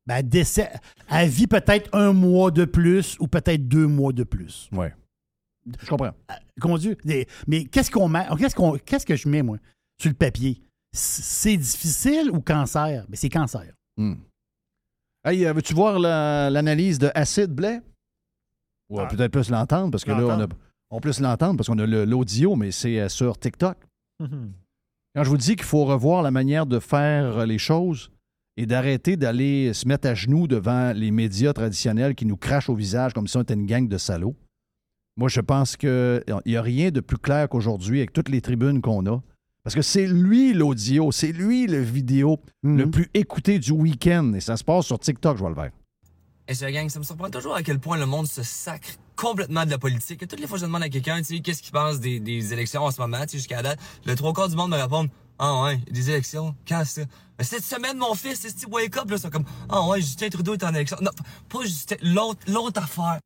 Ben, 0.06 0.16
elle, 0.16 0.28
décède, 0.28 0.68
elle 1.10 1.28
vit 1.30 1.46
peut-être 1.46 1.88
un 1.94 2.12
mois 2.12 2.50
de 2.50 2.64
plus 2.64 3.16
ou 3.20 3.26
peut-être 3.28 3.66
deux 3.68 3.86
mois 3.86 4.12
de 4.12 4.24
plus. 4.24 4.68
Oui. 4.72 4.86
Je 5.80 5.88
comprends. 5.88 6.10
Comment 6.62 6.78
dire? 6.78 6.96
Mais 7.46 7.64
qu'est-ce 7.64 7.90
qu'on 7.90 8.08
met? 8.08 8.26
Qu'est-ce, 8.38 8.54
qu'on, 8.54 8.78
qu'est-ce 8.78 9.04
que 9.04 9.16
je 9.16 9.28
mets, 9.28 9.42
moi, 9.42 9.58
sur 10.00 10.10
le 10.10 10.16
papier? 10.16 10.62
C'est 10.94 11.56
difficile 11.56 12.30
ou 12.32 12.40
cancer? 12.40 13.04
Ben, 13.08 13.16
c'est 13.16 13.28
cancer. 13.28 13.72
Hmm. 13.96 14.14
Hey, 15.24 15.44
euh, 15.46 15.52
veux-tu 15.52 15.74
voir 15.74 15.98
la- 15.98 16.50
l'analyse 16.50 16.98
de 16.98 17.10
Acide 17.14 17.50
Blais? 17.52 17.80
Ou 18.90 19.00
euh, 19.00 19.04
Ah. 19.04 19.08
peut-être 19.08 19.32
plus 19.32 19.50
l'entendre, 19.50 19.90
parce 19.90 20.04
que 20.04 20.10
là, 20.10 20.24
on 20.24 20.40
a, 20.40 20.46
on 20.90 20.96
peut 21.00 21.10
plus 21.10 21.20
l'entendre 21.20 21.56
parce 21.56 21.68
qu'on 21.68 21.78
a 21.78 21.86
le- 21.86 22.04
l'audio, 22.04 22.56
mais 22.56 22.70
c'est 22.72 23.00
euh, 23.00 23.08
sur 23.08 23.38
TikTok. 23.38 23.76
Mhm. 24.20 24.52
Quand 25.14 25.24
je 25.24 25.28
vous 25.28 25.36
dis 25.36 25.56
qu'il 25.56 25.64
faut 25.64 25.84
revoir 25.84 26.22
la 26.22 26.30
manière 26.30 26.66
de 26.66 26.78
faire 26.78 27.46
les 27.46 27.58
choses 27.58 28.10
et 28.56 28.66
d'arrêter 28.66 29.16
d'aller 29.16 29.72
se 29.74 29.86
mettre 29.88 30.08
à 30.08 30.14
genoux 30.14 30.46
devant 30.46 30.92
les 30.92 31.10
médias 31.10 31.52
traditionnels 31.52 32.14
qui 32.14 32.26
nous 32.26 32.36
crachent 32.36 32.68
au 32.68 32.74
visage 32.74 33.12
comme 33.14 33.26
si 33.26 33.36
on 33.36 33.42
était 33.42 33.54
une 33.54 33.66
gang 33.66 33.88
de 33.88 33.98
salauds, 33.98 34.36
moi, 35.16 35.28
je 35.28 35.40
pense 35.40 35.76
qu'il 35.76 36.24
n'y 36.46 36.56
a 36.56 36.62
rien 36.62 36.90
de 36.90 37.00
plus 37.00 37.18
clair 37.18 37.48
qu'aujourd'hui 37.48 37.98
avec 37.98 38.12
toutes 38.12 38.28
les 38.28 38.40
tribunes 38.40 38.80
qu'on 38.80 39.06
a. 39.06 39.20
Parce 39.64 39.76
que 39.76 39.82
c'est 39.82 40.06
lui 40.06 40.54
l'audio, 40.54 41.12
c'est 41.12 41.30
lui 41.30 41.66
le 41.66 41.80
vidéo 41.80 42.40
le 42.64 42.90
plus 42.90 43.08
écouté 43.14 43.58
du 43.60 43.70
week-end. 43.70 44.32
Et 44.34 44.40
ça 44.40 44.56
se 44.56 44.64
passe 44.64 44.86
sur 44.86 44.98
TikTok, 44.98 45.36
je 45.36 45.40
vois 45.40 45.50
le 45.50 45.56
vert. 45.56 45.70
Et 46.48 46.54
ce 46.54 46.64
gang, 46.64 46.88
ça 46.88 46.98
me 46.98 47.04
surprend 47.04 47.30
toujours 47.30 47.54
à 47.54 47.62
quel 47.62 47.78
point 47.78 47.96
le 47.96 48.06
monde 48.06 48.26
se 48.26 48.42
sacre 48.42 48.88
complètement 49.14 49.64
de 49.64 49.70
la 49.70 49.78
politique. 49.78 50.22
Et 50.22 50.26
toutes 50.26 50.40
les 50.40 50.48
fois 50.48 50.56
que 50.56 50.62
je 50.62 50.66
demande 50.66 50.82
à 50.82 50.88
quelqu'un, 50.88 51.18
tu 51.18 51.24
sais, 51.36 51.40
qu'est-ce 51.40 51.62
qu'il 51.62 51.70
pense 51.70 52.00
des, 52.00 52.18
des 52.18 52.52
élections 52.52 52.82
en 52.82 52.90
ce 52.90 53.00
moment, 53.00 53.20
tu 53.22 53.28
sais, 53.28 53.38
jusqu'à 53.38 53.56
la 53.56 53.62
date, 53.62 53.78
le 54.04 54.16
trois 54.16 54.32
quarts 54.32 54.48
du 54.48 54.56
monde 54.56 54.72
me 54.72 54.76
répond 54.76 55.08
Ah 55.38 55.62
ouais, 55.62 55.78
des 55.88 56.10
élections, 56.10 56.56
quand 56.66 56.84
ça? 56.84 57.02
Mais 57.38 57.44
cette 57.44 57.62
semaine, 57.64 57.96
mon 57.96 58.14
fils, 58.14 58.40
c'est 58.40 58.58
ce 58.58 58.66
wake 58.66 58.96
up, 58.96 59.08
là, 59.08 59.18
c'est 59.18 59.30
comme 59.30 59.44
Ah 59.68 59.86
ouais, 59.86 60.00
Justin 60.00 60.28
Trudeau 60.28 60.54
est 60.54 60.64
en 60.64 60.74
élection. 60.74 60.96
Non, 61.00 61.12
pas 61.48 61.62
Justin, 61.62 61.96
l'autre, 62.02 62.40
l'autre 62.48 62.82
affaire. 62.82 63.20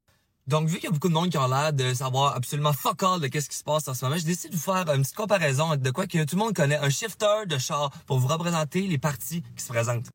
Donc, 0.46 0.68
vu 0.68 0.76
qu'il 0.76 0.84
y 0.84 0.86
a 0.86 0.90
beaucoup 0.92 1.08
de 1.08 1.12
monde 1.12 1.28
qui 1.28 1.38
ont 1.38 1.48
l'air 1.48 1.72
de 1.72 1.92
savoir 1.92 2.36
absolument 2.36 2.72
fuck 2.72 3.02
all 3.02 3.20
de 3.20 3.26
qu'est-ce 3.26 3.48
qui 3.48 3.56
se 3.56 3.64
passe 3.64 3.88
en 3.88 3.94
ce 3.94 4.04
moment, 4.04 4.16
je 4.16 4.24
décide 4.24 4.52
de 4.52 4.56
vous 4.56 4.62
faire 4.62 4.88
une 4.94 5.02
petite 5.02 5.16
comparaison 5.16 5.74
de 5.74 5.90
quoi 5.90 6.06
que 6.06 6.22
tout 6.22 6.36
le 6.36 6.44
monde 6.44 6.54
connaît. 6.54 6.76
Un 6.76 6.88
shifter 6.88 7.46
de 7.48 7.58
char 7.58 7.90
pour 8.06 8.20
vous 8.20 8.28
représenter 8.28 8.82
les 8.82 8.98
partis 8.98 9.42
qui 9.56 9.64
se 9.64 9.72
présentent. 9.72 10.06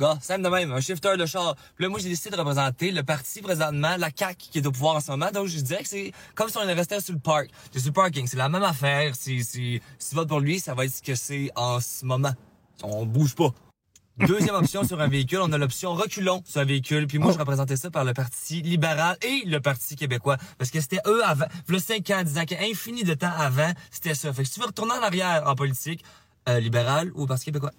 Gars, 0.00 0.18
simple 0.20 0.42
de 0.42 0.48
même, 0.48 0.72
un 0.72 0.80
shifter 0.80 1.16
de 1.16 1.24
char. 1.24 1.54
Puis 1.76 1.84
là, 1.84 1.88
moi, 1.88 2.00
j'ai 2.00 2.08
décidé 2.08 2.30
de 2.30 2.36
représenter 2.36 2.90
le 2.90 3.04
parti 3.04 3.42
présentement, 3.42 3.96
la 3.96 4.10
CAQ, 4.12 4.48
qui 4.50 4.58
est 4.58 4.66
au 4.66 4.72
pouvoir 4.72 4.96
en 4.96 5.00
ce 5.00 5.12
moment. 5.12 5.30
Donc, 5.30 5.46
je 5.46 5.60
dirais 5.60 5.84
que 5.84 5.88
c'est 5.88 6.12
comme 6.34 6.48
si 6.48 6.56
on 6.56 6.66
restait 6.66 7.00
sur 7.00 7.14
le 7.14 7.20
parc, 7.20 7.50
sur 7.70 7.86
le 7.86 7.92
parking. 7.92 8.26
C'est 8.26 8.38
la 8.38 8.48
même 8.48 8.64
affaire. 8.64 9.14
Si, 9.14 9.44
si, 9.44 9.80
si 10.00 10.08
tu 10.08 10.16
votes 10.16 10.28
pour 10.28 10.40
lui, 10.40 10.58
ça 10.58 10.74
va 10.74 10.84
être 10.84 10.94
ce 10.94 11.02
que 11.02 11.14
c'est 11.14 11.52
en 11.54 11.78
ce 11.80 12.04
moment. 12.04 12.32
On 12.82 13.06
bouge 13.06 13.36
pas. 13.36 13.54
Deuxième 14.18 14.54
option 14.54 14.84
sur 14.84 15.00
un 15.00 15.08
véhicule, 15.08 15.38
on 15.42 15.52
a 15.52 15.58
l'option 15.58 15.94
reculons 15.94 16.42
sur 16.44 16.60
un 16.60 16.64
véhicule. 16.64 17.06
Puis 17.06 17.18
moi, 17.18 17.32
je 17.32 17.38
représentais 17.38 17.76
ça 17.76 17.90
par 17.90 18.04
le 18.04 18.12
Parti 18.12 18.60
libéral 18.60 19.16
et 19.22 19.46
le 19.46 19.60
Parti 19.60 19.96
québécois. 19.96 20.36
Parce 20.58 20.70
que 20.70 20.80
c'était 20.80 21.00
eux 21.06 21.24
avant, 21.24 21.46
le 21.68 21.78
5 21.78 22.10
ans, 22.10 22.22
10 22.22 22.38
ans, 22.38 22.44
infini 22.60 23.02
de 23.04 23.14
temps 23.14 23.32
avant, 23.34 23.72
c'était 23.90 24.14
ça. 24.14 24.32
Fait 24.32 24.42
que 24.42 24.48
si 24.48 24.54
tu 24.54 24.60
veux 24.60 24.66
retourner 24.66 24.92
en 24.92 25.02
arrière 25.02 25.44
en 25.46 25.54
politique, 25.54 26.04
euh, 26.48 26.60
libéral 26.60 27.10
ou 27.14 27.26
Parti 27.26 27.46
québécois. 27.46 27.70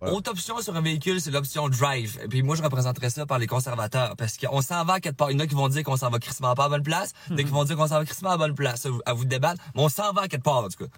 Autre 0.00 0.30
option 0.32 0.60
sur 0.60 0.76
un 0.76 0.82
véhicule, 0.82 1.20
c'est 1.20 1.30
l'option 1.30 1.68
drive. 1.68 2.18
Et 2.22 2.28
puis 2.28 2.42
moi, 2.42 2.56
je 2.56 2.62
représenterais 2.62 3.10
ça 3.10 3.24
par 3.24 3.38
les 3.38 3.46
conservateurs. 3.46 4.16
Parce 4.16 4.36
qu'on 4.36 4.60
s'en 4.60 4.84
va 4.84 4.94
à 4.94 5.00
quelque 5.00 5.16
part. 5.16 5.30
Il 5.30 5.34
y 5.34 5.36
en 5.36 5.44
a 5.44 5.46
qui 5.46 5.54
vont 5.54 5.68
dire 5.68 5.82
qu'on 5.82 5.96
s'en 5.96 6.10
va 6.10 6.18
crissement 6.18 6.54
pas 6.54 6.64
à 6.64 6.68
bonne 6.68 6.82
place. 6.82 7.12
Y 7.30 7.34
en 7.34 7.36
a 7.38 7.42
qui 7.42 7.50
vont 7.50 7.64
dire 7.64 7.76
qu'on 7.76 7.86
s'en 7.86 7.98
va 7.98 8.04
crissement 8.04 8.30
à 8.30 8.36
bonne 8.36 8.54
place. 8.54 8.86
À 9.06 9.14
vous 9.14 9.24
de 9.24 9.30
débattre. 9.30 9.62
Mais 9.74 9.82
on 9.82 9.88
s'en 9.88 10.12
va 10.12 10.22
à 10.22 10.28
quelque 10.28 10.44
part, 10.44 10.64
en 10.64 10.68
tout 10.68 10.84
cas. 10.84 10.90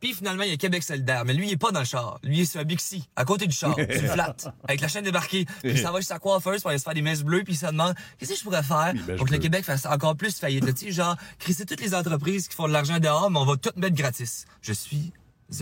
Puis 0.00 0.14
finalement, 0.14 0.44
il 0.44 0.50
y 0.50 0.52
a 0.52 0.56
Québec 0.56 0.82
solidaire. 0.82 1.24
Mais 1.24 1.34
lui, 1.34 1.48
il 1.48 1.52
est 1.52 1.56
pas 1.56 1.72
dans 1.72 1.80
le 1.80 1.84
char. 1.86 2.18
Lui, 2.22 2.38
il 2.38 2.40
est 2.42 2.44
sur 2.44 2.60
un 2.60 2.64
Bixi, 2.64 3.08
à 3.16 3.24
côté 3.24 3.46
du 3.46 3.54
char, 3.54 3.74
sur 3.90 4.02
le 4.02 4.08
flat, 4.08 4.36
avec 4.64 4.80
la 4.80 4.88
chaîne 4.88 5.04
débarquée. 5.04 5.46
Puis 5.62 5.78
ça 5.78 5.90
va 5.90 6.00
chez 6.00 6.06
sa 6.06 6.18
coiffeuse 6.18 6.62
pour 6.62 6.70
aller 6.70 6.78
se 6.78 6.84
faire 6.84 6.94
des 6.94 7.02
messes 7.02 7.22
bleues. 7.22 7.42
Puis 7.44 7.54
il 7.54 7.56
se 7.56 7.66
demande, 7.66 7.94
qu'est-ce 8.18 8.32
que 8.32 8.38
je 8.38 8.42
pourrais 8.44 8.62
faire 8.62 8.92
pour 9.16 9.26
que 9.26 9.32
le 9.32 9.38
Québec 9.38 9.64
fasse 9.64 9.86
encore 9.86 10.16
plus 10.16 10.38
faillite? 10.38 10.64
Tu 10.74 10.86
sais, 10.86 10.92
genre, 10.92 11.16
crisser 11.38 11.66
toutes 11.66 11.80
les 11.80 11.94
entreprises 11.94 12.48
qui 12.48 12.54
font 12.54 12.68
de 12.68 12.72
l'argent 12.72 12.98
dehors, 12.98 13.30
mais 13.30 13.38
on 13.38 13.44
va 13.44 13.56
tout 13.56 13.70
mettre 13.76 13.96
gratis. 13.96 14.46
Je 14.62 14.72
suis 14.72 15.12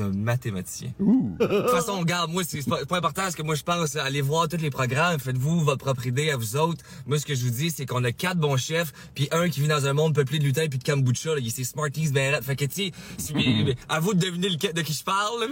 un 0.00 0.08
mathématicien. 0.10 0.92
De 0.98 1.46
toute 1.46 1.70
façon, 1.70 2.00
regarde, 2.00 2.30
moi, 2.32 2.42
c'est 2.46 2.66
pas, 2.68 2.84
pas 2.86 2.98
important 2.98 3.30
ce 3.30 3.36
que 3.36 3.42
moi 3.42 3.54
je 3.54 3.62
pense. 3.62 3.94
Allez 3.96 4.20
voir 4.20 4.48
tous 4.48 4.56
les 4.56 4.70
programmes, 4.70 5.18
faites-vous 5.20 5.60
votre 5.60 5.78
propre 5.84 6.06
idée 6.06 6.30
à 6.30 6.36
vous 6.36 6.56
autres. 6.56 6.84
Moi, 7.06 7.18
ce 7.20 7.24
que 7.26 7.34
je 7.34 7.44
vous 7.44 7.50
dis, 7.50 7.70
c'est 7.70 7.86
qu'on 7.86 8.02
a 8.04 8.10
quatre 8.12 8.38
bons 8.38 8.56
chefs, 8.56 8.92
puis 9.14 9.28
un 9.30 9.48
qui 9.48 9.60
vit 9.60 9.68
dans 9.68 9.86
un 9.86 9.92
monde 9.92 10.14
peuplé 10.14 10.38
de 10.40 10.44
lutins 10.44 10.66
puis 10.68 10.78
de 10.78 10.84
kombucha. 10.84 11.30
Là, 11.34 11.38
il 11.40 11.46
est 11.46 11.64
Smarties 11.64 12.10
ben 12.10 12.32
là. 12.32 12.42
Fait 12.42 12.56
que, 12.56 12.64
tu 12.64 12.86
sais, 12.86 12.92
c'est- 13.18 13.76
à 13.88 14.00
vous 14.00 14.12
de 14.14 14.18
deviner 14.18 14.48
lequel- 14.48 14.72
de 14.74 14.82
qui 14.82 14.92
je 14.92 15.04
parle. 15.04 15.48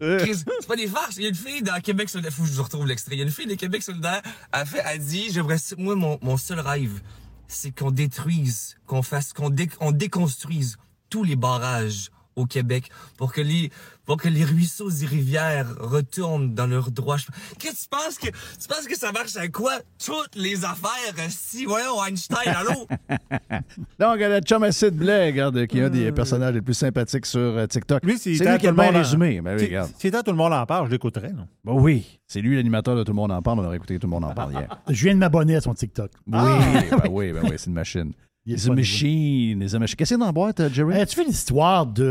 là, 0.00 0.18
c'est 0.18 0.66
pas 0.66 0.76
des 0.76 0.86
farces. 0.88 1.16
Il 1.16 1.22
y 1.22 1.26
a 1.26 1.28
une 1.28 1.34
fille 1.34 1.62
dans 1.62 1.78
Québec 1.80 2.08
solidaire. 2.08 2.32
Faut 2.32 2.42
que 2.42 2.48
je 2.48 2.54
vous 2.54 2.62
retrouve 2.62 2.86
l'extrait. 2.86 3.14
Il 3.16 3.18
y 3.18 3.22
a 3.22 3.24
une 3.24 3.30
fille 3.30 3.46
de 3.46 3.54
Québec 3.54 3.82
solidaire. 3.82 4.22
Elle 4.52 4.66
fait, 4.66 4.82
elle 4.84 4.98
dit, 5.04 5.30
j'aimerais, 5.30 5.56
moi, 5.78 5.94
mon, 5.94 6.18
mon 6.22 6.36
seul 6.36 6.58
rêve, 6.60 7.00
c'est 7.48 7.70
qu'on 7.70 7.90
détruise, 7.90 8.76
qu'on 8.86 9.02
fasse, 9.02 9.32
qu'on 9.32 9.50
dé- 9.50 9.68
on 9.80 9.92
déconstruise 9.92 10.78
tous 11.10 11.22
les 11.22 11.36
barrages 11.36 12.10
au 12.36 12.46
Québec 12.46 12.90
pour 13.16 13.32
que 13.32 13.40
les, 13.40 13.70
pour 14.04 14.16
que 14.16 14.28
les 14.28 14.44
ruisseaux 14.44 14.90
et 14.90 15.06
rivières 15.06 15.66
retournent 15.78 16.54
dans 16.54 16.66
leur 16.66 16.90
droit. 16.90 17.16
chemin. 17.16 17.36
Qu'est-ce 17.58 17.72
que 17.74 17.80
tu 17.82 17.88
penses 17.90 18.18
que, 18.18 18.26
tu 18.26 18.68
penses 18.68 18.86
que 18.88 18.96
ça 18.98 19.12
marche 19.12 19.36
à 19.36 19.48
quoi? 19.48 19.72
Toutes 20.04 20.34
les 20.36 20.64
affaires, 20.64 21.14
euh, 21.18 21.26
si, 21.28 21.64
voyons, 21.64 22.04
Einstein, 22.04 22.52
allô? 22.54 22.86
Donc, 23.98 24.18
le 24.18 24.40
chum 24.40 24.62
Acid 24.62 24.94
Blais, 24.94 25.26
regarde, 25.26 25.66
qui 25.66 25.78
est 25.78 25.84
un 25.84 25.90
des 25.90 26.12
personnages 26.12 26.54
les 26.54 26.62
plus 26.62 26.74
sympathiques 26.74 27.26
sur 27.26 27.40
euh, 27.40 27.66
TikTok. 27.66 28.04
Lui, 28.04 28.18
c'est 28.18 28.30
lui 28.30 28.38
qui 28.38 28.46
a 28.48 28.58
tout 28.58 28.66
le 28.66 28.72
monde 28.72 28.94
en- 28.94 28.98
résumé. 28.98 29.40
Ben 29.40 29.54
oui, 29.54 29.60
Si- 29.60 29.66
regarde. 29.66 29.90
Si 29.98 30.10
tout 30.10 30.22
le 30.26 30.32
monde 30.36 30.52
en 30.52 30.66
parle, 30.66 30.86
je 30.86 30.90
l'écouterais. 30.92 31.32
non? 31.32 31.46
Ben 31.64 31.72
oui, 31.72 32.18
c'est 32.26 32.40
lui 32.40 32.56
l'animateur 32.56 32.96
de 32.96 33.02
Tout 33.04 33.12
le 33.12 33.16
monde 33.16 33.32
en 33.32 33.42
parle. 33.42 33.60
On 33.60 33.64
aurait 33.64 33.76
écouté 33.76 33.98
Tout 33.98 34.06
le 34.06 34.10
monde 34.10 34.24
en 34.24 34.34
parle 34.34 34.52
hier. 34.52 34.68
Je 34.88 35.04
viens 35.04 35.14
de 35.14 35.18
m'abonner 35.20 35.56
à 35.56 35.60
son 35.60 35.74
TikTok. 35.74 36.10
Oui, 36.26 36.32
ben 36.34 37.08
oui, 37.10 37.32
ben 37.32 37.42
oui, 37.44 37.52
c'est 37.56 37.66
une 37.66 37.74
machine. 37.74 38.12
Pas 38.46 38.74
machines, 38.74 39.58
les 39.60 39.78
machines. 39.78 39.96
Qu'est-ce 39.96 40.08
qu'il 40.10 40.10
y 40.10 40.14
a 40.14 40.18
dans 40.18 40.26
la 40.26 40.32
boîte, 40.32 40.60
euh, 40.60 40.68
Jerry? 40.70 40.94
Euh, 40.96 41.04
tu 41.06 41.16
fais 41.16 41.24
l'histoire 41.24 41.86
du 41.86 42.02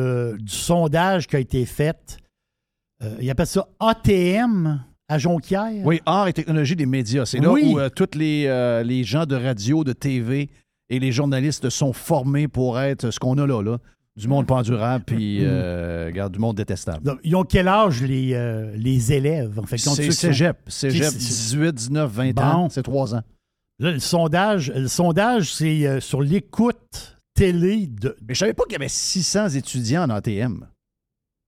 sondage 0.47 1.27
qui 1.27 1.35
a 1.35 1.39
été 1.39 1.65
fait? 1.65 2.17
Euh, 3.03 3.15
il 3.21 3.29
appelle 3.29 3.47
ça 3.47 3.67
ATM 3.79 4.81
à 5.07 5.17
Jonquière. 5.19 5.85
Oui, 5.85 6.01
art 6.05 6.27
et 6.27 6.33
technologie 6.33 6.75
des 6.75 6.85
médias. 6.85 7.25
C'est 7.25 7.39
là 7.39 7.51
Oui. 7.51 7.71
où 7.73 7.79
euh, 7.79 7.89
tous 7.89 8.17
les, 8.17 8.45
euh, 8.47 8.81
les 8.83 9.03
gens 9.03 9.25
de 9.25 9.35
radio, 9.35 9.83
de 9.83 9.93
TV 9.93 10.49
et 10.89 10.99
les 10.99 11.11
journalistes 11.11 11.69
sont 11.69 11.93
formés 11.93 12.47
pour 12.47 12.79
être 12.79 13.11
ce 13.11 13.19
qu'on 13.19 13.37
a 13.37 13.45
là, 13.45 13.61
là. 13.61 13.77
Du 14.15 14.27
monde 14.27 14.45
pas 14.45 14.55
endurable, 14.55 15.03
puis 15.05 15.39
euh, 15.41 16.05
regarde, 16.05 16.33
du 16.33 16.39
monde 16.39 16.55
détestable. 16.55 17.03
Donc, 17.03 17.19
ils 17.23 17.35
ont 17.35 17.43
quel 17.43 17.67
âge 17.67 18.03
les, 18.03 18.71
les 18.75 19.11
élèves? 19.11 19.57
En 19.59 19.63
fait, 19.63 19.77
Ils 19.77 19.79
C'est 19.79 20.03
qui 20.03 20.11
sont- 20.13 20.27
cégep. 20.27 20.57
Cégep, 20.67 21.03
C'est- 21.05 21.17
18, 21.17 21.73
19, 21.73 22.11
20 22.11 22.39
ans. 22.39 22.61
Bon. 22.63 22.69
C'est 22.69 22.83
3 22.83 23.15
ans. 23.15 23.23
Là, 23.83 23.91
le 23.91 23.99
sondage, 23.99 24.71
le 24.73 24.87
sondage 24.87 25.53
c'est 25.53 25.85
euh, 25.85 25.99
sur 25.99 26.21
l'écoute 26.21 27.17
télé 27.33 27.87
de. 27.87 28.15
Mais 28.27 28.33
je 28.33 28.39
savais 28.39 28.53
pas 28.53 28.63
qu'il 28.63 28.73
y 28.73 28.75
avait 28.77 28.87
600 28.87 29.49
étudiants 29.49 30.03
en 30.03 30.09
ATM. 30.09 30.65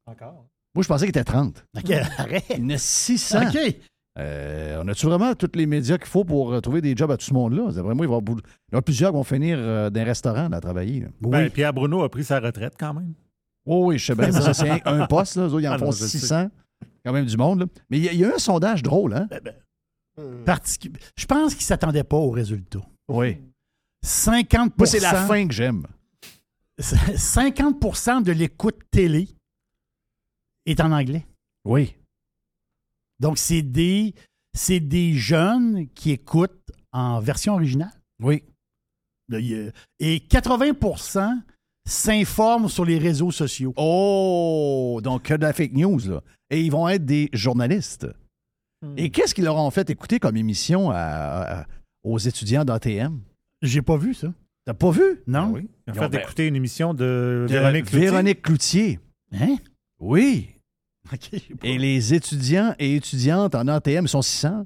Encore? 0.06 0.46
Moi, 0.76 0.84
je 0.84 0.88
pensais 0.88 1.06
qu'il 1.06 1.10
était 1.12 1.24
30. 1.24 1.64
OK, 1.78 1.92
arrête. 2.18 2.44
Il 2.58 2.64
y 2.64 2.66
en 2.66 2.70
a 2.72 2.78
600. 2.78 3.40
OK. 3.48 3.76
Euh, 4.18 4.82
on 4.84 4.88
a-tu 4.88 5.06
vraiment 5.08 5.34
tous 5.36 5.52
les 5.56 5.66
médias 5.66 5.98
qu'il 5.98 6.08
faut 6.08 6.24
pour 6.24 6.54
euh, 6.54 6.62
trouver 6.62 6.82
des 6.82 6.96
jobs 6.96 7.12
à 7.12 7.18
tout 7.18 7.26
ce 7.26 7.34
monde-là? 7.34 7.72
D'après 7.72 7.94
moi, 7.94 8.06
il 8.06 8.10
va 8.10 8.16
y 8.16 8.18
avoir 8.18 8.38
il 8.38 8.74
y 8.74 8.76
en 8.76 8.80
a 8.80 8.82
plusieurs 8.82 9.12
qui 9.12 9.18
vont 9.18 9.24
finir 9.24 9.58
euh, 9.60 9.90
dans 9.90 10.02
un 10.02 10.04
restaurant 10.06 10.52
à 10.52 10.60
travailler. 10.62 11.02
là. 11.02 11.08
Ben, 11.22 11.50
Pierre 11.50 11.74
Bruno 11.74 12.02
a 12.04 12.10
pris 12.10 12.24
sa 12.24 12.40
retraite 12.40 12.74
quand 12.80 12.94
même. 12.94 13.14
Oui, 13.66 13.78
oui, 13.96 13.98
je 13.98 14.06
sais 14.06 14.16
bien. 14.16 14.32
ça, 14.32 14.54
c'est 14.54 14.70
un, 14.70 14.80
un 15.02 15.06
poste. 15.08 15.36
Là. 15.38 15.44
Eux 15.44 15.54
autres, 15.54 15.62
ils 15.62 15.68
en 15.68 15.74
Ah 15.74 15.78
non, 15.78 15.86
font 15.88 15.92
sais. 15.92 16.08
600. 16.08 16.50
Quand 17.06 17.14
même 17.14 17.26
du 17.26 17.36
monde. 17.38 17.62
là. 17.62 17.66
Mais 17.90 17.98
il 17.98 18.04
y, 18.06 18.10
a- 18.10 18.14
il 18.14 18.20
y 18.20 18.26
a 18.26 18.30
eu 18.30 18.34
un 18.34 18.38
sondage 18.40 18.84
drôle, 18.84 19.14
hein? 19.14 19.28
Particu- 20.46 20.94
Je 21.18 21.26
pense 21.26 21.54
qu'ils 21.54 21.64
ne 21.64 21.68
s'attendaient 21.68 22.04
pas 22.04 22.18
aux 22.18 22.32
résultats. 22.32 22.86
Oui. 23.08 23.38
50 24.04 24.78
Moi, 24.78 24.88
c'est 24.88 25.00
la 25.00 25.26
fin 25.28 25.48
que 25.48 25.54
j'aime. 25.54 25.86
50% 26.80 28.24
de 28.24 28.32
l'écoute 28.32 28.80
télé 28.92 29.28
est 30.66 30.80
en 30.80 30.92
anglais. 30.92 31.26
Oui. 31.66 31.96
Donc, 33.20 33.38
c'est 33.38 33.62
des, 33.62 34.14
c'est 34.54 34.80
des 34.80 35.14
jeunes 35.14 35.88
qui 35.90 36.12
écoutent 36.12 36.72
en 36.92 37.20
version 37.20 37.54
originale. 37.54 37.94
Oui. 38.22 38.44
A- 39.32 39.38
Et 40.00 40.20
80 40.20 40.74
s'informent 41.88 42.68
sur 42.70 42.84
les 42.86 42.98
réseaux 43.00 43.32
sociaux. 43.32 43.74
Oh, 43.78 45.00
donc 45.04 45.24
que 45.24 45.34
de 45.36 45.42
la 45.44 45.54
fake 45.54 45.74
news, 45.74 46.00
là. 46.08 46.22
Et 46.50 46.62
ils 46.62 46.72
vont 46.72 46.88
être 46.90 47.06
des 47.06 47.30
journalistes. 47.34 48.08
Hmm. 48.86 48.94
Et 48.98 49.10
qu'est-ce 49.10 49.34
qu'ils 49.36 49.46
leur 49.46 49.56
ont 49.58 49.70
fait 49.72 49.90
écouter 49.90 50.20
comme 50.20 50.38
émission 50.38 50.90
à- 50.92 50.96
à- 51.62 51.66
aux 52.04 52.18
étudiants 52.20 52.64
d'ATM? 52.66 53.20
J'ai 53.62 53.82
pas 53.82 53.98
vu 53.98 54.14
ça. 54.14 54.34
T'as 54.66 54.74
pas 54.74 54.92
vu? 54.92 55.22
Non? 55.28 55.52
Oui. 55.54 55.68
Il 55.88 55.92
a 55.92 55.94
Ils 55.96 56.00
ont- 56.02 56.10
fait 56.12 56.22
écouter 56.24 56.48
une 56.48 56.56
émission 56.56 56.94
de, 56.94 57.46
De 57.48 57.54
Véronique 57.54 57.86
Cloutier. 57.86 58.00
Véronique 58.10 58.42
Cloutier. 58.42 59.00
Hein? 59.34 59.58
Oui. 60.00 60.50
OK, 61.14 61.30
Et 61.64 61.78
les 61.78 62.14
étudiants 62.14 62.74
et 62.80 62.96
étudiantes 62.96 63.54
en 63.56 63.68
ATM 63.68 64.08
sont 64.08 64.22
600. 64.24 64.66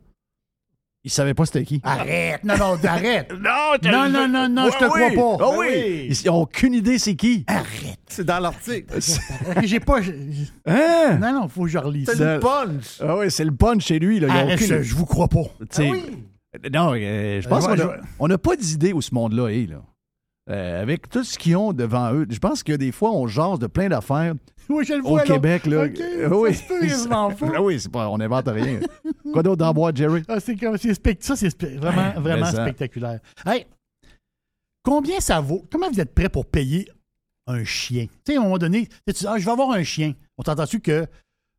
Ils 1.06 1.12
savaient 1.12 1.34
pas 1.34 1.46
c'était 1.46 1.64
qui. 1.64 1.80
Arrête! 1.84 2.44
Non, 2.44 2.58
non, 2.58 2.78
arrête! 2.84 3.32
Non, 3.40 3.78
Non, 3.82 4.10
non, 4.10 4.28
non, 4.28 4.50
non, 4.50 4.70
je 4.70 4.78
te 4.78 4.84
crois 4.86 5.38
pas. 5.38 5.46
Ah 5.46 5.58
oui. 5.58 6.08
Ils 6.10 6.28
n'ont 6.28 6.42
aucune 6.42 6.74
idée 6.74 6.98
c'est 7.00 7.16
qui. 7.16 7.46
Arrête! 7.48 8.00
C'est 8.10 8.26
dans 8.26 8.40
l'article. 8.40 9.00
J'ai 9.64 9.80
pas. 9.80 10.00
Hein? 10.66 11.18
Non, 11.22 11.32
non, 11.34 11.48
faut 11.48 11.64
que 11.64 11.70
je 11.70 11.78
relise 11.78 12.06
C'est 12.08 12.20
le 12.36 12.40
punch. 12.40 13.00
Ah 13.02 13.18
oui, 13.18 13.32
c'est 13.32 13.46
le 13.46 13.56
punch 13.56 13.86
chez 13.86 14.00
lui. 14.00 14.20
Là. 14.20 14.28
Ils 14.28 14.32
Arrête, 14.32 14.56
aucune- 14.62 14.68
je, 14.78 14.82
je 14.84 14.96
vous 14.96 15.06
crois 15.06 15.30
pas. 15.30 15.44
Tu 15.72 15.84
sais, 15.84 15.92
Non, 16.74 16.94
euh, 16.96 17.40
je 17.42 17.48
pense 17.48 17.64
Euh, 17.64 17.68
qu'on 17.68 17.74
a- 17.74 17.78
je- 17.78 18.02
on 18.20 18.28
n'a 18.28 18.38
pas 18.38 18.56
d'idée 18.58 18.92
où 18.92 19.02
ce 19.02 19.14
monde-là 19.14 19.50
est. 19.50 19.68
Là. 19.70 19.82
Euh, 20.50 20.82
avec 20.82 21.08
tout 21.10 21.24
ce 21.24 21.38
qu'ils 21.38 21.56
ont 21.56 21.72
devant 21.74 22.12
eux, 22.14 22.26
je 22.30 22.40
pense 22.40 22.64
que 22.64 22.74
des 22.74 22.92
fois, 22.92 23.12
on 23.12 23.28
jase 23.28 23.60
de 23.60 23.68
plein 23.68 23.88
d'affaires 23.88 24.34
Oui, 24.76 24.86
je 24.86 24.94
le 24.94 25.00
au 25.04 25.10
vois. 25.10 25.24
Québec. 25.24 25.66
Là. 25.66 25.86
OK, 25.86 26.00
Euh, 26.00 26.30
ça 26.30 26.36
oui. 27.62 27.80
c'est 27.80 27.92
pas, 27.92 28.08
on 28.10 28.18
n'invente 28.20 28.48
rien. 28.48 28.80
Quoi 29.34 29.42
d'autre 29.44 29.58
dans 29.58 29.66
la 29.68 29.74
boîte, 29.74 29.98
Jerry? 29.98 30.22
Ah, 30.28 30.40
c'est 30.40 30.56
comme, 30.56 30.76
spect- 30.78 31.24
ça, 31.24 31.36
c'est 31.36 31.48
spe- 31.50 31.78
vraiment, 31.78 32.14
Ouais, 32.16 32.22
vraiment 32.22 32.46
ça- 32.46 32.64
spectaculaire. 32.64 33.20
Hey, 33.46 33.66
combien 34.84 35.20
ça 35.20 35.40
vaut? 35.42 35.66
Comment 35.72 35.90
vous 35.90 36.00
êtes 36.00 36.14
prêt 36.14 36.30
pour 36.30 36.46
payer 36.46 36.88
un 37.48 37.64
chien? 37.64 38.06
Tu 38.26 38.32
sais, 38.34 38.38
à 38.38 38.42
un 38.42 38.44
moment 38.44 38.58
donné, 38.58 38.88
tu 39.08 39.14
dis, 39.14 39.26
ah, 39.28 39.38
je 39.38 39.46
vais 39.46 39.52
avoir 39.52 39.72
un 39.72 39.84
chien. 39.84 40.14
On 40.38 40.44
t'entend-tu 40.44 40.80
que 40.80 41.08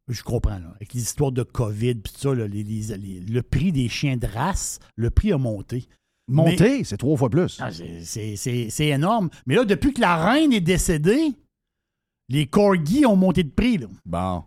Je 0.09 0.25
comprends, 0.25 0.59
là. 0.59 0.73
Avec 0.75 0.93
les 0.93 1.03
histoires 1.03 1.31
de 1.31 1.45
COVID, 1.45 1.95
puis 1.97 2.13
tout 2.13 2.19
ça, 2.21 2.35
là, 2.35 2.49
les- 2.49 2.65
les- 2.65 2.97
les- 2.97 3.21
le 3.21 3.43
prix 3.43 3.71
des 3.71 3.89
chiens 3.89 4.17
de 4.17 4.27
race, 4.27 4.81
le 4.97 5.09
prix 5.11 5.33
a 5.33 5.39
monté. 5.39 5.87
Monté, 6.27 6.83
c'est 6.83 6.97
trois 6.97 7.17
fois 7.17 7.31
plus. 7.31 7.59
Ah, 7.61 7.71
c'est 8.05 8.87
énorme. 8.89 9.31
Mais 9.47 9.55
là, 9.55 9.65
depuis 9.65 9.93
que 9.93 10.01
la 10.01 10.17
reine 10.17 10.53
est 10.53 10.61
décédée, 10.61 11.33
les 12.31 12.47
corgis 12.47 13.05
ont 13.07 13.17
monté 13.17 13.43
de 13.43 13.51
prix. 13.51 13.79
là. 13.79 13.87
Bon. 14.07 14.45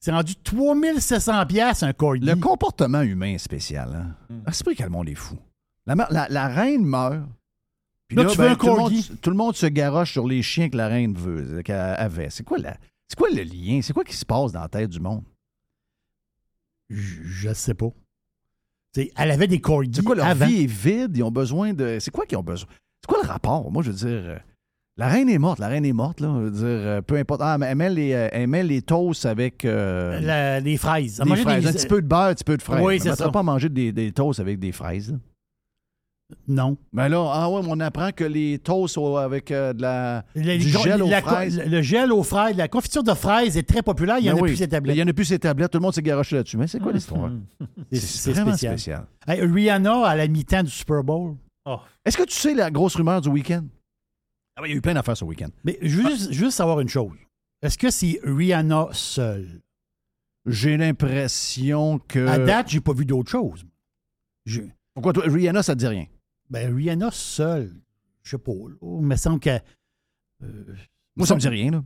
C'est 0.00 0.12
rendu 0.12 0.34
3700 0.36 1.46
pièces 1.46 1.82
un 1.82 1.92
corgi. 1.92 2.24
Le 2.24 2.36
comportement 2.36 3.02
humain 3.02 3.34
est 3.34 3.38
spécial. 3.38 4.14
Hein? 4.30 4.36
Ah, 4.46 4.52
c'est 4.52 4.64
pas 4.64 4.74
que 4.74 4.82
le 4.82 4.88
monde 4.88 5.08
est 5.08 5.14
fou. 5.14 5.36
La, 5.86 5.94
ma- 5.96 6.06
la- 6.10 6.28
la 6.28 6.48
reine 6.48 6.84
meurt. 6.84 7.22
Puis 8.06 8.16
Là, 8.16 8.24
tu 8.26 8.38
veux 8.38 8.48
un 8.48 8.54
tout, 8.54 8.66
le 8.68 8.72
monde, 8.76 8.92
tout 9.20 9.30
le 9.30 9.36
monde 9.36 9.54
se 9.56 9.66
garoche 9.66 10.12
sur 10.12 10.26
les 10.26 10.40
chiens 10.42 10.70
que 10.70 10.76
la 10.76 10.88
reine 10.88 11.14
veut, 11.14 11.62
qu'elle 11.62 11.76
avait. 11.76 12.30
C'est 12.30 12.42
quoi, 12.44 12.58
la, 12.58 12.76
c'est 13.08 13.18
quoi 13.18 13.28
le 13.28 13.42
lien? 13.42 13.80
C'est 13.82 13.92
quoi 13.92 14.04
qui 14.04 14.16
se 14.16 14.24
passe 14.24 14.52
dans 14.52 14.60
la 14.60 14.68
tête 14.68 14.88
du 14.90 15.00
monde? 15.00 15.24
Je, 16.88 17.22
je 17.24 17.52
sais 17.52 17.74
pas. 17.74 17.90
T'sais, 18.92 19.10
elle 19.16 19.30
avait 19.30 19.46
des 19.46 19.60
corgis 19.60 19.90
C'est 19.94 20.02
quoi, 20.04 20.14
leur 20.14 20.26
avant. 20.26 20.46
vie 20.46 20.62
est 20.62 20.66
vide? 20.66 21.16
Ils 21.16 21.22
ont 21.22 21.30
besoin 21.30 21.74
de. 21.74 21.98
C'est 22.00 22.10
quoi 22.10 22.24
qu'ils 22.24 22.38
ont 22.38 22.42
besoin? 22.42 22.68
C'est 23.02 23.08
quoi 23.12 23.22
le 23.22 23.28
rapport? 23.28 23.70
Moi, 23.70 23.82
je 23.82 23.90
veux 23.90 23.96
dire. 24.22 24.40
La 24.98 25.06
reine 25.08 25.28
est 25.28 25.38
morte. 25.38 25.60
La 25.60 25.68
reine 25.68 25.84
est 25.84 25.92
morte, 25.92 26.20
là. 26.20 26.28
Je 26.38 26.42
veux 26.44 26.50
dire, 26.50 26.64
euh, 26.66 27.00
peu 27.02 27.16
importe. 27.16 27.40
Ah, 27.44 27.56
mais 27.56 27.66
elle 27.66 27.76
met 27.76 27.88
les, 27.90 28.12
euh, 28.12 28.28
elle 28.32 28.48
met 28.48 28.64
les 28.64 28.82
toasts 28.82 29.26
avec. 29.26 29.64
euh, 29.64 30.18
La- 30.20 30.58
les 30.60 30.76
fraises. 30.76 31.18
Elle 31.20 31.24
des 31.24 31.30
mangeait 31.30 31.42
fraises. 31.42 31.62
des- 31.62 31.68
Un 31.68 31.72
petit 31.72 31.86
peu 31.86 32.02
de 32.02 32.06
beurre, 32.08 32.20
un 32.22 32.34
petit 32.34 32.44
peu 32.44 32.56
de 32.56 32.62
fraises. 32.62 32.82
Oui, 32.84 32.98
c'est 33.00 33.14
ça. 33.14 33.28
pas 33.30 33.42
manger 33.44 33.68
des, 33.68 33.92
des 33.92 34.10
toasts 34.10 34.40
avec 34.40 34.58
des 34.58 34.72
fraises. 34.72 35.12
là. 35.12 35.18
Non. 36.46 36.76
Ben 36.92 37.08
là, 37.08 37.26
ah 37.32 37.48
ouais, 37.48 37.62
on 37.66 37.80
apprend 37.80 38.10
que 38.12 38.24
les 38.24 38.58
toasts 38.58 38.98
avec 38.98 39.50
euh, 39.50 39.72
de 39.72 39.80
la, 39.80 40.24
Le, 40.34 40.58
du 40.58 40.68
gel 40.68 41.00
aux 41.02 41.08
la- 41.08 41.22
fraises. 41.22 41.62
le 41.64 41.80
gel 41.80 42.12
aux 42.12 42.22
fraises, 42.22 42.54
la 42.56 42.68
confiture 42.68 43.02
de 43.02 43.14
fraises 43.14 43.56
est 43.56 43.62
très 43.66 43.80
populaire. 43.82 44.18
Il 44.18 44.26
y 44.26 44.30
en 44.30 44.34
Ben 44.34 44.40
a 44.40 44.42
plus 44.42 44.56
ces 44.56 44.68
tablettes. 44.68 44.96
Il 44.96 44.98
y 44.98 45.02
en 45.02 45.06
a 45.06 45.12
plus 45.14 45.24
ces 45.24 45.38
tablettes. 45.38 45.70
Tout 45.70 45.78
le 45.78 45.82
monde 45.84 45.94
s'est 45.94 46.02
garoché 46.02 46.36
là-dessus. 46.36 46.58
Mais 46.58 46.66
c'est 46.66 46.80
quoi 46.80 46.92
l'histoire? 46.92 47.30
C'est- 47.92 48.32
vraiment 48.32 48.50
spécial. 48.50 48.72
spécial. 48.78 49.06
Hey, 49.26 49.40
Rihanna 49.40 50.04
à 50.06 50.16
la 50.16 50.26
mi-temps 50.28 50.64
du 50.64 50.70
Super 50.70 51.02
Bowl. 51.04 51.36
Est-ce 52.04 52.16
que 52.18 52.24
tu 52.24 52.34
sais 52.34 52.52
la 52.54 52.70
grosse 52.70 52.96
rumeur 52.96 53.20
du 53.22 53.28
week-end? 53.28 53.62
Ah 54.58 54.62
il 54.66 54.70
y 54.70 54.74
a 54.74 54.76
eu 54.76 54.80
plein 54.80 54.94
d'affaires 54.94 55.16
ce 55.16 55.24
week-end. 55.24 55.48
Mais 55.64 55.78
je 55.80 55.96
veux 56.02 56.10
juste, 56.10 56.32
juste 56.32 56.56
savoir 56.56 56.80
une 56.80 56.88
chose. 56.88 57.12
Est-ce 57.62 57.78
que 57.78 57.90
c'est 57.90 58.18
Rihanna 58.24 58.88
seule? 58.92 59.60
J'ai 60.46 60.76
l'impression 60.76 61.98
que. 62.00 62.26
À 62.26 62.38
date, 62.38 62.68
j'ai 62.68 62.80
pas 62.80 62.92
vu 62.92 63.04
d'autre 63.04 63.30
chose. 63.30 63.64
Je- 64.46 64.62
Pourquoi 64.94 65.12
toi, 65.12 65.24
Rihanna, 65.26 65.62
ça 65.62 65.74
te 65.74 65.80
dit 65.80 65.86
rien? 65.86 66.06
Ben, 66.50 66.74
Rihanna 66.74 67.10
seule, 67.12 67.72
je 68.22 68.30
sais 68.30 68.38
pas. 68.38 68.52
il 68.82 68.88
me 69.06 69.16
semble 69.16 69.40
que. 69.40 69.50
euh, 70.42 70.74
Moi, 71.16 71.26
ça 71.26 71.34
me 71.34 71.40
dit 71.40 71.48
rien, 71.48 71.70
là. 71.70 71.84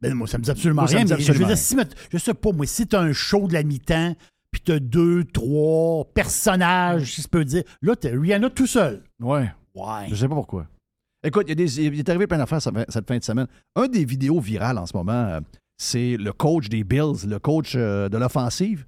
Ben, 0.00 0.14
moi, 0.14 0.26
ça 0.28 0.38
me 0.38 0.42
dit 0.44 0.50
absolument 0.50 0.82
Moi, 0.82 0.90
rien. 0.90 1.00
me 1.00 1.04
dit 1.06 1.14
mais 1.14 1.20
je 1.20 1.32
veux 1.32 1.44
dire, 1.46 1.58
si, 1.58 1.76
je 2.12 2.18
sais 2.18 2.34
pas, 2.34 2.52
moi, 2.52 2.66
si 2.66 2.86
t'as 2.86 3.00
un 3.00 3.12
show 3.12 3.48
de 3.48 3.54
la 3.54 3.62
mi-temps, 3.62 4.14
puis 4.50 4.60
t'as 4.60 4.78
deux, 4.78 5.24
trois 5.24 6.04
personnages, 6.12 7.14
si 7.14 7.22
je 7.22 7.28
peux 7.28 7.44
dire, 7.44 7.64
là, 7.82 7.96
t'as 7.96 8.10
Rihanna 8.10 8.50
tout 8.50 8.66
seul. 8.66 9.02
Ouais. 9.20 9.50
Ouais. 9.74 10.06
Je 10.10 10.14
sais 10.14 10.28
pas 10.28 10.34
pourquoi. 10.34 10.66
Écoute, 11.24 11.44
il, 11.46 11.50
y 11.50 11.52
a 11.52 11.54
des- 11.54 11.80
il 11.80 11.98
est 11.98 12.08
arrivé 12.08 12.26
plein 12.26 12.38
d'affaires 12.38 12.60
cette 12.62 13.08
fin 13.08 13.18
de 13.18 13.24
semaine. 13.24 13.46
Un 13.76 13.88
des 13.88 14.04
vidéos 14.04 14.40
virales 14.40 14.78
en 14.78 14.86
ce 14.86 14.96
moment, 14.96 15.12
euh, 15.12 15.40
c'est 15.78 16.16
le 16.18 16.32
coach 16.32 16.68
des 16.68 16.84
Bills, 16.84 17.26
le 17.26 17.38
coach 17.38 17.72
euh, 17.76 18.08
de 18.08 18.18
l'offensive, 18.18 18.84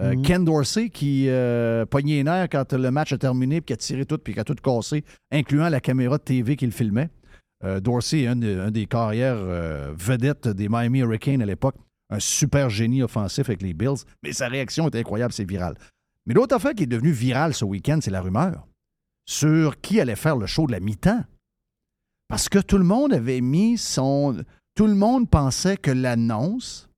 euh, 0.00 0.14
Mhm. 0.14 0.22
Ken 0.22 0.44
Dorsey, 0.44 0.88
qui 0.88 1.26
euh, 1.28 1.84
pognait 1.86 2.14
les 2.16 2.24
nerfs 2.24 2.48
quand 2.50 2.72
le 2.72 2.90
match 2.90 3.12
a 3.12 3.18
terminé, 3.18 3.60
puis 3.60 3.66
qui 3.66 3.72
a 3.74 3.76
tiré 3.76 4.06
tout, 4.06 4.18
puis 4.18 4.32
qui 4.34 4.40
a 4.40 4.44
tout 4.44 4.54
cassé, 4.54 5.04
incluant 5.30 5.68
la 5.68 5.80
caméra 5.80 6.16
de 6.18 6.22
TV 6.22 6.56
qui 6.56 6.64
le 6.66 6.72
filmait. 6.72 7.10
Euh, 7.64 7.80
Dorsey 7.80 8.22
est 8.22 8.26
un, 8.28 8.36
de- 8.36 8.58
un 8.60 8.70
des 8.70 8.86
carrières 8.86 9.36
euh, 9.38 9.92
vedettes 9.96 10.48
des 10.48 10.68
Miami 10.68 11.00
Hurricanes 11.00 11.42
à 11.42 11.46
l'époque. 11.46 11.76
Un 12.10 12.18
super 12.18 12.68
génie 12.70 13.02
offensif 13.02 13.48
avec 13.48 13.62
les 13.62 13.72
Bills. 13.74 14.04
Mais 14.22 14.32
sa 14.32 14.48
réaction 14.48 14.88
est 14.88 14.96
incroyable, 14.96 15.32
c'est 15.32 15.44
viral. 15.48 15.74
Mais 16.26 16.34
l'autre 16.34 16.54
affaire 16.56 16.72
qui 16.74 16.82
est 16.84 16.86
devenue 16.86 17.12
virale 17.12 17.54
ce 17.54 17.64
week-end, 17.64 17.98
c'est 18.02 18.10
la 18.10 18.20
rumeur 18.20 18.66
sur 19.26 19.80
qui 19.80 20.00
allait 20.00 20.16
faire 20.16 20.36
le 20.36 20.46
show 20.46 20.66
de 20.66 20.72
la 20.72 20.80
mi-temps. 20.80 21.24
Parce 22.28 22.48
que 22.48 22.58
tout 22.58 22.78
le 22.78 22.84
monde 22.84 23.12
avait 23.12 23.40
mis 23.40 23.78
son. 23.78 24.44
Tout 24.74 24.86
le 24.86 24.94
monde 24.94 25.28
pensait 25.30 25.76
que 25.76 25.90
l'annonce, 25.90 26.88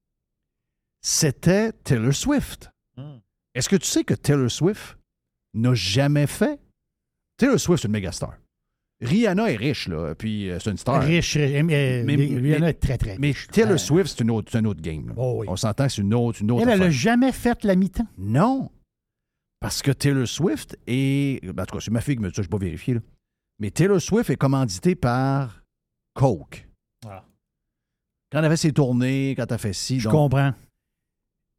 c'était 1.02 1.72
Taylor 1.72 2.14
Swift. 2.14 2.70
Est-ce 3.54 3.68
que 3.68 3.76
tu 3.76 3.86
sais 3.86 4.04
que 4.04 4.14
Taylor 4.14 4.50
Swift 4.50 4.98
n'a 5.54 5.74
jamais 5.74 6.26
fait? 6.26 6.60
Taylor 7.38 7.58
Swift, 7.58 7.82
c'est 7.82 7.88
une 7.88 7.92
méga 7.92 8.12
star. 8.12 8.36
Rihanna 9.02 9.50
est 9.52 9.56
riche, 9.56 9.88
là, 9.88 10.14
puis 10.14 10.50
euh, 10.50 10.58
c'est 10.58 10.70
une 10.70 10.78
star. 10.78 11.02
Riche, 11.02 11.36
riche, 11.36 11.62
mais, 11.64 12.02
Mais- 12.04 12.16
Rihanna 12.16 12.58
mais- 12.60 12.70
est 12.70 12.74
très, 12.80 12.96
très 12.96 13.18
Mais 13.18 13.28
riche. 13.28 13.46
Taylor 13.48 13.72
Euh, 13.74 13.78
Swift, 13.78 14.08
c'est 14.16 14.24
une 14.24 14.30
autre, 14.30 14.50
c'est 14.50 14.58
un 14.58 14.64
autre 14.64 14.80
game. 14.80 15.08
là. 15.08 15.14
On 15.18 15.56
s'entend 15.56 15.86
que 15.86 15.92
c'est 15.92 16.00
une 16.02 16.14
autre, 16.14 16.40
une 16.40 16.50
autre 16.50 16.62
Elle, 16.62 16.68
elle 16.68 16.74
affaire. 16.76 16.86
a 16.86 16.90
jamais 16.90 17.32
fait 17.32 17.62
la 17.64 17.76
mi-temps. 17.76 18.06
Non. 18.16 18.70
Parce 19.60 19.82
que 19.82 19.90
Taylor 19.90 20.26
Swift 20.26 20.78
est. 20.86 21.44
ben, 21.44 21.62
En 21.62 21.66
tout 21.66 21.76
cas, 21.76 21.80
c'est 21.82 21.90
ma 21.90 22.00
fille 22.00 22.16
qui 22.16 22.22
me 22.22 22.28
dit 22.28 22.34
ça, 22.34 22.42
je 22.42 22.46
n'ai 22.46 22.50
pas 22.50 22.58
vérifié. 22.58 22.94
Là. 22.94 23.00
Mais 23.58 23.70
Taylor 23.70 24.00
Swift 24.00 24.30
est 24.30 24.36
commandité 24.36 24.94
par 24.94 25.62
Coke. 26.14 26.68
Quand 27.02 28.38
elle 28.40 28.44
avait 28.44 28.56
ses 28.56 28.72
tournées, 28.72 29.34
quand 29.36 29.50
elle 29.50 29.58
fait 29.58 29.72
ci. 29.72 30.00
Je 30.00 30.04
donc- 30.08 30.12
comprends. 30.30 30.52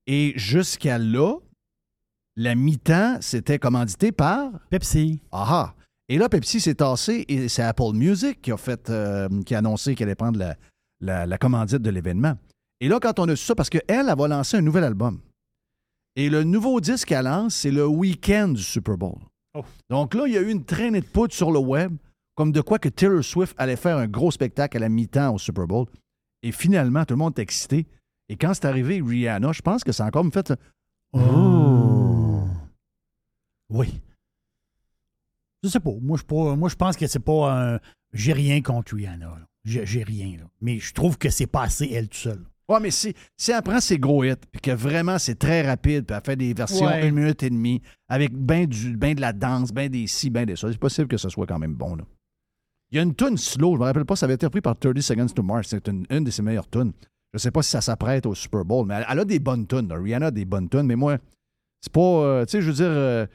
Et 0.06 0.34
jusqu'à 0.38 0.98
là, 0.98 1.38
la 2.36 2.56
mi-temps, 2.56 3.18
c'était 3.22 3.57
commandité 3.57 4.11
par. 4.11 4.52
Pepsi. 4.69 5.22
Ah 5.32 5.45
ah. 5.48 5.76
Et 6.10 6.18
là, 6.18 6.30
Pepsi 6.30 6.60
s'est 6.61 6.76
tassé 6.76 7.26
et 7.28 7.49
c'est 7.49 7.64
Apple 7.64 7.94
Music 7.94 8.41
qui 8.41 8.52
a 8.52 8.57
fait, 8.57 8.90
euh, 8.90 9.28
qui 9.44 9.56
a 9.56 9.57
annoncé 9.60 9.95
qu'elle 9.95 10.07
allait 10.07 10.15
prendre 10.15 10.38
la, 10.40 10.56
la, 11.02 11.26
la 11.26 11.38
commandite 11.38 11.82
de 11.82 11.90
l'événement. 11.90 12.38
Et 12.80 12.88
là, 12.90 12.99
quand 13.02 13.19
on 13.19 13.28
a 13.28 13.36
su 13.36 13.45
ça, 13.45 13.56
parce 13.56 13.69
qu'elle, 13.69 13.82
elle 13.88 14.14
va 14.18 14.28
lancer 14.28 14.57
un 14.57 14.61
nouvel 14.61 14.84
album. 14.84 15.19
Et 16.15 16.30
le 16.30 16.44
nouveau 16.44 16.80
disque 16.80 17.07
qu'elle 17.10 17.26
lance, 17.26 17.56
c'est 17.56 17.72
le 17.72 17.86
week-end 17.88 18.49
du 18.49 18.61
Super 18.64 18.98
Bowl. 18.98 19.18
Oh. 19.58 19.66
Donc 19.90 20.14
là, 20.14 20.24
il 20.28 20.34
y 20.34 20.38
a 20.38 20.42
eu 20.42 20.52
une 20.52 20.64
traînée 20.66 21.02
de 21.02 21.06
poudre 21.06 21.34
sur 21.34 21.52
le 21.52 21.60
web, 21.60 21.96
comme 22.36 22.52
de 22.52 22.62
quoi 22.62 22.78
que 22.80 22.90
Taylor 22.90 23.24
Swift 23.24 23.56
allait 23.58 23.76
faire 23.76 23.98
un 23.98 24.08
gros 24.08 24.32
spectacle 24.32 24.78
à 24.78 24.80
la 24.82 24.90
mi-temps 24.90 25.34
au 25.34 25.38
Super 25.38 25.66
Bowl. 25.66 25.88
Et 26.44 26.52
finalement, 26.52 27.04
tout 27.06 27.14
le 27.16 27.20
monde 27.20 27.38
est 27.40 27.42
excité. 27.42 27.88
Et 28.30 28.36
quand 28.36 28.54
c'est 28.54 28.66
arrivé, 28.66 29.02
Rihanna, 29.04 29.52
je 29.54 29.62
pense 29.62 29.84
que 29.84 29.92
ça 29.92 30.04
a 30.04 30.08
encore 30.08 30.24
me 30.24 30.32
fait. 30.32 30.54
Oh. 31.14 32.44
Oui. 33.70 34.02
Je 35.64 35.70
sais 35.70 35.80
pas. 35.80 35.92
Moi, 36.02 36.18
je, 36.18 36.24
pas- 36.24 36.56
moi, 36.56 36.70
je 36.70 36.76
pense 36.76 36.96
que 36.96 37.08
c'est 37.08 37.20
pas 37.20 37.74
un. 37.76 37.80
J'ai 38.14 38.34
rien 38.34 38.62
contre 38.62 38.96
Rihanna. 38.96 39.40
J'ai 39.66 39.86
j'ai 39.86 40.04
rien. 40.04 40.38
là. 40.38 40.46
Mais 40.62 40.80
je 40.80 40.94
trouve 40.94 41.18
que 41.18 41.30
c'est 41.30 41.48
pas 41.48 41.64
assez 41.64 41.90
elle 41.92 42.08
toute 42.08 42.20
seule. 42.20 42.46
Ouais, 42.69 42.80
mais 42.81 42.91
si, 42.91 43.14
si 43.38 43.52
elle 43.52 43.61
prend 43.61 43.80
ses 43.80 43.98
gros 43.98 44.23
hits, 44.26 44.34
puis 44.52 44.60
que 44.61 44.72
vraiment 44.72 45.18
c'est 45.19 45.35
très 45.39 45.61
rapide, 45.65 46.06
puis 46.06 46.15
elle 46.18 46.23
fait 46.26 46.35
des 46.35 46.53
versions 46.53 46.85
Ouais. 46.85 47.07
une 47.07 47.15
minute 47.15 47.41
et 47.44 47.49
demie, 47.49 47.81
avec 48.10 48.34
ben, 48.34 48.65
du, 48.65 48.98
ben 48.98 49.15
de 49.15 49.22
la 49.22 49.31
danse, 49.34 49.72
ben 49.72 49.89
des 49.89 50.06
ci, 50.07 50.30
ben 50.30 50.45
des 50.45 50.56
ça, 50.57 50.69
c'est 50.72 50.77
possible 50.77 51.07
que 51.07 51.18
ce 51.18 51.30
soit 51.30 51.48
quand 51.48 51.60
même 51.60 51.73
bon. 51.76 51.95
Là. 51.95 52.03
Il 52.91 52.98
y 52.98 52.99
a 52.99 53.03
une 53.03 53.15
tune 53.15 53.38
slow, 53.38 53.76
je 53.76 53.80
me 53.80 53.85
rappelle 53.85 54.06
pas, 54.06 54.15
ça 54.18 54.26
avait 54.26 54.35
été 54.35 54.45
repris 54.45 54.61
par 54.61 54.77
30 54.77 54.99
Seconds 55.02 55.27
to 55.27 55.44
Mars, 55.44 55.68
c'est 55.69 55.88
une, 55.88 56.06
une 56.10 56.23
de 56.26 56.31
ses 56.31 56.41
meilleures 56.41 56.69
tunes. 56.69 56.91
Je 57.34 57.39
sais 57.39 57.52
pas 57.52 57.61
si 57.61 57.69
ça 57.72 57.81
s'apprête 57.81 58.26
au 58.26 58.34
Super 58.35 58.64
Bowl, 58.65 58.85
mais 58.85 58.95
elle, 58.95 59.06
elle 59.11 59.19
a 59.19 59.26
des 59.26 59.39
bonnes 59.39 59.68
tunes. 59.68 59.88
là. 59.89 59.95
Rihanna 59.98 60.27
a 60.27 60.31
des 60.31 60.45
bonnes 60.45 60.69
tunes, 60.69 60.84
mais 60.88 60.95
moi, 60.95 61.18
c'est 61.81 61.91
pas. 61.91 61.99
euh, 62.02 62.45
tu 62.45 62.52
sais, 62.52 62.61
je 62.61 62.68
veux 62.68 62.73
dire, 62.76 62.85
euh, 62.89 63.26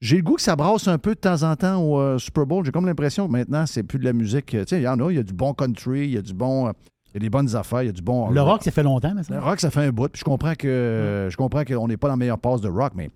j'ai 0.00 0.16
le 0.16 0.22
goût 0.22 0.34
que 0.36 0.42
ça 0.42 0.54
brasse 0.56 0.86
un 0.88 0.98
peu 0.98 1.14
de 1.14 1.20
temps 1.20 1.42
en 1.42 1.54
temps 1.56 1.82
au 1.82 2.00
euh, 2.00 2.18
Super 2.18 2.46
Bowl. 2.46 2.64
J'ai 2.64 2.70
comme 2.72 2.86
l'impression 2.86 3.26
que 3.26 3.32
maintenant, 3.32 3.66
c'est 3.66 3.82
plus 3.82 3.98
de 3.98 4.04
la 4.04 4.12
musique. 4.12 4.46
Tu 4.46 4.58
sais, 4.66 4.78
il 4.80 4.82
y 4.84 4.88
en 4.88 4.98
a, 5.00 5.10
il 5.10 5.16
y 5.16 5.20
a 5.20 5.22
du 5.24 5.32
bon 5.34 5.54
country, 5.54 6.04
il 6.04 6.10
y 6.12 6.16
a 6.18 6.22
du 6.22 6.32
bon. 6.34 6.72
Il 7.12 7.16
y 7.16 7.16
a 7.18 7.20
des 7.20 7.30
bonnes 7.30 7.54
affaires, 7.54 7.82
il 7.82 7.86
y 7.86 7.88
a 7.88 7.92
du 7.92 8.02
bon. 8.02 8.30
Le 8.30 8.40
rock, 8.42 8.62
ça 8.62 8.70
fait 8.70 8.82
longtemps, 8.82 9.12
mais 9.14 9.22
ça. 9.22 9.34
Le 9.34 9.40
rock, 9.40 9.60
ça 9.60 9.70
fait 9.70 9.84
un 9.84 9.92
bout. 9.92 10.08
Puis 10.08 10.20
je 10.20 10.24
comprends 10.24 10.54
que 10.54 11.28
je 11.30 11.36
comprends 11.36 11.64
qu'on 11.64 11.88
n'est 11.88 11.96
pas 11.96 12.08
dans 12.08 12.14
la 12.14 12.18
meilleure 12.18 12.38
passe 12.38 12.60
de 12.60 12.68
rock, 12.68 12.92
mais 12.94 13.08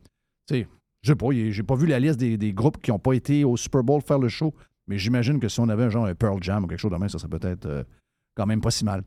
tu 0.47 0.57
sais, 0.57 0.69
je 1.03 1.13
sais 1.13 1.17
pas, 1.17 1.27
j'ai 1.31 1.63
pas 1.63 1.75
vu 1.75 1.87
la 1.87 1.99
liste 1.99 2.19
des, 2.19 2.37
des 2.37 2.53
groupes 2.53 2.81
qui 2.83 2.91
n'ont 2.91 2.99
pas 2.99 3.15
été 3.15 3.45
au 3.45 3.57
Super 3.57 3.83
Bowl 3.83 4.03
faire 4.03 4.19
le 4.19 4.29
show, 4.29 4.55
mais 4.87 4.99
j'imagine 4.99 5.41
que 5.41 5.49
si 5.49 5.61
on 5.61 5.69
avait 5.69 5.85
un 5.85 5.89
genre 5.91 6.07
un 6.07 6.15
Pearl 6.15 6.43
Jam 6.43 6.65
ou 6.65 6.67
quelque 6.67 6.79
chose 6.79 6.91
de 6.93 6.97
même, 6.97 7.09
ça 7.09 7.19
serait 7.19 7.31
peut-être 7.31 7.67
euh, 7.67 7.85
quand 8.35 8.47
même 8.47 8.61
pas 8.61 8.71
si 8.71 8.85
mal. 8.85 9.03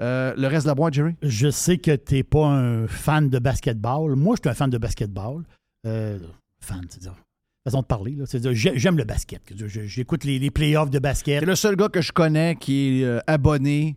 Euh, 0.00 0.34
le 0.36 0.46
reste 0.46 0.66
de 0.66 0.70
la 0.70 0.74
boîte, 0.74 0.94
Jerry? 0.94 1.14
Je 1.22 1.50
sais 1.50 1.78
que 1.78 1.96
t'es 1.96 2.22
pas 2.22 2.46
un 2.46 2.86
fan 2.86 3.30
de 3.30 3.38
basketball. 3.38 4.14
Moi, 4.14 4.36
je 4.36 4.42
suis 4.42 4.50
un 4.50 4.54
fan 4.54 4.68
de 4.68 4.78
basketball. 4.78 5.42
Euh, 5.86 6.18
fan, 6.60 6.82
c'est-à-dire. 6.88 7.14
Façon 7.64 7.80
de 7.80 7.86
parler, 7.86 8.16
j'aime 8.52 8.96
le 8.96 9.02
basket. 9.02 9.42
J'écoute 9.56 10.22
les, 10.22 10.38
les 10.38 10.50
playoffs 10.52 10.90
de 10.90 11.00
basket. 11.00 11.40
C'est 11.40 11.46
le 11.46 11.56
seul 11.56 11.74
gars 11.74 11.88
que 11.88 12.00
je 12.00 12.12
connais 12.12 12.54
qui 12.54 13.00
est 13.00 13.04
euh, 13.04 13.18
abonné 13.26 13.96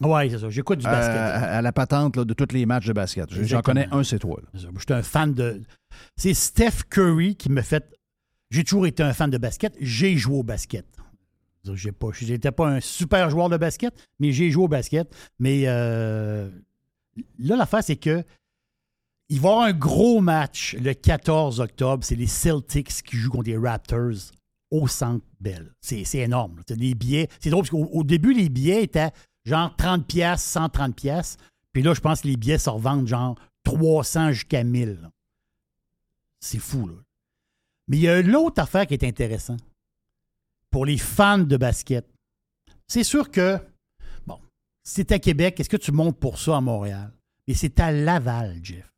Oui, 0.00 0.30
c'est 0.30 0.38
ça. 0.38 0.48
J'écoute 0.50 0.78
du 0.78 0.86
à, 0.86 0.90
basket. 0.90 1.16
à- 1.16 1.56
à 1.58 1.62
la 1.62 1.72
patente 1.72 2.16
là, 2.16 2.24
de 2.24 2.32
tous 2.34 2.54
les 2.54 2.64
matchs 2.66 2.86
de 2.86 2.92
basket. 2.92 3.32
J'en 3.44 3.60
connais 3.62 3.88
un, 3.90 4.02
c'est 4.02 4.18
toi. 4.18 4.40
Je 4.54 4.60
suis 4.60 4.68
un 4.94 5.02
fan 5.02 5.34
de. 5.34 5.60
C'est 6.16 6.34
Steph 6.34 6.84
Curry 6.88 7.36
qui 7.36 7.50
me 7.50 7.62
fait. 7.62 7.84
J'ai 8.50 8.64
toujours 8.64 8.86
été 8.86 9.02
un 9.02 9.12
fan 9.12 9.30
de 9.30 9.38
basket. 9.38 9.74
J'ai 9.80 10.16
joué 10.16 10.38
au 10.38 10.42
basket. 10.42 10.86
J'ai 11.74 11.92
pas, 11.92 12.08
j'étais 12.18 12.50
pas 12.52 12.68
un 12.68 12.80
super 12.80 13.28
joueur 13.28 13.50
de 13.50 13.58
basket, 13.58 13.92
mais 14.18 14.32
j'ai 14.32 14.50
joué 14.50 14.64
au 14.64 14.68
basket. 14.68 15.14
Mais 15.38 15.64
euh, 15.66 16.48
là, 17.38 17.56
l'affaire, 17.56 17.84
c'est 17.84 17.96
que 17.96 18.24
il 19.28 19.38
va 19.40 19.48
y 19.48 19.52
avoir 19.52 19.66
un 19.66 19.72
gros 19.72 20.20
match 20.20 20.74
le 20.82 20.94
14 20.94 21.60
octobre. 21.60 22.02
C'est 22.02 22.16
les 22.16 22.26
Celtics 22.26 23.02
qui 23.02 23.16
jouent 23.16 23.30
contre 23.30 23.50
les 23.50 23.58
Raptors 23.58 24.32
au 24.70 24.88
Centre 24.88 25.24
Bell. 25.40 25.72
C'est, 25.80 26.04
c'est 26.04 26.18
énorme. 26.18 26.62
T'as 26.66 26.74
des 26.76 26.94
billets. 26.94 27.28
C'est 27.40 27.50
drôle 27.50 27.62
parce 27.62 27.70
qu'au 27.70 27.84
au 27.92 28.02
début, 28.04 28.32
les 28.32 28.48
billets 28.48 28.82
étaient 28.82 29.10
genre 29.50 29.74
30 29.76 30.06
pièces, 30.06 30.42
130 30.44 30.94
pièces. 30.94 31.36
Puis 31.72 31.82
là, 31.82 31.92
je 31.92 32.00
pense 32.00 32.22
que 32.22 32.28
les 32.28 32.36
billets 32.36 32.58
se 32.58 32.70
revendent 32.70 33.06
genre 33.06 33.36
300 33.64 34.32
jusqu'à 34.32 34.64
1000. 34.64 35.00
là. 35.02 35.10
C'est 36.40 36.58
fou, 36.58 36.86
là. 36.86 36.94
Mais 37.88 37.96
il 37.96 38.02
y 38.02 38.08
a 38.08 38.22
l'autre 38.22 38.62
affaire 38.62 38.86
qui 38.86 38.94
est 38.94 39.04
intéressante 39.04 39.60
pour 40.70 40.86
les 40.86 40.98
fans 40.98 41.38
de 41.38 41.56
basket. 41.56 42.06
C'est 42.86 43.04
sûr 43.04 43.30
que, 43.30 43.58
bon, 44.26 44.38
c'est 44.84 45.10
à 45.12 45.18
Québec, 45.18 45.58
est-ce 45.58 45.68
que 45.68 45.76
tu 45.76 45.90
montes 45.90 46.18
pour 46.18 46.38
ça 46.38 46.56
à 46.56 46.60
Montréal? 46.60 47.12
Mais 47.48 47.54
c'est 47.54 47.80
à 47.80 47.90
Laval, 47.90 48.60
Jeff. 48.62 48.89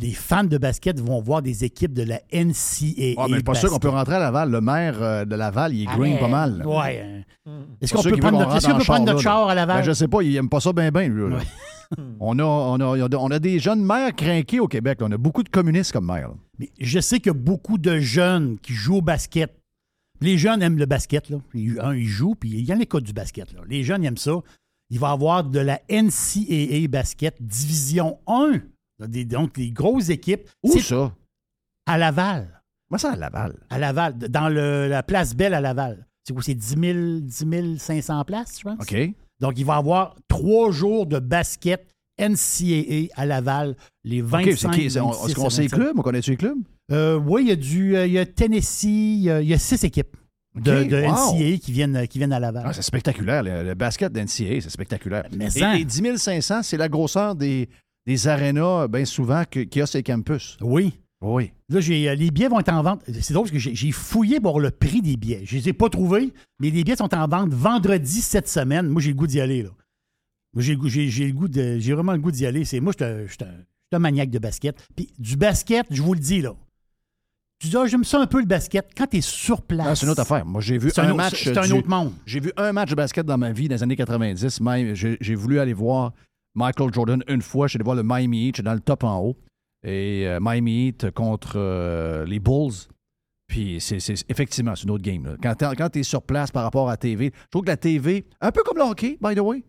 Les 0.00 0.12
fans 0.12 0.44
de 0.44 0.58
basket 0.58 1.00
vont 1.00 1.20
voir 1.20 1.42
des 1.42 1.64
équipes 1.64 1.92
de 1.92 2.02
la 2.04 2.20
NCAA. 2.32 3.14
Ah, 3.16 3.26
mais 3.28 3.42
pas 3.42 3.54
sûr 3.54 3.70
qu'on 3.70 3.78
peut 3.78 3.88
rentrer 3.88 4.14
à 4.14 4.18
Laval. 4.20 4.50
Le 4.50 4.60
maire 4.60 5.02
euh, 5.02 5.24
de 5.24 5.34
Laval, 5.34 5.74
il 5.74 5.82
est 5.82 5.86
green 5.86 6.14
Ah, 6.16 6.20
pas 6.20 6.28
mal. 6.28 6.62
Ouais. 6.66 7.24
hein. 7.46 7.52
Est-ce 7.80 7.92
Pas 7.92 7.96
qu'on 7.96 8.02
sûr 8.02 8.10
peut 8.10 8.16
qu'il 8.16 8.22
prendre 8.22 8.38
veut 8.38 8.44
notre, 8.44 8.50
qu'on 8.52 8.56
est-ce 8.58 8.66
qu'on 8.68 8.78
peut 8.78 8.84
prendre 8.84 9.06
notre 9.06 9.20
char 9.20 9.48
à 9.48 9.54
Laval? 9.54 9.78
Ben, 9.78 9.82
je 9.82 9.92
sais 9.92 10.06
pas, 10.08 10.22
il 10.22 10.36
aime 10.36 10.48
pas 10.48 10.60
ça 10.60 10.72
bien, 10.72 10.90
bien, 10.92 11.08
lui. 11.08 11.30
là. 11.30 11.38
on, 12.20 12.38
a, 12.38 12.44
on, 12.44 12.78
a, 12.80 13.08
on 13.16 13.30
a 13.30 13.38
des 13.38 13.58
jeunes 13.58 13.82
maires 13.84 14.14
crinqués 14.14 14.60
au 14.60 14.68
Québec. 14.68 15.00
là. 15.00 15.06
On 15.08 15.12
a 15.12 15.16
beaucoup 15.16 15.42
de 15.42 15.48
communistes 15.48 15.92
comme 15.92 16.06
maires. 16.06 16.28
là. 16.28 16.34
Mais 16.58 16.70
je 16.78 17.00
sais 17.00 17.18
qu'il 17.18 17.28
y 17.32 17.34
a 17.34 17.38
beaucoup 17.38 17.78
de 17.78 17.98
jeunes 17.98 18.58
qui 18.60 18.74
jouent 18.74 18.96
au 18.96 19.02
basket. 19.02 19.52
Les 20.20 20.36
jeunes 20.38 20.62
aiment 20.62 20.78
le 20.78 20.86
basket. 20.86 21.30
Là. 21.30 21.38
Ils, 21.54 21.78
un, 21.80 21.94
ils 21.94 22.06
jouent, 22.06 22.34
puis 22.34 22.50
il 22.50 22.64
y 22.64 22.72
a 22.72 22.76
qui 22.76 23.00
du 23.00 23.12
basket. 23.12 23.52
Là. 23.52 23.60
Les 23.68 23.82
jeunes 23.82 24.02
ils 24.04 24.08
aiment 24.08 24.16
ça. 24.16 24.32
Il 24.90 24.98
va 24.98 25.10
y 25.10 25.12
avoir 25.12 25.44
de 25.44 25.58
la 25.60 25.80
NCAA 25.90 26.88
basket 26.88 27.36
Division 27.40 28.18
1. 28.26 28.60
Des- 29.06 29.24
donc, 29.24 29.56
les 29.56 29.70
grosses 29.70 30.08
équipes. 30.08 30.48
Où 30.62 30.72
C'est 30.72 30.80
ça? 30.80 31.14
À 31.86 31.98
Laval. 31.98 32.62
Moi, 32.90 32.98
ça 32.98 33.12
à 33.12 33.16
Laval? 33.16 33.54
À 33.70 33.78
Laval, 33.78 34.18
dans 34.18 34.48
le- 34.48 34.88
la 34.88 35.02
place 35.02 35.34
Belle 35.34 35.54
à 35.54 35.60
Laval. 35.60 36.06
C'est 36.24 36.32
quoi? 36.32 36.42
C'est 36.42 36.54
10, 36.54 36.76
000 36.78 37.20
10 37.20 37.78
500 37.78 38.24
places, 38.24 38.58
je 38.58 38.64
pense? 38.64 38.80
OK. 38.80 38.96
Donc, 39.40 39.58
il 39.58 39.64
va 39.64 39.74
y 39.74 39.78
avoir 39.78 40.16
trois 40.26 40.70
jours 40.72 41.06
de 41.06 41.18
basket 41.18 41.86
NCAA 42.18 43.08
à 43.14 43.24
Laval, 43.26 43.76
les 44.04 44.20
25 44.20 44.50
OK, 44.50 44.58
c'est 44.58 44.80
qui? 44.82 44.90
C'est- 44.90 45.00
on- 45.00 45.10
26 45.10 45.26
Est-ce 45.26 45.34
qu'on 45.36 45.50
sait 45.50 45.62
les 45.62 45.68
27. 45.68 45.84
clubs? 45.86 45.98
On 45.98 46.02
connaît-tu 46.02 46.30
les 46.32 46.36
clubs? 46.36 46.58
Euh, 46.90 47.16
oui, 47.18 47.42
il 47.44 47.48
y 47.48 47.52
a 47.52 47.56
du 47.56 47.96
euh, 47.96 48.06
il 48.06 48.12
y 48.14 48.18
a 48.18 48.26
Tennessee, 48.26 48.84
il 48.84 49.22
y 49.22 49.30
a, 49.30 49.40
il 49.42 49.48
y 49.48 49.54
a 49.54 49.58
six 49.58 49.84
équipes 49.84 50.16
de, 50.56 50.82
OK, 50.82 50.88
de 50.88 50.96
wow. 51.02 51.12
NCAA 51.36 51.58
qui 51.58 51.72
viennent, 51.72 52.08
qui 52.08 52.18
viennent 52.18 52.32
à 52.32 52.40
Laval. 52.40 52.64
Ah, 52.66 52.72
c'est 52.72 52.82
spectaculaire. 52.82 53.42
Le, 53.42 53.62
le 53.62 53.74
basket 53.74 54.12
d'NCA, 54.12 54.60
c'est 54.60 54.70
spectaculaire. 54.70 55.28
Mais 55.36 55.48
et 55.80 55.84
10 55.84 56.16
500, 56.16 56.62
c'est 56.62 56.76
la 56.78 56.88
grosseur 56.88 57.34
des, 57.36 57.68
des 58.08 58.26
arénas, 58.26 58.88
bien 58.88 59.04
souvent, 59.04 59.42
y 59.54 59.80
a 59.82 59.86
ces 59.86 60.02
campus. 60.02 60.56
Oui. 60.62 60.94
Oui. 61.20 61.52
Là, 61.68 61.80
j'ai, 61.80 62.08
euh, 62.08 62.14
les 62.14 62.30
billets 62.30 62.48
vont 62.48 62.58
être 62.58 62.72
en 62.72 62.82
vente. 62.82 63.02
C'est 63.20 63.34
drôle 63.34 63.50
parce 63.50 63.62
que 63.62 63.74
j'ai, 63.74 63.92
fouillé 63.92 64.40
pour 64.40 64.60
le 64.60 64.70
prix 64.70 65.02
des 65.02 65.16
billets. 65.18 65.42
Je 65.44 65.56
les 65.56 65.68
ai 65.68 65.72
pas 65.74 65.90
trouvés, 65.90 66.32
mais 66.58 66.70
les 66.70 66.84
billets 66.84 66.96
sont 66.96 67.14
en 67.14 67.28
vente 67.28 67.52
vendredi 67.52 68.22
cette 68.22 68.48
semaine. 68.48 68.88
Moi, 68.88 69.02
j'ai 69.02 69.10
le 69.10 69.14
goût 69.16 69.26
d'y 69.26 69.42
aller. 69.42 69.62
Là. 69.62 69.70
Moi, 70.54 70.62
j'ai, 70.62 70.72
le 70.72 70.78
goût- 70.78 70.88
j'ai, 70.88 71.32
de, 71.32 71.94
vraiment 71.94 72.12
le 72.12 72.18
goût 72.18 72.30
d'y 72.30 72.46
aller. 72.46 72.64
C'est, 72.64 72.80
moi, 72.80 72.94
je 72.98 73.26
suis 73.28 73.44
un- 73.92 73.98
maniaque 73.98 74.30
de 74.30 74.38
basket. 74.38 74.76
Puis 74.96 75.10
du 75.18 75.36
basket, 75.36 75.84
je 75.90 76.00
vous 76.00 76.14
le 76.14 76.20
dis, 76.20 76.40
là. 76.40 76.54
Tu 77.60 77.68
dis, 77.68 77.76
ah, 77.76 77.86
j'aime 77.86 78.04
ça 78.04 78.20
un 78.20 78.26
peu 78.26 78.38
le 78.40 78.46
basket. 78.46 78.88
Quand 78.96 79.06
tu 79.08 79.18
es 79.18 79.20
sur 79.20 79.60
place. 79.60 79.86
Ah, 79.90 79.94
c'est 79.96 80.06
une 80.06 80.12
autre 80.12 80.22
affaire. 80.22 80.46
Moi, 80.46 80.62
j'ai 80.62 80.78
vu 80.78 80.90
un, 80.96 81.12
match. 81.12 81.44
c'est 81.44 81.58
un 81.58 81.66
du- 81.66 81.72
autre 81.72 81.88
monde. 81.88 82.12
J'ai 82.24 82.40
vu 82.40 82.52
un 82.56 82.72
match 82.72 82.88
de 82.90 82.94
basket 82.94 83.26
dans 83.26 83.36
ma 83.36 83.52
vie 83.52 83.68
dans 83.68 83.74
les 83.74 83.82
années 83.82 83.96
90. 83.96 84.60
Même, 84.62 84.94
j'ai 84.94 85.34
voulu 85.34 85.58
aller 85.58 85.74
voir 85.74 86.12
Michael 86.54 86.92
Jordan 86.92 87.22
une 87.28 87.42
fois. 87.42 87.66
Je 87.66 87.70
suis 87.72 87.76
allé 87.78 87.84
voir 87.84 87.96
le 87.96 88.02
Miami 88.04 88.48
Heat. 88.48 88.60
Dans 88.62 88.74
le 88.74 88.80
top 88.80 89.04
en 89.04 89.18
haut. 89.20 89.36
Et 89.84 90.26
euh, 90.26 90.38
Miami 90.40 90.88
Heat 90.88 91.10
contre 91.12 91.52
euh, 91.56 92.24
les 92.24 92.40
Bulls. 92.40 92.72
Puis, 93.46 93.80
c'est, 93.80 93.98
effectivement, 94.28 94.74
c'est 94.76 94.82
une 94.84 94.90
autre 94.90 95.04
game. 95.04 95.24
là. 95.24 95.36
Quand, 95.42 95.54
quand 95.76 95.88
t'es 95.88 96.02
sur 96.02 96.22
place 96.22 96.50
par 96.50 96.64
rapport 96.64 96.88
à 96.88 96.92
la 96.92 96.96
TV, 96.98 97.32
je 97.34 97.48
trouve 97.50 97.62
que 97.62 97.68
la 97.70 97.76
TV, 97.78 98.26
un 98.42 98.52
peu 98.52 98.62
comme 98.62 98.76
le 98.76 98.82
hockey, 98.84 99.16
by 99.22 99.34
the 99.34 99.38
way. 99.40 99.64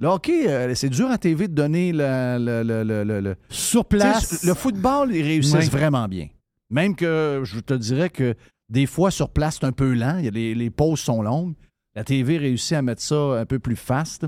Le 0.00 0.08
hockey, 0.08 0.46
euh, 0.48 0.74
c'est 0.74 0.90
dur 0.90 1.08
à 1.10 1.16
TV 1.16 1.48
de 1.48 1.54
donner 1.54 1.92
le. 1.92 2.36
le- 2.38 2.62
le- 2.62 2.82
le- 2.82 3.04
le- 3.04 3.20
le- 3.20 3.36
Sur 3.48 3.88
Tu 3.88 3.96
place. 3.96 4.44
Le 4.44 4.52
football, 4.52 5.14
ils 5.14 5.22
réussissent 5.22 5.70
vraiment 5.70 6.06
bien. 6.08 6.28
Même 6.68 6.94
que 6.96 7.40
je 7.44 7.60
te 7.60 7.72
dirais 7.74 8.10
que 8.10 8.34
des 8.68 8.86
fois, 8.86 9.10
sur 9.10 9.30
place, 9.30 9.58
c'est 9.60 9.66
un 9.66 9.72
peu 9.72 9.94
lent. 9.94 10.20
Les, 10.32 10.54
les 10.54 10.70
pauses 10.70 11.00
sont 11.00 11.22
longues. 11.22 11.54
La 11.94 12.02
TV 12.04 12.36
réussit 12.38 12.72
à 12.72 12.82
mettre 12.82 13.00
ça 13.02 13.16
un 13.40 13.46
peu 13.46 13.58
plus 13.60 13.76
fast. 13.76 14.26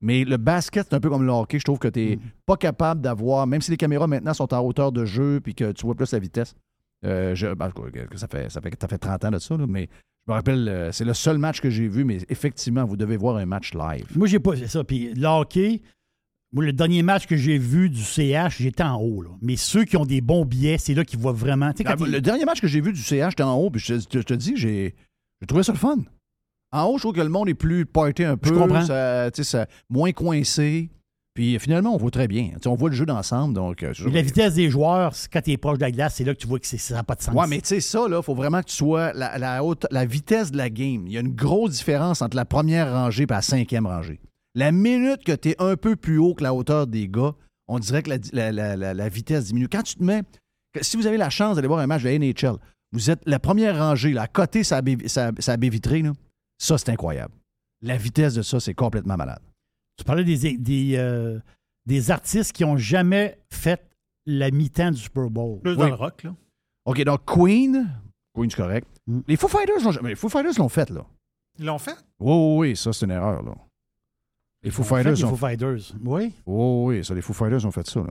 Mais 0.00 0.24
le 0.24 0.36
basket, 0.36 0.86
c'est 0.88 0.94
un 0.94 1.00
peu 1.00 1.10
comme 1.10 1.24
le 1.26 1.32
hockey. 1.32 1.58
Je 1.58 1.64
trouve 1.64 1.78
que 1.78 1.88
tu 1.88 2.00
n'es 2.00 2.18
pas 2.46 2.56
capable 2.56 3.00
d'avoir, 3.00 3.46
même 3.46 3.60
si 3.60 3.70
les 3.70 3.76
caméras 3.76 4.06
maintenant 4.06 4.32
sont 4.34 4.52
en 4.54 4.60
hauteur 4.60 4.92
de 4.92 5.04
jeu 5.04 5.40
puis 5.42 5.54
que 5.54 5.72
tu 5.72 5.84
vois 5.86 5.94
plus 5.96 6.12
la 6.12 6.18
vitesse. 6.20 6.54
Euh, 7.04 7.34
je- 7.34 7.52
ben, 7.54 7.70
que 7.70 8.16
ça, 8.16 8.28
fait, 8.28 8.50
ça, 8.50 8.60
fait, 8.60 8.72
ça 8.80 8.88
fait 8.88 8.98
30 8.98 9.24
ans 9.24 9.30
de 9.30 9.38
ça, 9.38 9.56
là, 9.56 9.66
mais 9.68 9.88
je 10.26 10.32
me 10.32 10.34
rappelle, 10.36 10.68
euh, 10.68 10.92
c'est 10.92 11.04
le 11.04 11.14
seul 11.14 11.38
match 11.38 11.60
que 11.60 11.70
j'ai 11.70 11.88
vu, 11.88 12.04
mais 12.04 12.18
effectivement, 12.28 12.84
vous 12.84 12.96
devez 12.96 13.16
voir 13.16 13.36
un 13.36 13.46
match 13.46 13.72
live. 13.74 14.04
Moi, 14.16 14.26
j'ai 14.28 14.38
pas 14.40 14.54
fait 14.56 14.66
ça. 14.68 14.84
Puis 14.84 15.14
le 15.14 15.26
hockey, 15.26 15.80
moi, 16.52 16.64
le 16.64 16.72
dernier 16.72 17.02
match 17.02 17.26
que 17.26 17.36
j'ai 17.36 17.58
vu 17.58 17.90
du 17.90 18.02
CH, 18.02 18.58
j'étais 18.58 18.82
en 18.82 18.96
haut. 19.00 19.22
Là. 19.22 19.30
Mais 19.42 19.56
ceux 19.56 19.84
qui 19.84 19.96
ont 19.96 20.06
des 20.06 20.20
bons 20.20 20.44
billets, 20.44 20.78
c'est 20.78 20.94
là 20.94 21.04
qu'ils 21.04 21.18
voient 21.18 21.32
vraiment. 21.32 21.72
Quand 21.76 21.94
Ah, 22.00 22.06
Le 22.06 22.20
dernier 22.20 22.44
match 22.44 22.60
que 22.60 22.66
j'ai 22.68 22.80
vu 22.80 22.92
du 22.92 23.00
CH, 23.02 23.30
j'étais 23.30 23.42
en 23.42 23.54
haut, 23.56 23.70
puis 23.70 23.80
je, 23.80 23.94
te- 23.94 24.18
je 24.18 24.22
te 24.24 24.34
dis, 24.34 24.54
j'ai 24.56 24.94
trouvé 25.46 25.62
ça 25.62 25.72
le 25.72 25.78
fun. 25.78 25.98
En 26.72 26.84
haut, 26.84 26.98
je 26.98 27.02
trouve 27.02 27.14
que 27.14 27.20
le 27.20 27.28
monde 27.28 27.48
est 27.48 27.54
plus 27.54 27.86
party 27.86 28.24
un 28.24 28.36
peu. 28.36 28.50
comprends. 28.58 28.84
Ça, 28.84 29.30
sais, 29.34 29.44
ça- 29.44 29.66
moins 29.88 30.12
coincé. 30.12 30.90
Puis 31.34 31.56
finalement, 31.60 31.94
on 31.94 31.98
voit 31.98 32.10
très 32.10 32.26
bien. 32.26 32.50
On 32.66 32.74
voit 32.74 32.90
le 32.90 32.96
jeu 32.96 33.06
d'ensemble. 33.06 33.54
Donc, 33.54 33.82
euh, 33.84 33.92
la 34.10 34.22
vitesse 34.22 34.54
des 34.54 34.68
joueurs, 34.70 35.12
quand 35.32 35.40
tu 35.40 35.52
es 35.52 35.56
proche 35.56 35.78
de 35.78 35.82
la 35.84 35.92
glace, 35.92 36.16
c'est 36.16 36.24
là 36.24 36.34
que 36.34 36.40
tu 36.40 36.48
vois 36.48 36.58
que 36.58 36.66
c'est- 36.66 36.78
ça 36.78 36.94
n'a 36.94 37.04
pas 37.04 37.14
de 37.14 37.22
sens. 37.22 37.32
Ouais, 37.34 37.46
mais 37.48 37.60
tu 37.60 37.68
sais, 37.68 37.80
ça, 37.80 38.04
il 38.08 38.22
faut 38.24 38.34
vraiment 38.34 38.60
que 38.60 38.66
tu 38.66 38.74
sois 38.74 39.12
la, 39.12 39.38
la 39.38 39.62
haute, 39.62 39.86
la 39.92 40.04
vitesse 40.04 40.50
de 40.50 40.56
la 40.56 40.68
game. 40.68 41.04
Il 41.06 41.12
y 41.12 41.16
a 41.16 41.20
une 41.20 41.34
grosse 41.36 41.70
différence 41.78 42.22
entre 42.22 42.36
la 42.36 42.44
première 42.44 42.92
rangée 42.92 43.22
et 43.22 43.26
la 43.30 43.40
cinquième 43.40 43.86
rangée. 43.86 44.18
La 44.56 44.72
minute 44.72 45.22
que 45.24 45.30
tu 45.32 45.50
es 45.50 45.56
un 45.62 45.76
peu 45.76 45.94
plus 45.94 46.18
haut 46.18 46.34
que 46.34 46.42
la 46.42 46.52
hauteur 46.52 46.88
des 46.88 47.06
gars, 47.08 47.34
on 47.68 47.78
dirait 47.78 48.02
que 48.02 48.10
la, 48.32 48.50
la- 48.50 48.76
la- 48.94 49.08
vitesse 49.08 49.44
diminue. 49.44 49.68
Quand 49.68 49.82
tu 49.82 49.94
te 49.94 50.02
mets. 50.02 50.22
si 50.80 50.96
vous 50.96 51.06
avez 51.06 51.18
la 51.18 51.30
chance 51.30 51.54
d'aller 51.54 51.68
voir 51.68 51.78
un 51.78 51.86
match 51.86 52.02
de 52.02 52.08
la 52.08 52.14
NHL, 52.18 52.56
vous 52.92 53.10
êtes 53.10 53.20
la 53.26 53.38
première 53.38 53.78
rangée, 53.78 54.10
là, 54.12 54.22
à 54.22 54.26
côté, 54.26 54.64
sa 54.64 54.82
baie, 54.82 54.96
sa, 55.06 55.30
sa 55.38 55.56
baie 55.56 55.68
vitrée, 55.68 56.02
là, 56.02 56.12
ça, 56.58 56.76
c'est 56.78 56.90
incroyable. 56.90 57.34
La 57.82 57.96
vitesse 57.96 58.34
de 58.34 58.42
ça, 58.42 58.60
c'est 58.60 58.74
complètement 58.74 59.16
malade. 59.16 59.40
Tu 59.96 60.04
parlais 60.04 60.24
des, 60.24 60.56
des, 60.58 60.96
euh, 60.96 61.38
des 61.86 62.10
artistes 62.10 62.52
qui 62.52 62.64
n'ont 62.64 62.76
jamais 62.76 63.38
fait 63.50 63.82
la 64.26 64.50
mi-temps 64.50 64.90
du 64.90 64.98
Super 64.98 65.30
Bowl. 65.30 65.60
Plus 65.60 65.76
dans 65.76 65.86
le 65.86 65.94
rock, 65.94 66.22
là. 66.24 66.34
OK, 66.84 67.02
donc 67.04 67.20
Queen. 67.24 67.88
Queen, 68.34 68.50
c'est 68.50 68.56
correct. 68.56 68.86
Mm. 69.06 69.20
Les 69.26 69.36
Foo 69.36 69.48
Fighters, 69.48 69.82
l'ont 69.84 69.90
jamais- 69.92 70.10
les 70.10 70.14
Foo 70.16 70.28
Fighters 70.28 70.58
l'ont 70.58 70.68
fait, 70.68 70.90
là. 70.90 71.04
Ils 71.58 71.64
l'ont 71.64 71.78
fait? 71.78 71.96
Oui, 72.20 72.32
oui, 72.34 72.56
oui, 72.70 72.76
ça, 72.76 72.92
c'est 72.92 73.06
une 73.06 73.12
erreur, 73.12 73.42
là. 73.42 73.54
Les 74.62 74.70
Foo 74.70 74.82
Fighters 74.82 75.12
les 75.14 75.24
ont 75.24 75.30
Foo 75.34 75.46
Fighters. 75.46 75.92
Oui. 76.04 76.32
Oui, 76.46 76.96
oui, 76.96 77.04
ça, 77.04 77.14
les 77.14 77.22
Foo 77.22 77.32
Fighters 77.32 77.64
ont 77.64 77.70
fait 77.70 77.86
ça, 77.86 78.00
là. 78.00 78.10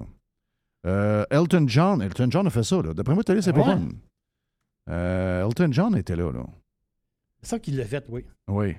Euh, 0.85 1.25
Elton 1.29 1.65
John, 1.67 2.01
Elton 2.01 2.27
John 2.31 2.47
a 2.47 2.49
fait 2.49 2.63
ça, 2.63 2.81
là. 2.81 2.93
D'après 2.93 3.13
moi, 3.13 3.23
télé, 3.23 3.41
c'est 3.41 3.51
pas 3.53 3.63
bon. 3.63 3.89
Euh, 4.89 5.45
Elton 5.45 5.69
John 5.71 5.95
était 5.97 6.15
là, 6.15 6.31
là. 6.31 6.45
C'est 7.41 7.49
ça 7.49 7.59
qu'il 7.59 7.77
l'a 7.77 7.85
fait, 7.85 8.05
oui. 8.09 8.23
Oui. 8.47 8.75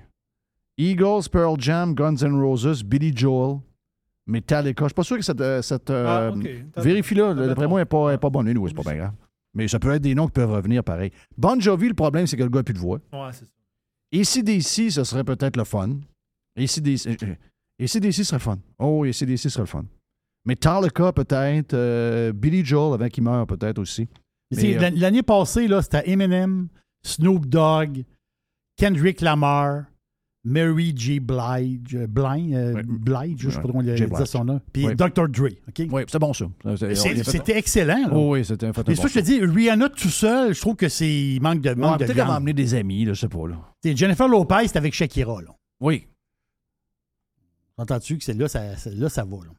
Eagles, 0.77 1.29
Pearl 1.31 1.59
Jam, 1.59 1.93
Guns 1.93 2.15
N' 2.21 2.39
Roses, 2.41 2.83
Billy 2.83 3.11
Joel, 3.15 3.59
Metallica. 4.27 4.85
Je 4.85 4.89
suis 4.89 4.93
pas 4.93 5.03
sûr 5.03 5.17
que 5.17 5.23
cette. 5.23 5.41
euh, 5.41 5.61
cette 5.61 5.89
euh, 5.89 6.31
Ah. 6.31 6.33
T'as- 6.73 6.81
Vérifie-là. 6.81 7.33
D'après 7.33 7.67
moi, 7.67 7.79
elle 7.79 7.83
n'est 7.83 7.85
pas, 7.89 8.17
pas 8.17 8.29
bonne. 8.29 8.47
Anyway, 8.47 8.69
c'est 8.69 8.75
pas 8.75 8.83
bien 8.83 8.95
grave. 8.97 9.13
Mais 9.55 9.67
ça 9.67 9.79
peut 9.79 9.91
être 9.91 10.01
des 10.01 10.13
noms 10.15 10.27
qui 10.27 10.33
peuvent 10.33 10.51
revenir 10.51 10.83
pareil. 10.83 11.11
Bon 11.37 11.59
Jovi, 11.59 11.87
le 11.87 11.95
problème, 11.95 12.27
c'est 12.27 12.37
que 12.37 12.43
le 12.43 12.49
gars 12.49 12.59
n'a 12.59 12.63
plus 12.63 12.73
de 12.75 12.79
voix. 12.79 12.99
Ouais, 13.11 13.29
c'est 13.33 13.45
ça. 13.45 13.51
ACDC, 14.39 14.91
ce 14.91 15.03
serait 15.03 15.23
peut-être 15.23 15.57
le 15.57 15.63
fun. 15.63 15.97
ACDC, 16.57 17.07
euh, 17.23 17.35
ACDC 17.83 18.23
serait 18.23 18.37
le 18.37 18.41
fun. 18.41 18.57
Oh, 18.77 19.03
ACDC 19.05 19.49
serait 19.49 19.63
le 19.63 19.67
fun. 19.67 19.85
Metallica, 20.45 21.11
peut-être. 21.11 21.73
euh, 21.73 22.31
Billy 22.31 22.63
Joel, 22.63 22.93
avant 22.93 23.07
qu'il 23.09 23.23
meure, 23.23 23.45
peut-être 23.47 23.79
aussi. 23.79 24.07
Euh, 24.57 24.89
L'année 24.95 25.23
passée, 25.23 25.67
c'était 25.81 26.09
Eminem, 26.09 26.67
Snoop 27.03 27.45
Dogg, 27.47 28.03
Kendrick 28.79 29.21
Lamar, 29.21 29.85
Mary 30.45 30.93
J. 30.95 31.19
Blige, 31.19 31.95
euh, 31.95 32.07
Blige, 32.07 32.53
euh, 32.55 32.81
Blige, 32.85 33.37
je 33.39 33.49
sais 33.49 33.59
pas 33.59 33.67
Ouais. 33.67 33.71
comment 33.71 33.83
dire 34.17 34.27
son 34.27 34.45
nom, 34.45 34.61
puis 34.71 34.85
Ouais. 34.87 34.95
Dr. 34.95 35.27
Dre. 35.27 35.47
OK? 35.67 35.81
Oui, 35.91 36.03
c'est 36.07 36.17
bon, 36.19 36.33
ça. 36.33 36.45
C'était 37.23 37.57
excellent. 37.57 38.07
là. 38.07 38.13
Oh, 38.13 38.33
oui, 38.33 38.45
c'était 38.45 38.67
un 38.67 38.71
Mais 38.87 38.95
ça, 38.95 39.01
bon 39.03 39.07
je 39.09 39.13
te 39.13 39.19
dis, 39.19 39.39
Rihanna 39.43 39.89
tout 39.89 40.07
seul, 40.09 40.53
je 40.55 40.61
trouve 40.61 40.75
que 40.77 40.87
c'est 40.87 41.09
il 41.09 41.41
manque 41.41 41.59
de 41.61 41.69
Ouais, 41.69 41.75
manque 41.75 41.99
de 41.99 42.05
Peut-être 42.05 42.15
qu'elle 42.17 42.27
va 42.27 42.37
emmener 42.37 42.53
des 42.53 42.73
amis, 42.73 43.03
là, 43.05 43.13
je 43.13 43.19
sais 43.19 43.27
pas. 43.27 43.47
Là. 43.47 43.57
T'sais, 43.81 43.95
Jennifer 43.95 44.27
Lopez, 44.29 44.67
c'est 44.67 44.77
avec 44.77 44.93
Shakira. 44.93 45.41
Là. 45.41 45.49
Oui. 45.81 46.07
Entends-tu 47.77 48.17
que 48.17 48.23
c'est 48.23 48.33
là, 48.33 48.47
ça, 48.47 48.75
c'est- 48.75 48.93
là, 48.95 49.09
ça 49.09 49.23
va. 49.23 49.37
là? 49.37 49.51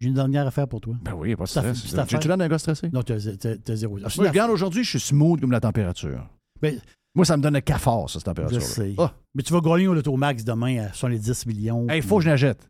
J'ai 0.00 0.08
une 0.08 0.14
dernière 0.14 0.46
affaire 0.46 0.68
pour 0.68 0.80
toi. 0.80 0.94
Ben 1.02 1.14
oui, 1.14 1.34
pas 1.36 1.44
de 1.44 1.48
stress. 1.48 1.86
J'ai-tu 2.08 2.28
l'air 2.28 2.36
d'un 2.36 2.48
gars 2.48 2.58
stressé? 2.58 2.90
Non, 2.92 3.02
t'as 3.02 3.16
t'as- 3.38 3.56
t'as 3.56 3.74
zéro. 3.76 3.98
Une 3.98 4.04
regarde, 4.04 4.50
aujourd'hui, 4.50 4.84
je 4.84 4.90
suis 4.90 5.00
smooth 5.00 5.40
comme 5.40 5.52
la 5.52 5.60
température. 5.60 6.28
Ben- 6.60 6.78
Moi, 7.16 7.24
ça 7.24 7.36
me 7.36 7.42
donne 7.42 7.54
le 7.54 7.60
cafard, 7.62 8.08
ça, 8.08 8.20
cette 8.20 8.20
Je 8.20 8.24
température. 8.26 8.62
sais. 8.62 8.94
Ah, 8.98 9.12
Mais 9.34 9.42
tu 9.42 9.52
vas 9.52 9.60
gagner 9.60 9.88
au 9.88 9.94
Lotomax 9.94 10.44
demain 10.44 10.84
à 10.86 10.92
70 10.92 11.46
millions. 11.46 11.86
il 11.92 12.02
faut 12.02 12.18
que 12.18 12.24
je 12.24 12.36
jette. 12.36 12.68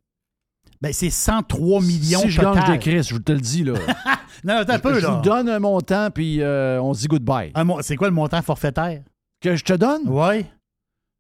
Ben, 0.80 0.92
c'est 0.92 1.10
103 1.10 1.80
millions 1.80 2.20
Si 2.20 2.30
je 2.30 2.40
gagne, 2.40 2.60
je 2.66 2.72
décris, 2.72 3.02
je 3.02 3.16
te 3.16 3.32
le 3.32 3.40
dis, 3.40 3.64
là. 3.64 3.74
Non, 4.44 4.54
attends 4.58 4.74
un 4.74 4.78
peu, 4.78 4.94
je 5.00 5.06
là. 5.06 5.12
vous 5.16 5.22
donne 5.22 5.48
un 5.48 5.58
montant, 5.58 6.10
puis 6.10 6.42
euh, 6.42 6.80
on 6.80 6.92
se 6.94 7.00
dit 7.00 7.06
goodbye. 7.08 7.50
Un 7.54 7.66
C'est 7.82 7.96
quoi 7.96 8.06
le 8.08 8.14
montant 8.14 8.40
forfaitaire? 8.42 9.02
Que 9.40 9.56
je 9.56 9.64
te 9.64 9.72
donne? 9.72 10.02
Oui. 10.06 10.44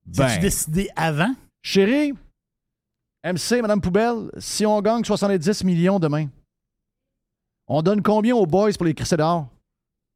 Ben, 0.06 0.28
tu 0.34 0.38
décidé 0.40 0.88
avant? 0.94 1.34
chérie, 1.62 2.12
MC, 3.24 3.60
Madame 3.62 3.80
Poubelle, 3.80 4.30
si 4.38 4.64
on 4.66 4.80
gagne 4.82 5.02
70 5.02 5.64
millions 5.64 5.98
demain, 5.98 6.28
on 7.66 7.82
donne 7.82 8.02
combien 8.02 8.36
aux 8.36 8.46
boys 8.46 8.70
pour 8.76 8.84
les 8.86 8.94
crisser 8.94 9.16
dehors? 9.16 9.48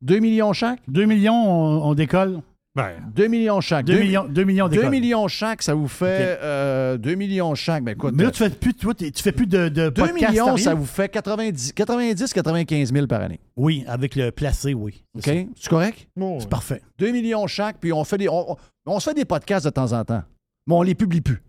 2 0.03 0.19
millions 0.20 0.53
chaque? 0.53 0.81
2 0.87 1.07
millions, 1.07 1.35
on, 1.35 1.91
on 1.91 1.95
décolle. 1.95 2.41
2 2.76 3.26
millions 3.26 3.60
chaque. 3.60 3.84
2 3.86 3.98
millions, 3.98 4.24
2 4.28 4.44
millions 4.44 4.68
2 4.68 4.76
décolle. 4.76 4.90
millions 4.90 5.26
chaque, 5.28 5.60
ça 5.62 5.74
vous 5.74 5.88
fait 5.88 6.38
euh, 6.40 6.97
2 6.98 7.14
millions 7.16 7.55
chaque. 7.56 7.82
Ben 7.82 7.92
écoute, 7.92 8.14
Mais 8.14 8.24
là, 8.24 8.30
tu 8.30 8.38
fais 8.38 8.51
plus, 8.51 8.74
toi, 8.74 8.94
t'es- 8.94 9.10
tu 9.10 9.22
fais 9.22 9.32
plus 9.32 9.47
de, 9.47 9.68
de 9.68 9.88
2 9.88 9.90
podcast, 9.90 10.30
millions, 10.30 10.56
ça 10.56 10.74
vous 10.74 10.86
fait 10.86 11.09
90, 11.09 11.72
90 11.72 12.32
95 12.32 12.92
000 12.92 13.06
par 13.09 13.22
année. 13.22 13.40
Oui, 13.56 13.84
avec 13.88 14.14
le 14.14 14.30
placé, 14.30 14.72
oui. 14.74 15.05
OK? 15.16 15.24
C'est 15.24 15.68
correct? 15.68 16.09
C'est 16.38 16.48
parfait. 16.48 16.80
2 16.98 17.10
millions 17.10 17.47
chaque, 17.48 17.78
puis 17.80 17.92
on 17.92 18.05
fait 18.05 18.18
des 18.18 18.28
on, 18.28 18.52
on- 18.52 18.56
on 18.86 19.01
se 19.01 19.10
fait 19.10 19.14
des 19.14 19.24
podcasts 19.24 19.66
de 19.66 19.70
temps 19.70 19.92
en 19.92 20.05
temps. 20.05 20.22
Mais 20.66 20.74
on 20.74 20.82
les 20.82 20.94
publie 20.94 21.20
plus. 21.20 21.42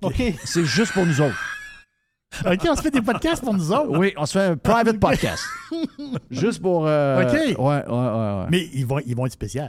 OK. 0.00 0.22
C'est 0.44 0.64
juste 0.64 0.92
pour 0.92 1.04
nous 1.04 1.20
autres. 1.20 1.36
OK, 2.46 2.66
on 2.70 2.74
se 2.76 2.82
fait 2.82 2.90
des 2.90 3.02
podcasts 3.02 3.42
pour 3.44 3.52
nous 3.54 3.72
autres. 3.72 3.98
Oui, 3.98 4.12
on 4.16 4.24
se 4.26 4.32
fait 4.38 4.44
un 4.46 4.56
private 4.56 4.98
podcast. 4.98 5.42
Juste 6.30 6.62
pour. 6.62 6.86
euh, 6.86 7.22
OK. 7.22 7.32
Ouais, 7.32 7.54
ouais, 7.58 7.84
ouais, 7.86 7.86
ouais. 7.88 8.46
Mais 8.50 8.68
ils 8.72 8.86
vont, 8.86 8.98
ils 9.04 9.14
vont 9.14 9.26
être 9.26 9.32
spéciaux. 9.32 9.62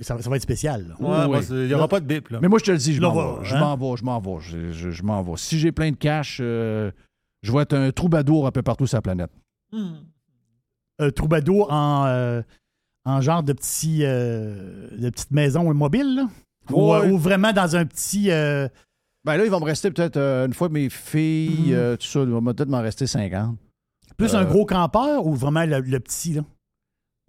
Ça, 0.00 0.14
va- 0.16 0.22
ça 0.22 0.30
va 0.30 0.36
être 0.36 0.42
spécial. 0.42 0.86
là. 0.88 0.94
Ouais, 0.98 1.22
Oui. 1.22 1.26
moi, 1.28 1.42
c'est- 1.42 1.54
il 1.54 1.66
n'y 1.66 1.74
aura 1.74 1.88
pas 1.88 2.00
de 2.00 2.06
bip. 2.06 2.28
Là. 2.30 2.38
Mais 2.40 2.48
moi, 2.48 2.58
je 2.58 2.64
te 2.64 2.70
le 2.70 2.78
dis, 2.78 2.94
je 2.94 3.00
Là, 3.02 3.08
m'en 3.08 3.36
vais. 3.38 3.44
Je 3.44 3.54
hein? 3.54 3.60
m'en 3.60 3.76
vais, 3.76 3.96
je 3.98 4.04
m'en 4.04 4.20
vais. 4.20 4.40
Je, 4.40 4.72
je- 4.72 4.90
je 4.90 5.02
m'en 5.02 5.22
vais. 5.22 5.32
Si 5.36 5.58
j'ai 5.58 5.70
plein 5.72 5.90
de 5.90 5.96
cash, 5.96 6.38
euh, 6.40 6.90
je 7.42 7.52
vais 7.52 7.62
être 7.62 7.74
un 7.74 7.90
troubadour 7.92 8.46
un 8.46 8.50
peu 8.52 8.62
partout 8.62 8.86
sur 8.86 8.96
la 8.96 9.02
planète. 9.02 9.30
Un 10.98 11.10
troubadour 11.10 11.70
en, 11.72 12.06
euh, 12.06 12.42
en 13.04 13.20
genre 13.20 13.42
de 13.42 13.52
petit, 13.52 14.00
euh, 14.02 14.88
de 14.96 15.10
petite 15.10 15.30
maison 15.30 15.72
mobile, 15.74 16.16
là? 16.16 16.28
Ou 16.74 17.16
vraiment 17.18 17.52
dans 17.52 17.76
un 17.76 17.86
petit. 17.86 18.30
Euh, 19.18 19.24
Ben 19.24 19.36
là, 19.36 19.44
il 19.44 19.50
va 19.50 19.58
me 19.60 19.64
rester 19.64 19.90
peut-être, 19.90 20.16
euh, 20.16 20.46
une 20.46 20.52
fois 20.54 20.68
mes 20.68 20.88
filles, 20.90 21.74
euh, 21.74 21.96
tout 21.96 22.06
ça, 22.06 22.20
il 22.20 22.28
va 22.28 22.40
peut-être 22.54 22.68
m'en 22.68 22.80
rester 22.82 23.06
50. 23.06 23.56
plus 24.16 24.34
Euh, 24.34 24.38
un 24.38 24.44
gros 24.44 24.64
campeur 24.66 25.26
ou 25.26 25.34
vraiment 25.34 25.64
le, 25.64 25.80
le 25.80 26.00
petit, 26.00 26.34
là? 26.34 26.42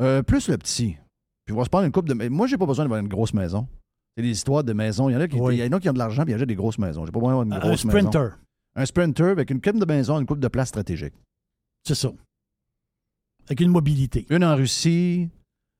Euh, 0.01 0.23
plus 0.23 0.47
le 0.49 0.57
petit. 0.57 0.97
Puis 1.45 1.53
on 1.53 1.57
va 1.57 1.65
se 1.65 1.69
prendre 1.69 1.85
une 1.85 1.91
coupe 1.91 2.07
de. 2.07 2.13
mais 2.13 2.29
Moi, 2.29 2.47
j'ai 2.47 2.57
pas 2.57 2.65
besoin 2.65 2.85
d'avoir 2.85 2.99
une 3.01 3.07
grosse 3.09 3.33
maison. 3.33 3.67
C'est 4.15 4.23
des 4.23 4.29
histoires 4.31 4.63
de 4.63 4.73
maisons. 4.73 5.09
Il 5.09 5.13
y 5.13 5.15
en 5.15 5.19
a 5.21 5.27
qui, 5.27 5.35
Oui. 5.39 5.57
il 5.57 5.65
y 5.65 5.67
en 5.67 5.71
a 5.77 5.79
qui 5.79 5.89
ont 5.89 5.93
de 5.93 5.97
l'argent 5.97 6.23
puis 6.23 6.33
il 6.33 6.39
y 6.39 6.41
a 6.41 6.45
des 6.45 6.55
grosses 6.55 6.77
maisons. 6.77 7.05
J'ai 7.05 7.11
pas 7.11 7.19
besoin 7.19 7.31
d'avoir 7.31 7.45
une 7.45 7.53
Un 7.53 7.59
grosse 7.59 7.85
maison. 7.85 7.99
sprinter. 8.11 8.29
Un 8.75 8.85
sprinter 8.85 9.23
avec 9.29 9.49
une 9.49 9.61
coupe 9.61 9.77
de 9.79 9.85
maison, 9.85 10.19
une 10.19 10.25
coupe 10.25 10.39
de 10.39 10.47
place 10.47 10.69
stratégique. 10.69 11.13
C'est 11.85 11.95
ça. 11.95 12.11
Avec 13.47 13.61
une 13.61 13.69
mobilité. 13.71 14.25
Une 14.29 14.43
en 14.43 14.55
Russie, 14.55 15.29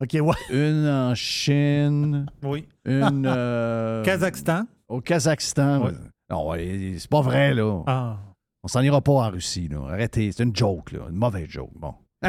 OK, 0.02 0.14
ouais. 0.14 0.36
une 0.52 0.88
en 0.88 1.14
Chine, 1.15 2.26
Oui. 2.44 2.65
une 2.86 3.26
euh, 3.27 4.03
Kazakhstan. 4.03 4.65
Au 4.90 5.02
Kazakhstan. 5.02 5.86
Ouais. 5.86 5.91
Non, 6.30 6.52
c'est 6.98 7.10
pas 7.10 7.22
vrai, 7.22 7.53
là. 7.53 7.84
Ah. 7.88 8.18
On 8.64 8.68
s'en 8.68 8.82
ira 8.82 9.02
pas 9.02 9.11
en 9.14 9.30
Russie, 9.30 9.68
là. 9.70 9.88
Arrêtez, 9.90 10.32
c'est 10.32 10.44
une 10.44 10.56
joke, 10.56 10.91
là. 10.91 10.99
Une 11.10 11.16
mauvaise 11.16 11.48
joke. 11.48 11.72
Bon. 11.76 11.94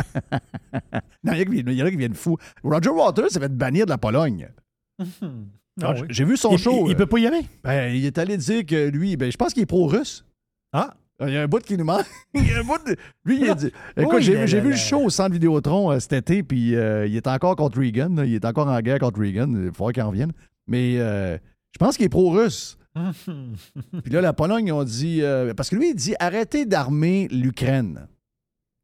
non, 1.24 1.32
il 1.34 1.70
y, 1.76 1.82
en 1.82 1.86
a 1.86 1.90
qui 1.90 1.96
viennent- 1.96 2.14
fous. 2.14 2.36
Roger 2.62 2.90
Waters 2.90 3.30
s'est 3.30 3.40
fait 3.40 3.52
bannir 3.54 3.86
de 3.86 3.90
la 3.90 3.98
Pologne. 3.98 4.48
Ah 5.00 5.04
Ah, 5.82 5.94
oui. 6.00 6.06
J'ai 6.10 6.24
vu 6.24 6.36
son 6.36 6.52
Il, 6.52 6.58
show. 6.58 6.84
il- 6.86 6.90
il 6.90 6.94
euh, 6.94 6.98
peut 6.98 7.06
pas 7.06 7.18
y 7.18 7.26
aller? 7.26 7.42
ben, 7.64 7.94
il 7.94 8.04
est 8.04 8.18
allé 8.18 8.36
dire 8.36 8.64
que 8.66 8.88
lui, 8.88 9.16
ben, 9.16 9.30
je 9.32 9.36
pense 9.36 9.52
qu'il 9.54 9.62
est 9.62 9.66
pro-russe. 9.66 10.24
Ah. 10.72 10.94
Il 11.22 11.30
y 11.34 11.36
a 11.36 11.42
un 11.42 11.48
bout 11.48 11.62
qui 11.62 11.76
nous 11.76 11.84
manque. 11.84 12.06
Il 12.34 12.46
y 12.46 12.52
a 12.52 12.60
un 12.60 12.64
bout 12.64 12.78
de- 12.86 12.96
Lui, 13.26 13.40
il 13.42 13.50
a 13.50 13.54
dit. 13.54 13.66
Écoute, 13.96 14.14
Oui, 14.14 14.22
j'ai 14.22 14.60
vu 14.60 14.70
le 14.70 14.76
show 14.76 15.00
au 15.04 15.10
centre 15.10 15.32
Vidéotron 15.32 15.90
euh, 15.90 15.98
cet 16.00 16.14
été, 16.14 16.42
puis 16.42 16.74
euh, 16.74 17.06
il 17.06 17.14
est 17.14 17.26
encore 17.26 17.56
contre 17.56 17.78
Reagan. 17.78 18.08
là. 18.14 18.24
Il 18.24 18.34
est 18.34 18.44
encore 18.46 18.68
en 18.68 18.80
guerre 18.80 18.98
contre 19.00 19.20
Reagan. 19.20 19.52
Il 19.54 19.70
faudrait 19.74 19.92
qu'il 19.92 20.02
en 20.02 20.08
revienne. 20.08 20.32
Mais 20.66 20.94
euh, 20.98 21.36
je 21.72 21.78
pense 21.78 21.96
qu'il 21.96 22.06
est 22.06 22.10
pro-russe. 22.10 22.78
Puis 24.02 24.12
là, 24.12 24.20
la 24.20 24.32
Pologne, 24.32 24.66
ils 24.66 24.72
ont 24.72 24.84
dit. 24.84 25.22
euh, 25.22 25.54
parce 25.54 25.70
que 25.70 25.76
lui, 25.76 25.90
il 25.90 25.94
dit 25.94 26.14
arrêtez 26.18 26.66
d'armer 26.66 27.28
l'Ukraine. 27.30 28.08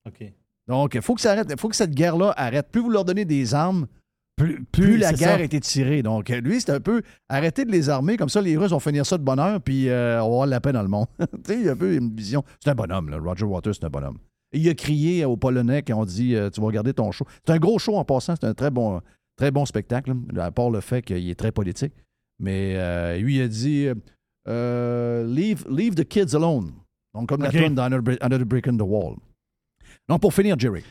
OK. 0.07 0.33
Donc, 0.69 0.95
il 0.95 1.03
faut 1.03 1.15
que 1.15 1.21
ça 1.21 1.33
arrête. 1.33 1.61
Faut 1.61 1.69
que 1.69 1.77
cette 1.77 1.95
guerre-là 1.95 2.33
arrête. 2.37 2.69
Plus 2.71 2.81
vous 2.81 2.91
leur 2.91 3.05
donnez 3.05 3.25
des 3.25 3.55
armes, 3.55 3.87
plus, 4.37 4.65
plus 4.65 4.85
Plus, 4.85 4.97
la 4.99 5.13
guerre 5.13 5.37
a 5.37 5.43
été 5.43 5.61
tirée. 5.61 6.03
Donc, 6.03 6.31
euh, 6.31 6.41
lui, 6.41 6.61
c'est 6.61 6.71
un 6.71 6.81
peu 6.81 7.03
arrêter 7.29 7.65
de 7.65 7.73
les 7.73 7.89
armer. 7.89 8.17
Comme 8.17 8.29
ça, 8.29 8.43
les 8.43 8.57
Russes 8.57 8.71
vont 8.71 8.81
finir 8.81 9.07
ça 9.07 9.17
de 9.17 9.23
bonheur, 9.23 9.61
puis 9.63 9.89
euh, 9.89 10.17
on 10.23 10.29
va 10.29 10.33
avoir 10.35 10.47
la 10.47 10.61
paix 10.61 10.73
dans 10.73 10.83
le 10.83 10.89
monde. 10.89 11.07
tu 11.19 11.27
sais, 11.47 11.59
il 11.59 11.65
y 11.65 11.69
a 11.69 11.73
un 11.73 11.77
peu 11.77 11.95
une 11.95 12.15
vision. 12.15 12.45
C'est 12.63 12.71
un 12.71 12.75
bonhomme, 12.75 13.09
là. 13.09 13.19
Roger 13.19 13.45
Waters, 13.47 13.75
c'est 13.75 13.85
un 13.85 13.91
bonhomme. 13.91 14.19
Et 14.53 14.59
il 14.59 14.69
a 14.69 14.75
crié 14.75 15.25
aux 15.25 15.37
Polonais 15.37 15.83
qui 15.83 15.93
ont 15.93 16.05
dit 16.05 16.35
euh, 16.35 16.51
Tu 16.51 16.61
vas 16.61 16.67
regarder 16.67 16.93
ton 16.93 17.11
show. 17.13 17.27
C'est 17.47 17.53
un 17.53 17.59
gros 17.59 17.79
show 17.79 17.97
en 17.97 18.05
passant. 18.05 18.35
C'est 18.39 18.47
un 18.47 18.55
très 18.55 18.71
bon, 18.71 19.01
très 19.37 19.51
bon 19.51 19.65
spectacle, 19.65 20.13
là, 20.33 20.45
à 20.45 20.51
part 20.51 20.71
le 20.71 20.81
fait 20.81 21.01
qu'il 21.03 21.29
est 21.31 21.35
très 21.35 21.51
politique. 21.51 21.93
Mais 22.39 22.75
euh, 22.77 23.17
lui, 23.19 23.37
il 23.37 23.43
a 23.43 23.49
dit 23.49 23.89
euh, 24.49 25.25
leave, 25.27 25.65
leave 25.71 25.95
the 25.95 26.05
kids 26.05 26.35
alone. 26.35 26.73
Donc, 27.15 27.29
comme 27.29 27.43
OK. 27.43 27.53
la 27.53 27.63
tune 27.63 27.79
Under 27.79 28.01
the 28.39 28.43
Brick 28.45 28.69
in 28.69 28.77
the 28.77 28.83
Wall. 28.83 29.17
Donc, 30.09 30.21
pour 30.21 30.35
finir, 30.35 30.59
Jerry. 30.59 30.85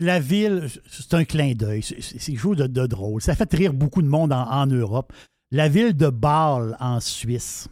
La 0.00 0.18
ville, 0.18 0.66
c'est 0.88 1.14
un 1.14 1.24
clin 1.24 1.54
d'œil. 1.54 1.82
C'est- 1.82 2.34
chose 2.36 2.56
de, 2.56 2.66
de 2.66 2.86
drôle. 2.86 3.20
Ça 3.22 3.36
fait 3.36 3.52
rire 3.54 3.72
beaucoup 3.72 4.02
de 4.02 4.08
monde 4.08 4.32
en, 4.32 4.50
en 4.50 4.66
Europe. 4.66 5.12
La 5.52 5.68
ville 5.68 5.96
de 5.96 6.08
Bâle, 6.08 6.76
en 6.80 6.98
Suisse. 6.98 7.68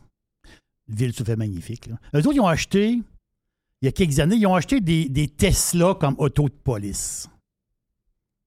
Une 0.89 0.95
ville 0.95 1.15
tout 1.15 1.25
fait 1.25 1.37
magnifique. 1.37 1.87
Là. 1.89 1.97
Eux 2.15 2.19
autres, 2.19 2.35
ils 2.35 2.41
ont 2.41 2.47
acheté, 2.47 2.91
il 3.81 3.85
y 3.85 3.89
a 3.89 3.93
quelques 3.93 4.21
années, 4.21 4.37
ils 4.37 4.47
ont 4.47 4.55
acheté 4.55 4.81
des, 4.81 5.09
des 5.09 5.27
Tesla 5.27 5.95
comme 5.99 6.15
auto 6.19 6.45
de 6.49 6.55
police. 6.55 7.29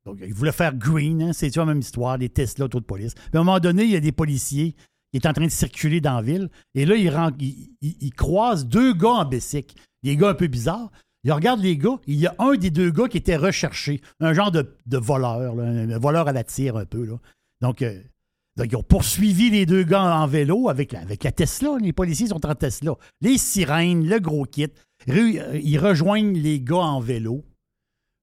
Donc, 0.05 0.19
ils 0.21 0.33
voulaient 0.33 0.51
faire 0.51 0.75
green, 0.75 1.21
hein, 1.21 1.33
c'est 1.33 1.55
la 1.55 1.65
même 1.65 1.79
histoire, 1.79 2.17
des 2.17 2.29
Tesla 2.29 2.65
auto 2.65 2.79
de 2.79 2.85
police. 2.85 3.13
Puis 3.15 3.23
à 3.33 3.39
un 3.39 3.43
moment 3.43 3.59
donné, 3.59 3.83
il 3.85 3.91
y 3.91 3.95
a 3.95 3.99
des 3.99 4.11
policiers 4.11 4.75
qui 5.11 5.17
est 5.17 5.25
en 5.25 5.33
train 5.33 5.45
de 5.45 5.49
circuler 5.49 6.01
dans 6.01 6.15
la 6.15 6.21
ville. 6.21 6.49
Et 6.75 6.85
là, 6.85 6.95
ils, 6.95 7.69
ils 7.81 8.13
croisent 8.13 8.65
deux 8.67 8.93
gars 8.93 9.09
en 9.09 9.25
Bessic. 9.25 9.75
Des 10.03 10.15
gars 10.15 10.29
un 10.29 10.33
peu 10.35 10.47
bizarres. 10.47 10.91
Ils 11.23 11.31
regardent 11.31 11.63
les 11.63 11.75
gars. 11.75 11.99
Il 12.05 12.17
y 12.17 12.27
a 12.27 12.35
un 12.37 12.53
des 12.53 12.69
deux 12.69 12.91
gars 12.91 13.07
qui 13.07 13.17
était 13.17 13.35
recherché. 13.35 13.99
Un 14.19 14.33
genre 14.33 14.51
de, 14.51 14.67
voleur, 14.91 15.59
un 15.59 15.97
voleur 15.97 16.27
à 16.27 16.31
la 16.31 16.43
tire 16.43 16.77
un 16.77 16.85
peu. 16.85 17.07
Euh, 17.09 17.17
donc, 17.61 17.81
ils 17.81 18.75
ont 18.75 18.83
poursuivi 18.83 19.49
les 19.49 19.65
deux 19.65 19.83
gars 19.83 20.03
en 20.03 20.27
vélo 20.27 20.69
avec 20.69 20.91
la, 20.91 20.99
avec 20.99 21.23
la 21.23 21.31
Tesla. 21.31 21.77
Les 21.81 21.93
policiers 21.93 22.27
sont 22.27 22.45
en 22.45 22.53
Tesla. 22.53 22.93
Les 23.21 23.39
sirènes, 23.39 24.07
le 24.07 24.19
gros 24.19 24.45
kit. 24.45 24.67
Euh, 25.09 25.59
Ils 25.63 25.79
rejoignent 25.79 26.37
les 26.37 26.61
gars 26.61 26.75
en 26.75 26.99
vélo. 26.99 27.43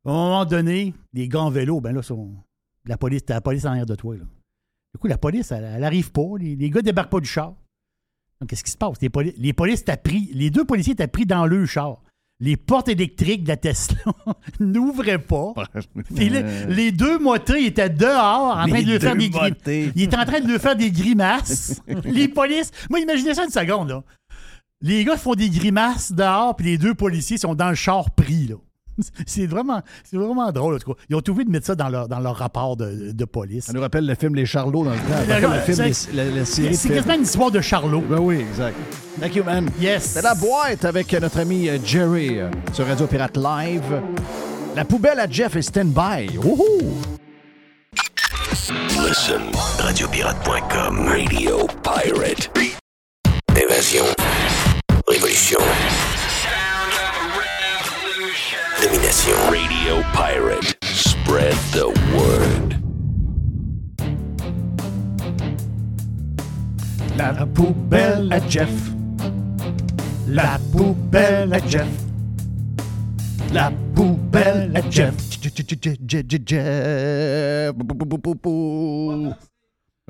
À 0.04 0.10
un 0.10 0.12
moment 0.12 0.44
donné, 0.44 0.94
les 1.12 1.28
gars 1.28 1.40
en 1.40 1.50
vélo, 1.50 1.80
ben 1.80 1.92
là, 1.92 2.02
sont, 2.02 2.32
la 2.86 2.96
police, 2.96 3.24
t'as 3.24 3.34
la 3.34 3.40
police 3.40 3.64
en 3.64 3.68
arrière 3.70 3.86
de 3.86 3.94
toi. 3.94 4.16
Là. 4.16 4.24
Du 4.94 4.98
coup, 5.00 5.06
la 5.06 5.18
police, 5.18 5.52
elle, 5.52 5.64
elle 5.64 5.84
arrive 5.84 6.10
pas. 6.12 6.22
Les, 6.38 6.56
les 6.56 6.70
gars 6.70 6.82
débarquent 6.82 7.10
pas 7.10 7.20
du 7.20 7.28
char. 7.28 7.54
Donc, 8.40 8.50
qu'est-ce 8.50 8.64
qui 8.64 8.70
se 8.72 8.76
passe? 8.76 9.00
Les, 9.00 9.08
poli- 9.08 9.34
les 9.38 9.52
polices 9.52 9.84
t'as 9.84 9.96
pris, 9.96 10.30
les 10.34 10.50
deux 10.50 10.64
policiers 10.64 10.94
t'ont 10.96 11.06
pris 11.08 11.24
dans 11.26 11.46
le 11.46 11.64
char. 11.66 12.02
Les 12.40 12.56
portes 12.56 12.88
électriques 12.88 13.44
de 13.44 13.48
la 13.50 13.56
Tesla 13.56 13.98
n'ouvraient 14.60 15.20
pas. 15.22 15.52
Puis 16.16 16.28
là, 16.28 16.66
les 16.66 16.90
deux 16.90 17.20
motos 17.20 17.54
ils 17.54 17.66
étaient 17.66 17.88
dehors 17.88 18.56
en 18.58 18.66
train 18.66 18.78
Les 18.78 18.84
de 18.84 18.90
lui 18.90 18.98
faire 18.98 19.14
des 19.16 19.30
grimaces. 19.30 19.50
motés. 19.50 19.92
Ils 19.94 20.02
étaient 20.02 20.16
en 20.18 20.24
train 20.24 20.40
de 20.40 20.48
lui 20.48 20.58
faire 20.58 20.74
des 20.74 20.90
grimaces. 20.90 21.80
les 22.04 22.26
polices. 22.26 22.72
Moi, 22.90 22.98
imaginez 22.98 23.34
ça 23.34 23.44
une 23.44 23.50
seconde, 23.50 23.90
là. 23.90 24.02
Les 24.80 25.04
gars 25.04 25.16
font 25.16 25.34
des 25.36 25.48
grimaces 25.48 26.10
dehors, 26.10 26.56
puis 26.56 26.66
les 26.66 26.78
deux 26.78 26.94
policiers 26.94 27.38
sont 27.38 27.54
dans 27.54 27.68
le 27.68 27.76
char 27.76 28.10
pris, 28.10 28.48
là. 28.48 28.56
C'est 29.26 29.46
vraiment, 29.46 29.80
c'est 30.04 30.16
vraiment 30.16 30.50
drôle, 30.52 30.74
en 30.74 30.78
tout 30.78 30.92
cas. 30.94 31.00
Ils 31.08 31.16
ont 31.16 31.20
trouvé 31.20 31.44
de 31.44 31.50
mettre 31.50 31.66
ça 31.66 31.74
dans 31.74 31.88
leur, 31.88 32.08
dans 32.08 32.20
leur 32.20 32.36
rapport 32.36 32.76
de, 32.76 33.12
de 33.12 33.24
police. 33.24 33.64
Ça 33.66 33.72
nous 33.72 33.80
rappelle 33.80 34.06
le 34.06 34.14
film 34.14 34.34
Les 34.34 34.46
Charlots 34.46 34.84
dans 34.84 34.90
le 34.92 34.96
temps. 34.96 36.44
C'est- 36.44 36.88
quasiment 36.88 37.14
une 37.14 37.22
histoire 37.22 37.50
de 37.50 37.60
Charlot. 37.60 38.02
Ben 38.08 38.18
oui, 38.18 38.40
exact. 38.40 38.76
Thank 39.20 39.36
you, 39.36 39.44
man. 39.44 39.68
Yes. 39.80 40.04
C'est 40.04 40.22
la 40.22 40.34
boîte 40.34 40.84
avec 40.84 41.12
notre 41.12 41.38
ami 41.38 41.68
euh, 41.68 41.78
Jerry 41.84 42.38
euh, 42.40 42.48
sur 42.72 42.86
Radio 42.86 43.06
Pirate 43.06 43.36
Live. 43.36 44.00
La 44.74 44.84
poubelle 44.84 45.20
à 45.20 45.28
Jeff 45.28 45.54
est 45.56 45.62
stand-by. 45.62 46.38
Wouhou! 46.38 46.78
Listen, 49.06 49.42
radiopirate.com, 49.78 51.06
Radio 51.08 51.66
Pirate. 51.82 52.50
Évasion, 53.60 54.04
révolution, 55.06 55.58
domination. 58.82 59.36
Radio 59.48 60.02
Pirate, 60.12 60.76
spread 60.82 61.54
the 61.70 61.88
word. 62.14 62.76
La 67.16 67.46
poubelle 67.46 68.32
à 68.32 68.40
Jeff. 68.48 68.70
La 70.26 70.58
poubelle 70.72 71.54
à 71.54 71.58
Jeff. 71.68 71.86
La 73.52 73.70
poubelle 73.94 74.76
à 74.76 74.90
Jeff. 74.90 75.14
Jeff. 76.46 77.72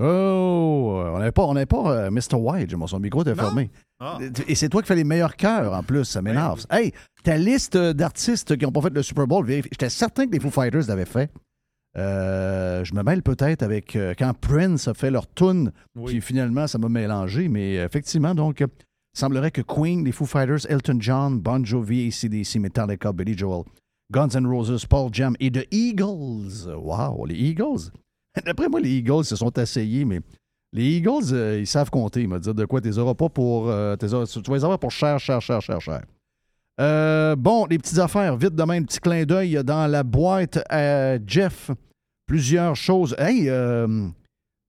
Oh, 0.00 1.02
on 1.06 1.18
n'avait 1.18 1.32
pas, 1.32 1.44
on 1.44 1.54
n'avait 1.54 1.66
pas 1.66 1.92
euh, 1.92 2.10
Mr. 2.10 2.34
White, 2.34 2.74
mon 2.74 2.86
son 2.86 2.98
micro 2.98 3.22
était 3.22 3.34
fermé. 3.34 3.70
Et 4.48 4.54
c'est 4.54 4.68
toi 4.68 4.82
qui 4.82 4.88
fais 4.88 4.96
les 4.96 5.04
meilleurs 5.04 5.36
cœurs 5.36 5.72
en 5.74 5.82
plus, 5.82 6.04
ça 6.04 6.22
m'énerve. 6.22 6.64
Hey, 6.70 6.92
ta 7.22 7.36
liste 7.36 7.76
d'artistes 7.76 8.56
qui 8.56 8.64
n'ont 8.64 8.72
pas 8.72 8.80
fait 8.80 8.94
le 8.94 9.02
Super 9.02 9.26
Bowl, 9.26 9.46
j'étais 9.46 9.90
certain 9.90 10.26
que 10.26 10.32
les 10.32 10.40
Foo 10.40 10.50
Fighters 10.50 10.88
l'avaient 10.88 11.04
fait. 11.04 11.30
Euh, 11.98 12.82
je 12.84 12.94
me 12.94 13.02
mêle 13.02 13.22
peut-être 13.22 13.62
avec 13.62 13.94
euh, 13.96 14.14
quand 14.18 14.32
Prince 14.32 14.88
a 14.88 14.94
fait 14.94 15.10
leur 15.10 15.28
tune, 15.32 15.72
puis 16.06 16.22
finalement 16.22 16.66
ça 16.66 16.78
m'a 16.78 16.88
mélangé, 16.88 17.48
mais 17.48 17.74
effectivement, 17.74 18.34
donc 18.34 18.60
Il 18.60 19.18
semblerait 19.18 19.50
que 19.50 19.60
Queen, 19.60 20.02
les 20.02 20.12
Foo 20.12 20.24
Fighters, 20.24 20.70
Elton 20.70 20.96
John, 21.00 21.38
Bon 21.38 21.62
Jovi, 21.64 22.08
ACDC, 22.08 22.56
Metallica, 22.56 23.12
Billy 23.12 23.36
Joel, 23.36 23.64
Guns 24.10 24.30
N' 24.34 24.46
Roses, 24.46 24.86
Paul 24.86 25.10
Jam 25.12 25.36
et 25.38 25.50
The 25.50 25.66
Eagles. 25.70 26.66
Wow, 26.74 27.26
les 27.26 27.34
Eagles. 27.34 27.90
D'après 28.46 28.68
moi, 28.68 28.80
les 28.80 28.90
Eagles 28.90 29.24
se 29.24 29.36
sont 29.36 29.56
asseyés, 29.58 30.04
mais 30.04 30.20
les 30.72 30.96
Eagles, 30.96 31.32
euh, 31.32 31.60
ils 31.60 31.66
savent 31.66 31.90
compter. 31.90 32.22
Ils 32.22 32.28
m'ont 32.28 32.38
dit 32.38 32.52
de 32.52 32.64
quoi 32.64 32.80
tu 32.80 32.88
les 32.88 32.98
auras 32.98 33.14
pas 33.14 33.28
pour. 33.28 33.68
euh, 33.68 33.96
tu 33.96 34.06
vas 34.06 34.24
les 34.56 34.64
avoir 34.64 34.78
pour 34.78 34.90
cher, 34.90 35.18
cher, 35.18 35.40
cher, 35.40 35.60
cher, 35.60 35.80
cher. 35.80 36.02
Euh, 36.80 37.36
bon, 37.36 37.66
les 37.66 37.78
petites 37.78 37.98
affaires, 37.98 38.36
vite 38.36 38.54
demain, 38.54 38.82
petit 38.82 38.98
clin 38.98 39.24
d'œil 39.24 39.62
dans 39.64 39.86
la 39.86 40.02
boîte 40.02 40.58
à 40.70 41.18
Jeff. 41.26 41.70
Plusieurs 42.26 42.74
choses. 42.74 43.14
Hey, 43.18 43.50
euh, 43.50 44.08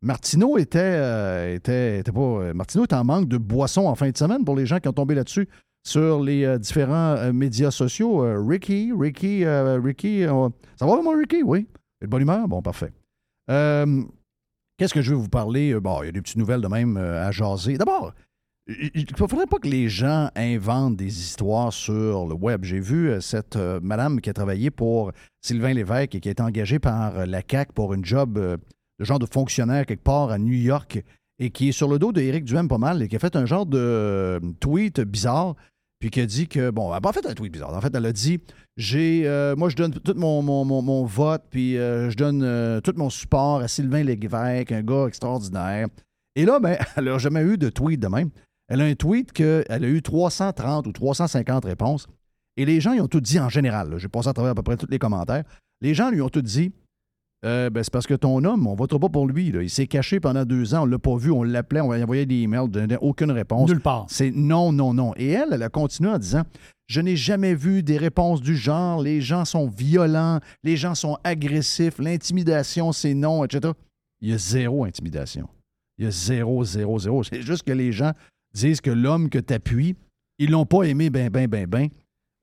Martineau 0.02 0.58
était, 0.58 1.56
était, 1.56 2.00
était 2.00 2.12
pas. 2.12 2.20
en 2.20 3.04
manque 3.06 3.30
de 3.30 3.38
boissons 3.38 3.86
en 3.86 3.96
fin 3.96 4.10
de 4.10 4.18
semaine 4.18 4.44
pour 4.44 4.58
les 4.58 4.66
gens 4.66 4.80
qui 4.80 4.90
ont 4.90 4.94
tombé 4.94 5.16
là-dessus 5.16 5.48
sur 5.88 6.22
les 6.22 6.60
différents 6.60 7.32
médias 7.32 7.72
sociaux. 7.72 8.26
Ricky, 8.46 8.92
Ricky, 8.98 9.46
Ricky, 9.46 10.24
ça 10.24 10.86
va 10.86 10.96
vraiment, 10.96 11.12
Ricky? 11.12 11.42
Oui. 11.42 11.68
De 12.02 12.08
bonne 12.08 12.24
humeur? 12.24 12.46
Bon, 12.50 12.62
parfait. 12.62 12.92
Euh, 13.50 14.04
Qu'est-ce 14.78 14.94
que 14.94 15.02
je 15.02 15.12
veux 15.12 15.18
vous 15.18 15.30
parler? 15.30 15.74
Euh, 15.74 15.80
Bon, 15.80 16.02
il 16.02 16.08
y 16.08 16.10
a 16.10 16.12
des 16.12 16.22
petites 16.22 16.38
nouvelles 16.38 16.62
de 16.62 16.68
même 16.68 16.98
euh, 16.98 17.26
à 17.26 17.32
jaser. 17.32 17.78
D'abord, 17.78 18.14
il 18.68 19.06
ne 19.12 19.18
faudrait 19.18 19.46
pas 19.46 19.60
que 19.60 19.68
les 19.68 19.90
gens 19.90 20.30
inventent 20.36 20.96
des 20.96 21.20
histoires 21.20 21.74
sur 21.74 22.26
le 22.26 22.34
web. 22.34 22.64
J'ai 22.64 22.80
vu 22.80 23.22
cette 23.22 23.58
madame 23.58 24.22
qui 24.22 24.30
a 24.30 24.34
travaillé 24.34 24.72
pour 24.72 25.12
Sylvain 25.42 25.74
Lévesque 25.74 26.16
et 26.16 26.22
qui 26.22 26.30
a 26.30 26.32
été 26.32 26.42
engagée 26.42 26.80
par 26.80 27.26
la 27.26 27.42
CAQ 27.50 27.74
pour 27.74 27.94
une 27.94 28.06
job 28.06 28.40
de 28.40 28.58
genre 29.06 29.20
de 29.20 29.26
fonctionnaire 29.26 29.86
quelque 29.86 30.04
part 30.04 30.32
à 30.32 30.38
New 30.38 30.54
York 30.54 31.04
et 31.40 31.50
qui 31.50 31.70
est 31.70 31.72
sur 31.74 31.90
le 31.90 32.00
dos 32.00 32.14
d'Éric 32.14 32.46
Duhem 32.46 32.70
pas 32.70 32.78
mal 32.78 33.02
et 33.02 33.10
qui 33.10 33.18
a 33.18 33.20
fait 33.20 33.36
un 33.36 33.46
genre 33.46 33.66
de 33.66 34.40
tweet 34.62 35.02
bizarre 35.02 35.56
puis 36.04 36.10
qui 36.10 36.20
a 36.20 36.26
dit 36.26 36.50
que, 36.50 36.70
bon, 36.70 36.88
elle 36.88 36.96
n'a 36.96 37.00
pas 37.00 37.14
fait 37.14 37.26
un 37.26 37.34
tweet 37.34 37.54
bizarre. 37.54 37.74
En 37.74 37.80
fait, 37.80 37.96
elle 37.96 38.06
a 38.06 38.12
dit 38.12 38.42
j'ai, 38.76 39.26
euh, 39.26 39.56
moi, 39.56 39.70
je 39.70 39.78
donne 39.78 39.94
tout 39.94 40.14
mon, 40.18 40.42
mon- 40.42 40.66
mon- 40.66 41.06
vote, 41.06 41.44
puis 41.50 41.78
euh, 41.78 42.10
je 42.10 42.18
donne 42.18 42.44
euh, 42.44 42.82
tout 42.82 42.92
mon 42.98 43.10
support 43.10 43.62
à 43.62 43.70
Sylvain 43.70 44.04
Lévesque, 44.04 44.74
un 44.74 44.82
gars 44.82 45.06
extraordinaire. 45.08 45.88
Et 46.36 46.44
là, 46.44 46.60
ben, 46.60 46.76
elle 46.98 47.06
n'a 47.06 47.18
jamais 47.20 47.42
eu 47.44 47.58
de 47.58 47.70
tweet 47.70 48.02
de 48.02 48.10
même. 48.10 48.32
Elle 48.68 48.82
a 48.82 48.84
un 48.84 48.96
tweet 48.96 49.32
qu'elle 49.32 49.64
a 49.70 49.80
eu 49.80 50.02
330 50.02 50.88
ou 50.88 50.92
350 50.92 51.64
réponses. 51.64 52.06
Et 52.58 52.66
les 52.66 52.82
gens, 52.82 52.92
ils 52.92 53.00
ont 53.00 53.08
tout 53.08 53.22
dit 53.22 53.40
en 53.40 53.48
général. 53.48 53.98
J'ai 53.98 54.10
passé 54.10 54.28
à 54.28 54.34
travers 54.34 54.52
à 54.52 54.56
peu 54.56 54.62
près 54.62 54.76
tous 54.76 54.90
les 54.90 55.00
commentaires. 55.00 55.46
Les 55.80 55.94
gens 55.94 56.10
lui 56.10 56.20
ont 56.20 56.28
tout 56.28 56.42
dit 56.42 56.74
euh, 57.46 57.70
ben, 57.70 57.84
c'est 57.84 57.92
parce 57.92 58.08
que 58.08 58.14
ton 58.14 58.44
homme, 58.46 58.68
on 58.68 58.76
votera 58.76 59.00
pas 59.00 59.10
pour 59.10 59.28
lui. 59.28 59.52
là. 59.52 59.62
Il 59.62 59.70
s'est 59.70 59.88
caché 59.88 60.20
pendant 60.20 60.46
deux 60.46 60.74
ans, 60.74 60.84
on 60.84 60.86
l'a 60.86 61.00
pas 61.00 61.16
vu, 61.18 61.30
on 61.32 61.44
l'appelait, 61.44 61.82
on 61.82 61.92
lui 61.92 62.02
envoyait 62.02 62.26
des 62.26 62.42
emails, 62.42 62.70
donnait 62.70 62.98
aucune 63.02 63.32
réponse. 63.32 63.70
Nulle 63.70 63.82
part. 63.82 64.06
C'est 64.08 64.32
non, 64.32 64.72
non, 64.72 64.94
non. 64.94 65.14
Et 65.18 65.30
elle, 65.30 65.50
elle 65.52 65.64
a 65.64 65.70
continué 65.70 66.10
en 66.10 66.18
disant 66.18 66.44
Je 66.88 67.02
n'ai 67.02 67.18
jamais 67.18 67.54
vu 67.54 67.84
des 67.84 67.98
réponses 67.98 68.42
du 68.42 68.56
genre, 68.56 69.02
les 69.02 69.20
gens 69.20 69.44
sont 69.44 69.68
violents, 69.68 70.40
les 70.64 70.78
gens 70.78 70.96
sont 70.96 71.18
agressifs, 71.24 72.00
l'intimidation, 72.00 72.94
c'est 72.94 73.14
non, 73.14 73.44
etc. 73.44 73.74
Il 74.22 74.30
y 74.30 74.34
a 74.34 74.38
zéro 74.38 74.86
intimidation. 74.86 75.50
Il 75.98 76.06
y 76.06 76.08
a 76.08 76.12
zéro, 76.12 76.64
zéro, 76.64 76.98
zéro. 76.98 77.24
C'est 77.24 77.42
juste 77.42 77.64
que 77.64 77.74
les 77.74 77.92
gens 77.92 78.14
disent 78.54 78.80
que 78.80 78.90
l'homme 78.90 79.30
que 79.30 79.40
tu 79.40 79.54
appuies, 79.54 79.96
ils 80.40 80.50
l'ont 80.50 80.66
pas 80.66 80.84
aimé 80.84 81.10
ben, 81.10 81.30
ben, 81.30 81.48
ben, 81.48 81.68
ben. 81.68 81.90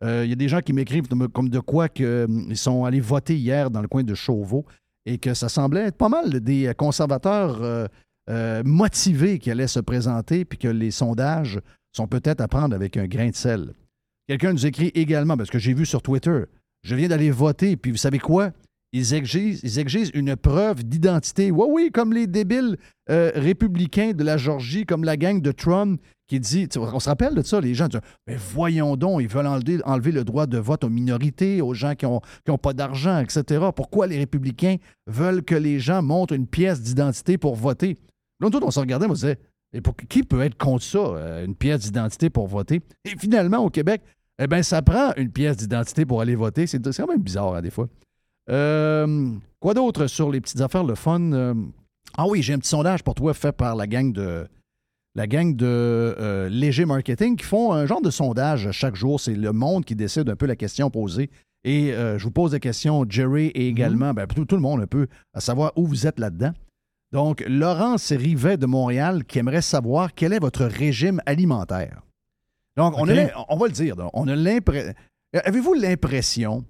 Euh, 0.04 0.24
Il 0.24 0.30
y 0.30 0.32
a 0.32 0.36
des 0.36 0.48
gens 0.48 0.60
qui 0.60 0.72
m'écrivent 0.72 1.08
comme 1.32 1.48
de 1.48 1.58
quoi 1.60 1.88
qu'ils 1.88 2.26
sont 2.54 2.84
allés 2.84 3.00
voter 3.00 3.36
hier 3.36 3.70
dans 3.70 3.82
le 3.82 3.88
coin 3.88 4.02
de 4.02 4.14
Chauveau 4.14 4.64
et 5.10 5.18
que 5.18 5.34
ça 5.34 5.48
semblait 5.48 5.86
être 5.86 5.96
pas 5.96 6.08
mal 6.08 6.30
des 6.40 6.72
conservateurs 6.76 7.62
euh, 7.62 7.86
euh, 8.30 8.62
motivés 8.64 9.40
qui 9.40 9.50
allaient 9.50 9.66
se 9.66 9.80
présenter 9.80 10.44
puis 10.44 10.56
que 10.56 10.68
les 10.68 10.92
sondages 10.92 11.60
sont 11.92 12.06
peut-être 12.06 12.40
à 12.40 12.46
prendre 12.46 12.76
avec 12.76 12.96
un 12.96 13.08
grain 13.08 13.30
de 13.30 13.34
sel. 13.34 13.74
Quelqu'un 14.28 14.52
nous 14.52 14.66
écrit 14.66 14.92
également, 14.94 15.36
parce 15.36 15.50
que 15.50 15.58
j'ai 15.58 15.74
vu 15.74 15.84
sur 15.84 16.02
Twitter, 16.02 16.44
je 16.82 16.94
viens 16.94 17.08
d'aller 17.08 17.32
voter, 17.32 17.76
puis 17.76 17.90
vous 17.90 17.96
savez 17.96 18.20
quoi? 18.20 18.52
Ils 18.92 19.14
exigent, 19.14 20.10
une 20.14 20.34
preuve 20.36 20.82
d'identité. 20.82 21.50
Oui, 21.50 21.66
oui, 21.70 21.90
comme 21.92 22.12
les 22.12 22.26
débiles 22.26 22.76
euh, 23.08 23.30
républicains 23.34 24.12
de 24.12 24.24
la 24.24 24.36
Georgie, 24.36 24.84
comme 24.84 25.04
la 25.04 25.16
gang 25.16 25.40
de 25.40 25.52
Trump 25.52 26.00
qui 26.26 26.38
dit, 26.38 26.68
on 26.76 27.00
se 27.00 27.08
rappelle 27.08 27.34
de 27.34 27.42
ça, 27.42 27.60
les 27.60 27.74
gens 27.74 27.88
disent, 27.88 28.00
voyons 28.52 28.96
donc, 28.96 29.20
ils 29.20 29.28
veulent 29.28 29.48
enlever, 29.48 30.12
le 30.12 30.22
droit 30.22 30.46
de 30.46 30.58
vote 30.58 30.84
aux 30.84 30.88
minorités, 30.88 31.60
aux 31.60 31.74
gens 31.74 31.96
qui 31.96 32.04
n'ont 32.04 32.20
ont 32.48 32.58
pas 32.58 32.72
d'argent, 32.72 33.18
etc. 33.18 33.66
Pourquoi 33.74 34.06
les 34.06 34.16
républicains 34.16 34.76
veulent 35.08 35.42
que 35.42 35.56
les 35.56 35.80
gens 35.80 36.02
montrent 36.02 36.34
une 36.34 36.46
pièce 36.46 36.82
d'identité 36.82 37.36
pour 37.36 37.56
voter? 37.56 37.96
Autres, 38.42 38.60
on 38.62 38.70
se 38.70 38.78
regardait, 38.78 39.06
on 39.06 39.14
se 39.14 39.26
disait, 39.26 39.38
et 39.72 39.80
pour, 39.80 39.96
qui 39.96 40.22
peut 40.22 40.42
être 40.42 40.56
contre 40.56 40.84
ça, 40.84 40.98
euh, 40.98 41.44
une 41.44 41.56
pièce 41.56 41.80
d'identité 41.80 42.30
pour 42.30 42.46
voter? 42.46 42.80
Et 43.04 43.16
finalement, 43.18 43.58
au 43.58 43.70
Québec, 43.70 44.02
eh 44.40 44.46
bien, 44.46 44.62
ça 44.62 44.82
prend 44.82 45.12
une 45.16 45.30
pièce 45.30 45.56
d'identité 45.56 46.06
pour 46.06 46.20
aller 46.20 46.34
voter. 46.34 46.66
C'est 46.66 46.84
c'est 46.92 47.02
quand 47.02 47.08
même 47.08 47.22
bizarre, 47.22 47.54
hein, 47.54 47.62
des 47.62 47.70
fois. 47.70 47.88
Euh, 48.48 49.30
quoi 49.60 49.74
d'autre 49.74 50.06
sur 50.06 50.30
les 50.30 50.40
petites 50.40 50.60
affaires, 50.60 50.84
le 50.84 50.94
fun? 50.94 51.32
Euh, 51.32 51.54
ah 52.16 52.26
oui, 52.26 52.42
j'ai 52.42 52.54
un 52.54 52.58
petit 52.58 52.68
sondage 52.68 53.02
pour 53.02 53.14
toi 53.14 53.34
fait 53.34 53.52
par 53.52 53.76
la 53.76 53.86
gang 53.86 54.12
de 54.12 54.46
la 55.16 55.26
gang 55.26 55.54
de 55.56 55.66
euh, 55.66 56.48
Léger 56.48 56.84
Marketing 56.84 57.36
qui 57.36 57.44
font 57.44 57.72
un 57.72 57.84
genre 57.86 58.00
de 58.00 58.10
sondage 58.10 58.70
chaque 58.70 58.94
jour. 58.94 59.20
C'est 59.20 59.34
le 59.34 59.52
monde 59.52 59.84
qui 59.84 59.96
décide 59.96 60.28
un 60.28 60.36
peu 60.36 60.46
la 60.46 60.56
question 60.56 60.90
posée. 60.90 61.30
Et 61.62 61.92
je 61.92 62.22
vous 62.22 62.30
pose 62.30 62.52
des 62.52 62.60
questions, 62.60 63.04
Jerry, 63.06 63.48
et 63.48 63.68
également 63.68 64.14
ben, 64.14 64.26
tout, 64.26 64.46
tout 64.46 64.54
le 64.54 64.62
monde 64.62 64.80
un 64.80 64.86
peu, 64.86 65.08
à 65.34 65.40
savoir 65.40 65.72
où 65.76 65.86
vous 65.86 66.06
êtes 66.06 66.18
là-dedans. 66.18 66.54
Donc, 67.12 67.44
Laurence 67.46 68.12
Rivet 68.12 68.56
de 68.56 68.64
Montréal 68.64 69.24
qui 69.24 69.40
aimerait 69.40 69.60
savoir 69.60 70.14
quel 70.14 70.32
est 70.32 70.38
votre 70.38 70.64
régime 70.64 71.20
alimentaire. 71.26 72.00
Donc, 72.76 72.94
on, 72.96 73.08
a 73.08 73.14
va 73.14 73.66
le 73.66 73.72
dire, 73.72 73.96
on 74.14 74.28
a 74.28 74.36
l'impression. 74.36 74.94
Avez-vous 75.34 75.74
l'impression 75.74 76.64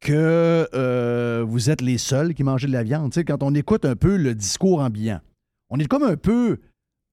que 0.00 0.68
euh, 0.74 1.44
vous 1.46 1.70
êtes 1.70 1.80
les 1.80 1.98
seuls 1.98 2.34
qui 2.34 2.44
mangent 2.44 2.66
de 2.66 2.72
la 2.72 2.82
viande? 2.82 3.12
Quand 3.26 3.42
on 3.42 3.54
écoute 3.54 3.84
un 3.84 3.96
peu 3.96 4.16
le 4.16 4.34
discours 4.34 4.80
ambiant, 4.80 5.20
on 5.70 5.78
est 5.78 5.86
comme 5.86 6.02
un 6.02 6.16
peu 6.16 6.58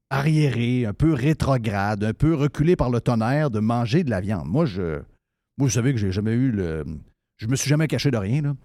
arriéré, 0.09 0.85
un 0.85 0.93
peu 0.93 1.13
rétrograde, 1.13 2.03
un 2.03 2.13
peu 2.13 2.33
reculé 2.35 2.75
par 2.75 2.89
le 2.89 3.01
tonnerre 3.01 3.49
de 3.49 3.59
manger 3.59 4.03
de 4.03 4.09
la 4.09 4.21
viande. 4.21 4.47
Moi, 4.47 4.65
je. 4.65 5.01
Vous 5.57 5.69
savez 5.69 5.93
que 5.93 5.99
j'ai 5.99 6.11
jamais 6.11 6.33
eu 6.33 6.51
le. 6.51 6.83
Je 7.37 7.47
me 7.47 7.55
suis 7.55 7.69
jamais 7.69 7.87
caché 7.87 8.11
de 8.11 8.17
rien. 8.17 8.55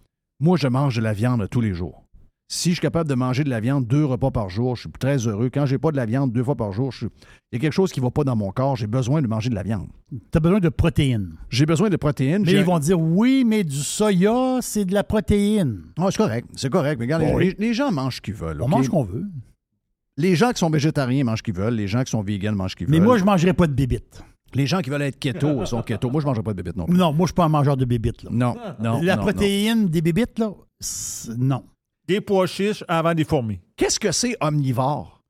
Moi, 0.41 0.57
je 0.57 0.69
mange 0.69 0.97
de 0.97 1.03
la 1.03 1.13
viande 1.13 1.49
tous 1.51 1.61
les 1.61 1.75
jours. 1.75 2.05
Si 2.53 2.71
je 2.71 2.75
suis 2.75 2.81
capable 2.81 3.09
de 3.09 3.15
manger 3.15 3.45
de 3.45 3.49
la 3.49 3.61
viande 3.61 3.87
deux 3.87 4.05
repas 4.05 4.33
par 4.33 4.51
jour, 4.51 4.75
je 4.75 4.81
suis 4.81 4.91
très 4.91 5.19
heureux. 5.29 5.51
Quand 5.55 5.67
j'ai 5.67 5.79
pas 5.79 5.93
de 5.93 5.97
la 5.97 6.05
viande 6.05 6.33
deux 6.33 6.43
fois 6.43 6.57
par 6.57 6.73
jour, 6.73 6.91
je 6.91 6.97
suis- 6.97 7.07
il 7.53 7.55
y 7.55 7.57
a 7.57 7.61
quelque 7.61 7.73
chose 7.73 7.93
qui 7.93 8.01
va 8.01 8.11
pas 8.11 8.25
dans 8.25 8.35
mon 8.35 8.51
corps. 8.51 8.75
J'ai 8.75 8.89
besoin 8.89 9.23
de 9.23 9.29
manger 9.29 9.51
de 9.51 9.55
la 9.55 9.63
viande. 9.63 9.87
Tu 10.11 10.19
as 10.35 10.41
besoin 10.41 10.59
de 10.59 10.69
protéines. 10.69 11.37
J'ai 11.49 11.65
besoin 11.65 11.91
de 11.91 11.97
protéines. 11.97 12.43
Mais 12.45 12.55
ils 12.55 12.65
vont 12.65 12.81
dire 12.81 12.99
oui, 13.01 13.45
mais 13.47 13.63
du 13.63 13.77
soya, 13.77 14.59
c'est 14.63 14.85
de 14.85 14.93
la 14.93 15.05
protéine. 15.05 15.83
Ah, 15.97 16.09
c'est 16.11 16.17
correct. 16.17 16.49
C'est 16.57 16.71
correct. 16.71 16.99
Mais 16.99 17.05
regarde, 17.05 17.23
Bon, 17.23 17.39
les, 17.39 17.73
gens 17.73 17.93
mangent 17.93 18.17
ce 18.17 18.21
qu'ils 18.21 18.35
veulent. 18.35 18.61
On 18.63 18.67
mange 18.69 18.87
ce 18.87 18.91
qu'on 18.91 19.05
veut. 19.05 19.27
Les 20.17 20.35
gens 20.35 20.51
qui 20.51 20.59
sont 20.59 20.71
végétariens 20.71 21.23
mangent 21.23 21.39
ce 21.39 21.43
qu'ils 21.45 21.55
veulent. 21.55 21.75
Les 21.75 21.87
gens 21.87 22.03
qui 22.03 22.11
sont 22.11 22.21
véganes 22.23 22.57
mangent 22.57 22.73
ce 22.73 22.77
qu'ils 22.77 22.89
Mais 22.89 22.97
veulent. 22.99 23.07
moi, 23.07 23.17
je 23.17 23.23
ne 23.23 23.27
mangerai 23.27 23.53
pas 23.53 23.69
de 23.69 23.73
bébites. 23.75 24.25
Les 24.55 24.67
gens 24.67 24.81
qui 24.81 24.91
veulent 24.91 25.03
être 25.03 25.21
keto 25.21 25.65
sont 25.67 25.83
keto. 25.83 26.11
Moi, 26.11 26.21
je 26.21 26.27
ne 26.27 26.31
mangerai 26.31 26.43
pas 26.43 26.53
de 26.53 26.57
bébites 26.57 26.77
non 26.77 26.87
plus. 26.87 26.97
Non, 26.99 27.13
moi, 27.13 27.27
je 27.27 27.29
suis 27.29 27.35
pas 27.35 27.45
un 27.45 27.49
mangeur 27.49 27.77
de 27.77 27.85
bébites. 27.85 28.25
Là. 28.25 28.31
Non, 28.33 28.57
non. 28.81 29.01
La 29.03 29.15
non, 29.15 29.23
protéine 29.23 29.87
des 29.87 30.03
bébites, 30.03 30.41
là, 30.41 30.51
non. 31.39 31.63
Des 32.11 32.21
pois 32.21 32.49
chiches 32.49 32.83
avant 32.89 33.15
des 33.15 33.23
fourmis. 33.25 33.61
Qu'est-ce 33.77 34.01
que 34.01 34.11
c'est 34.11 34.37
omnivore? 34.41 35.23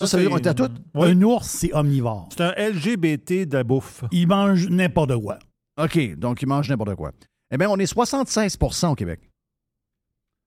Ça, 0.00 0.06
ça 0.06 0.18
veut 0.18 0.28
dire 0.40 0.54
qu'on? 0.54 0.68
Oui. 0.94 1.08
Un 1.10 1.22
ours, 1.22 1.48
c'est 1.48 1.74
omnivore. 1.74 2.28
C'est 2.30 2.42
un 2.42 2.52
LGBT 2.70 3.44
de 3.48 3.56
la 3.56 3.64
bouffe. 3.64 4.04
Il 4.12 4.28
mange 4.28 4.68
n'importe 4.68 5.16
quoi. 5.20 5.40
OK, 5.82 6.14
donc 6.16 6.40
ils 6.40 6.46
mangent 6.46 6.68
n'importe 6.68 6.94
quoi. 6.94 7.10
Eh 7.50 7.56
bien, 7.58 7.68
on 7.68 7.76
est 7.76 7.92
76% 7.92 8.90
au 8.90 8.94
Québec. 8.94 9.28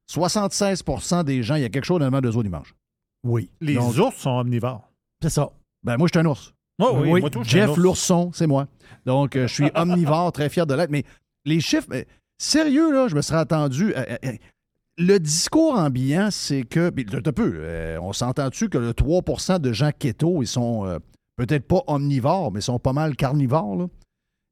76% 0.09 1.23
des 1.25 1.43
gens, 1.43 1.55
il 1.55 1.63
y 1.63 1.65
a 1.65 1.69
quelque 1.69 1.83
chose 1.83 1.99
dans 1.99 2.09
le 2.09 2.21
d'eux 2.21 2.29
autres, 2.29 2.45
ils 2.45 2.49
mangent. 2.51 2.73
Oui. 3.25 3.49
Les 3.59 3.73
Donc- 3.75 3.97
ours 3.97 4.15
sont 4.15 4.29
omnivores. 4.31 4.89
C'est 5.21 5.29
ça. 5.29 5.51
Ben, 5.83 5.97
moi, 5.97 6.07
je 6.07 6.17
suis 6.17 6.25
un 6.25 6.29
ours. 6.29 6.53
Oh, 6.81 6.91
oui, 7.01 7.09
Oui, 7.11 7.19
moi, 7.21 7.29
tout, 7.29 7.43
je 7.43 7.49
suis 7.49 7.59
un 7.59 7.63
Jeff 7.67 7.71
ours. 7.71 7.79
l'ourson, 7.79 8.31
c'est 8.33 8.47
moi. 8.47 8.67
Donc, 9.05 9.35
euh, 9.35 9.47
je 9.47 9.53
suis 9.53 9.71
omnivore, 9.75 10.31
très 10.31 10.47
fier 10.47 10.65
de 10.65 10.73
l'être. 10.73 10.89
Mais 10.91 11.03
les 11.43 11.59
chiffres, 11.59 11.89
sérieux, 12.37 12.93
là, 12.93 13.07
je 13.09 13.15
me 13.15 13.21
serais 13.21 13.39
attendu. 13.39 13.93
euh, 13.93 14.17
euh, 14.23 14.31
le 14.97 15.17
discours 15.19 15.77
ambiant, 15.77 16.29
c'est 16.31 16.63
que. 16.63 16.87
Un 16.87 17.31
peu, 17.31 17.53
euh, 17.57 17.99
on 18.01 18.13
s'entend-tu 18.13 18.69
que 18.69 18.77
le 18.77 18.91
3% 18.91 19.59
de 19.59 19.73
gens 19.73 19.91
keto, 19.97 20.41
ils 20.41 20.47
sont 20.47 20.85
euh, 20.85 20.99
peut-être 21.35 21.67
pas 21.67 21.83
omnivores, 21.87 22.51
mais 22.51 22.59
ils 22.59 22.63
sont 22.63 22.79
pas 22.79 22.93
mal 22.93 23.15
carnivores, 23.15 23.75
là. 23.75 23.87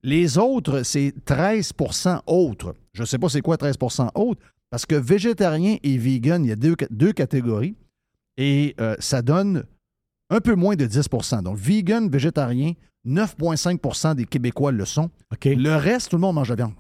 Les 0.06 0.38
autres, 0.38 0.84
c'est 0.84 1.14
13% 1.26 2.22
autres. 2.28 2.76
Je 2.92 3.04
ne 3.04 3.06
sais 3.06 3.18
pas 3.18 3.30
c'est 3.30 3.42
quoi 3.42 3.56
13% 3.56 4.10
autres, 4.16 4.42
parce 4.70 4.86
que 4.86 4.96
végétarien 4.96 5.78
et 5.82 5.98
vegan, 5.98 6.44
il 6.44 6.50
y 6.50 6.52
a 6.52 6.58
deux, 6.58 6.76
deux 6.90 7.14
catégories, 7.14 7.76
et 8.36 8.76
euh, 8.82 8.96
ça 9.00 9.22
donne 9.22 9.64
un 10.30 10.42
peu 10.42 10.56
moins 10.56 10.76
de 10.76 10.86
10% 10.86 11.44
Donc, 11.44 11.58
vegan, 11.58 12.10
végétarien, 12.10 12.74
9,5% 13.06 14.16
des 14.16 14.26
Québécois 14.26 14.74
le 14.74 14.84
sont. 14.84 15.10
Le 15.46 15.76
reste, 15.76 16.10
tout 16.10 16.18
le 16.18 16.22
monde 16.22 16.36
mange 16.36 16.50
de 16.50 16.54
la 16.54 16.66
viande. 16.66 16.76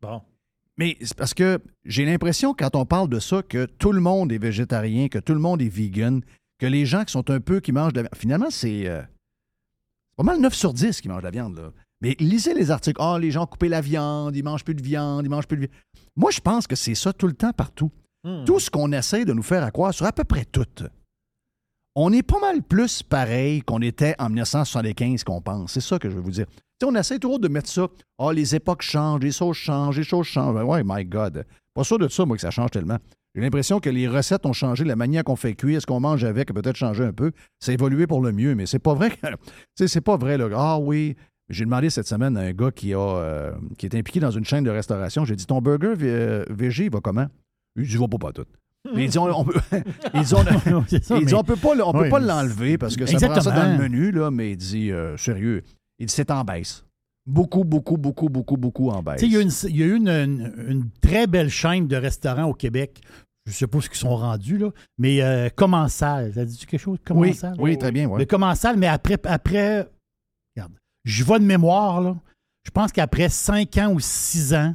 Bon. 0.00 0.20
Mais 0.76 0.96
c'est 1.00 1.16
parce 1.16 1.34
que 1.34 1.60
j'ai 1.84 2.04
l'impression, 2.04 2.52
quand 2.54 2.74
on 2.74 2.84
parle 2.84 3.08
de 3.08 3.20
ça, 3.20 3.42
que 3.42 3.66
tout 3.66 3.92
le 3.92 4.00
monde 4.00 4.32
est 4.32 4.38
végétarien, 4.38 5.08
que 5.08 5.18
tout 5.18 5.34
le 5.34 5.40
monde 5.40 5.62
est 5.62 5.68
vegan, 5.68 6.20
que 6.58 6.66
les 6.66 6.84
gens 6.86 7.04
qui 7.04 7.12
sont 7.12 7.30
un 7.30 7.40
peu 7.40 7.60
qui 7.60 7.72
mangent 7.72 7.92
de 7.92 8.00
la 8.00 8.02
viande. 8.08 8.16
Finalement, 8.16 8.50
c'est. 8.50 8.86
euh, 8.88 9.02
pas 10.16 10.24
mal 10.24 10.40
9 10.40 10.54
sur 10.54 10.72
10 10.72 11.00
qui 11.00 11.08
mangent 11.08 11.18
de 11.22 11.24
la 11.24 11.30
viande, 11.30 11.56
là. 11.56 11.70
Mais 12.00 12.16
lisez 12.18 12.54
les 12.54 12.70
articles. 12.70 13.00
Ah, 13.00 13.18
les 13.20 13.30
gens 13.30 13.44
ont 13.44 13.46
coupé 13.46 13.68
la 13.68 13.80
viande, 13.80 14.36
ils 14.36 14.42
mangent 14.44 14.64
plus 14.64 14.74
de 14.74 14.82
viande, 14.82 15.24
ils 15.24 15.28
mangent 15.30 15.46
plus 15.46 15.56
de 15.56 15.60
viande. 15.62 15.74
Moi, 16.16 16.30
je 16.30 16.40
pense 16.40 16.66
que 16.66 16.76
c'est 16.76 16.94
ça 16.94 17.12
tout 17.12 17.26
le 17.26 17.32
temps, 17.32 17.52
partout. 17.52 17.90
Hmm. 18.24 18.44
Tout 18.44 18.58
ce 18.60 18.70
qu'on 18.70 18.92
essaie 18.92 19.24
de 19.24 19.32
nous 19.32 19.42
faire 19.42 19.62
à 19.62 19.70
croire 19.70 19.94
sur 19.94 20.06
à 20.06 20.12
peu 20.12 20.24
près 20.24 20.44
tout. 20.44 20.66
On 21.96 22.12
est 22.12 22.24
pas 22.24 22.40
mal 22.40 22.60
plus 22.62 23.04
pareil 23.04 23.62
qu'on 23.62 23.80
était 23.80 24.16
en 24.18 24.28
1975 24.28 25.22
qu'on 25.22 25.40
pense. 25.40 25.72
C'est 25.72 25.80
ça 25.80 25.98
que 25.98 26.10
je 26.10 26.16
veux 26.16 26.22
vous 26.22 26.32
dire. 26.32 26.46
On 26.84 26.94
essaie 26.96 27.18
toujours 27.18 27.38
de 27.38 27.48
mettre 27.48 27.70
ça. 27.70 27.86
Ah, 28.18 28.32
les 28.32 28.56
époques 28.56 28.82
changent, 28.82 29.22
les 29.22 29.30
choses 29.30 29.56
changent, 29.56 29.96
les 29.96 30.04
choses 30.04 30.26
changent. 30.26 30.60
Ouais, 30.64 30.82
my 30.84 31.04
God. 31.04 31.46
Pas 31.72 31.84
sûr 31.84 31.98
de 31.98 32.08
ça, 32.08 32.26
moi, 32.26 32.36
que 32.36 32.42
ça 32.42 32.50
change 32.50 32.72
tellement. 32.72 32.98
J'ai 33.34 33.40
l'impression 33.40 33.78
que 33.80 33.90
les 33.90 34.08
recettes 34.08 34.44
ont 34.44 34.52
changé, 34.52 34.84
la 34.84 34.96
manière 34.96 35.24
qu'on 35.24 35.36
fait 35.36 35.54
cuire, 35.54 35.80
ce 35.80 35.86
qu'on 35.86 36.00
mange 36.00 36.24
avec 36.24 36.50
a 36.50 36.54
peut-être 36.54 36.76
changé 36.76 37.04
un 37.04 37.12
peu. 37.12 37.30
A 37.66 37.72
évolué 37.72 38.06
pour 38.06 38.20
le 38.20 38.32
mieux, 38.32 38.54
mais 38.54 38.66
c'est 38.66 38.80
pas 38.80 38.94
vrai. 38.94 39.12
c'est 39.76 40.00
pas 40.00 40.16
vrai. 40.16 40.36
Là. 40.36 40.48
Ah 40.54 40.78
oui. 40.78 41.16
J'ai 41.48 41.64
demandé 41.64 41.90
cette 41.90 42.08
semaine 42.08 42.36
à 42.36 42.40
un 42.40 42.52
gars 42.52 42.70
qui, 42.70 42.92
a, 42.92 42.98
euh, 42.98 43.52
est 43.82 43.94
impliqué 43.94 44.18
dans 44.18 44.30
une 44.30 44.44
chaîne 44.44 44.64
de 44.64 44.70
restauration. 44.70 45.24
J'ai 45.24 45.36
dit 45.36 45.46
Ton 45.46 45.60
burger 45.60 45.94
euh, 46.02 46.44
végé, 46.50 46.86
il 46.86 46.90
va 46.90 47.00
comment 47.00 47.26
Il 47.76 47.86
dit 47.86 47.92
Il 47.94 48.00
va 48.00 48.08
pas 48.08 48.32
tout. 48.32 48.46
Mais 48.94 49.04
il 49.04 49.10
dit, 49.10 49.18
on, 49.18 49.24
on 49.40 49.44
peut, 49.44 49.58
il 50.14 50.22
dit, 50.22 50.34
on- 50.34 50.84
C'est 50.88 51.04
ça, 51.04 51.16
il 51.16 51.24
dit, 51.26 51.32
mais- 51.32 51.38
on 51.38 51.42
peut 51.44 51.56
pas, 51.56 51.74
on 51.84 51.92
peut 51.92 52.02
Oui, 52.02 52.10
pas 52.10 52.18
l'enlever 52.20 52.76
parce 52.76 52.96
que 52.96 53.06
ça 53.06 53.12
prend 53.12 53.20
ça 53.20 53.26
Exactement. 53.38 53.54
dans 53.64 53.72
le 53.72 53.78
menu, 53.88 54.10
là, 54.12 54.30
mais 54.30 54.50
il 54.52 54.56
dit, 54.56 54.90
euh, 54.92 55.16
sérieux, 55.16 55.62
il 55.98 56.06
dit, 56.06 56.12
c'est 56.12 56.30
en 56.30 56.44
baisse. 56.44 56.84
Beaucoup, 57.26 57.64
beaucoup, 57.64 57.96
beaucoup, 57.96 58.28
beaucoup, 58.28 58.56
beaucoup 58.58 58.90
en 58.90 59.02
baisse. 59.02 59.22
Il 59.22 59.32
y 59.32 59.36
a, 59.36 59.40
une, 59.40 59.50
y 59.74 59.82
a 59.82 59.86
eu 59.86 59.96
une, 59.96 60.08
une- 60.08 60.54
une 60.68 60.90
très 61.00 61.26
belle 61.26 61.48
chaîne 61.48 61.88
de 61.88 61.96
restaurants 61.96 62.44
au 62.44 62.52
Québec. 62.54 63.00
Je 63.46 63.50
ne 63.52 63.54
sais 63.54 63.66
pas 63.66 63.80
ce 63.80 63.88
qu'ils 63.88 63.98
sont 63.98 64.16
rendus, 64.16 64.58
là, 64.58 64.70
mais 64.98 65.22
euh, 65.22 65.48
Commensal. 65.54 66.32
Ça 66.34 66.44
dit 66.44 66.58
quelque 66.66 66.80
chose? 66.80 66.98
Oui, 66.98 67.04
Commensal? 67.04 67.54
oui, 67.58 67.78
très 67.78 67.92
bien. 67.92 68.06
ouais. 68.08 68.18
Le 68.18 68.24
Commensal, 68.26 68.76
mais 68.78 68.86
après, 68.86 69.18
après 69.24 69.88
regarde, 70.56 70.72
je 71.04 71.24
vais 71.24 71.38
de 71.38 71.44
mémoire, 71.44 72.00
là. 72.02 72.16
Je 72.66 72.70
pense 72.70 72.92
qu'après 72.92 73.28
cinq 73.28 73.76
ans 73.78 73.92
ou 73.92 74.00
six 74.00 74.54
ans, 74.54 74.74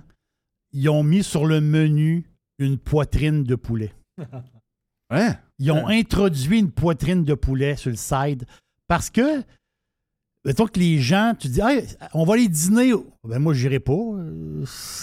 ils 0.72 0.88
ont 0.90 1.02
mis 1.04 1.24
sur 1.24 1.46
le 1.48 1.62
menu 1.62 2.26
une 2.60 2.78
poitrine 2.78 3.44
de 3.44 3.56
poulet. 3.56 3.92
Hein? 5.12 5.36
Ils 5.58 5.72
ont 5.72 5.88
introduit 5.88 6.60
une 6.60 6.72
poitrine 6.72 7.24
de 7.24 7.34
poulet 7.34 7.76
sur 7.76 7.90
le 7.90 7.96
side 7.96 8.46
parce 8.88 9.10
que, 9.10 9.42
mettons 10.46 10.68
que 10.68 10.80
les 10.80 11.00
gens, 11.00 11.34
tu 11.38 11.48
dis, 11.48 11.62
Hey, 11.62 11.86
on 12.14 12.26
va 12.26 12.36
aller 12.36 12.48
dîner. 12.48 12.92
Ben 13.28 13.40
moi, 13.40 13.54
je 13.54 13.64
n'irai 13.68 13.80
pas. 13.80 13.98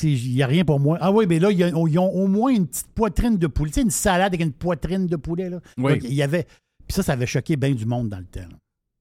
Il 0.02 0.32
n'y 0.34 0.42
a 0.42 0.46
rien 0.46 0.64
pour 0.64 0.78
moi. 0.78 0.96
Ah 1.00 1.10
oui, 1.10 1.26
mais 1.28 1.38
là, 1.40 1.50
ils 1.50 1.64
ont, 1.74 1.86
ils 1.88 1.98
ont 1.98 2.08
au 2.10 2.28
moins 2.28 2.52
une 2.54 2.66
petite 2.68 2.88
poitrine 2.94 3.36
de 3.36 3.46
poulet. 3.48 3.70
Tu 3.70 3.74
sais, 3.76 3.82
une 3.82 3.90
salade 3.90 4.28
avec 4.32 4.40
une 4.40 4.52
poitrine 4.52 5.06
de 5.06 5.16
poulet. 5.16 5.50
Là. 5.50 5.60
Oui. 5.78 5.98
Il 6.04 6.14
y 6.14 6.22
avait. 6.22 6.44
Puis 6.86 6.94
ça, 6.94 7.02
ça 7.02 7.12
avait 7.14 7.26
choqué 7.26 7.56
bien 7.56 7.72
du 7.74 7.84
monde 7.84 8.08
dans 8.08 8.18
le 8.18 8.26
temps. 8.26 8.40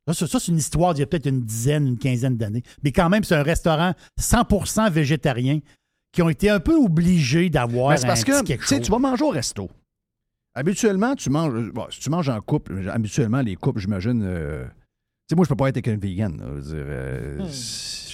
là. 0.08 0.14
Ça, 0.14 0.28
c'est 0.28 0.48
une 0.52 0.58
histoire 0.58 0.94
d'il 0.94 1.02
y 1.02 1.04
a 1.04 1.08
peut-être 1.08 1.28
une 1.28 1.42
dizaine, 1.42 1.88
une 1.88 1.98
quinzaine 1.98 2.38
d'années. 2.38 2.64
Mais 2.84 2.92
quand 2.92 3.10
même, 3.10 3.24
c'est 3.24 3.36
un 3.36 3.42
restaurant 3.44 3.94
100% 4.20 4.92
végétarien 4.92 5.60
qui 6.12 6.22
ont 6.22 6.30
été 6.30 6.50
un 6.50 6.60
peu 6.60 6.76
obligés 6.76 7.50
d'avoir 7.50 7.90
Ben, 7.90 8.04
un 8.04 8.08
parce 8.08 8.24
petit 8.24 8.32
que 8.32 8.44
quelque 8.44 8.62
tu 8.62 8.68
sais, 8.68 8.76
chose. 8.78 8.86
tu 8.86 8.92
vas 8.92 9.00
manger 9.00 9.24
au 9.24 9.30
resto. 9.30 9.70
Habituellement, 10.56 11.16
tu 11.16 11.30
manges. 11.30 11.72
bon, 11.72 11.86
si 11.90 12.00
tu 12.00 12.10
manges 12.10 12.30
en 12.30 12.40
couple, 12.42 12.90
habituellement, 12.90 13.42
les 13.42 13.56
couples, 13.56 13.80
j'imagine. 13.82 14.24
euh, 14.24 14.64
tu 14.66 14.72
sais, 15.32 15.36
moi, 15.36 15.44
je 15.46 15.50
peux 15.50 15.56
pas 15.56 15.68
être 15.70 15.78
avec 15.78 15.88
un 15.90 15.98
vegan. 15.98 16.38
là. 16.38 16.46
Je 16.50 16.54
veux 16.54 16.62
dire, 16.62 16.86
euh, 16.88 17.38
Hmm. 17.44 17.48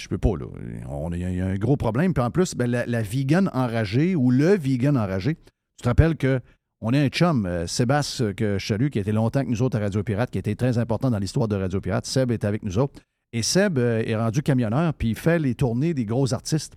Je 0.02 0.08
peux 0.08 0.18
pas, 0.18 0.36
là. 0.36 0.46
On- 0.88 1.10
Il 1.12 1.20
y, 1.20 1.24
a- 1.24 1.30
il 1.30 1.36
y 1.36 1.40
a 1.40 1.46
un 1.46 1.54
gros 1.56 1.76
problème. 1.76 2.12
Puis 2.12 2.22
en 2.24 2.30
plus, 2.30 2.54
ben, 2.56 2.68
la, 2.68 2.84
la 2.86 3.02
vegan 3.02 3.48
enragée 3.54 4.16
ou 4.16 4.30
le 4.32 4.56
vegan 4.56 4.96
enragé, 4.96 5.36
tu 5.36 5.82
te 5.82 5.88
rappelles 5.88 6.16
que 6.16 6.40
on 6.80 6.92
a 6.92 6.98
un 6.98 7.06
chum, 7.08 7.46
euh, 7.46 7.68
Sébastien, 7.68 8.32
que 8.32 8.58
je 8.58 8.66
salue, 8.66 8.88
qui 8.88 8.98
été 8.98 9.12
longtemps 9.12 9.38
avec 9.38 9.48
nous 9.50 9.62
autres 9.62 9.76
à 9.76 9.80
Radio 9.80 10.02
Pirate, 10.02 10.30
qui 10.32 10.38
a 10.38 10.40
été 10.40 10.56
très 10.56 10.78
important 10.78 11.10
dans 11.12 11.18
l'histoire 11.18 11.46
de 11.46 11.54
Radio 11.54 11.80
Pirate. 11.80 12.04
Seb 12.06 12.32
est 12.32 12.44
avec 12.44 12.64
nous 12.64 12.76
autres. 12.78 13.00
Et 13.32 13.42
Seb 13.42 13.78
euh, 13.78 14.02
est 14.04 14.16
rendu 14.16 14.42
camionneur, 14.42 14.92
puis 14.92 15.10
il 15.10 15.14
fait 15.16 15.38
les 15.38 15.54
tournées 15.54 15.94
des 15.94 16.04
gros 16.04 16.34
artistes. 16.34 16.74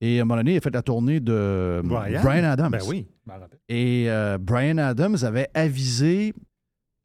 Et 0.00 0.18
à 0.18 0.22
un 0.22 0.24
moment 0.24 0.36
donné, 0.38 0.54
il 0.54 0.56
a 0.58 0.60
fait 0.60 0.74
la 0.74 0.82
tournée 0.82 1.20
de 1.20 1.80
Brian? 1.84 2.44
Adams. 2.44 2.70
Ben 2.70 2.80
oui, 2.86 3.08
je 3.26 3.32
m'en 3.32 3.38
rappelle. 3.38 3.58
Et 3.68 4.10
euh, 4.10 4.36
Brian 4.38 4.78
Adams 4.78 5.16
avait 5.22 5.48
avisé 5.54 6.34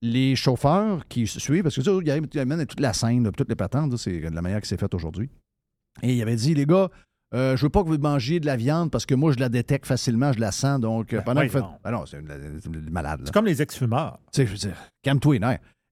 les 0.01 0.35
chauffeurs 0.35 1.07
qui 1.07 1.27
suivent, 1.27 1.63
parce 1.63 1.76
que 1.76 1.81
tu 1.81 1.89
sais, 1.89 2.22
il 2.34 2.39
amène 2.39 2.65
toute 2.65 2.80
la 2.80 2.93
scène, 2.93 3.31
toutes 3.31 3.49
les 3.49 3.55
patentes, 3.55 3.95
c'est 3.97 4.19
de 4.19 4.35
la 4.35 4.41
manière 4.41 4.59
que 4.59 4.68
c'est 4.68 4.80
fait 4.80 4.93
aujourd'hui. 4.93 5.30
Et 6.01 6.15
il 6.15 6.22
avait 6.22 6.35
dit, 6.35 6.53
les 6.53 6.65
gars, 6.65 6.89
euh, 7.34 7.55
je 7.55 7.63
veux 7.65 7.69
pas 7.69 7.84
que 7.84 7.88
vous 7.88 7.97
mangiez 7.97 8.39
de 8.39 8.45
la 8.45 8.57
viande 8.57 8.91
parce 8.91 9.05
que 9.05 9.15
moi, 9.15 9.31
je 9.31 9.39
la 9.39 9.47
détecte 9.49 9.85
facilement, 9.85 10.34
je 10.34 10.39
la 10.39 10.51
sens. 10.51 10.80
Donc, 10.81 11.13
euh, 11.13 11.18
Ben, 11.18 11.23
pendant 11.23 11.41
que 11.41 11.47
vous 11.47 11.51
faites. 11.53 11.63
Ben 11.84 11.91
non, 11.91 12.05
c'est 12.05 12.22
malade. 12.89 13.22
C'est 13.26 13.34
comme 13.34 13.45
les 13.45 13.61
ex-fumeurs. 13.61 14.19
Tu 14.34 14.41
sais, 14.41 14.47
je 14.47 14.51
veux 14.51 14.57
dire, 14.57 14.77
calme-toi. 15.01 15.38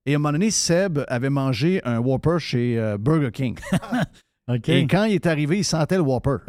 Et 0.06 0.14
à 0.14 0.16
un 0.16 0.18
moment 0.18 0.32
donné, 0.32 0.50
Seb 0.50 1.00
avait 1.08 1.30
mangé 1.30 1.80
un 1.84 1.98
Whopper 1.98 2.38
chez 2.38 2.78
euh, 2.78 2.98
Burger 2.98 3.30
King. 3.32 3.56
Et 4.66 4.86
quand 4.86 5.04
il 5.04 5.14
est 5.14 5.26
arrivé, 5.26 5.58
il 5.58 5.64
sentait 5.64 5.96
le 5.96 6.02
Whopper. 6.02 6.36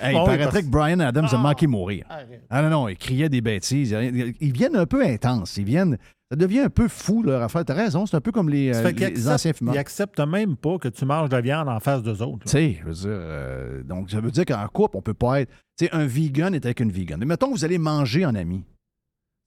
Hey, 0.00 0.14
il 0.14 0.18
oui, 0.18 0.24
paraîtrait 0.24 0.44
parce- 0.50 0.64
que 0.64 0.70
Brian 0.70 1.00
Adams 1.00 1.28
a 1.30 1.36
manqué 1.38 1.66
mourir. 1.66 2.04
Ah 2.50 2.62
non, 2.62 2.70
non, 2.70 2.88
il 2.88 2.96
criait 2.96 3.28
des 3.28 3.40
bêtises. 3.40 3.96
Ils 4.40 4.52
viennent 4.52 4.76
un 4.76 4.86
peu 4.86 5.04
intenses. 5.04 5.56
Ils 5.56 5.64
viennent. 5.64 5.98
Ça 6.30 6.36
devient 6.36 6.60
un 6.60 6.70
peu 6.70 6.88
fou, 6.88 7.22
leur 7.22 7.40
affaire. 7.40 7.64
T'as 7.64 7.74
raison, 7.74 8.04
c'est 8.04 8.16
un 8.16 8.20
peu 8.20 8.32
comme 8.32 8.48
les, 8.48 8.74
euh, 8.74 8.90
les 8.90 9.28
anciens 9.28 9.52
fumeurs. 9.52 9.76
Ils 9.76 9.78
acceptent 9.78 10.18
même 10.18 10.56
pas 10.56 10.76
que 10.76 10.88
tu 10.88 11.04
manges 11.04 11.28
de 11.28 11.36
la 11.36 11.40
viande 11.40 11.68
en 11.68 11.78
face 11.78 12.02
d'eux 12.02 12.20
autres. 12.20 12.46
Tu 12.46 12.48
sais, 12.48 12.76
je 12.80 12.84
veux 12.84 12.92
dire, 12.94 13.10
euh, 13.10 13.82
donc 13.84 14.10
ça 14.10 14.20
veut 14.20 14.32
dire 14.32 14.44
qu'en 14.44 14.66
couple, 14.66 14.96
on 14.96 15.02
peut 15.02 15.14
pas 15.14 15.42
être. 15.42 15.52
Tu 15.78 15.84
sais, 15.84 15.92
un 15.92 16.04
vegan 16.04 16.52
est 16.52 16.64
avec 16.64 16.80
une 16.80 16.90
vegan. 16.90 17.20
Mais 17.20 17.26
mettons 17.26 17.52
que 17.52 17.52
vous 17.58 17.64
allez 17.64 17.78
manger 17.78 18.26
en 18.26 18.34
ami. 18.34 18.64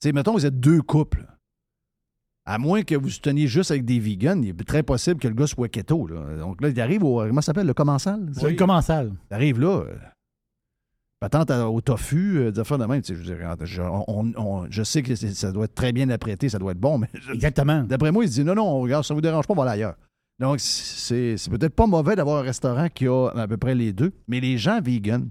Tu 0.02 0.08
sais, 0.08 0.12
mettons 0.14 0.32
que 0.36 0.40
vous 0.40 0.46
êtes 0.46 0.60
deux 0.60 0.82
couples. 0.82 1.26
À 2.46 2.58
moins 2.58 2.82
que 2.84 2.96
vous 2.96 3.10
teniez 3.22 3.48
juste 3.48 3.70
avec 3.72 3.86
des 3.86 4.00
vegans, 4.00 4.42
il 4.42 4.50
est 4.50 4.64
très 4.68 4.82
possible 4.84 5.20
que 5.20 5.28
le 5.28 5.36
gars 5.36 5.46
soit 5.48 5.68
keto. 5.70 6.08
Là. 6.08 6.38
Donc 6.38 6.62
là, 6.62 6.70
il 6.70 6.82
arrive 6.82 7.04
au. 7.04 7.20
Comment 7.26 7.42
ça 7.42 7.48
s'appelle 7.48 7.68
Le 7.68 7.74
commensal? 7.74 8.28
C'est 8.34 8.50
le 8.52 8.56
commensal. 8.56 9.14
Il 9.30 9.34
arrive 9.36 9.60
là. 9.60 9.68
euh, 9.86 9.96
Patente 11.20 11.52
au 11.52 11.82
tofu, 11.82 12.38
euh, 12.38 12.52
des 12.52 12.60
affaires 12.62 12.78
de 12.78 12.86
même. 12.86 13.02
Je, 13.06 13.14
veux 13.14 13.24
dire, 13.24 13.56
je, 13.64 13.82
on- 13.82 14.32
on- 14.38 14.68
je 14.70 14.84
sais 14.84 15.04
que 15.04 15.16
ça 15.16 15.52
doit 15.52 15.66
être 15.66 15.76
très 15.76 15.92
bien 15.92 16.10
apprêté, 16.10 16.48
ça 16.48 16.58
doit 16.60 16.72
être 16.72 16.80
bon, 16.80 16.98
mais 16.98 17.10
je- 17.14 17.34
Exactement. 17.34 17.84
D'après 17.84 18.12
moi, 18.14 18.24
il 18.24 18.30
se 18.30 18.36
dit 18.36 18.44
non, 18.46 18.56
non, 18.56 18.80
regarde, 18.80 19.04
ça 19.04 19.14
ne 19.14 19.18
vous 19.18 19.22
dérange 19.22 19.46
pas, 19.46 19.54
on 19.54 19.58
va 19.58 19.64
aller 19.64 19.82
ailleurs. 19.82 19.96
Donc, 20.40 20.62
c'est 20.62 21.36
c'est 21.36 21.50
peut-être 21.50 21.76
pas 21.76 21.88
mauvais 21.88 22.16
d'avoir 22.16 22.38
un 22.38 22.44
restaurant 22.44 22.88
qui 22.88 23.06
a 23.08 23.28
à 23.36 23.48
peu 23.50 23.58
près 23.58 23.76
les 23.76 23.92
deux, 23.92 24.14
mais 24.30 24.40
les 24.40 24.58
gens 24.58 24.80
vegan 24.82 25.28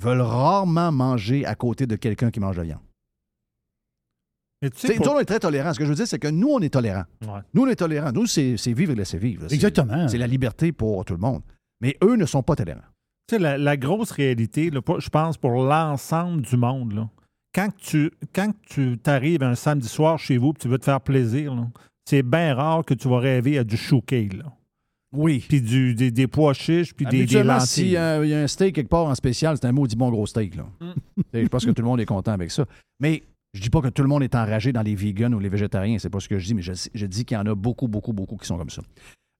veulent 0.00 0.22
rarement 0.22 0.90
manger 0.92 1.44
à 1.44 1.54
côté 1.54 1.86
de 1.86 1.96
quelqu'un 1.96 2.30
qui 2.30 2.40
mange 2.40 2.56
de 2.56 2.62
la 2.62 2.66
viande. 2.68 2.80
Sais, 4.74 4.94
pour- 4.96 5.06
Nous, 5.06 5.12
on 5.12 5.18
est 5.20 5.24
très 5.24 5.38
tolérants. 5.38 5.72
Ce 5.72 5.78
que 5.78 5.84
je 5.84 5.90
veux 5.90 5.94
dire, 5.94 6.06
c'est 6.08 6.18
que 6.18 6.28
nous, 6.28 6.48
on 6.48 6.58
est 6.60 6.70
tolérants. 6.70 7.04
Ouais. 7.22 7.40
Nous, 7.54 7.62
on 7.62 7.66
est 7.68 7.76
tolérants. 7.76 8.10
Nous, 8.12 8.26
c'est 8.26 8.56
c'est 8.56 8.72
vivre 8.72 8.92
et 8.92 8.96
laisser 8.96 9.18
vivre. 9.18 9.44
C'est- 9.48 9.54
Exactement. 9.54 10.08
C'est 10.08 10.18
la 10.18 10.26
liberté 10.26 10.72
pour 10.72 11.04
tout 11.04 11.14
le 11.14 11.20
monde. 11.20 11.42
Mais 11.80 11.96
eux 12.02 12.16
ne 12.16 12.26
sont 12.26 12.42
pas 12.42 12.56
tolérants. 12.56 12.80
Tu 13.28 13.36
sais, 13.36 13.38
la, 13.38 13.56
la 13.58 13.76
grosse 13.76 14.10
réalité, 14.10 14.70
là, 14.70 14.80
je 14.98 15.08
pense, 15.10 15.36
pour 15.36 15.52
l'ensemble 15.62 16.42
du 16.42 16.56
monde, 16.56 16.92
là, 16.92 17.08
quand 17.54 17.68
tu 17.76 18.10
quand 18.34 18.52
tu 18.68 18.98
t'arrives 18.98 19.42
un 19.42 19.54
samedi 19.54 19.86
soir 19.88 20.18
chez 20.18 20.38
vous 20.38 20.50
et 20.50 20.60
tu 20.60 20.68
veux 20.68 20.78
te 20.78 20.84
faire 20.84 21.00
plaisir, 21.00 21.54
c'est 22.04 22.22
bien 22.22 22.54
rare 22.54 22.84
que 22.84 22.94
tu 22.94 23.06
vas 23.08 23.18
rêver 23.20 23.58
à 23.58 23.64
du 23.64 23.76
chouquet. 23.76 24.28
Oui. 25.14 25.44
Puis 25.48 25.62
du, 25.62 25.94
des, 25.94 26.10
des 26.10 26.26
pois 26.26 26.52
chiches, 26.52 26.92
puis 26.94 27.06
des, 27.06 27.24
des 27.24 27.42
lentilles. 27.42 27.66
s'il 27.66 27.88
y 27.90 27.96
a 27.96 28.18
un 28.20 28.46
steak 28.46 28.74
quelque 28.74 28.88
part 28.90 29.06
en 29.06 29.14
spécial, 29.14 29.56
c'est 29.56 29.66
un 29.66 29.72
maudit 29.72 29.96
bon 29.96 30.10
gros 30.10 30.26
steak. 30.26 30.56
Là. 30.56 30.66
Mm. 30.80 31.22
Je 31.42 31.46
pense 31.48 31.64
que 31.64 31.70
tout 31.70 31.80
le 31.82 31.88
monde 31.88 32.00
est 32.00 32.06
content 32.06 32.32
avec 32.32 32.50
ça. 32.50 32.66
Mais 33.00 33.22
je 33.54 33.60
dis 33.62 33.70
pas 33.70 33.80
que 33.80 33.88
tout 33.88 34.02
le 34.02 34.08
monde 34.08 34.22
est 34.22 34.34
enragé 34.34 34.72
dans 34.72 34.82
les 34.82 34.94
vegans 34.94 35.32
ou 35.32 35.38
les 35.38 35.48
végétariens. 35.48 35.98
C'est 35.98 36.10
pas 36.10 36.20
ce 36.20 36.28
que 36.28 36.38
je 36.38 36.44
dis, 36.46 36.54
mais 36.54 36.62
je, 36.62 36.72
je 36.94 37.06
dis 37.06 37.24
qu'il 37.24 37.36
y 37.36 37.40
en 37.40 37.46
a 37.46 37.54
beaucoup, 37.54 37.88
beaucoup, 37.88 38.12
beaucoup 38.12 38.36
qui 38.36 38.46
sont 38.46 38.58
comme 38.58 38.70
ça. 38.70 38.82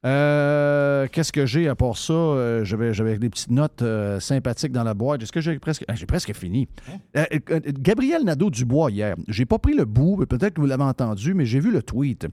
Euh, 0.06 1.08
Qu'est-ce 1.10 1.32
que 1.32 1.44
j'ai 1.44 1.68
à 1.68 1.74
part 1.74 1.96
ça? 1.96 2.12
Euh, 2.12 2.64
J'avais 2.64 3.18
des 3.18 3.28
petites 3.30 3.50
notes 3.50 3.82
euh, 3.82 4.20
sympathiques 4.20 4.72
dans 4.72 4.84
la 4.84 4.94
boîte. 4.94 5.22
Est-ce 5.22 5.32
que 5.32 5.40
j'ai 5.40 5.58
presque. 5.58 5.84
ah, 5.88 5.94
J'ai 5.94 6.06
presque 6.06 6.32
fini. 6.34 6.68
Euh, 7.16 7.24
Gabriel 7.80 8.22
Nadeau-Dubois 8.24 8.90
hier. 8.92 9.16
J'ai 9.26 9.44
pas 9.46 9.58
pris 9.58 9.74
le 9.74 9.84
bout, 9.84 10.24
peut-être 10.26 10.54
que 10.54 10.60
vous 10.60 10.66
l'avez 10.68 10.84
entendu, 10.84 11.34
mais 11.34 11.46
j'ai 11.46 11.60
vu 11.60 11.70
le 11.72 11.82
tweet. 11.82 12.26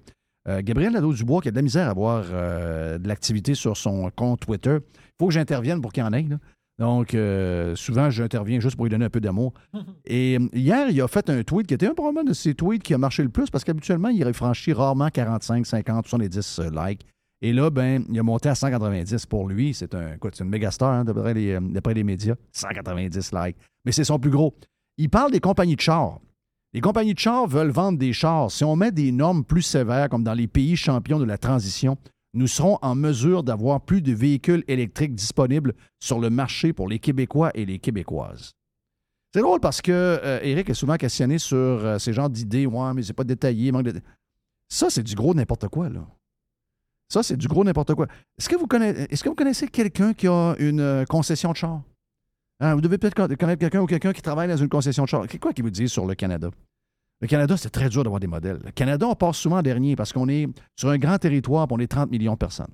Gabriel 0.47 0.93
Nadeau-Dubois 0.93 1.41
qui 1.41 1.47
a 1.47 1.51
de 1.51 1.55
la 1.55 1.63
misère 1.63 1.87
à 1.87 1.89
avoir 1.89 2.23
de 2.25 3.07
l'activité 3.07 3.55
sur 3.55 3.75
son 3.75 4.11
compte 4.11 4.41
Twitter. 4.41 4.77
Il 4.79 5.11
faut 5.19 5.25
que 5.27 5.33
j'intervienne 5.33 5.81
pour 5.81 5.91
qu'il 5.91 6.03
y 6.03 6.05
en 6.05 6.13
ait. 6.13 6.21
là. 6.21 6.37
Donc, 6.77 7.13
euh, 7.13 7.75
souvent, 7.75 8.09
j'interviens 8.09 8.59
juste 8.59 8.75
pour 8.75 8.85
lui 8.85 8.89
donner 8.89 9.05
un 9.05 9.09
peu 9.09 9.21
d'amour. 9.21 9.53
Et 10.05 10.37
euh, 10.37 10.47
hier, 10.53 10.89
il 10.89 11.01
a 11.01 11.07
fait 11.07 11.29
un 11.29 11.43
tweet 11.43 11.67
qui 11.67 11.73
était 11.73 11.87
un 11.87 11.93
probablement 11.93 12.27
de 12.27 12.33
ses 12.33 12.53
tweets 12.53 12.83
qui 12.83 12.93
a 12.93 12.97
marché 12.97 13.23
le 13.23 13.29
plus 13.29 13.49
parce 13.49 13.63
qu'habituellement, 13.63 14.09
il 14.09 14.33
franchit 14.33 14.73
rarement 14.73 15.09
45, 15.09 15.65
50, 15.65 16.07
70 16.07 16.59
euh, 16.59 16.69
likes. 16.71 17.05
Et 17.41 17.53
là, 17.53 17.69
ben, 17.69 18.03
il 18.09 18.19
a 18.19 18.23
monté 18.23 18.49
à 18.49 18.55
190 18.55 19.25
pour 19.25 19.47
lui. 19.47 19.73
C'est 19.73 19.93
un, 19.93 20.17
une 20.39 20.49
méga 20.49 20.71
star, 20.71 20.91
hein, 20.91 21.05
d'après, 21.05 21.33
les, 21.33 21.51
euh, 21.51 21.59
d'après 21.61 21.93
les 21.93 22.03
médias. 22.03 22.35
190 22.51 23.31
likes. 23.33 23.57
Mais 23.85 23.91
c'est 23.91 24.03
son 24.03 24.19
plus 24.19 24.31
gros. 24.31 24.55
Il 24.97 25.09
parle 25.09 25.31
des 25.31 25.39
compagnies 25.39 25.75
de 25.75 25.81
chars. 25.81 26.19
Les 26.73 26.81
compagnies 26.81 27.13
de 27.13 27.19
chars 27.19 27.47
veulent 27.47 27.71
vendre 27.71 27.97
des 27.97 28.13
chars. 28.13 28.51
Si 28.51 28.63
on 28.63 28.75
met 28.75 28.91
des 28.91 29.11
normes 29.11 29.45
plus 29.45 29.61
sévères, 29.61 30.09
comme 30.09 30.23
dans 30.23 30.33
les 30.33 30.47
pays 30.47 30.75
champions 30.75 31.19
de 31.19 31.25
la 31.25 31.37
transition, 31.37 31.97
nous 32.35 32.47
serons 32.47 32.77
en 32.81 32.95
mesure 32.95 33.43
d'avoir 33.43 33.81
plus 33.81 34.01
de 34.01 34.13
véhicules 34.13 34.63
électriques 34.67 35.15
disponibles 35.15 35.73
sur 35.99 36.19
le 36.19 36.29
marché 36.29 36.73
pour 36.73 36.87
les 36.87 36.99
Québécois 36.99 37.51
et 37.55 37.65
les 37.65 37.79
Québécoises. 37.79 38.51
C'est 39.33 39.41
drôle 39.41 39.59
parce 39.59 39.81
que 39.81 39.91
euh, 39.91 40.39
Eric 40.43 40.69
est 40.69 40.73
souvent 40.73 40.95
questionné 40.97 41.39
sur 41.39 41.57
euh, 41.57 41.97
ces 41.99 42.13
genres 42.13 42.29
d'idées. 42.29 42.65
Ouais, 42.65 42.93
mais 42.93 43.03
c'est 43.03 43.13
pas 43.13 43.23
détaillé. 43.23 43.71
manque. 43.71 43.87
Ça, 44.69 44.89
c'est 44.89 45.03
du 45.03 45.15
gros 45.15 45.33
n'importe 45.33 45.67
quoi, 45.67 45.89
là. 45.89 46.07
Ça, 47.09 47.21
c'est 47.21 47.37
du 47.37 47.47
gros 47.47 47.63
n'importe 47.63 47.93
quoi. 47.95 48.07
Est-ce 48.37 48.49
que, 48.49 48.55
vous 48.55 48.65
connaissez, 49.35 49.67
quelqu'un 49.67 50.13
qui 50.13 50.27
a 50.27 50.55
une 50.57 50.79
euh, 50.79 51.05
concession 51.05 51.51
de 51.51 51.57
char? 51.57 51.81
Hein, 52.59 52.75
vous 52.75 52.81
devez 52.81 52.97
peut-être 52.97 53.15
con- 53.15 53.27
connaître 53.27 53.59
quelqu'un 53.59 53.81
ou 53.81 53.85
quelqu'un 53.85 54.13
qui 54.13 54.21
travaille 54.21 54.47
dans 54.47 54.57
une 54.57 54.69
concession 54.69 55.03
de 55.03 55.09
char. 55.09 55.25
C'est 55.29 55.37
quoi 55.37 55.53
qui 55.53 55.61
vous 55.61 55.69
dit 55.69 55.89
sur 55.89 56.05
le 56.05 56.15
Canada? 56.15 56.49
Le 57.21 57.27
Canada, 57.27 57.55
c'est 57.57 57.69
très 57.69 57.89
dur 57.89 58.03
d'avoir 58.03 58.19
des 58.19 58.27
modèles. 58.27 58.59
Le 58.63 58.71
Canada, 58.71 59.07
on 59.07 59.15
passe 59.15 59.37
souvent 59.37 59.57
en 59.59 59.61
dernier 59.61 59.95
parce 59.95 60.11
qu'on 60.13 60.27
est 60.29 60.47
sur 60.75 60.89
un 60.89 60.97
grand 60.97 61.17
territoire, 61.17 61.67
puis 61.67 61.75
on 61.77 61.79
est 61.79 61.87
30 61.87 62.11
millions 62.11 62.33
de 62.33 62.37
personnes. 62.37 62.71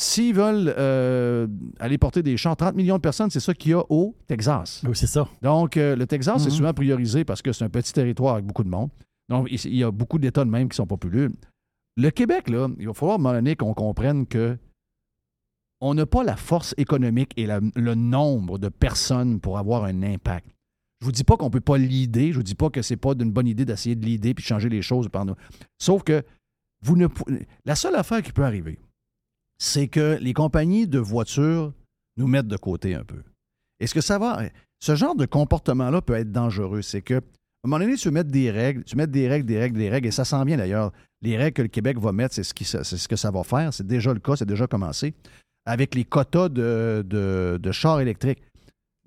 S'ils 0.00 0.34
veulent 0.34 0.72
euh, 0.78 1.46
aller 1.78 1.98
porter 1.98 2.22
des 2.22 2.36
chars, 2.38 2.56
30 2.56 2.74
millions 2.74 2.96
de 2.96 3.02
personnes, 3.02 3.28
c'est 3.28 3.38
ça 3.40 3.52
qu'il 3.52 3.72
y 3.72 3.74
a 3.74 3.82
au 3.90 4.16
Texas. 4.26 4.82
Oui, 4.86 4.92
c'est 4.96 5.06
ça. 5.06 5.28
Donc, 5.42 5.76
euh, 5.76 5.94
le 5.94 6.06
Texas, 6.06 6.42
c'est 6.42 6.48
Mhm. 6.48 6.54
souvent 6.56 6.72
priorisé 6.72 7.24
parce 7.24 7.42
que 7.42 7.52
c'est 7.52 7.64
un 7.64 7.68
petit 7.68 7.92
territoire 7.92 8.34
avec 8.34 8.46
beaucoup 8.46 8.64
de 8.64 8.70
monde. 8.70 8.88
Donc, 9.28 9.48
il 9.50 9.74
y 9.76 9.84
a 9.84 9.90
beaucoup 9.90 10.18
d'États 10.18 10.44
de 10.44 10.50
même 10.50 10.68
qui 10.70 10.76
sont 10.76 10.86
populaires. 10.86 11.28
Le 11.98 12.10
Québec, 12.10 12.48
là, 12.48 12.68
il 12.78 12.86
va 12.86 12.94
falloir, 12.94 13.16
à 13.16 13.20
un 13.20 13.22
moment 13.22 13.34
donné, 13.34 13.56
qu'on 13.56 13.74
comprenne 13.74 14.26
que 14.26 14.56
on 15.82 15.94
n'a 15.94 16.06
pas 16.06 16.24
la 16.24 16.36
force 16.36 16.74
économique 16.78 17.32
et 17.36 17.46
la- 17.46 17.60
le 17.74 17.94
nombre 17.94 18.58
de 18.58 18.68
personnes 18.68 19.38
pour 19.40 19.58
avoir 19.58 19.84
un 19.84 20.02
impact. 20.02 20.46
Je 21.00 21.06
vous 21.06 21.12
dis 21.12 21.24
pas 21.24 21.36
qu'on 21.36 21.46
ne 21.46 21.50
peut 21.50 21.60
pas 21.60 21.78
l'idée, 21.78 22.30
je 22.32 22.36
vous 22.36 22.42
dis 22.42 22.54
pas 22.54 22.68
que 22.70 22.82
c'est 22.82 22.96
pas 22.96 23.12
une 23.18 23.30
bonne 23.32 23.46
idée 23.48 23.64
d'essayer 23.64 23.96
de 23.96 24.04
l'idée 24.04 24.34
puis 24.34 24.42
de 24.42 24.46
changer 24.48 24.68
les 24.68 24.82
choses 24.82 25.08
par 25.08 25.24
nous. 25.24 25.34
Sauf 25.78 26.02
que 26.02 26.22
vous 26.84 26.96
ne 26.96 27.06
la 27.64 27.74
seule 27.74 27.96
affaire 27.96 28.22
qui 28.22 28.32
peut 28.32 28.44
arriver, 28.44 28.78
c'est 29.58 29.88
que 29.88 30.18
les 30.20 30.32
compagnies 30.34 30.86
de 30.86 30.98
voitures 30.98 31.72
nous 32.16 32.26
mettent 32.26 32.48
de 32.48 32.56
côté 32.56 32.94
un 32.94 33.04
peu. 33.04 33.22
Est-ce 33.78 33.94
que 33.94 34.00
ça 34.02 34.18
va? 34.18 34.42
Ce 34.78 34.94
genre 34.94 35.14
de 35.14 35.24
comportement-là 35.26 36.02
peut 36.02 36.14
être 36.14 36.32
dangereux. 36.32 36.82
C'est 36.82 37.02
que, 37.02 37.14
à 37.14 37.18
un 37.18 37.68
moment 37.68 37.78
donné, 37.78 37.96
tu 37.96 38.10
mettre 38.10 38.30
des 38.30 38.50
règles, 38.50 38.84
tu 38.84 38.96
mets 38.96 39.06
des 39.06 39.26
règles, 39.28 39.46
des 39.46 39.58
règles, 39.58 39.78
des 39.78 39.88
règles, 39.90 40.08
et 40.08 40.10
ça 40.10 40.24
sent 40.26 40.42
bien 40.44 40.56
d'ailleurs. 40.58 40.92
Les 41.22 41.36
règles 41.36 41.54
que 41.54 41.62
le 41.62 41.68
Québec 41.68 41.98
va 41.98 42.12
mettre, 42.12 42.34
c'est 42.34 42.42
ce, 42.42 42.52
qui- 42.54 42.64
c'est 42.64 42.84
ce 42.84 43.08
que 43.08 43.16
ça 43.16 43.30
va 43.30 43.42
faire. 43.42 43.72
C'est 43.72 43.86
déjà 43.86 44.12
le 44.12 44.20
cas, 44.20 44.36
c'est 44.36 44.46
déjà 44.48 44.66
commencé. 44.66 45.14
Avec 45.66 45.94
les 45.94 46.04
quotas 46.04 46.48
de, 46.50 47.04
de- 47.06 47.58
de 47.62 47.72
chars 47.72 48.00
électriques. 48.00 48.42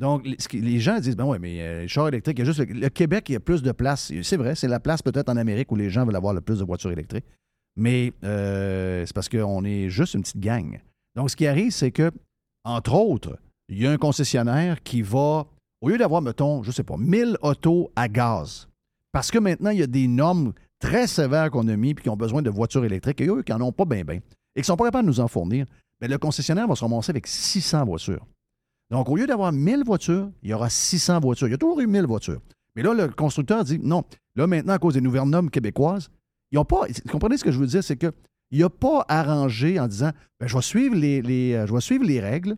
Donc, 0.04 0.28
les, 0.52 0.80
gens 0.82 1.00
disent, 1.00 1.16
ben 1.16 1.24
ouais, 1.24 1.40
mais 1.40 1.62
euh, 1.62 1.82
les 1.84 1.88
chars 1.88 2.10
électriques, 2.10 2.38
il 2.38 2.46
y 2.46 2.50
a 2.50 2.52
juste 2.52 2.60
le, 2.60 2.90
Québec, 2.90 3.24
il 3.30 3.34
y 3.34 3.36
a 3.38 3.40
plus 3.40 3.64
de 3.64 3.72
place. 3.72 4.12
C'est 4.22 4.36
vrai, 4.36 4.54
c'est 4.54 4.68
la 4.68 4.82
place 4.82 5.02
peut-être 5.02 5.30
en 5.30 5.38
Amérique 5.38 5.72
où 5.72 5.78
les 5.78 5.90
gens 5.90 6.06
veulent 6.06 6.18
avoir 6.18 6.34
le 6.34 6.42
plus 6.42 6.60
de 6.60 6.66
voitures 6.66 6.92
électriques. 6.92 7.24
Mais 7.78 8.12
euh, 8.26 9.06
c'est 9.06 9.14
parce 9.14 9.30
qu'on 9.30 9.64
est 9.64 9.88
juste 9.88 10.16
une 10.16 10.24
petite 10.24 10.42
gang. 10.42 10.82
Donc, 11.16 11.30
ce 11.30 11.38
qui 11.38 11.48
arrive, 11.48 11.72
c'est 11.72 11.92
que, 11.92 12.12
entre 12.66 12.96
autres, 12.96 13.40
il 13.70 13.82
y 13.82 13.88
a 13.88 13.92
un 13.92 13.98
concessionnaire 13.98 14.84
qui 14.84 15.02
va, 15.02 15.48
au 15.80 15.88
lieu 15.88 15.98
d'avoir, 15.98 16.22
mettons, 16.22 16.64
je 16.64 16.72
sais 16.72 16.84
pas, 16.84 16.98
1000 16.98 17.38
autos 17.42 17.90
à 17.96 18.10
gaz, 18.10 18.68
parce 19.14 19.32
que 19.32 19.40
maintenant, 19.40 19.70
il 19.70 19.80
y 19.80 19.84
a 19.84 19.88
des 19.88 20.10
normes 20.10 20.52
très 20.80 21.08
sévères 21.08 21.50
qu'on 21.50 21.70
a 21.70 21.78
mis 21.78 21.94
puis 21.94 22.04
qui 22.04 22.10
ont 22.10 22.18
besoin 22.18 22.42
de 22.42 22.50
voitures 22.50 22.84
électriques, 22.84 23.22
et 23.22 23.28
eux 23.28 23.42
qui 23.42 23.54
n'en 23.54 23.62
ont 23.62 23.72
pas 23.72 23.86
bien, 23.86 24.04
bien, 24.04 24.18
et 24.18 24.22
qui 24.56 24.60
ne 24.60 24.66
sont 24.66 24.76
pas 24.76 24.84
capables 24.84 25.06
de 25.06 25.14
nous 25.14 25.22
en 25.22 25.30
fournir, 25.30 25.66
bien, 26.02 26.10
le 26.10 26.18
concessionnaire 26.18 26.68
va 26.68 26.76
se 26.76 26.84
ramasser 26.84 27.12
avec 27.12 27.26
600 27.26 27.86
voitures. 27.86 28.28
Donc, 28.94 29.10
au 29.10 29.16
lieu 29.16 29.26
d'avoir 29.26 29.52
1000 29.52 29.84
voitures, 29.84 30.30
il 30.44 30.52
y 30.52 30.54
aura 30.54 30.70
600 30.70 31.20
voitures. 31.20 31.48
Il 31.48 31.52
y 31.52 31.56
a 31.56 31.58
toujours 31.58 31.80
eu 31.80 31.88
1000 31.88 32.06
voitures. 32.06 32.40
Mais 32.76 32.84
là, 32.84 32.94
le 32.94 33.08
constructeur 33.08 33.64
dit 33.64 33.80
non. 33.82 34.04
Là, 34.36 34.46
maintenant, 34.46 34.74
à 34.74 34.78
cause 34.78 34.94
des 34.94 35.02
nouvelles 35.02 35.24
normes 35.24 35.50
québécoises, 35.50 36.12
ils 36.52 36.58
n'ont 36.58 36.66
pas. 36.66 36.82
Vous 37.04 37.12
comprenez 37.12 37.38
ce 37.38 37.44
que 37.44 37.52
je 37.52 37.58
veux 37.58 37.66
dire? 37.66 37.84
C'est 37.84 37.98
qu'il 37.98 38.12
n'a 38.52 38.70
pas 38.70 39.04
arrangé 39.08 39.80
en 39.80 39.88
disant 39.88 40.12
ben, 40.40 40.46
je, 40.46 40.56
vais 40.56 40.62
suivre 40.62 40.94
les, 40.96 41.24
les, 41.24 41.56
euh, 41.56 41.66
je 41.66 41.74
vais 41.74 41.82
suivre 41.82 42.06
les 42.06 42.20
règles, 42.20 42.56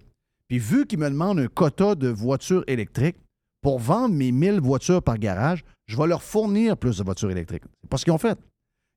puis 0.49 0.60
vu 0.60 0.86
qu'il 0.86 0.99
me 0.99 1.10
demande 1.10 1.40
un 1.40 1.48
quota 1.48 1.95
de 1.95 2.10
voitures 2.10 2.66
électriques 2.68 3.16
pour 3.62 3.80
vendre 3.80 4.14
mes 4.14 4.34
1000 4.34 4.60
voitures 4.60 5.02
par 5.02 5.18
garage, 5.18 5.64
je 5.88 5.95
vais 5.95 6.07
leur 6.07 6.22
fournir 6.22 6.76
plus 6.76 6.98
de 6.98 7.03
voitures 7.06 7.32
électriques. 7.32 7.64
C'est 7.82 7.90
pas 7.90 7.95
ce 7.95 8.03
qu'ils 8.03 8.12
ont 8.12 8.18
fait. 8.18 8.38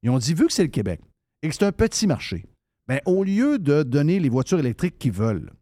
Ils 0.03 0.11
ont 0.11 0.19
dit 0.19 0.35
vu 0.35 0.49
que 0.49 0.53
c'est 0.53 0.65
le 0.65 0.71
Québec 0.71 1.01
et 1.43 1.49
que 1.49 1.55
c'est 1.55 1.65
un 1.65 1.71
petit 1.71 2.09
marché, 2.09 2.47
ben, 2.89 3.01
au 3.07 3.23
lieu 3.23 3.61
de 3.61 3.85
donner 3.85 4.19
les 4.19 4.29
voitures 4.29 4.59
électriques 4.59 4.99
qu'ils 4.99 5.13
veulent, 5.13 5.53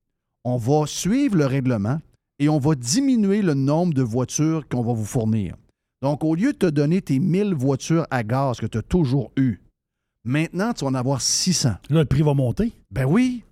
on 0.47 0.57
va 0.59 0.87
suivre 0.87 1.37
le 1.37 1.45
règlement 1.45 1.99
et 2.39 2.49
on 2.49 2.59
va 2.59 2.77
diminuer 2.77 3.43
le 3.43 3.55
nombre 3.55 3.93
de 3.95 4.03
voitures 4.03 4.69
qu'on 4.69 4.85
va 4.85 4.93
vous 4.93 5.05
fournir. 5.05 5.57
Donc, 6.03 6.23
au 6.23 6.37
lieu 6.37 6.53
de 6.53 6.59
te 6.59 6.67
donner 6.67 7.03
tes 7.03 7.19
1000 7.19 7.53
voitures 7.55 8.07
à 8.13 8.23
gaz 8.23 8.59
que 8.59 8.67
tu 8.67 8.79
as 8.79 8.83
toujours 8.83 9.33
eues, 9.37 9.61
maintenant, 10.23 10.73
tu 10.73 10.85
vas 10.85 10.91
en 10.91 10.95
avoir 10.95 11.21
600. 11.21 11.71
Là, 11.91 12.01
le 12.01 12.05
prix 12.05 12.23
va 12.23 12.33
monter. 12.35 12.73
Ben 12.93 13.05
oui. 13.07 13.43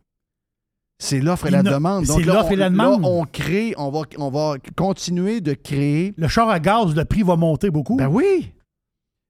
C'est 1.00 1.20
l'offre 1.20 1.48
et 1.48 1.50
la 1.50 1.64
demande. 1.64 2.06
c'est 2.06 2.22
là, 2.22 2.34
l'offre 2.34 2.52
et 2.52 2.56
la 2.56 2.68
là, 2.68 2.70
demande. 2.70 3.04
on 3.04 3.24
crée, 3.24 3.74
on 3.76 3.90
va, 3.90 4.02
on 4.16 4.30
va 4.30 4.54
continuer 4.76 5.40
de 5.40 5.54
créer. 5.54 6.14
Le 6.16 6.28
char 6.28 6.48
à 6.48 6.60
gaz, 6.60 6.94
le 6.94 7.04
prix 7.04 7.24
va 7.24 7.34
monter 7.34 7.70
beaucoup. 7.70 7.96
Ben 7.96 8.06
oui. 8.06 8.52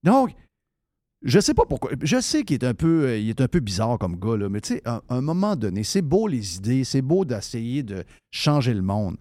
Donc, 0.03 0.35
je 1.25 1.41
sais 1.41 1.55
pas 1.55 1.65
pourquoi. 1.67 1.91
Je 2.03 2.21
sais 2.21 2.43
qu'il 2.45 2.55
est 2.63 2.67
un 2.67 2.75
peu, 2.75 3.07
euh, 3.07 3.19
il 3.19 3.31
est 3.31 3.41
un 3.41 3.49
peu 3.49 3.61
bizarre 3.61 3.99
comme 3.99 4.17
gars, 4.17 4.49
mais 4.51 4.61
tu 4.61 4.75
sais, 4.75 4.83
à 4.85 5.01
un 5.09 5.23
moment 5.23 5.57
donné, 5.57 5.83
c'est 5.83 6.03
beau 6.03 6.27
les 6.29 6.57
idées, 6.57 6.85
c'est 6.85 7.03
beau 7.03 7.25
d'essayer 7.25 7.83
de 7.83 8.05
changer 8.31 8.75
le 8.75 8.83
monde. 8.83 9.17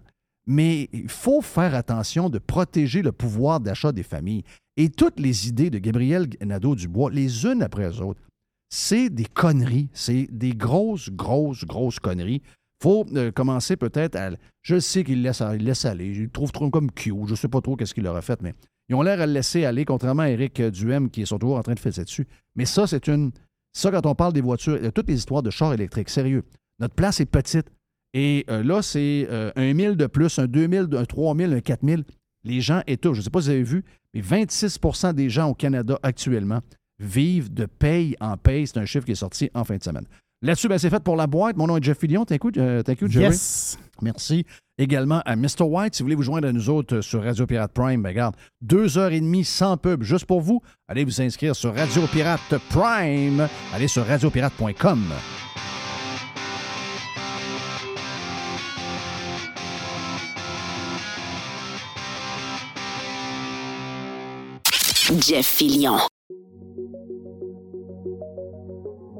Mais 0.46 0.90
il 0.92 1.08
faut 1.08 1.40
faire 1.40 1.74
attention 1.74 2.28
de 2.28 2.38
protéger 2.38 3.00
le 3.00 3.12
pouvoir 3.12 3.60
d'achat 3.60 3.92
des 3.92 4.02
familles. 4.02 4.44
Et 4.76 4.90
toutes 4.90 5.18
les 5.18 5.48
idées 5.48 5.70
de 5.70 5.78
Gabriel 5.78 6.28
Nadeau-Dubois, 6.42 7.10
les 7.10 7.46
unes 7.46 7.62
après 7.62 7.88
les 7.88 8.00
autres, 8.02 8.20
c'est 8.68 9.08
des 9.08 9.24
conneries. 9.24 9.88
C'est 9.94 10.28
des 10.30 10.52
grosses, 10.52 11.08
grosses, 11.08 11.64
grosses 11.64 12.00
conneries. 12.00 12.42
faut 12.82 13.06
euh, 13.14 13.32
commencer 13.32 13.76
peut-être 13.76 14.16
à... 14.16 14.30
Je 14.60 14.78
sais 14.78 15.04
qu'il 15.04 15.22
laisse, 15.22 15.42
il 15.54 15.64
laisse 15.64 15.86
aller. 15.86 16.12
Le 16.12 16.28
trouve 16.28 16.52
trop 16.52 16.68
comme 16.68 16.90
cute. 16.90 17.26
Je 17.26 17.34
sais 17.34 17.48
pas 17.48 17.62
trop 17.62 17.76
qu'est-ce 17.76 17.94
qu'il 17.94 18.06
aurait 18.06 18.20
fait, 18.20 18.42
mais 18.42 18.54
ils 18.88 18.94
ont 18.94 19.02
l'air 19.02 19.20
à 19.20 19.26
le 19.26 19.32
laisser 19.32 19.64
aller, 19.64 19.84
contrairement 19.84 20.22
à 20.22 20.30
Eric 20.30 20.60
Duhem 20.60 21.10
qui 21.10 21.22
est 21.22 21.38
toujours 21.38 21.56
en 21.56 21.62
train 21.62 21.74
de 21.74 21.80
faire 21.80 21.92
dessus. 21.92 22.26
Mais 22.54 22.64
ça, 22.64 22.86
c'est 22.86 23.08
une... 23.08 23.32
Ça, 23.72 23.90
quand 23.90 24.06
on 24.06 24.14
parle 24.14 24.32
des 24.32 24.40
voitures, 24.40 24.78
a 24.84 24.90
toutes 24.92 25.08
les 25.08 25.16
histoires 25.16 25.42
de 25.42 25.50
chars 25.50 25.72
électriques. 25.72 26.08
Sérieux. 26.08 26.44
Notre 26.78 26.94
place 26.94 27.20
est 27.20 27.26
petite. 27.26 27.66
Et 28.12 28.44
euh, 28.48 28.62
là, 28.62 28.82
c'est 28.82 29.26
euh, 29.30 29.50
un 29.56 29.74
1000 29.74 29.96
de 29.96 30.06
plus, 30.06 30.38
un 30.38 30.46
2000, 30.46 30.88
un 30.96 31.04
3000, 31.04 31.52
un 31.52 31.60
4000. 31.60 32.04
Les 32.44 32.60
gens 32.60 32.82
étouffent. 32.86 33.14
Je 33.14 33.20
ne 33.20 33.24
sais 33.24 33.30
pas 33.30 33.40
si 33.40 33.48
vous 33.48 33.54
avez 33.54 33.62
vu, 33.62 33.84
mais 34.12 34.20
26% 34.20 35.14
des 35.14 35.28
gens 35.28 35.48
au 35.48 35.54
Canada 35.54 35.98
actuellement 36.02 36.60
vivent 37.00 37.52
de 37.52 37.66
paye 37.66 38.16
en 38.20 38.36
paye. 38.36 38.66
C'est 38.66 38.78
un 38.78 38.84
chiffre 38.84 39.04
qui 39.04 39.12
est 39.12 39.16
sorti 39.16 39.50
en 39.54 39.64
fin 39.64 39.76
de 39.76 39.82
semaine. 39.82 40.06
Là-dessus, 40.44 40.68
ben, 40.68 40.76
c'est 40.76 40.90
fait 40.90 41.02
pour 41.02 41.16
la 41.16 41.26
boîte. 41.26 41.56
Mon 41.56 41.66
nom 41.66 41.78
est 41.78 41.82
Jeff 41.82 41.98
Fillion. 41.98 42.26
Thank 42.26 42.44
you, 42.44 42.50
euh, 42.58 42.82
Jerry? 43.08 43.24
Yes. 43.24 43.78
Merci 44.02 44.44
également 44.76 45.22
à 45.24 45.36
Mr. 45.36 45.62
White. 45.62 45.94
Si 45.94 46.02
vous 46.02 46.06
voulez 46.06 46.16
vous 46.16 46.22
joindre 46.22 46.46
à 46.46 46.52
nous 46.52 46.68
autres 46.68 46.96
euh, 46.96 47.02
sur 47.02 47.24
Radio 47.24 47.46
Pirate 47.46 47.72
Prime, 47.72 48.02
ben, 48.02 48.10
regarde, 48.10 48.36
deux 48.60 48.98
heures 48.98 49.12
et 49.12 49.20
demie 49.20 49.44
sans 49.44 49.78
pub, 49.78 50.02
juste 50.02 50.26
pour 50.26 50.42
vous. 50.42 50.60
Allez 50.86 51.04
vous 51.04 51.22
inscrire 51.22 51.56
sur 51.56 51.74
Radio 51.74 52.02
Pirate 52.12 52.58
Prime. 52.68 53.48
Allez 53.72 53.88
sur 53.88 54.06
radiopirate.com. 54.06 55.14
Jeff 65.20 65.46
Fillion. 65.46 65.98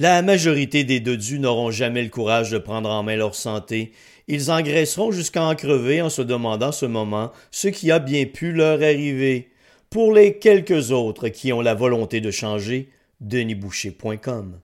La 0.00 0.22
majorité 0.22 0.84
des 0.84 1.00
dodus 1.00 1.40
n'auront 1.40 1.72
jamais 1.72 2.04
le 2.04 2.08
courage 2.08 2.52
de 2.52 2.58
prendre 2.58 2.88
en 2.88 3.02
main 3.02 3.16
leur 3.16 3.34
santé. 3.34 3.90
Ils 4.28 4.52
engraisseront 4.52 5.10
jusqu'à 5.10 5.42
en 5.42 5.56
crever 5.56 6.00
en 6.02 6.08
se 6.08 6.22
demandant 6.22 6.70
ce 6.70 6.86
moment 6.86 7.32
ce 7.50 7.66
qui 7.66 7.90
a 7.90 7.98
bien 7.98 8.24
pu 8.24 8.52
leur 8.52 8.80
arriver. 8.80 9.48
Pour 9.90 10.14
les 10.14 10.38
quelques 10.38 10.92
autres 10.92 11.30
qui 11.30 11.52
ont 11.52 11.62
la 11.62 11.74
volonté 11.74 12.20
de 12.20 12.30
changer, 12.30 12.90
denisboucher.com. 13.20 14.54